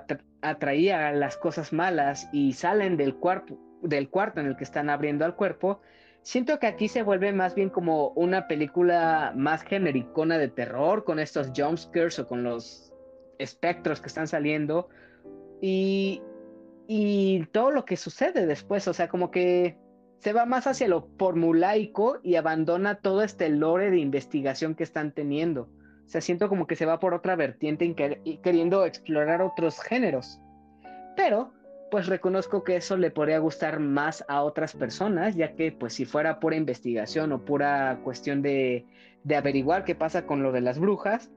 atraía 0.48 1.10
las 1.12 1.36
cosas 1.36 1.72
malas 1.72 2.28
y 2.32 2.52
salen 2.52 2.96
del, 2.96 3.16
cuerpo, 3.16 3.58
del 3.82 4.08
cuarto 4.08 4.40
en 4.40 4.46
el 4.46 4.56
que 4.56 4.64
están 4.64 4.90
abriendo 4.90 5.24
al 5.24 5.34
cuerpo, 5.34 5.80
Siento 6.24 6.58
que 6.58 6.66
aquí 6.66 6.88
se 6.88 7.02
vuelve 7.02 7.34
más 7.34 7.54
bien 7.54 7.68
como 7.68 8.08
una 8.12 8.48
película 8.48 9.34
más 9.36 9.62
genericona 9.62 10.38
de 10.38 10.48
terror, 10.48 11.04
con 11.04 11.18
estos 11.18 11.52
jumpscares 11.54 12.18
o 12.18 12.26
con 12.26 12.42
los 12.42 12.94
espectros 13.38 14.00
que 14.00 14.06
están 14.06 14.26
saliendo. 14.26 14.88
Y, 15.60 16.22
y 16.88 17.44
todo 17.52 17.70
lo 17.70 17.84
que 17.84 17.98
sucede 17.98 18.46
después, 18.46 18.88
o 18.88 18.94
sea, 18.94 19.08
como 19.08 19.30
que 19.30 19.76
se 20.20 20.32
va 20.32 20.46
más 20.46 20.66
hacia 20.66 20.88
lo 20.88 21.10
formulaico 21.18 22.20
y 22.22 22.36
abandona 22.36 23.00
todo 23.00 23.22
este 23.22 23.50
lore 23.50 23.90
de 23.90 23.98
investigación 23.98 24.74
que 24.74 24.84
están 24.84 25.12
teniendo. 25.12 25.68
Se 26.06 26.20
siento 26.20 26.48
como 26.48 26.66
que 26.66 26.76
se 26.76 26.86
va 26.86 27.00
por 27.00 27.14
otra 27.14 27.36
vertiente 27.36 27.84
y 28.24 28.36
queriendo 28.38 28.84
explorar 28.84 29.42
otros 29.42 29.80
géneros. 29.80 30.40
Pero, 31.16 31.52
pues 31.90 32.06
reconozco 32.06 32.64
que 32.64 32.76
eso 32.76 32.96
le 32.96 33.10
podría 33.10 33.38
gustar 33.38 33.80
más 33.80 34.24
a 34.28 34.42
otras 34.42 34.74
personas, 34.74 35.36
ya 35.36 35.54
que 35.54 35.72
pues 35.72 35.94
si 35.94 36.04
fuera 36.04 36.40
pura 36.40 36.56
investigación 36.56 37.32
o 37.32 37.44
pura 37.44 38.00
cuestión 38.02 38.42
de, 38.42 38.84
de 39.22 39.36
averiguar 39.36 39.84
qué 39.84 39.94
pasa 39.94 40.26
con 40.26 40.42
lo 40.42 40.52
de 40.52 40.60
las 40.60 40.78
brujas, 40.78 41.30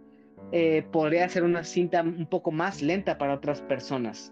eh, 0.51 0.85
podría 0.91 1.27
ser 1.29 1.43
una 1.43 1.63
cinta 1.63 2.01
un 2.01 2.27
poco 2.27 2.51
más 2.51 2.81
lenta 2.81 3.17
para 3.17 3.33
otras 3.33 3.61
personas. 3.61 4.31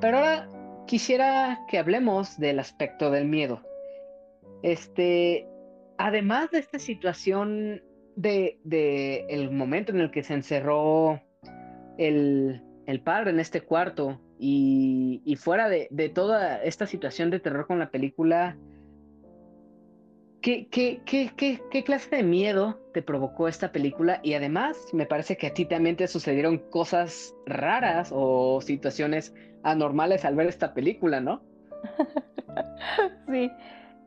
Pero 0.00 0.18
ahora 0.18 0.48
quisiera 0.86 1.60
que 1.68 1.78
hablemos 1.78 2.38
del 2.38 2.58
aspecto 2.58 3.10
del 3.10 3.26
miedo. 3.26 3.62
Este, 4.62 5.46
además 5.98 6.50
de 6.50 6.58
esta 6.58 6.78
situación 6.78 7.82
de, 8.18 9.26
el 9.28 9.50
momento 9.50 9.92
en 9.92 10.00
el 10.00 10.10
que 10.10 10.22
se 10.22 10.34
encerró 10.34 11.20
el, 11.96 12.62
padre 13.04 13.30
en 13.30 13.40
este 13.40 13.60
cuarto 13.60 14.20
y, 14.38 15.36
fuera 15.38 15.68
de, 15.68 16.12
toda 16.14 16.62
esta 16.62 16.86
situación 16.86 17.30
de 17.30 17.40
terror 17.40 17.66
con 17.66 17.78
la 17.78 17.90
película, 17.90 18.56
¿qué, 20.40 20.66
qué, 20.68 21.00
qué, 21.04 21.84
clase 21.84 22.16
de 22.16 22.22
miedo 22.22 22.80
te 22.92 23.02
provocó 23.02 23.46
esta 23.46 23.70
película? 23.70 24.20
Y 24.22 24.34
además, 24.34 24.76
me 24.92 25.06
parece 25.06 25.36
que 25.36 25.48
a 25.48 25.54
ti 25.54 25.64
también 25.64 25.96
te 25.96 26.08
sucedieron 26.08 26.58
cosas 26.58 27.34
raras 27.46 28.10
o 28.12 28.60
situaciones 28.60 29.32
anormales 29.62 30.24
al 30.24 30.34
ver 30.34 30.48
esta 30.48 30.74
película, 30.74 31.20
¿no? 31.20 31.42
sí. 33.30 33.50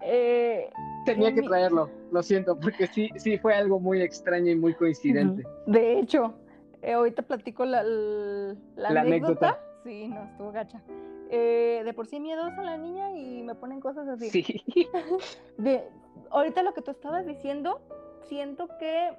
Eh, 0.04 0.70
Tenía 1.06 1.34
que 1.34 1.42
traerlo, 1.42 1.90
lo 2.12 2.24
siento, 2.24 2.58
porque 2.60 2.88
sí, 2.88 3.10
sí 3.16 3.38
fue 3.38 3.54
algo 3.56 3.80
muy 3.80 4.02
extraño 4.02 4.52
y 4.52 4.56
muy 4.56 4.74
coincidente. 4.74 5.44
De 5.66 6.00
hecho, 6.00 6.34
eh, 6.82 6.94
ahorita 6.94 7.24
platico 7.24 7.66
la, 7.66 7.84
la, 7.84 8.90
anécdota. 8.90 9.60
Sí, 9.84 10.08
no, 10.08 10.24
estuvo 10.26 10.52
gacha. 10.52 10.82
Eh, 11.30 11.82
de 11.86 11.94
por 11.94 12.08
sí 12.08 12.20
miedosa 12.20 12.62
la 12.62 12.78
niña 12.78 13.16
y 13.18 13.42
me 13.44 13.56
ponen 13.56 13.80
cosas 13.80 14.08
así. 14.08 14.30
Sí. 14.30 14.62
de, 15.58 15.84
ahorita 16.30 16.62
lo 16.62 16.74
que 16.74 16.82
tú 16.82 16.92
estabas 16.92 17.26
diciendo, 17.26 17.82
siento 18.24 18.68
que 18.80 19.12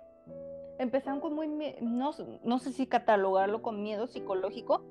empezaron 0.78 1.20
con 1.20 1.34
muy, 1.34 1.48
no, 1.80 2.10
no 2.44 2.58
sé 2.58 2.72
si 2.72 2.86
catalogarlo 2.86 3.62
con 3.62 3.82
miedo 3.82 4.06
psicológico. 4.06 4.84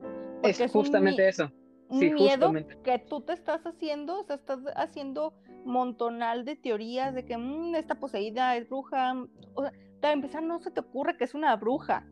Es 0.44 0.72
justamente 0.72 1.28
eso. 1.28 1.52
Sí, 1.92 2.08
un 2.08 2.16
miedo 2.16 2.54
que 2.84 3.00
tú 3.00 3.22
te 3.22 3.34
estás 3.34 3.66
haciendo, 3.66 4.22
o 4.22 4.24
sea, 4.24 4.38
estás 4.38 4.60
haciendo 4.76 5.34
montonal 5.66 6.46
de 6.46 6.56
teorías 6.56 7.14
de 7.14 7.26
que 7.26 7.38
mm, 7.38 7.76
esta 7.76 7.96
poseída 7.96 8.56
es 8.56 8.70
bruja. 8.70 9.14
O 9.56 9.64
sea, 9.64 9.74
para 10.00 10.14
empezar, 10.14 10.42
no 10.44 10.60
se 10.60 10.72
te 10.72 10.80
ocurre 10.80 11.18
que 11.18 11.26
es 11.26 11.34
una 11.34 11.56
bruja. 11.56 12.06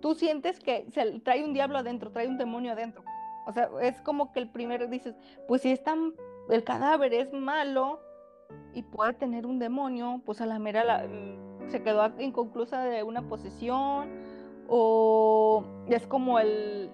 Tú 0.00 0.14
sientes 0.14 0.60
que 0.60 0.86
se 0.92 1.20
trae 1.20 1.44
un 1.44 1.52
diablo 1.52 1.78
adentro, 1.78 2.12
trae 2.12 2.28
un 2.28 2.38
demonio 2.38 2.72
adentro. 2.72 3.04
O 3.46 3.52
sea, 3.52 3.68
es 3.82 4.00
como 4.02 4.32
que 4.32 4.40
el 4.40 4.50
primero 4.50 4.86
dices, 4.86 5.14
pues 5.48 5.62
si 5.62 5.70
está 5.70 5.94
el 6.48 6.64
cadáver 6.64 7.12
es 7.12 7.32
malo 7.32 8.00
y 8.72 8.82
puede 8.82 9.14
tener 9.14 9.46
un 9.46 9.58
demonio, 9.58 10.22
pues 10.24 10.40
a 10.40 10.46
la 10.46 10.58
mera 10.58 10.84
la, 10.84 11.06
se 11.68 11.82
quedó 11.82 12.12
inconclusa 12.20 12.84
de 12.84 13.02
una 13.02 13.28
posesión 13.28 14.08
o 14.68 15.64
es 15.88 16.06
como 16.06 16.38
el, 16.38 16.90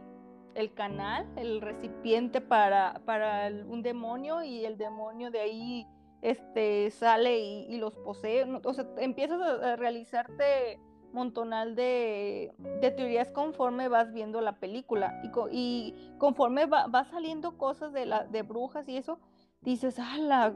el 0.60 0.72
canal, 0.74 1.26
el 1.36 1.60
recipiente 1.60 2.40
para, 2.40 3.00
para 3.04 3.50
un 3.66 3.82
demonio 3.82 4.42
y 4.42 4.64
el 4.64 4.78
demonio 4.78 5.30
de 5.30 5.40
ahí 5.40 5.86
este, 6.22 6.90
sale 6.90 7.38
y, 7.40 7.76
los 7.78 7.96
posee. 7.96 8.44
O 8.64 8.74
sea, 8.74 8.86
empiezas 8.98 9.40
a, 9.40 9.76
realizarte 9.76 10.78
montonal 11.12 11.74
de, 11.74 12.52
teorías 12.80 13.32
conforme 13.32 13.88
vas 13.88 14.12
viendo 14.12 14.40
la 14.40 14.60
película 14.60 15.20
y, 15.50 15.94
conforme 16.18 16.66
va, 16.66 17.04
saliendo 17.04 17.58
cosas 17.58 17.92
de, 17.92 18.06
la, 18.06 18.24
de 18.24 18.42
brujas 18.42 18.88
y 18.88 18.96
eso, 18.96 19.18
dices, 19.60 19.98
ala, 19.98 20.54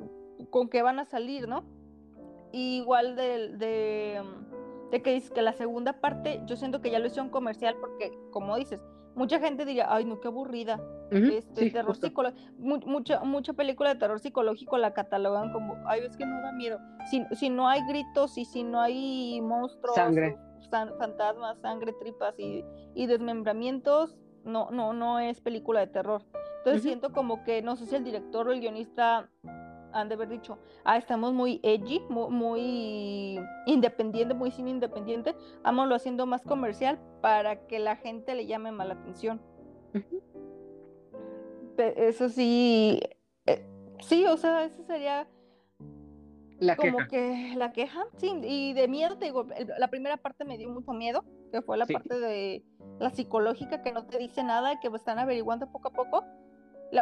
¿con 0.51 0.69
qué 0.69 0.83
van 0.83 1.01
a 1.01 1.05
salir, 1.05 1.49
no? 1.49 1.65
igual 2.55 3.17
de, 3.17 3.49
de, 3.57 4.23
de 4.93 5.03
que 5.03 5.13
dices 5.13 5.31
que 5.31 5.43
la 5.43 5.53
segunda 5.55 5.95
parte, 5.95 6.41
yo 6.47 6.57
siento 6.57 6.81
que 6.81 6.91
ya 6.91 7.01
lo 7.01 7.07
hicieron 7.07 7.31
comercial 7.31 7.77
porque, 7.81 8.17
como 8.31 8.57
dices, 8.57 8.81
mucha 9.15 9.39
gente 9.39 9.65
diría, 9.65 9.87
ay, 9.89 10.05
no, 10.05 10.21
qué 10.21 10.29
aburrida. 10.29 10.81
este, 11.11 11.71
terror 11.71 11.97
psicológico, 11.97 12.43
mucha, 12.59 13.21
mucha 13.21 13.53
película 13.53 13.93
de 13.95 14.01
terror 14.01 14.19
psicológico 14.19 14.79
la 14.79 14.93
catalogan 14.93 15.53
como, 15.53 15.77
ay, 15.87 16.01
es 16.05 16.17
que 16.17 16.27
no 16.27 16.41
da 16.41 16.53
miedo. 16.53 16.79
Si, 17.11 17.25
si 17.33 17.51
no 17.51 17.69
hay 17.69 17.87
gritos 17.87 18.37
y 18.39 18.45
si 18.45 18.65
no 18.65 18.81
hay 18.81 19.41
monstruos, 19.41 19.95
sangre. 19.95 20.37
fantasmas, 20.71 21.59
sangre, 21.61 21.93
tripas 21.93 22.39
y, 22.39 22.65
y, 22.95 23.07
desmembramientos, 23.07 24.17
no, 24.45 24.71
no, 24.71 24.93
no 24.93 25.21
es 25.21 25.41
película 25.41 25.81
de 25.81 25.87
terror. 25.87 26.23
Entonces 26.59 26.83
siento 26.83 27.13
como 27.13 27.45
que, 27.45 27.63
no 27.63 27.77
sé 27.77 27.87
si 27.87 27.95
el 27.95 28.05
director 28.05 28.49
o 28.49 28.53
el 28.53 28.61
guionista 28.61 29.31
han 29.95 30.09
de 30.09 30.15
haber 30.15 30.29
dicho, 30.29 30.59
ah, 30.85 30.97
estamos 30.97 31.33
muy 31.33 31.61
edgy, 31.63 32.01
muy, 32.11 33.41
independiente, 33.67 34.35
muy 34.35 34.51
cine 34.51 34.71
independiente, 34.71 35.35
vámonos 35.63 35.97
haciendo 35.97 36.27
más 36.27 36.43
comercial 36.43 36.99
para 37.23 37.67
que 37.67 37.79
la 37.79 37.97
gente 37.97 38.35
le 38.35 38.47
llame 38.47 38.73
más 38.73 38.89
la 38.89 38.95
atención. 38.95 39.41
Eso 41.79 42.29
sí, 42.29 43.01
eh, 43.47 43.65
sí, 44.01 44.25
o 44.27 44.37
sea, 44.37 44.65
eso 44.65 44.85
sería 44.85 45.29
la 46.59 46.77
como 46.77 46.99
que 47.09 47.55
la 47.57 47.73
queja, 47.73 48.05
sí, 48.17 48.33
y 48.43 48.75
de 48.75 48.89
miedo, 48.89 49.19
te 49.19 49.27
digo, 49.27 49.47
la 49.79 49.89
primera 49.89 50.17
parte 50.17 50.45
me 50.45 50.59
dio 50.59 50.69
mucho 50.69 50.93
miedo, 50.93 51.25
que 51.51 51.63
fue 51.63 51.77
la 51.77 51.87
parte 51.87 52.19
de 52.19 52.65
la 52.99 53.11
psicológica 53.11 53.83
que 53.83 53.93
no 53.93 54.07
te 54.07 54.19
dice 54.19 54.43
nada, 54.45 54.79
que 54.81 54.89
están 54.89 55.19
averiguando 55.19 55.71
poco 55.71 55.89
a 55.89 55.93
poco 55.93 56.25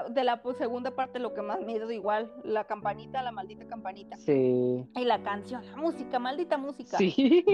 de 0.00 0.24
la 0.24 0.42
pues, 0.42 0.56
segunda 0.56 0.90
parte 0.92 1.18
lo 1.18 1.34
que 1.34 1.42
más 1.42 1.60
miedo 1.60 1.90
igual, 1.90 2.32
la 2.44 2.64
campanita, 2.64 3.22
la 3.22 3.32
maldita 3.32 3.66
campanita. 3.66 4.16
Sí. 4.16 4.86
Y 4.94 5.04
la 5.04 5.22
canción, 5.22 5.64
la 5.66 5.76
música, 5.76 6.18
maldita 6.18 6.56
música. 6.56 6.96
Sí. 6.98 7.44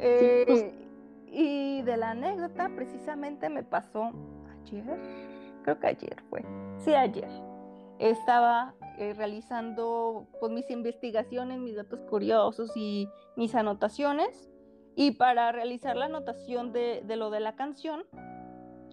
Eh, 0.00 0.44
pues. 0.46 0.74
Y 1.30 1.82
de 1.82 1.96
la 1.96 2.10
anécdota 2.10 2.70
precisamente 2.74 3.48
me 3.48 3.62
pasó 3.62 4.12
ayer, 4.62 4.98
creo 5.62 5.78
que 5.78 5.86
ayer 5.86 6.22
fue, 6.28 6.44
sí 6.78 6.94
ayer. 6.94 7.28
Estaba 7.98 8.74
eh, 8.98 9.14
realizando 9.14 10.26
pues 10.40 10.52
mis 10.52 10.70
investigaciones, 10.70 11.58
mis 11.58 11.74
datos 11.74 12.00
curiosos 12.10 12.70
y 12.76 13.08
mis 13.36 13.54
anotaciones. 13.54 14.50
Y 14.94 15.12
para 15.12 15.52
realizar 15.52 15.96
la 15.96 16.06
anotación 16.06 16.72
de, 16.72 17.02
de 17.04 17.16
lo 17.16 17.30
de 17.30 17.40
la 17.40 17.54
canción, 17.54 18.04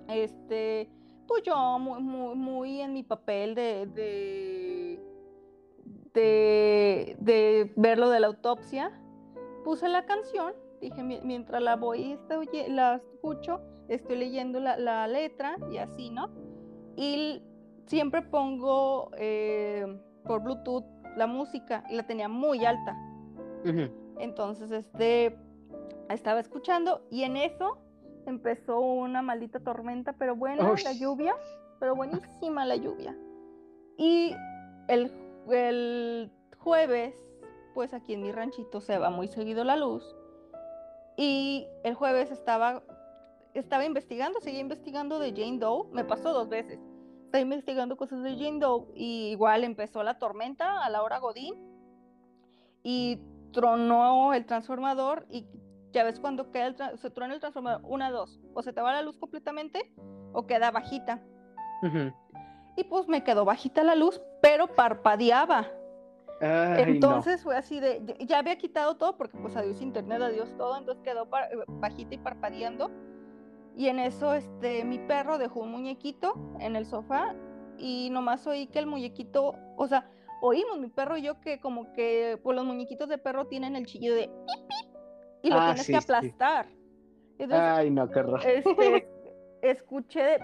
este, 0.07 0.89
pues 1.27 1.43
yo 1.43 1.80
muy, 1.80 2.02
muy, 2.02 2.35
muy 2.35 2.81
en 2.81 2.93
mi 2.93 3.03
papel 3.03 3.56
de, 3.56 3.85
de, 3.88 4.99
de, 6.14 7.15
de 7.19 7.73
ver 7.76 7.97
lo 7.97 8.10
de 8.10 8.19
la 8.19 8.27
autopsia, 8.27 8.91
puse 9.64 9.89
la 9.89 10.06
canción, 10.06 10.53
dije, 10.81 11.03
mientras 11.03 11.61
la 11.61 11.76
voy, 11.76 12.14
estoy, 12.14 12.47
la 12.69 12.95
escucho, 12.95 13.61
estoy 13.88 14.18
leyendo 14.18 14.60
la, 14.60 15.07
letra 15.07 15.57
y 15.72 15.77
así, 15.77 16.10
¿no? 16.10 16.30
Y 16.95 17.41
siempre 17.85 18.22
pongo 18.22 19.11
eh, 19.18 19.85
por 20.26 20.41
Bluetooth 20.43 20.85
la 21.15 21.27
música 21.27 21.84
y 21.89 21.95
la 21.95 22.06
tenía 22.06 22.27
muy 22.27 22.65
alta. 22.65 22.97
Entonces, 24.19 24.69
este, 24.69 25.38
estaba 26.10 26.39
escuchando 26.39 27.02
y 27.10 27.23
en 27.23 27.38
eso 27.38 27.80
empezó 28.27 28.80
una 28.80 29.22
maldita 29.22 29.60
tormenta, 29.60 30.14
pero 30.14 30.35
buena 30.35 30.73
la 30.84 30.93
lluvia, 30.93 31.35
pero 31.80 31.95
buenísima 31.95 32.65
la 32.65 32.76
lluvia. 32.76 33.15
Y 33.97 34.34
el, 34.88 35.11
el 35.49 36.31
jueves, 36.57 37.15
pues 37.73 37.93
aquí 37.93 38.14
en 38.14 38.23
mi 38.23 38.31
ranchito 38.31 38.81
se 38.81 38.97
va 38.97 39.10
muy 39.10 39.27
seguido 39.27 39.64
la 39.64 39.77
luz. 39.77 40.03
Y 41.18 41.68
el 41.84 41.93
jueves 41.93 42.31
estaba, 42.31 42.84
estaba 43.53 43.85
investigando, 43.85 44.41
seguía 44.41 44.60
investigando 44.60 45.19
de 45.19 45.31
Jane 45.31 45.60
Doe, 45.60 45.88
me 45.91 46.03
pasó 46.03 46.34
dos 46.34 46.49
veces. 46.49 46.80
Estaba 47.26 47.41
investigando 47.41 47.97
cosas 47.97 48.22
de 48.23 48.35
Jane 48.35 48.60
Doe 48.60 48.88
y 48.95 49.30
igual 49.31 49.64
empezó 49.64 50.03
la 50.03 50.19
tormenta 50.19 50.84
a 50.84 50.89
la 50.89 51.03
hora 51.03 51.19
Godín 51.19 51.56
y 52.84 53.19
tronó 53.52 54.34
el 54.34 54.45
transformador 54.45 55.26
y 55.30 55.47
ya 55.95 56.03
ves 56.03 56.19
cuando 56.19 56.51
queda 56.51 56.67
el 56.67 56.97
se 56.97 57.09
truena 57.09 57.34
el 57.34 57.39
transformador, 57.39 57.81
una, 57.85 58.11
dos, 58.11 58.39
o 58.53 58.61
se 58.61 58.73
te 58.73 58.81
va 58.81 58.91
la 58.91 59.01
luz 59.01 59.17
completamente 59.17 59.93
o 60.34 60.45
queda 60.45 60.69
bajita. 60.69 61.22
Y 62.76 62.84
pues 62.84 63.07
me 63.07 63.23
quedó 63.23 63.45
bajita 63.45 63.84
la 63.84 63.95
luz, 63.95 64.22
pero 64.41 64.67
parpadeaba. 64.67 65.67
entonces 66.41 67.43
fue 67.43 67.55
así 67.55 67.80
de, 67.80 68.17
ya 68.27 68.39
había 68.39 68.57
quitado 68.57 68.97
todo 68.97 69.15
porque 69.15 69.38
pues 69.38 69.55
adiós 69.55 69.81
internet, 69.81 70.22
adiós 70.22 70.53
todo, 70.57 70.77
entonces 70.77 71.01
quedó 71.01 71.23
eh, 71.23 71.63
bajita 71.67 72.15
y 72.15 72.17
parpadeando. 72.17 72.91
Y 73.77 73.88
en 73.88 73.99
eso 73.99 74.34
este 74.34 74.84
mi 74.84 74.99
perro 74.99 75.38
dejó 75.38 75.61
un 75.61 75.72
muñequito 75.72 76.34
en 76.59 76.76
el 76.76 76.85
sofá 76.85 77.34
y 77.77 78.09
nomás 78.09 78.45
oí 78.47 78.67
que 78.67 78.80
el 78.80 78.85
muñequito, 78.85 79.55
o 79.77 79.88
sea, 79.88 80.09
oímos 80.41 80.80
mi 80.80 80.89
perro 80.89 81.15
y 81.17 81.22
yo 81.22 81.39
que 81.39 81.59
como 81.59 81.93
que 81.93 82.38
pues 82.43 82.55
los 82.55 82.65
muñequitos 82.65 83.07
de 83.07 83.17
perro 83.17 83.47
tienen 83.47 83.77
el 83.77 83.85
chillido 83.85 84.15
de 84.15 84.30
y 85.45 85.49
lo 85.49 85.59
ah, 85.59 85.65
tienes 85.65 85.88
que 85.88 85.95
aplastar. 85.97 86.67
Entonces, 87.38 87.59
Ay, 87.59 87.91
no, 87.91 88.09
qué 88.09 88.19
horror. 88.19 88.41
este, 88.45 89.07
escuché 89.61 90.23
de 90.23 90.39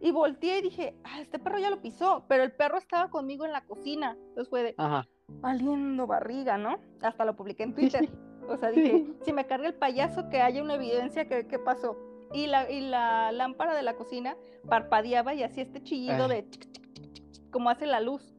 y 0.00 0.10
volteé 0.10 0.58
y 0.58 0.62
dije, 0.62 0.94
ah, 1.02 1.22
este 1.22 1.38
perro 1.38 1.58
ya 1.58 1.70
lo 1.70 1.80
pisó, 1.80 2.26
pero 2.28 2.42
el 2.42 2.52
perro 2.52 2.76
estaba 2.76 3.08
conmigo 3.08 3.46
en 3.46 3.52
la 3.52 3.62
cocina. 3.62 4.18
Entonces 4.28 4.50
fue 4.50 4.62
de, 4.62 4.74
Ajá. 4.76 5.08
valiendo 5.40 6.06
barriga, 6.06 6.58
¿no? 6.58 6.78
Hasta 7.00 7.24
lo 7.24 7.34
publiqué 7.34 7.64
en 7.64 7.74
Twitter. 7.74 8.08
O 8.46 8.58
sea, 8.58 8.68
dije, 8.68 9.06
si 9.22 9.32
me 9.32 9.46
carga 9.46 9.66
el 9.66 9.74
payaso, 9.74 10.28
que 10.28 10.42
haya 10.42 10.62
una 10.62 10.74
evidencia 10.74 11.26
que 11.26 11.46
qué 11.46 11.58
pasó. 11.58 11.96
Y 12.30 12.46
la, 12.46 12.70
y 12.70 12.82
la 12.82 13.32
lámpara 13.32 13.74
de 13.74 13.82
la 13.82 13.94
cocina 13.94 14.36
parpadeaba 14.68 15.32
y 15.32 15.42
hacía 15.42 15.62
este 15.62 15.82
chillido 15.82 16.28
de 16.28 16.46
chic, 16.50 16.70
chic, 16.70 16.92
chic, 16.92 17.12
chic, 17.14 17.30
chic, 17.30 17.50
como 17.50 17.70
hace 17.70 17.86
la 17.86 18.00
luz. 18.00 18.36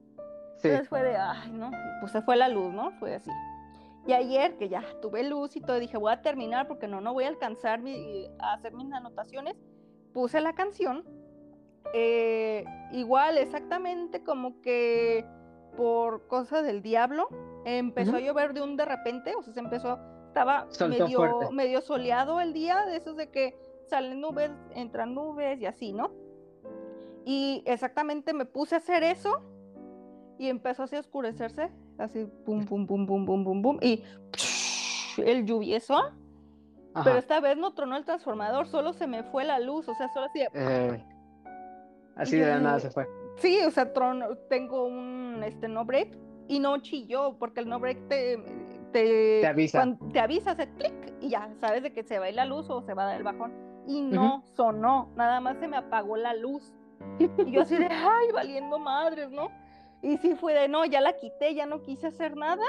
Sí. 0.58 0.68
Entonces 0.68 0.90
fue 0.90 1.02
de, 1.02 1.18
ay, 1.18 1.52
no, 1.54 1.72
pues 2.02 2.12
se 2.12 2.22
fue 2.22 2.36
la 2.36 2.50
luz, 2.50 2.72
¿no? 2.72 2.92
Fue 3.00 3.16
así. 3.16 3.32
Y 4.08 4.14
ayer 4.14 4.56
que 4.58 4.70
ya 4.70 4.84
tuve 5.02 5.24
luz 5.24 5.56
y 5.56 5.62
todo, 5.62 5.80
dije, 5.80 5.98
voy 5.98 6.12
a 6.14 6.22
terminar 6.22 6.68
porque 6.68 6.88
no, 6.88 7.02
no 7.02 7.14
voy 7.14 7.24
a 7.24 7.28
alcanzar 7.30 7.82
mi- 7.82 8.28
a 8.40 8.54
hacer 8.54 8.74
mis 8.74 8.92
anotaciones. 8.94 9.56
Puse 10.14 10.42
la 10.42 10.54
canción. 10.54 11.04
eh, 11.94 12.66
igual, 12.92 13.38
exactamente 13.38 14.24
como 14.24 14.60
que 14.62 15.24
por 15.78 16.28
cosa 16.28 16.62
del 16.64 16.82
diablo, 16.82 17.30
empezó 17.64 18.16
a 18.16 18.20
llover 18.20 18.54
de 18.54 18.62
un 18.62 18.76
de 18.76 18.86
repente, 18.86 19.34
o 19.36 19.44
sea, 19.44 19.54
se 19.54 19.60
empezó, 19.60 20.00
estaba 20.28 20.66
Soltó 20.70 21.04
medio, 21.06 21.18
fuerte. 21.18 21.54
medio 21.54 21.82
soleado 21.82 22.42
el 22.42 22.54
día, 22.54 22.86
de 22.86 22.98
esos 22.98 23.16
de 23.16 23.30
que 23.30 23.56
salen 23.88 24.20
nubes, 24.20 24.52
entran 24.72 25.14
nubes 25.14 25.62
y 25.62 25.68
así, 25.68 25.94
¿no? 25.94 26.12
Y 27.24 27.62
exactamente 27.66 28.34
me 28.34 28.46
puse 28.46 28.76
a 28.76 28.80
hacer 28.80 29.04
eso 29.04 29.42
y 30.40 30.50
empezó 30.50 30.84
así 30.84 30.96
a 30.96 31.00
oscurecerse, 31.02 31.72
así 31.98 32.26
pum, 32.46 32.66
pum, 32.66 32.86
pum, 32.86 33.06
pum, 33.06 33.26
pum, 33.26 33.44
pum, 33.44 33.62
pum, 33.62 33.78
y 33.82 34.04
el 35.18 35.46
lluvieso, 35.46 35.96
pero 36.94 37.10
Ajá. 37.12 37.18
esta 37.20 37.40
vez 37.40 37.58
no 37.58 37.74
tronó 37.74 37.96
el 37.98 38.06
transformador, 38.06 38.68
solo 38.68 38.94
se 38.94 39.08
me 39.08 39.24
fue 39.24 39.44
la 39.46 39.60
luz, 39.60 39.88
o 39.88 39.96
sea, 39.96 40.08
solo 40.14 40.26
así, 40.28 40.40
de- 40.40 40.50
Eh, 40.54 41.06
así 42.16 42.38
de 42.38 42.48
la 42.48 42.60
nada 42.60 42.80
se 42.80 42.90
fue. 42.92 43.08
sí, 43.38 43.60
o 43.66 43.72
sea, 43.72 43.92
tronó, 43.94 44.36
tengo 44.50 44.86
un, 44.86 45.42
este, 45.46 45.68
no 45.68 45.86
break 45.86 46.18
y 46.48 46.60
no 46.60 46.78
chilló, 46.80 47.38
porque 47.38 47.62
el 47.62 47.70
no 47.70 47.80
break 47.80 48.08
te, 48.08 48.38
te, 48.92 49.40
Te 49.42 49.48
avisa. 49.48 49.80
cuan- 49.80 49.98
te 50.12 50.20
avisa, 50.20 50.52
hace 50.52 50.70
clic 50.74 50.94
y 51.22 51.30
ya, 51.30 51.50
sabes 51.60 51.82
de 51.84 51.92
que 51.94 52.04
se 52.04 52.20
va 52.20 52.26
a 52.26 52.30
ir 52.30 52.36
la 52.36 52.46
luz 52.46 52.70
o 52.70 52.82
se 52.82 52.94
va 52.94 53.04
a 53.04 53.06
dar 53.08 53.18
el 53.18 53.24
bajón, 53.24 53.54
y 53.88 54.02
no 54.02 54.44
sonó, 54.56 55.12
nada 55.16 55.40
más 55.42 55.58
se 55.60 55.68
me 55.68 55.78
apagó 55.78 56.18
la 56.18 56.34
luz. 56.34 56.74
Y 57.20 57.52
yo 57.52 57.62
así 57.62 57.78
de, 57.78 57.88
ay, 57.92 58.28
valiendo 58.34 58.80
madres, 58.80 59.30
¿no? 59.32 59.50
Y 60.02 60.18
sí 60.18 60.36
fue 60.36 60.54
de, 60.54 60.68
no, 60.68 60.86
ya 60.86 61.02
la 61.02 61.14
quité, 61.14 61.54
ya 61.56 61.66
no 61.66 61.82
quise 61.82 62.08
hacer 62.08 62.36
nada. 62.36 62.64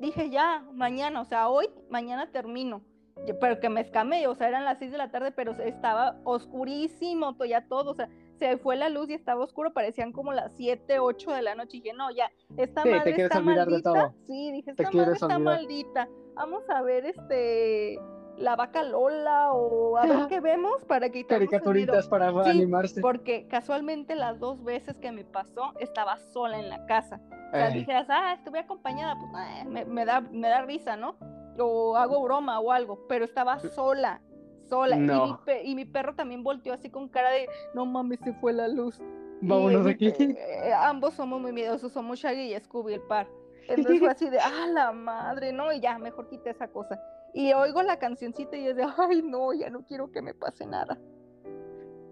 Dije, 0.00 0.30
ya, 0.30 0.64
mañana, 0.72 1.20
o 1.20 1.24
sea, 1.24 1.48
hoy, 1.48 1.68
mañana 1.90 2.30
termino. 2.32 2.82
Yo- 3.26 3.38
Pero 3.38 3.60
que 3.60 3.68
me 3.68 3.80
escamé, 3.82 4.26
o 4.26 4.34
sea, 4.34 4.48
eran 4.48 4.64
las 4.64 4.78
6 4.78 4.90
de 4.90 4.98
la 4.98 5.10
tarde, 5.10 5.30
pero 5.32 5.52
estaba 5.52 6.18
oscurísimo, 6.24 7.36
ya 7.44 7.68
todo, 7.68 7.92
o 7.92 7.94
sea, 7.94 8.08
se 8.38 8.56
fue 8.56 8.74
la 8.74 8.88
luz 8.88 9.08
y 9.10 9.14
estaba 9.14 9.44
oscuro, 9.44 9.72
parecían 9.72 10.10
como 10.12 10.32
las 10.32 10.52
7, 10.56 10.98
8 10.98 11.30
de 11.32 11.42
la 11.42 11.54
noche. 11.54 11.76
Y 11.76 11.80
dije, 11.82 11.94
no, 11.94 12.10
ya, 12.10 12.30
esta 12.56 12.82
Sí, 12.82 12.88
madre 12.88 13.04
quieres 13.14 13.24
está 13.26 13.40
maldita. 13.40 13.92
todo. 13.92 14.14
Sí, 14.26 14.50
dije, 14.52 14.70
esta 14.72 14.90
madre 14.90 15.12
está 15.12 15.38
maldita. 15.38 16.08
Vamos 16.34 16.68
a 16.70 16.82
ver 16.82 17.04
este 17.06 18.00
la 18.38 18.56
vaca 18.56 18.82
Lola 18.82 19.52
o 19.52 19.96
a 19.96 20.06
ver 20.06 20.26
qué 20.28 20.40
vemos 20.40 20.84
para 20.86 21.08
miedo. 21.08 21.26
Caricaturitas 21.28 22.08
para 22.08 22.30
Sí, 22.44 22.50
animarse. 22.50 23.00
Porque 23.00 23.46
casualmente 23.48 24.14
las 24.14 24.38
dos 24.40 24.62
veces 24.64 24.98
que 24.98 25.12
me 25.12 25.24
pasó 25.24 25.72
estaba 25.78 26.16
sola 26.18 26.58
en 26.58 26.68
la 26.68 26.84
casa. 26.86 27.20
O 27.48 27.50
sea, 27.56 27.68
dijeras, 27.70 28.06
ah, 28.08 28.32
estuve 28.32 28.60
acompañada, 28.60 29.16
pues 29.18 29.30
eh, 29.60 29.64
me, 29.66 29.84
me 29.84 30.04
da, 30.06 30.20
me 30.22 30.48
da 30.48 30.62
risa, 30.62 30.96
¿no? 30.96 31.16
O 31.58 31.96
hago 31.96 32.22
broma 32.22 32.58
o 32.60 32.72
algo, 32.72 33.06
pero 33.08 33.26
estaba 33.26 33.58
sola, 33.58 34.22
sola. 34.64 34.96
Y, 34.96 35.00
mi, 35.00 35.06
No. 35.06 35.40
pe- 35.44 35.62
y 35.62 35.74
mi 35.74 35.84
perro 35.84 36.14
también 36.14 36.42
volteó 36.42 36.72
así 36.72 36.88
con 36.88 37.08
cara 37.08 37.30
de, 37.30 37.46
no 37.74 37.84
mames, 37.84 38.20
se 38.20 38.32
fue 38.34 38.54
la 38.54 38.68
luz. 38.68 38.98
Y, 39.42 39.48
Vámonos 39.48 39.86
eh, 39.86 39.90
aquí. 39.90 40.06
eh, 40.08 40.72
ambos 40.74 41.12
somos 41.14 41.40
muy 41.40 41.52
miedosos, 41.52 41.92
somos 41.92 42.18
Shaggy 42.20 42.54
y 42.54 42.58
Scooby, 42.60 42.94
el 42.94 43.02
par. 43.02 43.28
Entonces 43.68 43.98
fue 44.00 44.08
así 44.10 44.30
de, 44.30 44.38
ah, 44.40 44.66
la 44.72 44.92
madre, 44.92 45.52
¿no? 45.52 45.70
Y 45.72 45.80
ya, 45.80 45.98
mejor 45.98 46.28
quité 46.28 46.50
esa 46.50 46.68
cosa. 46.68 46.98
Y 47.34 47.52
oigo 47.52 47.82
la 47.82 47.98
cancioncita 47.98 48.56
y 48.56 48.68
es 48.68 48.76
de, 48.76 48.84
ay, 48.98 49.22
no, 49.22 49.52
ya 49.54 49.70
no 49.70 49.84
quiero 49.86 50.10
que 50.10 50.20
me 50.22 50.34
pase 50.34 50.66
nada. 50.66 50.98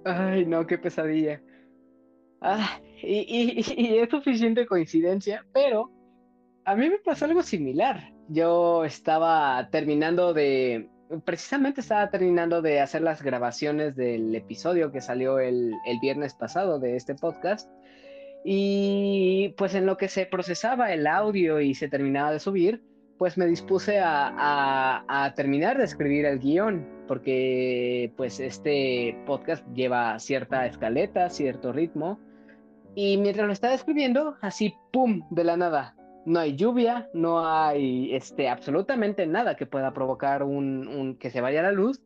Ay, 0.04 0.46
no, 0.46 0.66
qué 0.66 0.78
pesadilla. 0.78 1.42
Ah, 2.40 2.80
y, 3.02 3.18
y- 3.28 3.64
y 3.76 3.98
es 3.98 4.08
suficiente 4.08 4.66
coincidencia, 4.66 5.44
pero 5.52 5.90
a 6.64 6.74
mí 6.74 6.88
me 6.88 6.98
pasó 6.98 7.26
algo 7.26 7.42
similar. 7.42 8.12
Yo 8.28 8.84
estaba 8.84 9.68
terminando 9.70 10.32
de, 10.32 10.88
precisamente 11.24 11.80
estaba 11.82 12.08
terminando 12.10 12.62
de 12.62 12.80
hacer 12.80 13.02
las 13.02 13.22
grabaciones 13.22 13.96
del 13.96 14.34
episodio 14.34 14.90
que 14.92 15.00
salió 15.00 15.38
el, 15.38 15.74
el 15.84 15.98
viernes 16.00 16.34
pasado 16.34 16.78
de 16.78 16.96
este 16.96 17.14
podcast. 17.14 17.68
Y 18.44 19.54
pues 19.58 19.74
en 19.74 19.84
lo 19.84 19.96
que 19.98 20.08
se 20.08 20.24
procesaba 20.24 20.92
el 20.94 21.06
audio 21.06 21.60
y 21.60 21.74
se 21.74 21.88
terminaba 21.88 22.32
de 22.32 22.40
subir, 22.40 22.82
pues 23.20 23.36
me 23.36 23.44
dispuse 23.44 24.00
a, 24.00 24.28
a- 24.34 25.04
a 25.26 25.34
terminar 25.34 25.76
de 25.76 25.84
escribir 25.84 26.24
el 26.24 26.38
guion, 26.38 26.86
porque 27.06 28.14
pues 28.16 28.40
este 28.40 29.14
podcast 29.26 29.62
lleva 29.74 30.18
cierta 30.18 30.64
escaleta, 30.64 31.28
cierto 31.28 31.70
ritmo, 31.70 32.18
y 32.94 33.18
mientras 33.18 33.46
lo 33.46 33.52
estaba 33.52 33.74
escribiendo, 33.74 34.36
así, 34.40 34.72
¡pum!, 34.90 35.20
de 35.30 35.44
la 35.44 35.58
nada. 35.58 35.94
No 36.24 36.40
hay 36.40 36.56
lluvia, 36.56 37.10
no 37.12 37.46
hay 37.46 38.14
este, 38.14 38.48
absolutamente 38.48 39.26
nada 39.26 39.54
que 39.54 39.66
pueda 39.66 39.92
provocar 39.92 40.42
un, 40.42 40.88
un- 40.88 41.16
que 41.18 41.28
se 41.30 41.42
vaya 41.42 41.60
la 41.60 41.72
luz. 41.72 42.00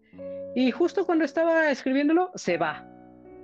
Y 0.56 0.72
justo 0.72 1.06
cuando 1.06 1.24
estaba 1.24 1.70
escribiéndolo, 1.70 2.32
se 2.34 2.58
va. 2.58 2.88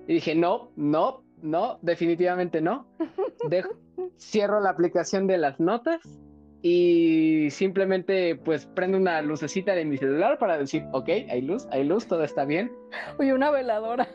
Y 0.09 0.15
dije, 0.15 0.35
no, 0.35 0.73
no, 0.75 1.23
no, 1.41 1.79
definitivamente 1.83 2.61
no. 2.61 2.89
Dejo- 3.49 3.79
cierro 4.19 4.59
la 4.61 4.71
aplicación 4.71 5.29
de 5.29 5.39
las 5.39 5.61
notas 5.61 6.01
y 6.63 7.49
simplemente 7.51 8.37
pues 8.37 8.67
prendo 8.67 8.99
una 8.99 9.23
lucecita 9.23 9.73
de 9.75 9.85
mi 9.85 9.97
celular 9.97 10.39
para 10.39 10.59
decir, 10.59 10.85
ok, 10.93 11.09
hay 11.09 11.41
luz, 11.43 11.67
hay 11.71 11.85
luz, 11.85 12.07
todo 12.07 12.23
está 12.25 12.45
bien. 12.45 12.71
Oye, 13.19 13.33
una 13.33 13.51
veladora. 13.51 14.09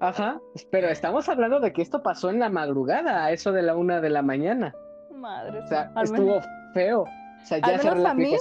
Ajá, 0.00 0.40
pero 0.70 0.88
estamos 0.88 1.28
hablando 1.28 1.60
de 1.60 1.72
que 1.72 1.82
esto 1.82 2.02
pasó 2.02 2.30
en 2.30 2.38
la 2.38 2.48
madrugada, 2.48 3.24
a 3.26 3.32
eso 3.32 3.52
de 3.52 3.62
la 3.62 3.76
una 3.76 4.00
de 4.00 4.10
la 4.10 4.22
mañana. 4.22 4.74
Madre. 5.14 5.58
O 5.60 5.66
sea, 5.66 5.90
al 5.94 6.04
estuvo 6.04 6.26
menos- 6.26 6.46
feo. 6.72 7.02
O 7.02 7.44
sea, 7.44 7.58
al 7.62 7.72
ya 7.72 7.78
cerré 7.78 7.94
menos 7.96 8.10
a 8.10 8.14
mí, 8.14 8.34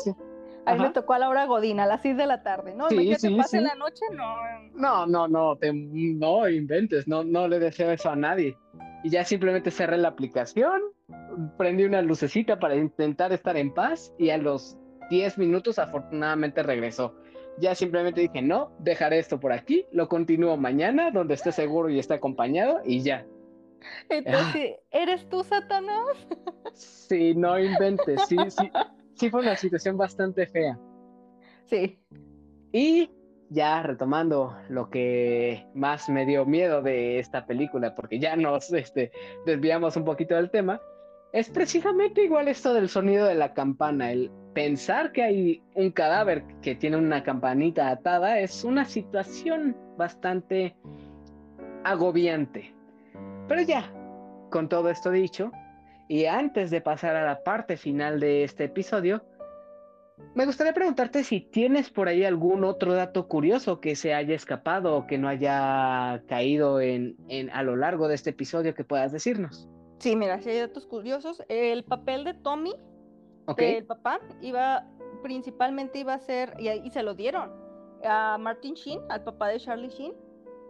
aplicación. 0.70 0.72
A 0.72 0.74
mí 0.74 0.80
me 0.80 0.86
Ajá. 0.86 0.94
tocó 0.94 1.14
a 1.14 1.20
la 1.20 1.30
hora 1.30 1.46
godina, 1.46 1.84
a 1.84 1.88
las 1.88 2.02
6 2.02 2.18
de 2.18 2.26
la 2.28 2.44
tarde. 2.44 2.74
No, 2.76 2.88
Sí, 2.90 2.96
imagínate, 2.96 3.28
sí, 3.28 3.36
pase 3.36 3.58
sí. 3.60 3.64
la 3.64 3.76
noche, 3.76 4.06
no. 4.14 4.36
No, 4.74 5.06
no, 5.06 5.28
no, 5.28 5.56
te- 5.58 5.74
no 5.74 6.48
inventes, 6.50 7.08
no, 7.08 7.24
no 7.24 7.48
le 7.48 7.60
deseo 7.60 7.92
eso 7.92 8.10
a 8.10 8.16
nadie. 8.16 8.58
Y 9.04 9.10
ya 9.10 9.24
simplemente 9.24 9.72
cerré 9.72 9.98
la 9.98 10.10
aplicación, 10.10 10.82
prendí 11.58 11.84
una 11.86 12.02
lucecita 12.02 12.60
para 12.60 12.76
intentar 12.76 13.32
estar 13.32 13.56
en 13.58 13.74
paz 13.74 14.14
y 14.18 14.30
a 14.30 14.38
los 14.38 14.78
10 15.10 15.38
minutos 15.38 15.80
afortunadamente 15.80 16.62
regresó. 16.64 17.16
Ya 17.60 17.76
simplemente 17.76 18.22
dije, 18.22 18.42
no, 18.42 18.72
dejaré 18.80 19.20
esto 19.20 19.40
por 19.40 19.52
aquí, 19.52 19.86
lo 19.92 20.08
continúo 20.08 20.56
mañana 20.58 21.12
donde 21.12 21.34
esté 21.34 21.52
seguro 21.52 21.90
y 21.90 22.00
esté 22.00 22.14
acompañado 22.14 22.80
y 22.86 23.02
ya. 23.02 23.26
Entonces, 24.10 24.76
¿eres 24.92 25.28
tú, 25.30 25.44
Satanás? 25.44 26.06
Sí, 26.74 27.34
no 27.36 27.58
inventes, 27.60 28.22
sí, 28.28 28.38
sí, 28.50 28.70
sí 29.20 29.30
fue 29.30 29.42
una 29.42 29.56
situación 29.56 29.98
bastante 29.98 30.48
fea. 30.48 30.80
Sí. 31.66 32.00
Y 32.72 33.12
ya 33.50 33.84
retomando 33.84 34.56
lo 34.70 34.90
que 34.90 35.68
más 35.74 36.08
me 36.10 36.26
dio 36.26 36.46
miedo 36.46 36.82
de 36.82 37.20
esta 37.20 37.46
película, 37.46 37.96
porque 37.96 38.20
ya 38.20 38.36
nos 38.36 38.72
este, 38.72 39.12
desviamos 39.46 39.98
un 39.98 40.06
poquito 40.06 40.36
del 40.36 40.50
tema, 40.50 40.80
es 41.34 41.50
precisamente 41.50 42.24
igual 42.24 42.48
esto 42.48 42.74
del 42.74 42.90
sonido 42.90 43.26
de 43.28 43.36
la 43.36 43.54
campana. 43.54 44.12
El 44.12 44.32
pensar 44.54 45.12
que 45.12 45.24
hay 45.24 45.64
un 45.76 45.92
cadáver 45.92 46.44
que 46.62 46.76
tiene 46.76 46.98
una 46.98 47.24
campanita 47.24 47.90
atada 47.90 48.40
es 48.40 48.64
una 48.64 48.86
situación 48.86 49.76
bastante 49.98 50.76
agobiante. 51.84 52.74
Pero 53.48 53.62
ya, 53.62 53.92
con 54.50 54.70
todo 54.70 54.90
esto 54.90 55.12
dicho, 55.12 55.52
y 56.10 56.26
antes 56.26 56.72
de 56.72 56.82
pasar 56.82 57.16
a 57.16 57.24
la 57.24 57.44
parte 57.44 57.78
final 57.78 58.20
de 58.20 58.44
este 58.44 58.66
episodio, 58.66 59.24
me 60.34 60.46
gustaría 60.46 60.74
preguntarte 60.74 61.24
si 61.24 61.40
tienes 61.40 61.92
por 61.92 62.08
ahí 62.08 62.26
algún 62.26 62.64
otro 62.64 62.94
dato 62.94 63.28
curioso 63.28 63.80
que 63.80 63.96
se 63.96 64.14
haya 64.14 64.36
escapado 64.36 64.98
o 64.98 65.08
que 65.08 65.20
no 65.20 65.30
haya 65.30 66.24
caído 66.28 66.82
en, 66.82 67.16
en 67.30 67.52
a 67.52 67.64
lo 67.64 67.76
largo 67.76 68.08
de 68.08 68.16
este 68.16 68.32
episodio 68.32 68.74
que 68.74 68.84
puedas 68.84 69.12
decirnos. 69.12 69.70
Sí, 70.00 70.16
mira, 70.16 70.42
si 70.42 70.50
hay 70.50 70.60
datos 70.60 70.88
curiosos. 70.88 71.44
El 71.48 71.84
papel 71.84 72.24
de 72.24 72.34
Tommy, 72.34 72.74
del 73.56 73.86
papá, 73.86 74.20
iba, 74.42 74.88
principalmente 75.22 76.00
iba 76.00 76.16
a 76.16 76.20
ser, 76.20 76.56
y, 76.58 76.70
y 76.70 76.90
se 76.90 77.04
lo 77.04 77.14
dieron, 77.14 77.52
a 78.04 78.38
Martin 78.40 78.74
Sheen, 78.74 79.00
al 79.10 79.24
papá 79.24 79.50
de 79.50 79.60
Charlie 79.60 79.90
Sheen. 79.90 80.14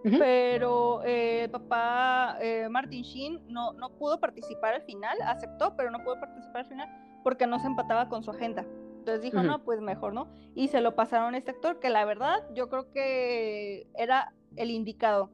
Pero 0.04 1.04
eh, 1.04 1.44
el 1.44 1.50
papá 1.52 2.38
eh, 2.42 2.68
Martin 2.70 3.04
Sheen 3.04 3.42
no, 3.48 3.74
no 3.74 3.90
pudo 3.98 4.20
participar 4.20 4.76
al 4.76 4.82
final, 4.84 5.18
aceptó, 5.26 5.76
pero 5.76 5.92
no 5.92 6.04
pudo 6.04 6.20
participar 6.20 6.62
al 6.62 6.66
final 6.68 6.90
porque 7.24 7.46
no 7.48 7.60
se 7.60 7.68
empataba 7.68 8.08
con 8.08 8.24
su 8.24 8.32
agenda. 8.32 8.66
Entonces 9.00 9.22
dijo, 9.22 9.42
no, 9.44 9.64
pues 9.64 9.82
mejor, 9.82 10.14
¿no? 10.14 10.28
Y 10.56 10.68
se 10.70 10.82
lo 10.82 10.96
pasaron 10.96 11.34
a 11.34 11.38
este 11.38 11.52
actor, 11.52 11.80
que 11.80 11.90
la 11.90 12.06
verdad 12.06 12.48
yo 12.54 12.70
creo 12.70 12.92
que 12.92 13.88
era 13.96 14.34
el 14.56 14.72
indicado. 14.72 15.30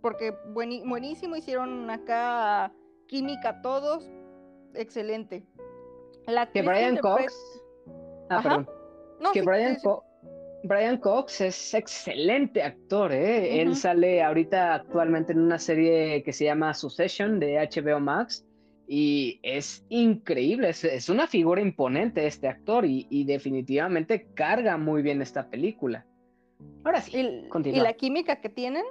Porque 0.00 0.32
buenísimo, 0.52 1.34
hicieron 1.36 1.90
acá 1.90 2.72
química 3.08 3.62
todos, 3.62 4.08
excelente. 4.74 5.44
La 6.26 6.46
Que 6.50 6.62
Brian 6.62 6.98
Cox. 6.98 7.34
Ah, 8.28 8.36
Ajá. 8.36 8.42
perdón. 8.42 8.70
No, 9.20 9.32
que 9.32 9.40
sí, 9.40 9.46
Brian, 9.46 9.74
sí, 9.74 9.80
sí. 9.80 9.86
Co- 9.86 10.04
Brian 10.64 10.96
Cox 10.98 11.40
es 11.40 11.74
excelente 11.74 12.62
actor, 12.62 13.12
¿eh? 13.12 13.60
Él 13.62 13.76
sale 13.76 14.22
ahorita 14.22 14.74
actualmente 14.74 15.32
en 15.32 15.40
una 15.40 15.58
serie 15.58 16.22
que 16.22 16.32
se 16.32 16.44
llama 16.46 16.74
Succession 16.74 17.38
de 17.38 17.56
HBO 17.58 18.00
Max 18.00 18.44
y 18.88 19.38
es 19.42 19.84
increíble, 19.88 20.70
es, 20.70 20.82
es 20.84 21.08
una 21.08 21.26
figura 21.26 21.60
imponente 21.60 22.26
este 22.26 22.48
actor 22.48 22.84
y, 22.84 23.06
y 23.10 23.24
definitivamente 23.24 24.26
carga 24.34 24.76
muy 24.76 25.02
bien 25.02 25.22
esta 25.22 25.48
película. 25.48 26.06
Ahora 26.84 27.00
sí, 27.02 27.16
Y, 27.16 27.68
y 27.68 27.80
la 27.80 27.92
química 27.92 28.40
que 28.40 28.48
tienen, 28.48 28.84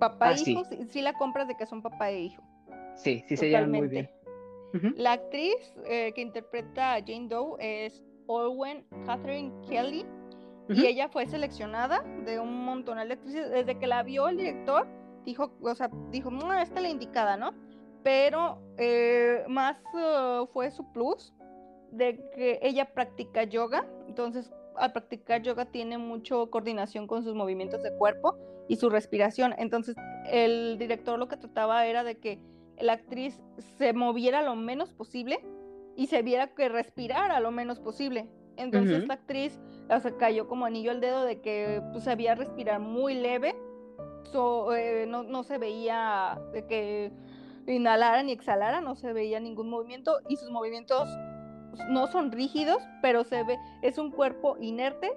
papá 0.00 0.30
Ah, 0.30 0.34
e 0.34 0.50
hijo, 0.50 0.64
sí, 0.64 0.78
sí 0.88 1.02
la 1.02 1.12
compras 1.12 1.46
de 1.46 1.54
que 1.56 1.66
son 1.66 1.82
papá 1.82 2.10
e 2.10 2.22
hijo. 2.22 2.42
sí, 2.96 3.22
sí 3.28 3.36
se 3.36 3.48
llevan 3.48 3.70
muy 3.70 3.88
bien. 3.88 4.10
La 4.96 5.12
actriz 5.12 5.54
eh, 5.86 6.12
que 6.14 6.22
interpreta 6.22 6.94
a 6.94 7.00
Jane 7.00 7.28
Doe 7.28 7.56
es 7.60 8.02
Owen 8.26 8.84
Catherine 9.04 9.52
Kelly 9.68 10.04
ujú. 10.72 10.80
y 10.80 10.86
ella 10.86 11.08
fue 11.08 11.26
seleccionada 11.26 12.02
de 12.24 12.38
un 12.40 12.64
montón 12.64 12.96
de 12.96 13.12
actrices. 13.12 13.50
Desde 13.50 13.78
que 13.78 13.86
la 13.86 14.02
vio 14.02 14.28
el 14.28 14.36
director, 14.36 14.86
dijo, 15.24 15.52
o 15.60 15.74
sea, 15.74 15.90
dijo, 16.10 16.30
"Mm, 16.30 16.52
esta 16.60 16.76
es 16.76 16.82
la 16.82 16.88
indicada, 16.88 17.36
¿no? 17.36 17.52
Pero 18.02 18.58
eh, 18.78 19.44
más 19.48 19.76
eh, 19.96 20.44
fue 20.52 20.70
su 20.70 20.90
plus 20.92 21.32
de 21.92 22.18
que 22.34 22.58
ella 22.62 22.92
practica 22.92 23.44
yoga, 23.44 23.86
entonces 24.08 24.52
al 24.76 24.92
practicar 24.92 25.42
yoga 25.42 25.66
tiene 25.66 25.98
mucho 25.98 26.50
coordinación 26.50 27.06
con 27.06 27.22
sus 27.22 27.34
movimientos 27.34 27.82
de 27.82 27.94
cuerpo 27.96 28.36
y 28.68 28.76
su 28.76 28.88
respiración. 28.88 29.54
Entonces 29.58 29.94
el 30.30 30.78
director 30.78 31.18
lo 31.18 31.28
que 31.28 31.36
trataba 31.36 31.86
era 31.86 32.02
de 32.04 32.18
que 32.18 32.40
la 32.78 32.94
actriz 32.94 33.40
se 33.78 33.92
moviera 33.92 34.42
lo 34.42 34.56
menos 34.56 34.92
posible 34.92 35.44
y 35.96 36.06
se 36.06 36.22
viera 36.22 36.48
que 36.54 36.68
respirara 36.68 37.38
lo 37.40 37.50
menos 37.50 37.78
posible. 37.80 38.26
Entonces 38.56 38.98
Ujú. 38.98 39.06
la 39.08 39.14
actriz 39.14 39.58
o 39.88 40.00
sea, 40.00 40.16
cayó 40.16 40.46
como 40.48 40.64
anillo 40.66 40.90
al 40.90 41.00
dedo 41.00 41.24
de 41.24 41.40
que 41.40 41.82
pues, 41.92 42.04
sabía 42.04 42.34
respirar 42.34 42.80
muy 42.80 43.14
leve, 43.14 43.54
so, 44.24 44.74
eh, 44.74 45.06
no, 45.06 45.22
no 45.22 45.42
se 45.42 45.58
veía 45.58 46.40
de 46.52 46.66
que 46.66 47.12
inhalara 47.66 48.22
ni 48.22 48.32
exhalara, 48.32 48.80
no 48.80 48.94
se 48.94 49.12
veía 49.12 49.38
ningún 49.40 49.68
movimiento 49.70 50.18
y 50.28 50.36
sus 50.36 50.50
movimientos 50.50 51.08
no 51.88 52.06
son 52.06 52.32
rígidos, 52.32 52.82
pero 53.00 53.24
se 53.24 53.42
ve, 53.44 53.58
es 53.82 53.98
un 53.98 54.10
cuerpo 54.10 54.56
inerte. 54.60 55.12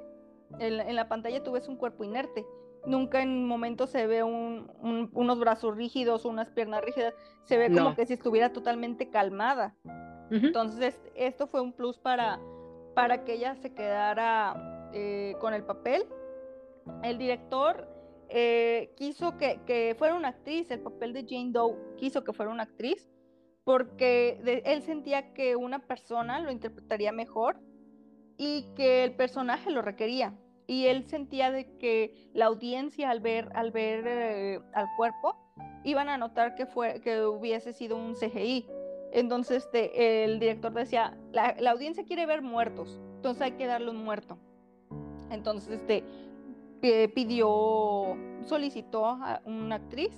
En, 0.60 0.78
la- 0.78 0.84
en 0.88 0.96
la 0.96 1.08
pantalla 1.10 1.44
tú 1.44 1.52
ves 1.54 1.68
un 1.68 1.76
cuerpo 1.76 2.04
inerte. 2.04 2.46
Nunca 2.86 3.22
en 3.22 3.46
momentos 3.48 3.90
se 3.90 4.06
ve 4.08 4.24
un- 4.24 4.72
un- 4.82 5.10
unos 5.14 5.40
brazos 5.40 5.76
rígidos, 5.76 6.24
unas 6.24 6.50
piernas 6.52 6.82
rígidas. 6.84 7.14
Se 7.44 7.58
ve 7.58 7.68
como 7.70 7.90
No. 7.90 7.96
que 7.96 8.06
si 8.06 8.14
estuviera 8.14 8.54
totalmente 8.54 9.10
calmada. 9.10 9.76
Entonces, 10.32 11.00
esto 11.16 11.48
fue 11.48 11.62
un 11.62 11.74
plus 11.74 11.98
para, 11.98 12.40
para 12.96 13.26
que 13.26 13.34
ella 13.34 13.56
se 13.56 13.74
quedara 13.74 14.90
eh, 14.94 15.36
con 15.40 15.54
el 15.54 15.64
papel. 15.64 16.06
El 17.04 17.18
director 17.18 17.88
eh, 18.30 18.94
quiso 18.96 19.38
que, 19.38 19.96
fuera 20.00 20.16
una 20.16 20.30
actriz, 20.30 20.72
el 20.72 20.80
papel 20.80 21.14
de 21.14 21.26
Jane 21.28 21.52
Doe 21.52 21.76
quiso 21.98 22.24
que 22.24 22.34
fuera 22.34 22.52
una 22.52 22.64
actriz, 22.64 23.08
porque 23.64 24.40
él 24.66 24.82
sentía 24.84 25.34
que 25.34 25.56
una 25.56 25.80
persona 25.80 26.40
lo 26.40 26.52
interpretaría 26.52 27.12
mejor 27.12 27.60
y 28.38 28.74
que 28.76 29.04
el 29.04 29.16
personaje 29.16 29.72
lo 29.72 29.82
requería. 29.82 30.34
Y 30.68 30.88
él 30.88 31.06
sentía 31.06 31.52
de 31.52 31.78
que 31.78 32.30
la 32.34 32.46
audiencia 32.46 33.10
al 33.10 33.20
ver, 33.20 33.50
al 33.54 33.72
eh, 33.76 34.60
al 34.74 34.88
cuerpo 34.98 35.36
iban 35.84 36.10
a 36.10 36.18
notar 36.18 36.56
que, 36.56 36.66
fue, 36.66 37.02
que 37.02 37.24
hubiese 37.26 37.74
sido 37.74 37.96
un 37.98 38.16
CGI. 38.16 38.68
Entonces 39.18 39.64
este, 39.64 40.26
el 40.26 40.40
director 40.40 40.74
decía, 40.74 41.18
la, 41.32 41.56
la 41.60 41.72
audiencia 41.72 42.04
quiere 42.04 42.26
ver 42.26 42.42
muertos, 42.42 43.00
entonces 43.16 43.42
hay 43.44 43.52
que 43.54 43.66
darle 43.66 43.90
un 43.92 44.04
muerto. 44.04 44.38
Entonces 45.32 45.72
este, 45.80 46.04
eh, 46.82 47.08
pidió, 47.10 48.18
solicitó 48.44 49.06
a 49.06 49.42
una 49.46 49.76
actriz 49.76 50.12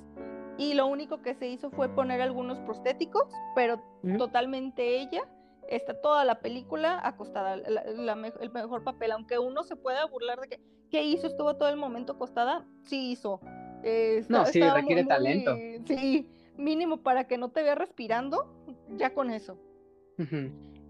y 0.57 0.74
lo 0.74 0.88
único 0.88 1.22
que 1.22 1.36
se 1.36 1.48
hizo 1.48 1.69
fue 1.69 1.90
poner 1.90 2.22
algunos 2.22 2.57
prostéticos, 2.61 3.32
pero 3.56 3.82
totalmente 4.18 4.99
ella. 4.99 5.22
Está 5.69 5.94
toda 6.02 6.24
la 6.26 6.40
película 6.40 6.99
acostada, 7.03 7.57
la- 7.57 7.84
la 7.84 8.14
el 8.40 8.52
mejor 8.52 8.84
papel, 8.84 9.11
aunque 9.11 9.38
uno 9.38 9.64
se 9.64 9.76
pueda 9.76 10.06
burlar 10.06 10.40
de 10.40 10.48
que, 10.48 10.60
¿qué 10.90 11.03
hizo? 11.03 11.28
¿Estuvo 11.28 11.56
todo 11.57 11.69
el 11.69 11.76
momento 11.78 12.14
acostada? 12.14 12.65
Sí 12.84 13.11
hizo. 13.11 13.41
Eh, 13.84 14.26
No, 14.30 14.45
sí, 14.45 14.61
requiere 14.61 15.03
muy- 15.03 15.10
talento. 15.10 15.56
Sí, 15.86 16.28
mínimo 16.57 16.97
para 16.97 17.27
que 17.27 17.38
no 17.38 17.49
te 17.49 17.63
vea 17.63 17.75
respirando, 17.75 18.53
ya 18.95 19.13
con 19.13 19.31
eso. 19.31 19.57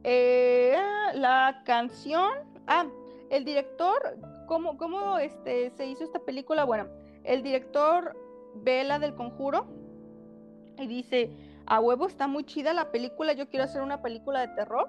Eh, 0.03 0.73
ah, 0.77 1.11
la 1.13 1.61
canción, 1.65 2.31
ah, 2.67 2.85
el 3.29 3.43
director, 3.43 4.17
¿cómo, 4.47 4.77
cómo 4.77 5.17
este, 5.17 5.69
se 5.71 5.85
hizo 5.87 6.03
esta 6.03 6.19
película? 6.19 6.63
Bueno, 6.63 6.87
el 7.23 7.43
director 7.43 8.15
ve 8.55 8.83
la 8.83 8.99
del 8.99 9.15
conjuro 9.15 9.67
y 10.77 10.87
dice, 10.87 11.29
a 11.65 11.79
huevo 11.79 12.07
está 12.07 12.27
muy 12.27 12.45
chida 12.45 12.73
la 12.73 12.91
película, 12.91 13.33
yo 13.33 13.49
quiero 13.49 13.65
hacer 13.65 13.81
una 13.81 14.01
película 14.01 14.41
de 14.47 14.55
terror. 14.55 14.87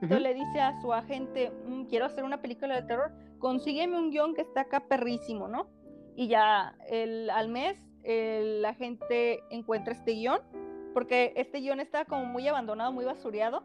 Entonces 0.00 0.20
le 0.22 0.34
dice 0.34 0.60
a 0.60 0.78
su 0.82 0.92
agente, 0.92 1.50
"Mm, 1.66 1.84
quiero 1.84 2.04
hacer 2.04 2.22
una 2.24 2.42
película 2.42 2.74
de 2.74 2.82
terror, 2.82 3.12
consígueme 3.38 3.98
un 3.98 4.10
guion 4.10 4.34
que 4.34 4.42
está 4.42 4.62
acá 4.62 4.80
perrísimo, 4.88 5.48
¿no? 5.48 5.68
Y 6.14 6.28
ya 6.28 6.76
el, 6.88 7.30
al 7.30 7.48
mes 7.48 7.78
el 8.06 8.64
agente 8.64 9.42
encuentra 9.50 9.92
este 9.92 10.12
guion, 10.12 10.40
porque 10.94 11.32
este 11.36 11.58
guion 11.58 11.80
está 11.80 12.04
como 12.04 12.24
muy 12.24 12.46
abandonado, 12.48 12.92
muy 12.92 13.04
basureado. 13.04 13.62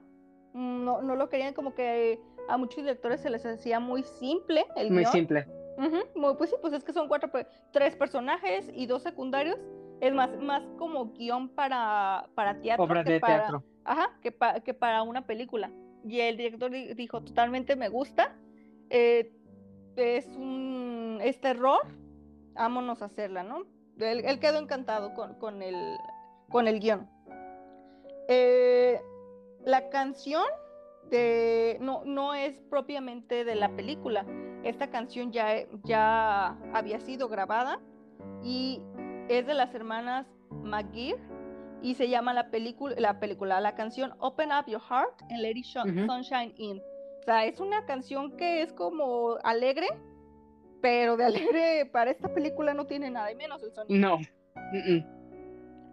Mm, 0.53 0.83
No, 0.83 1.01
no 1.01 1.15
lo 1.15 1.29
querían 1.29 1.53
como 1.53 1.73
que 1.75 2.19
a 2.49 2.57
muchos 2.57 2.77
directores 2.83 3.21
se 3.21 3.29
les 3.29 3.45
hacía 3.45 3.79
muy 3.79 4.03
simple 4.03 4.65
el 4.75 4.89
Muy 4.91 5.03
guion. 5.03 5.11
simple. 5.11 5.47
Ujú, 5.77 5.97
muy- 6.19 6.35
pues 6.35 6.49
sí, 6.49 6.55
pues 6.61 6.73
es 6.73 6.83
que 6.83 6.91
son 6.93 7.07
cuatro, 7.07 7.31
tres 7.71 7.95
personajes 7.95 8.69
y 8.75 8.85
dos 8.87 9.03
secundarios. 9.03 9.57
Es 10.01 10.13
más, 10.13 10.35
más 10.41 10.63
como 10.77 11.13
guion 11.13 11.47
para, 11.49 12.27
para 12.35 12.59
teatro. 12.59 12.83
Obras 12.83 13.05
que 13.05 13.13
de 13.13 13.19
para- 13.19 13.37
teatro. 13.37 13.63
Ajá, 13.85 14.17
que, 14.21 14.31
pa- 14.31 14.59
que 14.59 14.73
para 14.73 15.03
una 15.03 15.25
película. 15.25 15.71
Y 16.03 16.19
el 16.19 16.35
director 16.37 16.71
di- 16.71 16.93
dijo, 16.95 17.21
totalmente 17.23 17.75
me 17.75 17.87
gusta. 17.89 18.35
eh, 18.89 19.31
es 19.95 20.25
un 20.35 21.19
es 21.21 21.39
terror, 21.39 21.79
vámonos 22.53 23.01
a 23.01 23.05
hacerla, 23.05 23.43
¿no? 23.43 23.63
Él, 24.05 24.23
él 24.25 24.39
quedó 24.39 24.59
encantado 24.59 25.13
con, 25.13 25.35
con 25.35 25.61
el, 25.61 25.75
con 26.49 26.67
el 26.67 26.79
guion. 26.79 27.09
Eh, 28.27 29.01
la 29.65 29.89
canción 29.89 30.43
de, 31.09 31.77
no, 31.81 32.03
no 32.05 32.33
es 32.33 32.59
propiamente 32.69 33.43
de 33.43 33.55
la 33.55 33.69
película. 33.75 34.25
Esta 34.63 34.89
canción 34.89 35.31
ya, 35.31 35.55
ya 35.83 36.57
había 36.73 36.99
sido 36.99 37.27
grabada 37.27 37.79
y 38.43 38.81
es 39.27 39.45
de 39.47 39.53
las 39.53 39.73
hermanas 39.73 40.27
McGear 40.49 41.17
y 41.81 41.95
se 41.95 42.09
llama 42.09 42.33
la 42.33 42.51
película, 42.51 42.95
la 42.97 43.19
película, 43.19 43.59
la 43.59 43.75
canción 43.75 44.13
Open 44.19 44.51
Up 44.51 44.67
Your 44.67 44.81
Heart 44.81 45.21
and 45.29 45.39
Let 45.39 45.57
It 45.57 45.65
Shun- 45.65 45.89
Ujú. 45.97 46.05
Sunshine 46.05 46.53
In. 46.57 46.79
O 46.79 47.23
sea, 47.23 47.45
es 47.45 47.59
una 47.59 47.85
canción 47.85 48.35
que 48.37 48.61
es 48.61 48.71
como 48.73 49.37
alegre, 49.43 49.87
pero 50.81 51.17
de 51.17 51.25
alegre 51.25 51.85
para 51.91 52.11
esta 52.11 52.33
película 52.33 52.73
no 52.73 52.85
tiene 52.85 53.09
nada 53.09 53.27
de 53.27 53.35
menos 53.35 53.61
el 53.63 53.71
sonido. 53.73 54.09
No. 54.09 54.19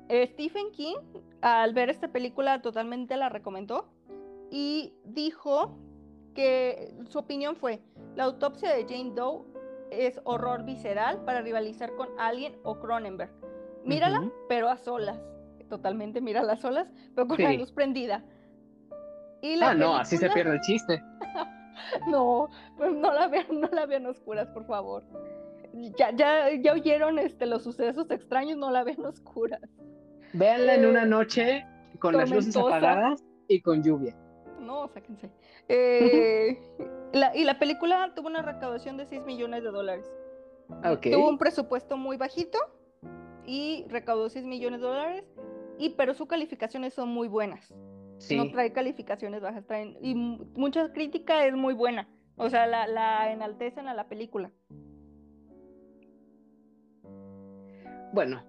Eh, 0.09 0.27
Stephen 0.33 0.71
King, 0.73 0.97
al 1.43 1.75
ver 1.75 1.91
esta 1.91 2.09
película, 2.09 2.63
totalmente 2.63 3.17
la 3.17 3.29
recomendó 3.29 3.89
y 4.51 4.95
dijo 5.05 5.77
que 6.35 6.95
su 7.09 7.19
opinión 7.19 7.57
fue: 7.57 7.81
la 8.17 8.25
autopsia 8.25 8.73
de 8.73 8.85
Jane 8.85 9.13
Doe 9.15 9.45
es 9.91 10.21
horror 10.25 10.65
visceral 10.65 11.25
para 11.25 11.41
rivalizar 11.41 11.95
con 11.95 12.09
Alien 12.19 12.57
o 12.63 12.79
Cronenberg. 12.79 13.31
Mírala, 13.85 14.31
pero 14.49 14.69
a 14.69 14.77
solas. 14.77 15.19
Totalmente 15.69 16.23
mírala 16.23 16.55
a 16.55 16.57
solas, 16.57 16.89
pero 17.15 17.29
con 17.29 17.43
la 17.43 17.53
luz 17.53 17.73
prendida. 17.73 18.25
Y 19.43 19.57
la 19.57 19.71
Ah, 19.71 19.75
no, 19.75 19.97
así 19.97 20.17
se 20.17 20.31
pierde 20.31 20.55
el 20.55 20.61
chiste. 20.63 21.03
No, 22.09 22.49
pues 22.77 22.93
no 22.93 23.13
la 23.13 23.29
vean, 23.29 23.47
no 23.61 23.69
la 23.69 23.87
vean 23.87 24.07
oscuras, 24.07 24.49
por 24.49 24.65
favor. 24.67 25.05
Ya, 25.73 26.11
ya, 26.13 26.51
ya 26.61 26.73
oyeron 26.73 27.19
este, 27.19 27.47
los 27.47 27.63
sucesos 27.63 28.11
extraños, 28.11 28.57
no 28.59 28.71
la 28.71 28.85
vean 28.85 29.05
oscuras. 29.05 29.61
Véanla 30.33 30.75
en 30.75 30.87
una 30.87 31.03
Eh, 31.05 31.07
noche 31.07 31.67
con 32.01 32.17
las 32.17 32.31
luces 32.31 32.57
apagadas 32.57 33.25
y 33.49 33.61
con 33.61 33.83
lluvia. 33.83 34.17
No, 34.61 34.89
sáquense. 34.89 35.31
Eh, 35.69 36.59
la- 37.13 37.35
y 37.37 37.45
la 37.45 37.59
película 37.59 38.13
tuvo 38.15 38.29
una 38.29 38.43
recaudación 38.43 38.97
de 38.97 39.07
6 39.07 39.23
millones 39.25 39.63
de 39.63 39.71
dólares. 39.71 40.11
Ok. 40.85 41.07
Tuvo 41.13 41.29
un 41.29 41.39
presupuesto 41.39 41.97
muy 41.97 42.17
bajito 42.17 42.59
y 43.47 43.87
recaudó 43.89 44.29
6 44.29 44.45
millones 44.45 44.81
de 44.81 44.87
dólares, 44.87 45.25
y, 45.79 45.91
pero 45.91 46.13
sus 46.15 46.27
calificaciones 46.29 46.93
son 46.93 47.09
muy 47.09 47.29
buenas. 47.29 47.73
Sí. 48.19 48.37
No 48.37 48.51
trae 48.51 48.73
calificaciones 48.73 49.41
bajas, 49.41 49.65
traen, 49.67 49.97
y 50.03 50.15
mu- 50.15 50.45
mucha 50.55 50.93
crítica 50.93 51.47
es 51.47 51.55
muy 51.55 51.75
buena. 51.75 52.09
O 52.37 52.49
sea, 52.51 52.67
la, 52.67 52.87
la 52.87 53.33
enaltecen 53.33 53.89
a 53.89 53.95
la 53.95 54.09
película. 54.09 54.51
Bueno, 58.13 58.43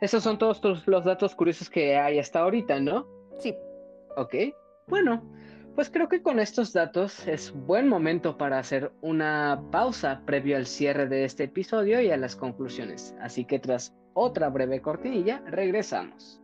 esos 0.00 0.22
son 0.22 0.38
todos 0.38 0.60
los 0.86 1.04
datos 1.04 1.34
curiosos 1.34 1.68
que 1.68 1.96
hay 1.96 2.18
hasta 2.18 2.40
ahorita, 2.40 2.80
¿no? 2.80 3.06
Sí. 3.38 3.54
Ok. 4.16 4.34
Bueno, 4.88 5.22
pues 5.74 5.90
creo 5.90 6.08
que 6.08 6.22
con 6.22 6.38
estos 6.40 6.72
datos 6.72 7.26
es 7.28 7.52
buen 7.52 7.88
momento 7.88 8.36
para 8.38 8.58
hacer 8.58 8.90
una 9.02 9.62
pausa 9.70 10.22
previo 10.24 10.56
al 10.56 10.66
cierre 10.66 11.06
de 11.06 11.24
este 11.24 11.44
episodio 11.44 12.00
y 12.00 12.10
a 12.10 12.16
las 12.16 12.34
conclusiones. 12.34 13.14
Así 13.20 13.44
que 13.44 13.58
tras 13.58 13.94
otra 14.14 14.48
breve 14.48 14.80
cortinilla, 14.80 15.42
regresamos. 15.46 16.40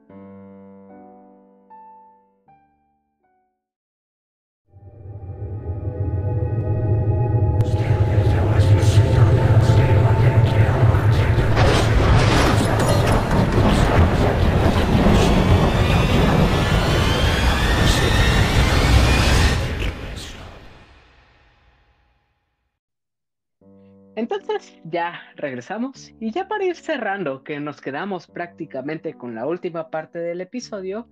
Entonces 24.25 24.81
ya 24.85 25.21
regresamos 25.37 26.15
y 26.19 26.31
ya 26.31 26.49
para 26.49 26.65
ir 26.65 26.77
cerrando, 26.77 27.45
que 27.45 27.61
nos 27.61 27.83
quedamos 27.83 28.27
prácticamente 28.27 29.13
con 29.13 29.35
la 29.35 29.47
última 29.47 29.91
parte 29.91 30.19
del 30.19 30.41
episodio 30.41 31.11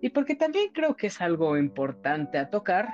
y 0.00 0.08
porque 0.08 0.34
también 0.34 0.70
creo 0.72 0.96
que 0.96 1.06
es 1.06 1.20
algo 1.20 1.56
importante 1.56 2.36
a 2.36 2.50
tocar, 2.50 2.88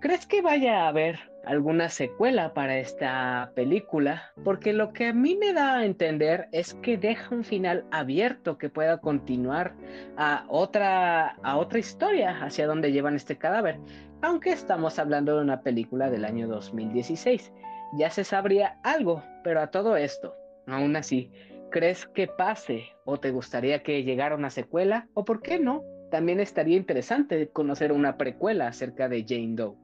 ¿crees 0.00 0.26
que 0.26 0.42
vaya 0.42 0.84
a 0.84 0.88
haber 0.88 1.18
alguna 1.44 1.88
secuela 1.88 2.54
para 2.54 2.78
esta 2.78 3.50
película? 3.56 4.30
Porque 4.44 4.72
lo 4.72 4.92
que 4.92 5.08
a 5.08 5.12
mí 5.12 5.34
me 5.34 5.52
da 5.52 5.78
a 5.78 5.84
entender 5.84 6.46
es 6.52 6.74
que 6.74 6.96
deja 6.96 7.34
un 7.34 7.42
final 7.42 7.84
abierto 7.90 8.58
que 8.58 8.68
pueda 8.68 8.98
continuar 8.98 9.74
a 10.16 10.44
otra, 10.46 11.30
a 11.42 11.56
otra 11.56 11.80
historia 11.80 12.40
hacia 12.44 12.68
donde 12.68 12.92
llevan 12.92 13.16
este 13.16 13.36
cadáver, 13.36 13.80
aunque 14.20 14.52
estamos 14.52 15.00
hablando 15.00 15.34
de 15.36 15.42
una 15.42 15.62
película 15.62 16.10
del 16.10 16.24
año 16.24 16.46
2016 16.46 17.52
ya 17.92 18.10
se 18.10 18.24
sabría 18.24 18.78
algo, 18.82 19.22
pero 19.44 19.60
a 19.60 19.70
todo 19.70 19.96
esto, 19.96 20.34
aún 20.66 20.96
así, 20.96 21.30
¿crees 21.70 22.06
que 22.06 22.26
pase 22.26 22.84
o 23.04 23.18
te 23.18 23.30
gustaría 23.30 23.82
que 23.82 24.02
llegara 24.02 24.34
una 24.34 24.50
secuela? 24.50 25.08
¿O 25.14 25.24
por 25.24 25.42
qué 25.42 25.58
no? 25.58 25.82
También 26.10 26.40
estaría 26.40 26.76
interesante 26.76 27.48
conocer 27.48 27.92
una 27.92 28.16
precuela 28.16 28.68
acerca 28.68 29.08
de 29.08 29.24
Jane 29.26 29.54
Doe. 29.54 29.76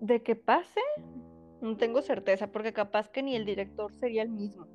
¿De 0.00 0.22
que 0.22 0.36
pase? 0.36 0.80
No 1.60 1.76
tengo 1.76 2.02
certeza, 2.02 2.46
porque 2.46 2.72
capaz 2.72 3.08
que 3.10 3.22
ni 3.22 3.36
el 3.36 3.44
director 3.44 3.92
sería 3.94 4.22
el 4.22 4.30
mismo. 4.30 4.66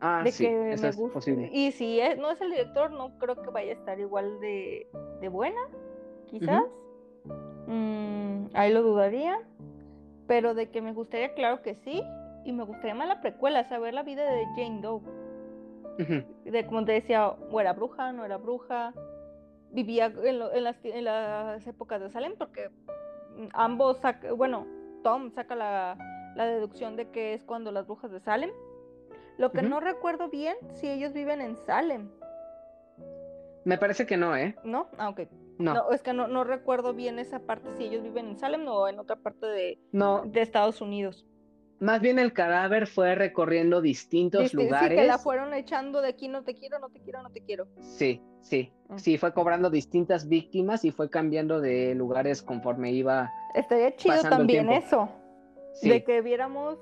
Ah, 0.00 0.24
sí, 0.30 0.46
eso 0.46 0.88
es 0.88 0.96
posible. 0.96 1.50
Y 1.52 1.72
si 1.72 2.00
no 2.18 2.30
es 2.30 2.40
el 2.40 2.50
director, 2.50 2.90
no 2.90 3.18
creo 3.18 3.40
que 3.40 3.50
vaya 3.50 3.72
a 3.72 3.74
estar 3.74 3.98
igual 3.98 4.40
de, 4.40 4.86
buena, 5.30 5.60
quizás. 6.26 6.62
Mm, 7.66 8.46
ahí 8.54 8.72
lo 8.72 8.82
dudaría. 8.82 9.38
Pero 10.28 10.54
de 10.54 10.70
que 10.70 10.80
me 10.80 10.92
gustaría, 10.92 11.34
claro 11.34 11.62
que 11.62 11.74
sí. 11.74 12.04
Y 12.44 12.52
me 12.52 12.62
gustaría 12.62 12.94
más 12.94 13.08
la 13.08 13.20
precuela, 13.20 13.68
saber 13.68 13.94
la 13.94 14.04
vida 14.04 14.30
de 14.30 14.46
Jane 14.54 14.80
Doe. 14.80 15.02
De 16.44 16.64
como 16.66 16.84
te 16.84 16.92
decía, 16.92 17.28
o 17.28 17.60
era 17.60 17.72
bruja, 17.72 18.12
no 18.12 18.24
era 18.24 18.36
bruja. 18.36 18.94
Vivía 19.72 20.12
en, 20.22 20.64
las, 21.04 21.66
épocas 21.66 22.00
de 22.00 22.10
Salem, 22.10 22.34
porque 22.38 22.70
ambos, 23.52 24.00
bueno, 24.36 24.66
Tom 25.02 25.32
saca 25.32 25.56
la, 25.56 25.96
deducción 26.36 26.94
de 26.94 27.10
que 27.10 27.34
es 27.34 27.42
cuando 27.42 27.72
las 27.72 27.86
brujas 27.86 28.12
de 28.12 28.20
Salem. 28.20 28.50
Lo 29.38 29.50
que 29.52 29.62
no 29.62 29.80
recuerdo 29.80 30.28
bien 30.28 30.56
si 30.74 30.88
ellos 30.88 31.12
viven 31.12 31.40
en 31.40 31.56
Salem. 31.56 32.08
Me 33.64 33.78
parece 33.78 34.06
que 34.06 34.16
no, 34.16 34.36
¿eh? 34.36 34.54
¿No? 34.64 34.88
Ah, 34.98 35.08
ok. 35.10 35.20
No. 35.58 35.90
es 35.90 36.02
que 36.02 36.12
no, 36.12 36.28
no, 36.28 36.44
recuerdo 36.44 36.94
bien 36.94 37.18
esa 37.18 37.40
parte, 37.40 37.68
si 37.76 37.84
ellos 37.84 38.02
viven 38.02 38.28
en 38.28 38.38
Salem 38.38 38.66
o 38.68 38.88
en 38.88 38.98
otra 38.98 39.16
parte 39.16 39.46
de, 39.46 39.78
no. 39.92 40.22
de 40.24 40.40
Estados 40.40 40.80
Unidos. 40.80 41.26
Más 41.80 42.00
bien 42.00 42.18
el 42.18 42.32
cadáver 42.32 42.88
fue 42.88 43.14
recorriendo 43.14 43.80
distintos 43.80 44.52
lugares. 44.52 44.90
Sí, 44.90 44.96
que 44.96 45.06
la 45.06 45.18
fueron 45.18 45.54
echando 45.54 46.00
de 46.00 46.08
aquí, 46.08 46.26
no 46.26 46.42
te 46.42 46.54
quiero, 46.54 46.78
no 46.80 46.88
te 46.88 47.00
quiero, 47.00 47.22
no 47.22 47.30
te 47.30 47.40
quiero. 47.40 47.68
Sí, 47.80 48.20
sí. 48.40 48.72
Ah. 48.88 48.98
Sí, 48.98 49.16
fue 49.16 49.32
cobrando 49.32 49.70
distintas 49.70 50.28
víctimas 50.28 50.84
y 50.84 50.90
fue 50.90 51.08
cambiando 51.08 51.60
de 51.60 51.94
lugares 51.94 52.42
conforme 52.42 52.90
iba. 52.92 53.30
Estaría 53.54 53.94
chido 53.94 54.20
también 54.22 54.70
eso. 54.70 55.08
De 55.82 56.02
que 56.02 56.20
viéramos, 56.20 56.78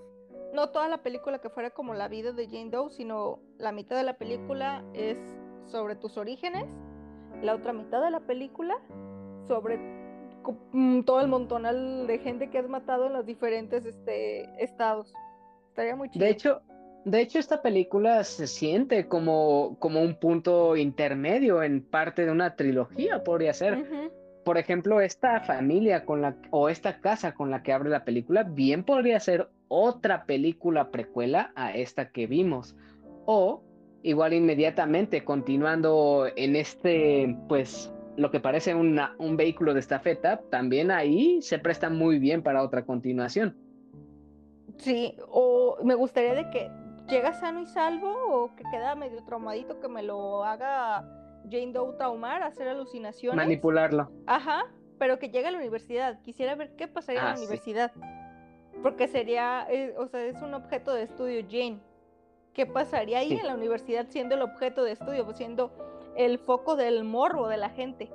no 0.54 0.70
toda 0.70 0.88
la 0.88 1.02
película 1.02 1.40
que 1.40 1.50
fuera 1.50 1.70
como 1.70 1.92
la 1.92 2.08
vida 2.08 2.32
de 2.32 2.46
Jane 2.46 2.70
Doe, 2.70 2.90
sino 2.90 3.40
la 3.58 3.72
mitad 3.72 3.96
de 3.96 4.02
la 4.02 4.16
película 4.16 4.82
es 4.94 5.18
sobre 5.66 5.96
tus 5.96 6.16
orígenes 6.16 6.64
la 7.42 7.54
otra 7.54 7.72
mitad 7.72 8.02
de 8.02 8.10
la 8.10 8.20
película 8.20 8.78
sobre 9.46 9.78
mm, 10.72 11.02
todo 11.02 11.20
el 11.20 11.28
montonal 11.28 12.06
de 12.06 12.18
gente 12.18 12.50
que 12.50 12.58
has 12.58 12.68
matado 12.68 13.06
en 13.06 13.12
los 13.12 13.26
diferentes 13.26 13.84
este, 13.84 14.62
estados. 14.62 15.12
Estaría 15.68 15.96
muy 15.96 16.10
chido. 16.10 16.24
De 16.24 16.30
hecho, 16.30 16.62
de 17.06 17.20
hecho, 17.20 17.38
esta 17.38 17.62
película 17.62 18.24
se 18.24 18.48
siente 18.48 19.06
como, 19.06 19.76
como 19.78 20.02
un 20.02 20.16
punto 20.16 20.76
intermedio 20.76 21.62
en 21.62 21.80
parte 21.80 22.26
de 22.26 22.32
una 22.32 22.56
trilogía, 22.56 23.22
podría 23.22 23.54
ser. 23.54 24.10
Por 24.44 24.58
ejemplo, 24.58 25.00
esta 25.00 25.40
familia 25.40 26.04
con 26.04 26.20
la, 26.20 26.36
o 26.50 26.68
esta 26.68 27.00
casa 27.00 27.32
con 27.32 27.48
la 27.48 27.62
que 27.62 27.72
abre 27.72 27.90
la 27.90 28.04
película, 28.04 28.42
bien 28.42 28.82
podría 28.82 29.20
ser 29.20 29.48
otra 29.68 30.24
película 30.24 30.90
precuela 30.90 31.52
a 31.54 31.72
esta 31.72 32.10
que 32.10 32.26
vimos. 32.26 32.74
O 33.24 33.62
igual 34.06 34.32
inmediatamente 34.32 35.24
continuando 35.24 36.26
en 36.36 36.54
este, 36.54 37.36
pues, 37.48 37.92
lo 38.16 38.30
que 38.30 38.38
parece 38.38 38.74
un 38.74 39.36
vehículo 39.36 39.74
de 39.74 39.80
estafeta, 39.80 40.40
también 40.48 40.92
ahí 40.92 41.42
se 41.42 41.58
presta 41.58 41.90
muy 41.90 42.20
bien 42.20 42.42
para 42.42 42.62
otra 42.62 42.84
continuación. 42.84 43.56
Sí, 44.78 45.16
o 45.28 45.78
me 45.82 45.96
gustaría 45.96 46.34
de 46.34 46.48
que 46.50 46.70
llega 47.08 47.32
sano 47.32 47.60
y 47.60 47.66
salvo 47.66 48.14
o 48.30 48.54
que 48.54 48.62
queda 48.70 48.94
medio 48.94 49.24
traumadito, 49.24 49.80
que 49.80 49.88
me 49.88 50.04
lo 50.04 50.44
haga 50.44 51.04
Jane 51.50 51.72
Doe 51.72 51.96
traumar, 51.96 52.44
hacer 52.44 52.68
alucinaciones. 52.68 53.36
Manipularlo. 53.36 54.08
Ajá, 54.26 54.66
pero 54.98 55.18
que 55.18 55.30
llegue 55.30 55.48
a 55.48 55.50
la 55.50 55.58
universidad. 55.58 56.20
Quisiera 56.22 56.54
ver 56.54 56.76
qué 56.76 56.86
pasaría 56.86 57.22
en 57.22 57.26
la 57.26 57.32
ah, 57.32 57.38
universidad. 57.38 57.92
Porque 58.82 59.08
sería, 59.08 59.66
eh, 59.68 59.94
o 59.98 60.06
sea, 60.06 60.24
es 60.24 60.40
un 60.42 60.54
objeto 60.54 60.94
de 60.94 61.02
estudio 61.02 61.44
Jane. 61.50 61.80
¿Qué 62.56 62.64
pasaría 62.64 63.18
ahí 63.18 63.34
en 63.34 63.46
la 63.46 63.54
universidad 63.54 64.06
siendo 64.08 64.34
el 64.34 64.40
objeto 64.40 64.82
de 64.82 64.92
estudio, 64.92 65.26
pues, 65.26 65.36
siendo 65.36 65.70
el 66.16 66.38
foco 66.38 66.74
del 66.74 67.04
morbo 67.04 67.48
de 67.48 67.58
la 67.58 67.68
gente? 67.68 68.10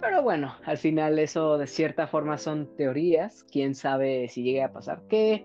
Pero 0.00 0.22
bueno, 0.22 0.54
al 0.64 0.78
final 0.78 1.18
eso 1.18 1.58
de 1.58 1.66
cierta 1.66 2.06
forma 2.06 2.38
son 2.38 2.76
teorías, 2.76 3.44
quién 3.50 3.74
sabe 3.74 4.28
si 4.28 4.44
llegue 4.44 4.62
a 4.62 4.72
pasar. 4.72 5.02
Que 5.08 5.44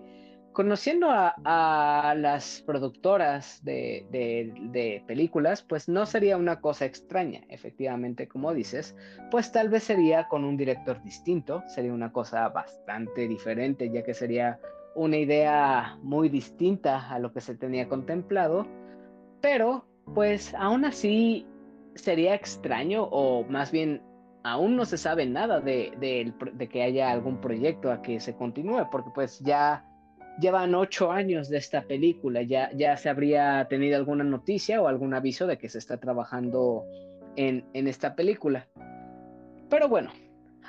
conociendo 0.52 1.08
a, 1.10 2.14
las 2.16 2.62
productoras 2.64 3.58
de, 3.64 4.06
de, 4.10 5.02
películas, 5.08 5.64
pues 5.64 5.88
no 5.88 6.06
sería 6.06 6.36
una 6.36 6.60
cosa 6.60 6.84
extraña, 6.84 7.40
efectivamente, 7.48 8.28
como 8.28 8.54
dices, 8.54 8.94
pues 9.32 9.50
tal 9.50 9.68
vez 9.68 9.82
sería 9.82 10.28
con 10.28 10.44
un 10.44 10.56
director 10.56 11.02
distinto, 11.02 11.64
sería 11.66 11.92
una 11.92 12.12
cosa 12.12 12.48
bastante 12.50 13.26
diferente, 13.26 13.90
ya 13.90 14.04
que 14.04 14.14
sería 14.14 14.60
una 14.96 15.18
idea 15.18 15.98
muy 16.02 16.28
distinta 16.28 17.08
a 17.08 17.18
lo 17.18 17.32
que 17.32 17.40
se 17.40 17.54
tenía 17.54 17.88
contemplado, 17.88 18.66
pero 19.40 19.84
pues 20.14 20.54
aún 20.54 20.84
así 20.84 21.46
sería 21.94 22.34
extraño 22.34 23.04
o 23.04 23.44
más 23.44 23.70
bien 23.70 24.02
aún 24.42 24.76
no 24.76 24.84
se 24.84 24.96
sabe 24.96 25.26
nada 25.26 25.60
de, 25.60 25.92
de, 25.98 26.68
que 26.68 26.82
haya 26.82 27.10
algún 27.10 27.40
proyecto 27.40 27.90
a 27.90 28.00
que 28.00 28.20
se 28.20 28.34
continúe, 28.36 28.88
porque 28.90 29.10
pues 29.14 29.40
ya 29.40 29.84
llevan 30.40 30.74
ocho 30.74 31.10
años 31.10 31.48
de 31.48 31.58
esta 31.58 31.82
película, 31.82 32.42
ya, 32.42 32.70
ya 32.72 32.96
se 32.96 33.08
habría 33.08 33.66
tenido 33.68 33.96
alguna 33.96 34.22
noticia 34.22 34.80
o 34.80 34.86
algún 34.86 35.14
aviso 35.14 35.46
de 35.46 35.58
que 35.58 35.68
se 35.68 35.78
está 35.78 35.98
trabajando 35.98 36.84
en, 37.34 37.64
en 37.72 37.88
esta 37.88 38.14
película. 38.14 38.68
Pero 39.68 39.88
bueno, 39.88 40.10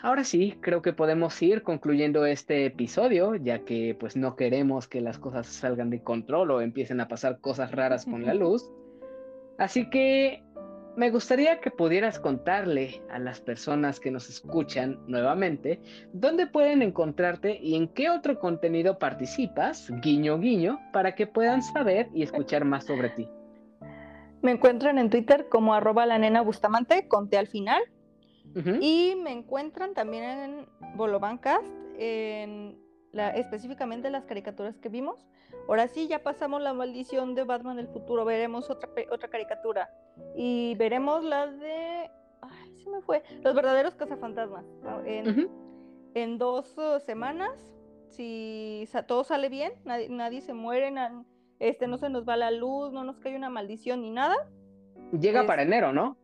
ahora 0.01 0.23
sí, 0.23 0.57
creo 0.61 0.81
que 0.81 0.93
podemos 0.93 1.41
ir 1.41 1.63
concluyendo 1.63 2.25
este 2.25 2.65
episodio, 2.65 3.35
ya 3.35 3.59
que 3.59 3.95
pues 3.99 4.15
no 4.15 4.35
queremos 4.35 4.87
que 4.87 5.01
las 5.01 5.17
cosas 5.17 5.47
salgan 5.47 5.89
de 5.89 6.01
control 6.01 6.51
o 6.51 6.61
empiecen 6.61 7.01
a 7.01 7.07
pasar 7.07 7.39
cosas 7.39 7.71
raras 7.71 8.05
con 8.05 8.25
la 8.25 8.33
luz. 8.35 8.69
Así 9.57 9.89
que 9.89 10.43
me 10.95 11.11
gustaría 11.11 11.59
que 11.59 11.69
pudieras 11.69 12.19
contarle 12.19 13.01
a 13.11 13.19
las 13.19 13.39
personas 13.39 13.99
que 13.99 14.09
nos 14.11 14.29
escuchan 14.29 14.99
nuevamente 15.07 15.79
dónde 16.11 16.47
pueden 16.47 16.81
encontrarte 16.81 17.59
y 17.61 17.75
en 17.75 17.87
qué 17.87 18.09
otro 18.09 18.39
contenido 18.39 18.97
participas, 18.97 19.91
guiño 20.01 20.39
guiño, 20.39 20.79
para 20.93 21.13
que 21.13 21.27
puedan 21.27 21.61
saber 21.61 22.09
y 22.13 22.23
escuchar 22.23 22.65
más 22.65 22.85
sobre 22.85 23.09
ti. 23.09 23.29
Me 24.41 24.51
encuentran 24.51 24.97
en 24.97 25.09
Twitter 25.09 25.47
como 25.49 25.73
arroba 25.73 26.05
la 26.05 26.17
nena 26.17 26.41
Bustamante, 26.41 27.07
conté 27.07 27.37
al 27.37 27.47
final 27.47 27.81
Y 28.81 29.15
me 29.21 29.31
encuentran 29.31 29.93
también 29.93 30.23
en 30.23 30.65
Bolobancast, 30.95 31.67
en 31.97 32.77
la, 33.11 33.29
específicamente 33.31 34.09
las 34.09 34.25
caricaturas 34.25 34.77
que 34.77 34.89
vimos. 34.89 35.27
Ahora 35.67 35.87
sí, 35.87 36.07
ya 36.07 36.23
pasamos 36.23 36.61
la 36.61 36.73
maldición 36.73 37.35
de 37.35 37.43
Batman 37.43 37.77
del 37.77 37.87
futuro, 37.87 38.25
veremos 38.25 38.69
otra, 38.69 38.89
otra 39.11 39.29
caricatura. 39.29 39.89
Y 40.35 40.75
veremos 40.75 41.23
la 41.23 41.47
de... 41.47 42.09
Ay, 42.41 42.75
se 42.83 42.89
me 42.89 43.01
fue. 43.01 43.23
Los 43.43 43.53
verdaderos 43.53 43.95
cazafantasmas. 43.95 44.65
En, 45.05 45.49
en 46.13 46.37
dos 46.37 46.77
uh, 46.77 46.99
semanas, 46.99 47.51
si 48.09 48.87
todo 49.07 49.23
sale 49.23 49.49
bien, 49.49 49.73
nadie, 49.83 50.09
nadie 50.09 50.41
se 50.41 50.53
muere, 50.53 50.93
este, 51.59 51.87
no 51.87 51.97
se 51.97 52.09
nos 52.09 52.27
va 52.27 52.37
la 52.37 52.51
luz, 52.51 52.91
no 52.91 53.03
nos 53.03 53.19
cae 53.19 53.35
una 53.35 53.49
maldición 53.49 54.01
ni 54.01 54.11
nada. 54.11 54.35
Llega 55.11 55.45
para 55.45 55.63
enero, 55.63 55.93
¿no? 55.93 56.17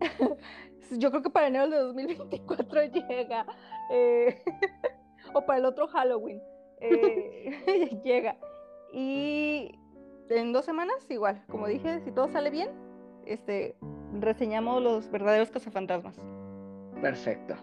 Yo 0.90 1.10
creo 1.10 1.22
que 1.22 1.30
para 1.30 1.48
enero 1.48 1.68
de 1.68 1.78
2024 1.78 2.82
llega. 2.84 3.46
Eh, 3.90 4.42
o 5.34 5.44
para 5.44 5.58
el 5.58 5.64
otro 5.64 5.86
Halloween. 5.88 6.40
Eh, 6.80 8.00
llega. 8.04 8.36
Y 8.92 9.72
en 10.28 10.52
dos 10.52 10.64
semanas, 10.64 10.96
igual, 11.10 11.42
como 11.48 11.66
dije, 11.66 12.00
si 12.00 12.12
todo 12.12 12.28
sale 12.28 12.50
bien, 12.50 12.70
este, 13.26 13.76
reseñamos 14.20 14.82
los 14.82 15.10
verdaderos 15.10 15.50
cazafantasmas. 15.50 16.16
Perfecto. 17.00 17.56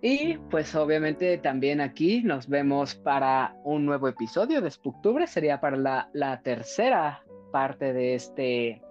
Y 0.00 0.36
pues 0.50 0.74
obviamente 0.76 1.38
también 1.38 1.80
aquí 1.80 2.22
nos 2.22 2.48
vemos 2.48 2.94
para 2.94 3.56
un 3.64 3.84
nuevo 3.84 4.06
episodio 4.06 4.60
de 4.60 4.70
Spooktubre. 4.70 5.26
Sería 5.26 5.60
para 5.60 5.76
la, 5.76 6.08
la 6.12 6.40
tercera 6.42 7.24
parte 7.50 7.92
de 7.92 8.14
este 8.14 8.82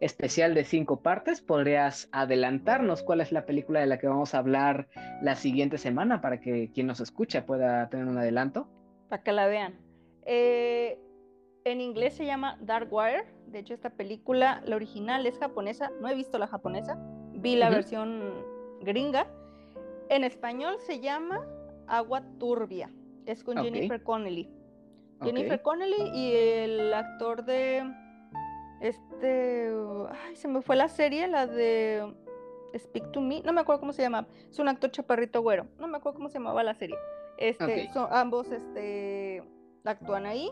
especial 0.00 0.54
de 0.54 0.64
cinco 0.64 1.00
partes. 1.00 1.40
¿Podrías 1.40 2.08
adelantarnos 2.12 3.02
cuál 3.02 3.20
es 3.20 3.32
la 3.32 3.46
película 3.46 3.80
de 3.80 3.86
la 3.86 3.98
que 3.98 4.06
vamos 4.06 4.34
a 4.34 4.38
hablar 4.38 4.88
la 5.22 5.36
siguiente 5.36 5.78
semana 5.78 6.20
para 6.20 6.40
que 6.40 6.70
quien 6.72 6.86
nos 6.86 7.00
escucha 7.00 7.46
pueda 7.46 7.88
tener 7.88 8.06
un 8.06 8.18
adelanto? 8.18 8.68
Para 9.08 9.22
que 9.22 9.32
la 9.32 9.46
vean. 9.46 9.74
Eh, 10.24 10.98
en 11.64 11.80
inglés 11.80 12.14
se 12.14 12.26
llama 12.26 12.58
Dark 12.60 12.92
Wire. 12.92 13.24
De 13.46 13.60
hecho, 13.60 13.74
esta 13.74 13.90
película, 13.90 14.62
la 14.66 14.76
original 14.76 15.26
es 15.26 15.38
japonesa. 15.38 15.90
No 16.00 16.08
he 16.08 16.14
visto 16.14 16.38
la 16.38 16.46
japonesa. 16.46 16.98
Vi 17.32 17.56
la 17.56 17.70
versión 17.70 18.22
gringa. 18.80 19.26
En 20.08 20.24
español 20.24 20.76
se 20.86 21.00
llama 21.00 21.44
Agua 21.86 22.22
Turbia. 22.38 22.90
Es 23.24 23.42
con 23.42 23.56
Jennifer 23.62 24.02
Connelly. 24.02 24.48
Jennifer 25.22 25.62
Connelly 25.62 26.10
y 26.14 26.32
el 26.34 26.92
actor 26.92 27.44
de 27.44 27.82
este, 28.80 29.72
ay, 30.26 30.36
se 30.36 30.48
me 30.48 30.62
fue 30.62 30.76
la 30.76 30.88
serie, 30.88 31.26
la 31.28 31.46
de 31.46 32.14
Speak 32.76 33.12
to 33.12 33.20
Me, 33.20 33.42
no 33.42 33.52
me 33.52 33.60
acuerdo 33.60 33.80
cómo 33.80 33.92
se 33.92 34.02
llama, 34.02 34.26
es 34.50 34.58
un 34.58 34.68
actor 34.68 34.90
chaparrito 34.90 35.42
güero, 35.42 35.66
no 35.78 35.88
me 35.88 35.98
acuerdo 35.98 36.18
cómo 36.18 36.28
se 36.28 36.38
llamaba 36.38 36.62
la 36.62 36.74
serie. 36.74 36.96
Este, 37.38 37.90
son, 37.92 38.08
ambos 38.10 38.50
este, 38.50 39.42
actúan 39.84 40.26
ahí 40.26 40.50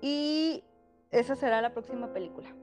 y 0.00 0.62
esa 1.10 1.36
será 1.36 1.62
la 1.62 1.72
próxima 1.72 2.12
película. 2.12 2.54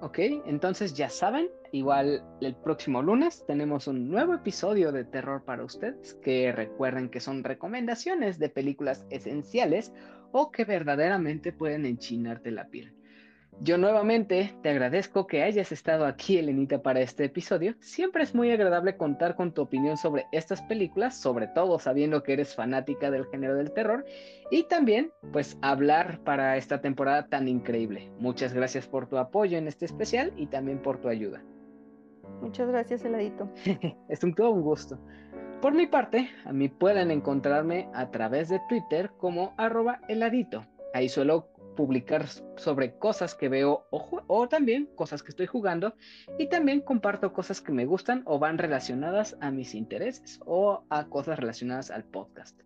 Ok, 0.00 0.18
entonces 0.46 0.94
ya 0.94 1.10
saben, 1.10 1.48
igual 1.72 2.22
el 2.40 2.54
próximo 2.54 3.02
lunes 3.02 3.44
tenemos 3.46 3.88
un 3.88 4.08
nuevo 4.08 4.32
episodio 4.32 4.92
de 4.92 5.04
terror 5.04 5.44
para 5.44 5.64
ustedes, 5.64 6.14
que 6.22 6.52
recuerden 6.52 7.08
que 7.08 7.18
son 7.18 7.42
recomendaciones 7.42 8.38
de 8.38 8.48
películas 8.48 9.04
esenciales 9.10 9.92
o 10.30 10.52
que 10.52 10.64
verdaderamente 10.64 11.52
pueden 11.52 11.84
enchinarte 11.84 12.52
la 12.52 12.68
piel. 12.68 12.94
Yo 13.60 13.76
nuevamente 13.76 14.54
te 14.62 14.70
agradezco 14.70 15.26
que 15.26 15.42
hayas 15.42 15.72
estado 15.72 16.06
aquí, 16.06 16.38
Elenita, 16.38 16.80
para 16.80 17.00
este 17.00 17.24
episodio. 17.24 17.74
Siempre 17.80 18.22
es 18.22 18.32
muy 18.32 18.52
agradable 18.52 18.96
contar 18.96 19.34
con 19.34 19.52
tu 19.52 19.62
opinión 19.62 19.96
sobre 19.96 20.26
estas 20.30 20.62
películas, 20.62 21.20
sobre 21.20 21.48
todo 21.48 21.80
sabiendo 21.80 22.22
que 22.22 22.34
eres 22.34 22.54
fanática 22.54 23.10
del 23.10 23.26
género 23.26 23.56
del 23.56 23.72
terror 23.72 24.04
y 24.52 24.62
también, 24.62 25.10
pues, 25.32 25.58
hablar 25.60 26.20
para 26.22 26.56
esta 26.56 26.80
temporada 26.80 27.26
tan 27.26 27.48
increíble. 27.48 28.12
Muchas 28.20 28.54
gracias 28.54 28.86
por 28.86 29.08
tu 29.08 29.18
apoyo 29.18 29.58
en 29.58 29.66
este 29.66 29.86
especial 29.86 30.32
y 30.36 30.46
también 30.46 30.80
por 30.80 31.00
tu 31.00 31.08
ayuda. 31.08 31.42
Muchas 32.40 32.68
gracias, 32.68 33.04
Heladito. 33.04 33.50
es 34.08 34.22
un 34.22 34.34
todo 34.34 34.52
un 34.52 34.62
gusto. 34.62 35.00
Por 35.60 35.74
mi 35.74 35.88
parte, 35.88 36.30
a 36.44 36.52
mí 36.52 36.68
pueden 36.68 37.10
encontrarme 37.10 37.88
a 37.92 38.12
través 38.12 38.48
de 38.50 38.60
Twitter 38.68 39.10
como 39.18 39.54
arroba 39.56 40.00
heladito. 40.06 40.64
Ahí 40.94 41.08
suelo 41.08 41.48
publicar 41.78 42.26
sobre 42.56 42.98
cosas 42.98 43.36
que 43.36 43.48
veo 43.48 43.86
o, 43.92 44.48
también 44.48 44.88
cosas 44.96 45.22
que 45.22 45.28
estoy 45.28 45.46
jugando 45.46 45.94
y 46.36 46.48
también 46.48 46.80
comparto 46.80 47.32
cosas 47.32 47.60
que 47.60 47.70
me 47.70 47.86
gustan 47.86 48.24
o 48.24 48.40
van 48.40 48.58
relacionadas 48.58 49.36
a 49.40 49.52
mis 49.52 49.76
intereses 49.76 50.40
o 50.44 50.82
a 50.90 51.06
cosas 51.06 51.38
relacionadas 51.38 51.92
al 51.92 52.02
podcast. 52.02 52.60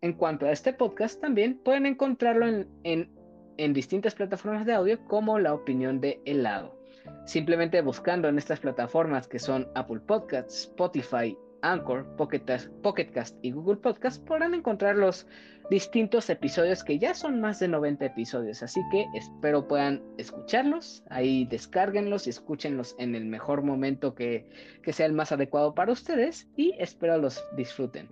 En 0.00 0.14
cuanto 0.14 0.46
a 0.46 0.52
este 0.52 0.72
podcast, 0.72 1.20
también 1.20 1.58
pueden 1.62 1.84
encontrarlo 1.84 2.46
en, 2.46 3.10
en 3.58 3.72
distintas 3.74 4.14
plataformas 4.14 4.64
de 4.64 4.72
audio 4.72 5.04
como 5.04 5.38
la 5.38 5.52
opinión 5.52 6.00
de 6.00 6.22
helado. 6.24 6.80
Simplemente 7.26 7.82
buscando 7.82 8.26
en 8.26 8.38
estas 8.38 8.60
plataformas 8.60 9.28
que 9.28 9.38
son 9.38 9.68
Apple 9.74 10.00
Podcasts, 10.00 10.62
Spotify, 10.62 11.36
Anchor, 11.72 12.06
Pocket 12.16 13.10
Cast 13.12 13.34
y 13.42 13.50
Google 13.50 13.76
Podcast 13.76 14.24
podrán 14.24 14.54
encontrar 14.54 14.96
los 14.96 15.26
distintos 15.68 16.30
episodios 16.30 16.84
que 16.84 16.98
ya 16.98 17.12
son 17.14 17.40
más 17.40 17.58
de 17.58 17.68
90 17.68 18.06
episodios, 18.06 18.62
así 18.62 18.80
que 18.92 19.06
espero 19.14 19.66
puedan 19.66 20.00
escucharlos, 20.16 21.02
ahí 21.10 21.44
descárguenlos 21.46 22.26
y 22.26 22.30
escúchenlos 22.30 22.94
en 22.98 23.16
el 23.16 23.24
mejor 23.24 23.62
momento 23.62 24.14
que, 24.14 24.48
que 24.82 24.92
sea 24.92 25.06
el 25.06 25.12
más 25.12 25.32
adecuado 25.32 25.74
para 25.74 25.92
ustedes 25.92 26.48
y 26.56 26.74
espero 26.78 27.18
los 27.18 27.44
disfruten. 27.56 28.08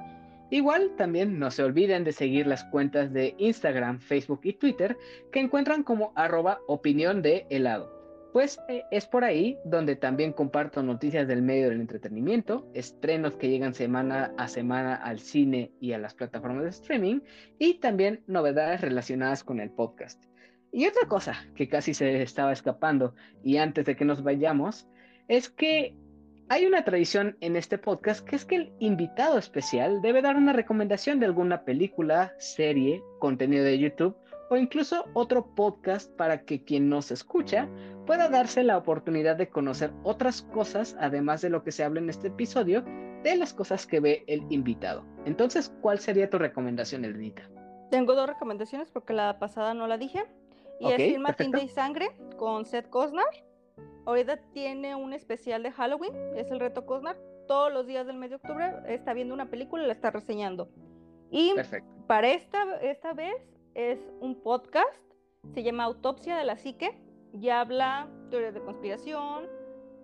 Igual 0.50 0.92
también 0.96 1.38
no 1.38 1.50
se 1.50 1.62
olviden 1.62 2.04
de 2.04 2.12
seguir 2.12 2.46
las 2.46 2.64
cuentas 2.64 3.12
de 3.12 3.34
Instagram, 3.38 4.00
Facebook 4.00 4.40
y 4.42 4.54
Twitter 4.54 4.96
que 5.32 5.40
encuentran 5.40 5.84
como 5.84 6.12
arroba 6.16 6.58
opinión 6.66 7.22
de 7.22 7.46
helado 7.50 7.93
pues 8.34 8.58
eh, 8.66 8.82
es 8.90 9.06
por 9.06 9.22
ahí 9.22 9.56
donde 9.64 9.94
también 9.94 10.32
comparto 10.32 10.82
noticias 10.82 11.28
del 11.28 11.40
medio 11.40 11.68
del 11.68 11.80
entretenimiento, 11.80 12.68
estrenos 12.74 13.36
que 13.36 13.48
llegan 13.48 13.74
semana 13.74 14.34
a 14.36 14.48
semana 14.48 14.96
al 14.96 15.20
cine 15.20 15.70
y 15.80 15.92
a 15.92 15.98
las 15.98 16.14
plataformas 16.14 16.64
de 16.64 16.70
streaming, 16.70 17.20
y 17.60 17.74
también 17.74 18.24
novedades 18.26 18.80
relacionadas 18.80 19.44
con 19.44 19.60
el 19.60 19.70
podcast. 19.70 20.20
Y 20.72 20.84
otra 20.84 21.06
cosa 21.06 21.46
que 21.54 21.68
casi 21.68 21.94
se 21.94 22.22
estaba 22.22 22.52
escapando, 22.52 23.14
y 23.44 23.58
antes 23.58 23.84
de 23.84 23.94
que 23.94 24.04
nos 24.04 24.24
vayamos, 24.24 24.88
es 25.28 25.48
que 25.48 25.94
hay 26.48 26.66
una 26.66 26.82
tradición 26.82 27.36
en 27.40 27.54
este 27.54 27.78
podcast 27.78 28.26
que 28.28 28.34
es 28.34 28.44
que 28.44 28.56
el 28.56 28.72
invitado 28.80 29.38
especial 29.38 30.02
debe 30.02 30.22
dar 30.22 30.34
una 30.34 30.52
recomendación 30.52 31.20
de 31.20 31.26
alguna 31.26 31.62
película, 31.62 32.32
serie, 32.40 33.00
contenido 33.20 33.62
de 33.62 33.78
YouTube 33.78 34.16
o 34.50 34.56
incluso 34.56 35.06
otro 35.14 35.54
podcast 35.54 36.10
para 36.16 36.44
que 36.44 36.62
quien 36.62 36.88
nos 36.88 37.10
escucha 37.10 37.68
pueda 38.06 38.28
darse 38.28 38.62
la 38.62 38.76
oportunidad 38.76 39.36
de 39.36 39.48
conocer 39.48 39.92
otras 40.02 40.42
cosas, 40.42 40.96
además 41.00 41.40
de 41.42 41.50
lo 41.50 41.62
que 41.62 41.72
se 41.72 41.84
habla 41.84 42.00
en 42.00 42.10
este 42.10 42.28
episodio, 42.28 42.82
de 43.22 43.36
las 43.36 43.54
cosas 43.54 43.86
que 43.86 44.00
ve 44.00 44.24
el 44.26 44.44
invitado. 44.50 45.04
Entonces, 45.24 45.74
¿cuál 45.80 45.98
sería 45.98 46.28
tu 46.28 46.38
recomendación, 46.38 47.04
Elenita? 47.04 47.48
Tengo 47.90 48.14
dos 48.14 48.28
recomendaciones 48.28 48.90
porque 48.90 49.12
la 49.12 49.38
pasada 49.38 49.74
no 49.74 49.86
la 49.86 49.96
dije. 49.98 50.24
Y 50.80 50.90
es 50.90 50.96
Film 50.96 51.24
Tinta 51.36 51.62
y 51.62 51.68
Sangre 51.68 52.08
con 52.36 52.66
Seth 52.66 52.90
Cosnar. 52.90 53.26
Ahorita 54.06 54.36
tiene 54.52 54.94
un 54.94 55.12
especial 55.14 55.62
de 55.62 55.70
Halloween, 55.70 56.12
es 56.36 56.50
el 56.50 56.60
reto 56.60 56.84
Cosnar. 56.84 57.16
Todos 57.46 57.72
los 57.72 57.86
días 57.86 58.06
del 58.06 58.16
mes 58.16 58.30
de 58.30 58.36
octubre 58.36 58.72
está 58.88 59.14
viendo 59.14 59.32
una 59.32 59.46
película 59.46 59.82
y 59.82 59.86
la 59.86 59.92
está 59.92 60.10
reseñando. 60.10 60.68
Y 61.30 61.54
para 62.06 62.28
esta, 62.28 62.76
esta 62.80 63.12
vez 63.12 63.34
es 63.74 63.98
un 64.20 64.40
podcast, 64.40 64.88
se 65.54 65.62
llama 65.62 65.84
Autopsia 65.84 66.36
de 66.36 66.44
la 66.44 66.56
Psique, 66.56 66.98
y 67.34 67.48
habla 67.48 68.08
teorías 68.30 68.54
de 68.54 68.60
conspiración, 68.60 69.46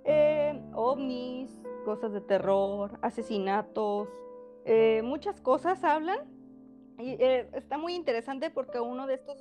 eh, 0.05 0.61
ovnis, 0.75 1.51
cosas 1.85 2.13
de 2.13 2.21
terror, 2.21 2.99
asesinatos, 3.03 4.09
eh, 4.65 5.01
muchas 5.03 5.41
cosas 5.41 5.83
hablan. 5.85 6.19
Y 6.99 7.13
eh, 7.13 7.49
está 7.55 7.79
muy 7.79 7.95
interesante 7.95 8.51
porque 8.51 8.79
uno 8.79 9.07
de 9.07 9.15
estos 9.15 9.41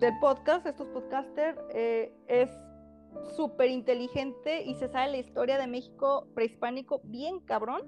del 0.00 0.18
podcast, 0.20 0.66
estos 0.66 0.88
podcasters, 0.88 1.58
es 1.72 2.50
súper 3.36 3.70
inteligente 3.70 4.62
y 4.62 4.74
se 4.74 4.88
sabe 4.88 5.12
la 5.12 5.18
historia 5.18 5.58
de 5.58 5.66
México 5.66 6.28
prehispánico 6.34 7.00
bien 7.04 7.40
cabrón. 7.40 7.82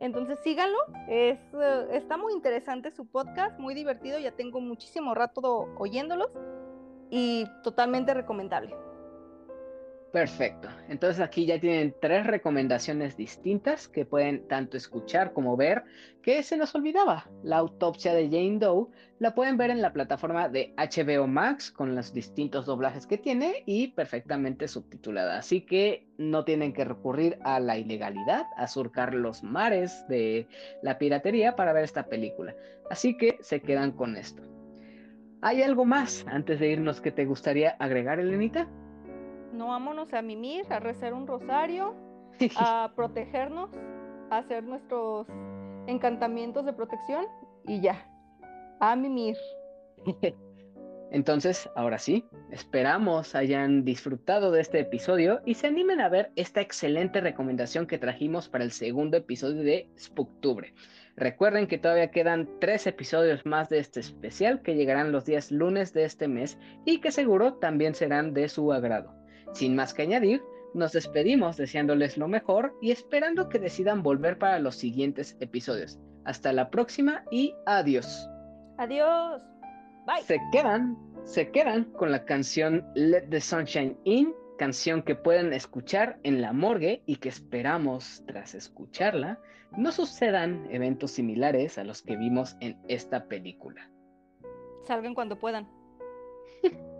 Entonces 0.00 0.38
síganlo, 0.44 0.78
es, 1.08 1.40
eh, 1.54 1.86
está 1.90 2.16
muy 2.16 2.32
interesante 2.32 2.92
su 2.92 3.06
podcast, 3.06 3.58
muy 3.58 3.74
divertido, 3.74 4.18
ya 4.20 4.30
tengo 4.30 4.60
muchísimo 4.60 5.12
rato 5.14 5.68
oyéndolos 5.76 6.30
y 7.10 7.46
totalmente 7.62 8.14
recomendable. 8.14 8.74
Perfecto. 10.12 10.68
Entonces 10.88 11.20
aquí 11.20 11.44
ya 11.44 11.60
tienen 11.60 11.94
tres 12.00 12.26
recomendaciones 12.26 13.16
distintas 13.16 13.88
que 13.88 14.06
pueden 14.06 14.48
tanto 14.48 14.78
escuchar 14.78 15.34
como 15.34 15.54
ver, 15.54 15.84
que 16.22 16.42
se 16.42 16.56
nos 16.56 16.74
olvidaba. 16.74 17.28
La 17.42 17.58
autopsia 17.58 18.14
de 18.14 18.24
Jane 18.24 18.58
Doe 18.58 18.88
la 19.18 19.34
pueden 19.34 19.58
ver 19.58 19.70
en 19.70 19.82
la 19.82 19.92
plataforma 19.92 20.48
de 20.48 20.72
HBO 20.78 21.26
Max 21.26 21.70
con 21.70 21.94
los 21.94 22.14
distintos 22.14 22.64
doblajes 22.64 23.06
que 23.06 23.18
tiene 23.18 23.62
y 23.66 23.88
perfectamente 23.88 24.66
subtitulada. 24.66 25.38
Así 25.38 25.60
que 25.60 26.06
no 26.16 26.42
tienen 26.44 26.72
que 26.72 26.86
recurrir 26.86 27.38
a 27.44 27.60
la 27.60 27.76
ilegalidad, 27.76 28.46
a 28.56 28.66
surcar 28.66 29.12
los 29.12 29.42
mares 29.42 30.06
de 30.08 30.48
la 30.82 30.96
piratería 30.96 31.54
para 31.54 31.74
ver 31.74 31.84
esta 31.84 32.06
película. 32.06 32.54
Así 32.90 33.14
que 33.18 33.36
se 33.42 33.60
quedan 33.60 33.92
con 33.92 34.16
esto. 34.16 34.57
¿Hay 35.40 35.62
algo 35.62 35.84
más 35.84 36.26
antes 36.28 36.58
de 36.58 36.68
irnos 36.68 37.00
que 37.00 37.12
te 37.12 37.24
gustaría 37.24 37.76
agregar, 37.78 38.18
Elenita? 38.18 38.66
No 39.52 39.68
vámonos 39.68 40.12
a 40.12 40.20
mimir, 40.20 40.64
a 40.70 40.80
rezar 40.80 41.14
un 41.14 41.26
rosario, 41.26 41.94
a 42.56 42.92
protegernos, 42.96 43.70
a 44.30 44.38
hacer 44.38 44.64
nuestros 44.64 45.26
encantamientos 45.86 46.64
de 46.64 46.72
protección 46.72 47.26
y 47.66 47.80
ya, 47.80 48.06
a 48.80 48.96
mimir. 48.96 49.36
Entonces, 51.10 51.70
ahora 51.74 51.98
sí, 51.98 52.24
esperamos 52.52 53.34
hayan 53.34 53.84
disfrutado 53.84 54.50
de 54.50 54.60
este 54.60 54.80
episodio 54.80 55.40
y 55.46 55.54
se 55.54 55.66
animen 55.66 56.00
a 56.00 56.08
ver 56.08 56.30
esta 56.36 56.60
excelente 56.60 57.20
recomendación 57.20 57.86
que 57.86 57.98
trajimos 57.98 58.48
para 58.48 58.64
el 58.64 58.72
segundo 58.72 59.16
episodio 59.16 59.62
de 59.62 59.88
Spooktubre. 59.98 60.74
Recuerden 61.16 61.66
que 61.66 61.78
todavía 61.78 62.10
quedan 62.10 62.48
tres 62.60 62.86
episodios 62.86 63.44
más 63.44 63.68
de 63.68 63.78
este 63.78 64.00
especial 64.00 64.62
que 64.62 64.76
llegarán 64.76 65.10
los 65.10 65.24
días 65.24 65.50
lunes 65.50 65.92
de 65.92 66.04
este 66.04 66.28
mes 66.28 66.58
y 66.84 67.00
que 67.00 67.10
seguro 67.10 67.54
también 67.54 67.94
serán 67.94 68.34
de 68.34 68.48
su 68.48 68.72
agrado. 68.72 69.14
Sin 69.52 69.74
más 69.74 69.94
que 69.94 70.02
añadir, 70.02 70.42
nos 70.74 70.92
despedimos 70.92 71.56
deseándoles 71.56 72.18
lo 72.18 72.28
mejor 72.28 72.74
y 72.82 72.92
esperando 72.92 73.48
que 73.48 73.58
decidan 73.58 74.02
volver 74.02 74.38
para 74.38 74.58
los 74.58 74.76
siguientes 74.76 75.36
episodios. 75.40 75.98
Hasta 76.24 76.52
la 76.52 76.70
próxima 76.70 77.24
y 77.30 77.54
adiós. 77.66 78.28
Adiós. 78.76 79.57
Bye. 80.08 80.22
Se 80.22 80.40
quedan, 80.50 80.96
se 81.24 81.50
quedan 81.50 81.84
con 81.92 82.10
la 82.10 82.24
canción 82.24 82.82
Let 82.94 83.28
the 83.28 83.42
Sunshine 83.42 83.94
In, 84.04 84.34
canción 84.56 85.02
que 85.02 85.14
pueden 85.14 85.52
escuchar 85.52 86.18
en 86.22 86.40
la 86.40 86.54
morgue 86.54 87.02
y 87.04 87.16
que 87.16 87.28
esperamos, 87.28 88.24
tras 88.26 88.54
escucharla, 88.54 89.38
no 89.76 89.92
sucedan 89.92 90.66
eventos 90.70 91.10
similares 91.10 91.76
a 91.76 91.84
los 91.84 92.00
que 92.00 92.16
vimos 92.16 92.56
en 92.60 92.78
esta 92.88 93.26
película. 93.26 93.90
Salgan 94.86 95.14
cuando 95.14 95.38
puedan. 95.38 95.68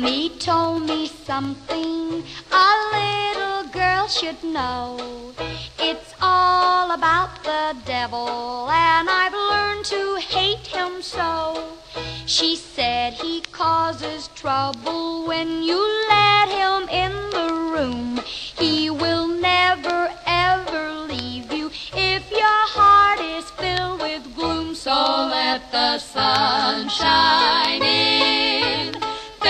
Mommy 0.00 0.28
told 0.38 0.82
me 0.82 1.06
something 1.06 2.22
a 2.52 2.70
little 2.92 3.72
girl 3.72 4.06
should 4.08 4.44
know. 4.44 5.32
It's 5.78 6.14
all 6.20 6.90
about 6.90 7.42
the 7.42 7.74
devil, 7.86 8.68
and 8.68 9.08
I've 9.08 9.32
learned 9.32 9.86
to 9.86 10.16
hate 10.16 10.66
him 10.66 11.00
so. 11.00 11.78
She 12.26 12.56
said 12.56 13.14
he 13.14 13.40
causes 13.52 14.28
trouble 14.34 15.26
when 15.26 15.62
you 15.62 15.80
let 16.10 16.48
him 16.50 16.88
in 16.90 17.12
the 17.30 17.54
room. 17.54 18.20
He 18.58 18.90
will 18.90 19.26
never 19.28 20.12
ever 20.26 20.90
leave 21.08 21.50
you 21.50 21.70
if 21.94 22.30
your 22.30 22.62
heart 22.76 23.20
is 23.20 23.50
filled 23.52 24.02
with 24.02 24.22
gloom. 24.34 24.74
So 24.74 24.92
let 24.92 25.72
the 25.72 25.98
sun 25.98 26.90
shine 26.90 27.82
in. 27.82 28.65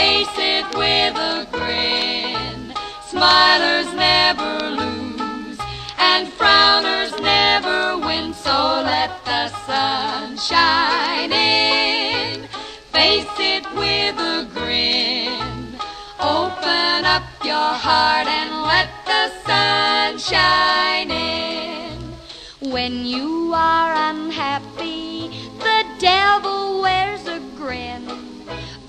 Face 0.07 0.39
it 0.39 0.67
with 0.77 1.17
a 1.17 1.49
grin. 1.51 2.73
Smilers 3.11 3.93
never 3.93 4.71
lose, 4.71 5.59
and 5.99 6.29
frowners 6.29 7.13
never 7.21 7.99
win. 7.99 8.33
So 8.33 8.57
let 8.93 9.11
the 9.25 9.49
sun 9.67 10.37
shine 10.37 11.33
in. 11.33 12.47
Face 12.93 13.35
it 13.41 13.65
with 13.75 14.17
a 14.35 14.49
grin. 14.55 15.75
Open 16.21 17.05
up 17.17 17.27
your 17.43 17.71
heart 17.87 18.29
and 18.29 18.63
let 18.63 18.89
the 19.11 19.25
sun 19.45 20.19
shine 20.19 21.11
in. 21.11 21.99
When 22.71 23.05
you 23.05 23.53
are 23.53 23.93
unhappy, 24.11 25.31
the 25.59 25.85
devil 25.99 26.81
wears 26.83 27.27
a 27.27 27.41
grin. 27.57 28.26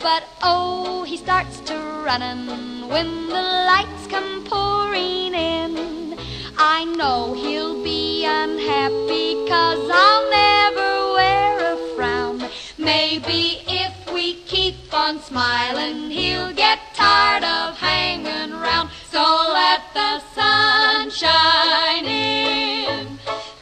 But 0.07 0.23
oh, 0.41 1.03
he 1.03 1.17
starts 1.17 1.59
to 1.67 1.75
running 2.05 2.87
when 2.87 3.27
the 3.27 3.41
lights 3.71 4.07
come 4.07 4.45
pouring 4.45 5.33
in. 5.33 6.17
I 6.57 6.85
know 6.85 7.33
he'll 7.33 7.83
be 7.83 8.23
unhappy 8.25 9.33
cause 9.49 9.89
I'll 10.03 10.29
never 10.31 11.13
wear 11.17 11.73
a 11.73 11.77
frown. 11.93 12.49
Maybe 12.77 13.59
if 13.67 14.13
we 14.13 14.35
keep 14.45 14.93
on 14.93 15.19
smiling, 15.19 16.09
he'll 16.09 16.53
get 16.53 16.79
tired 16.93 17.43
of 17.43 17.77
hanging 17.77 18.53
around. 18.53 18.89
So 19.11 19.21
let 19.61 19.81
the 19.93 20.21
sun 20.33 21.09
shine 21.09 22.05
in. 22.05 23.17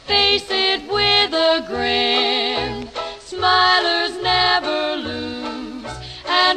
Face 0.06 0.46
it 0.48 0.82
with 0.88 1.32
a 1.34 1.64
grin. 1.66 2.55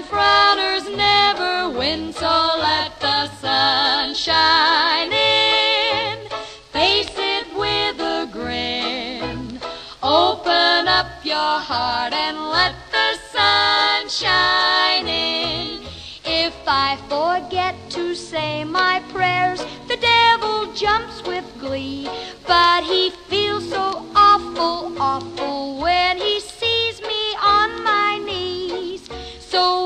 Frowners 0.09 0.85
never 0.97 1.69
win. 1.77 2.11
So 2.13 2.33
let 2.67 2.99
the 2.99 3.27
sun 3.41 4.15
shine 4.15 5.13
in. 5.13 6.29
Face 6.71 7.13
it 7.15 7.47
with 7.55 7.99
a 7.99 8.27
grin. 8.31 9.59
Open 10.01 10.87
up 10.87 11.23
your 11.23 11.55
heart 11.69 12.13
and 12.13 12.37
let 12.49 12.73
the 12.91 13.09
sun 13.31 14.09
shine 14.09 15.07
in. 15.07 15.81
If 16.25 16.55
I 16.67 16.97
forget 17.07 17.75
to 17.91 18.15
say 18.15 18.63
my 18.63 19.03
prayers, 19.09 19.63
the 19.87 19.97
devil 19.97 20.73
jumps 20.73 21.23
with 21.23 21.45
glee. 21.59 22.09
But 22.47 22.83
he 22.83 23.11
feels 23.29 23.69
so 23.69 24.05
awful, 24.15 24.99
awful 24.99 25.79
when 25.81 26.17
he 26.17 26.38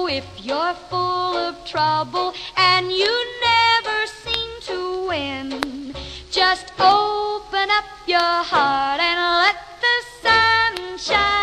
if 0.08 0.26
you're 0.42 0.74
full 0.90 1.36
of 1.38 1.64
trouble 1.66 2.34
and 2.58 2.92
you 2.92 3.12
never 3.42 4.08
seem 4.08 4.50
to 4.62 5.08
win? 5.08 5.94
Just 6.32 6.74
open 6.80 7.70
up 7.70 7.86
your 8.08 8.20
heart 8.20 9.00
and 9.00 9.20
let 9.44 9.58
the 9.82 9.98
sun 10.22 10.98
shine. 10.98 11.43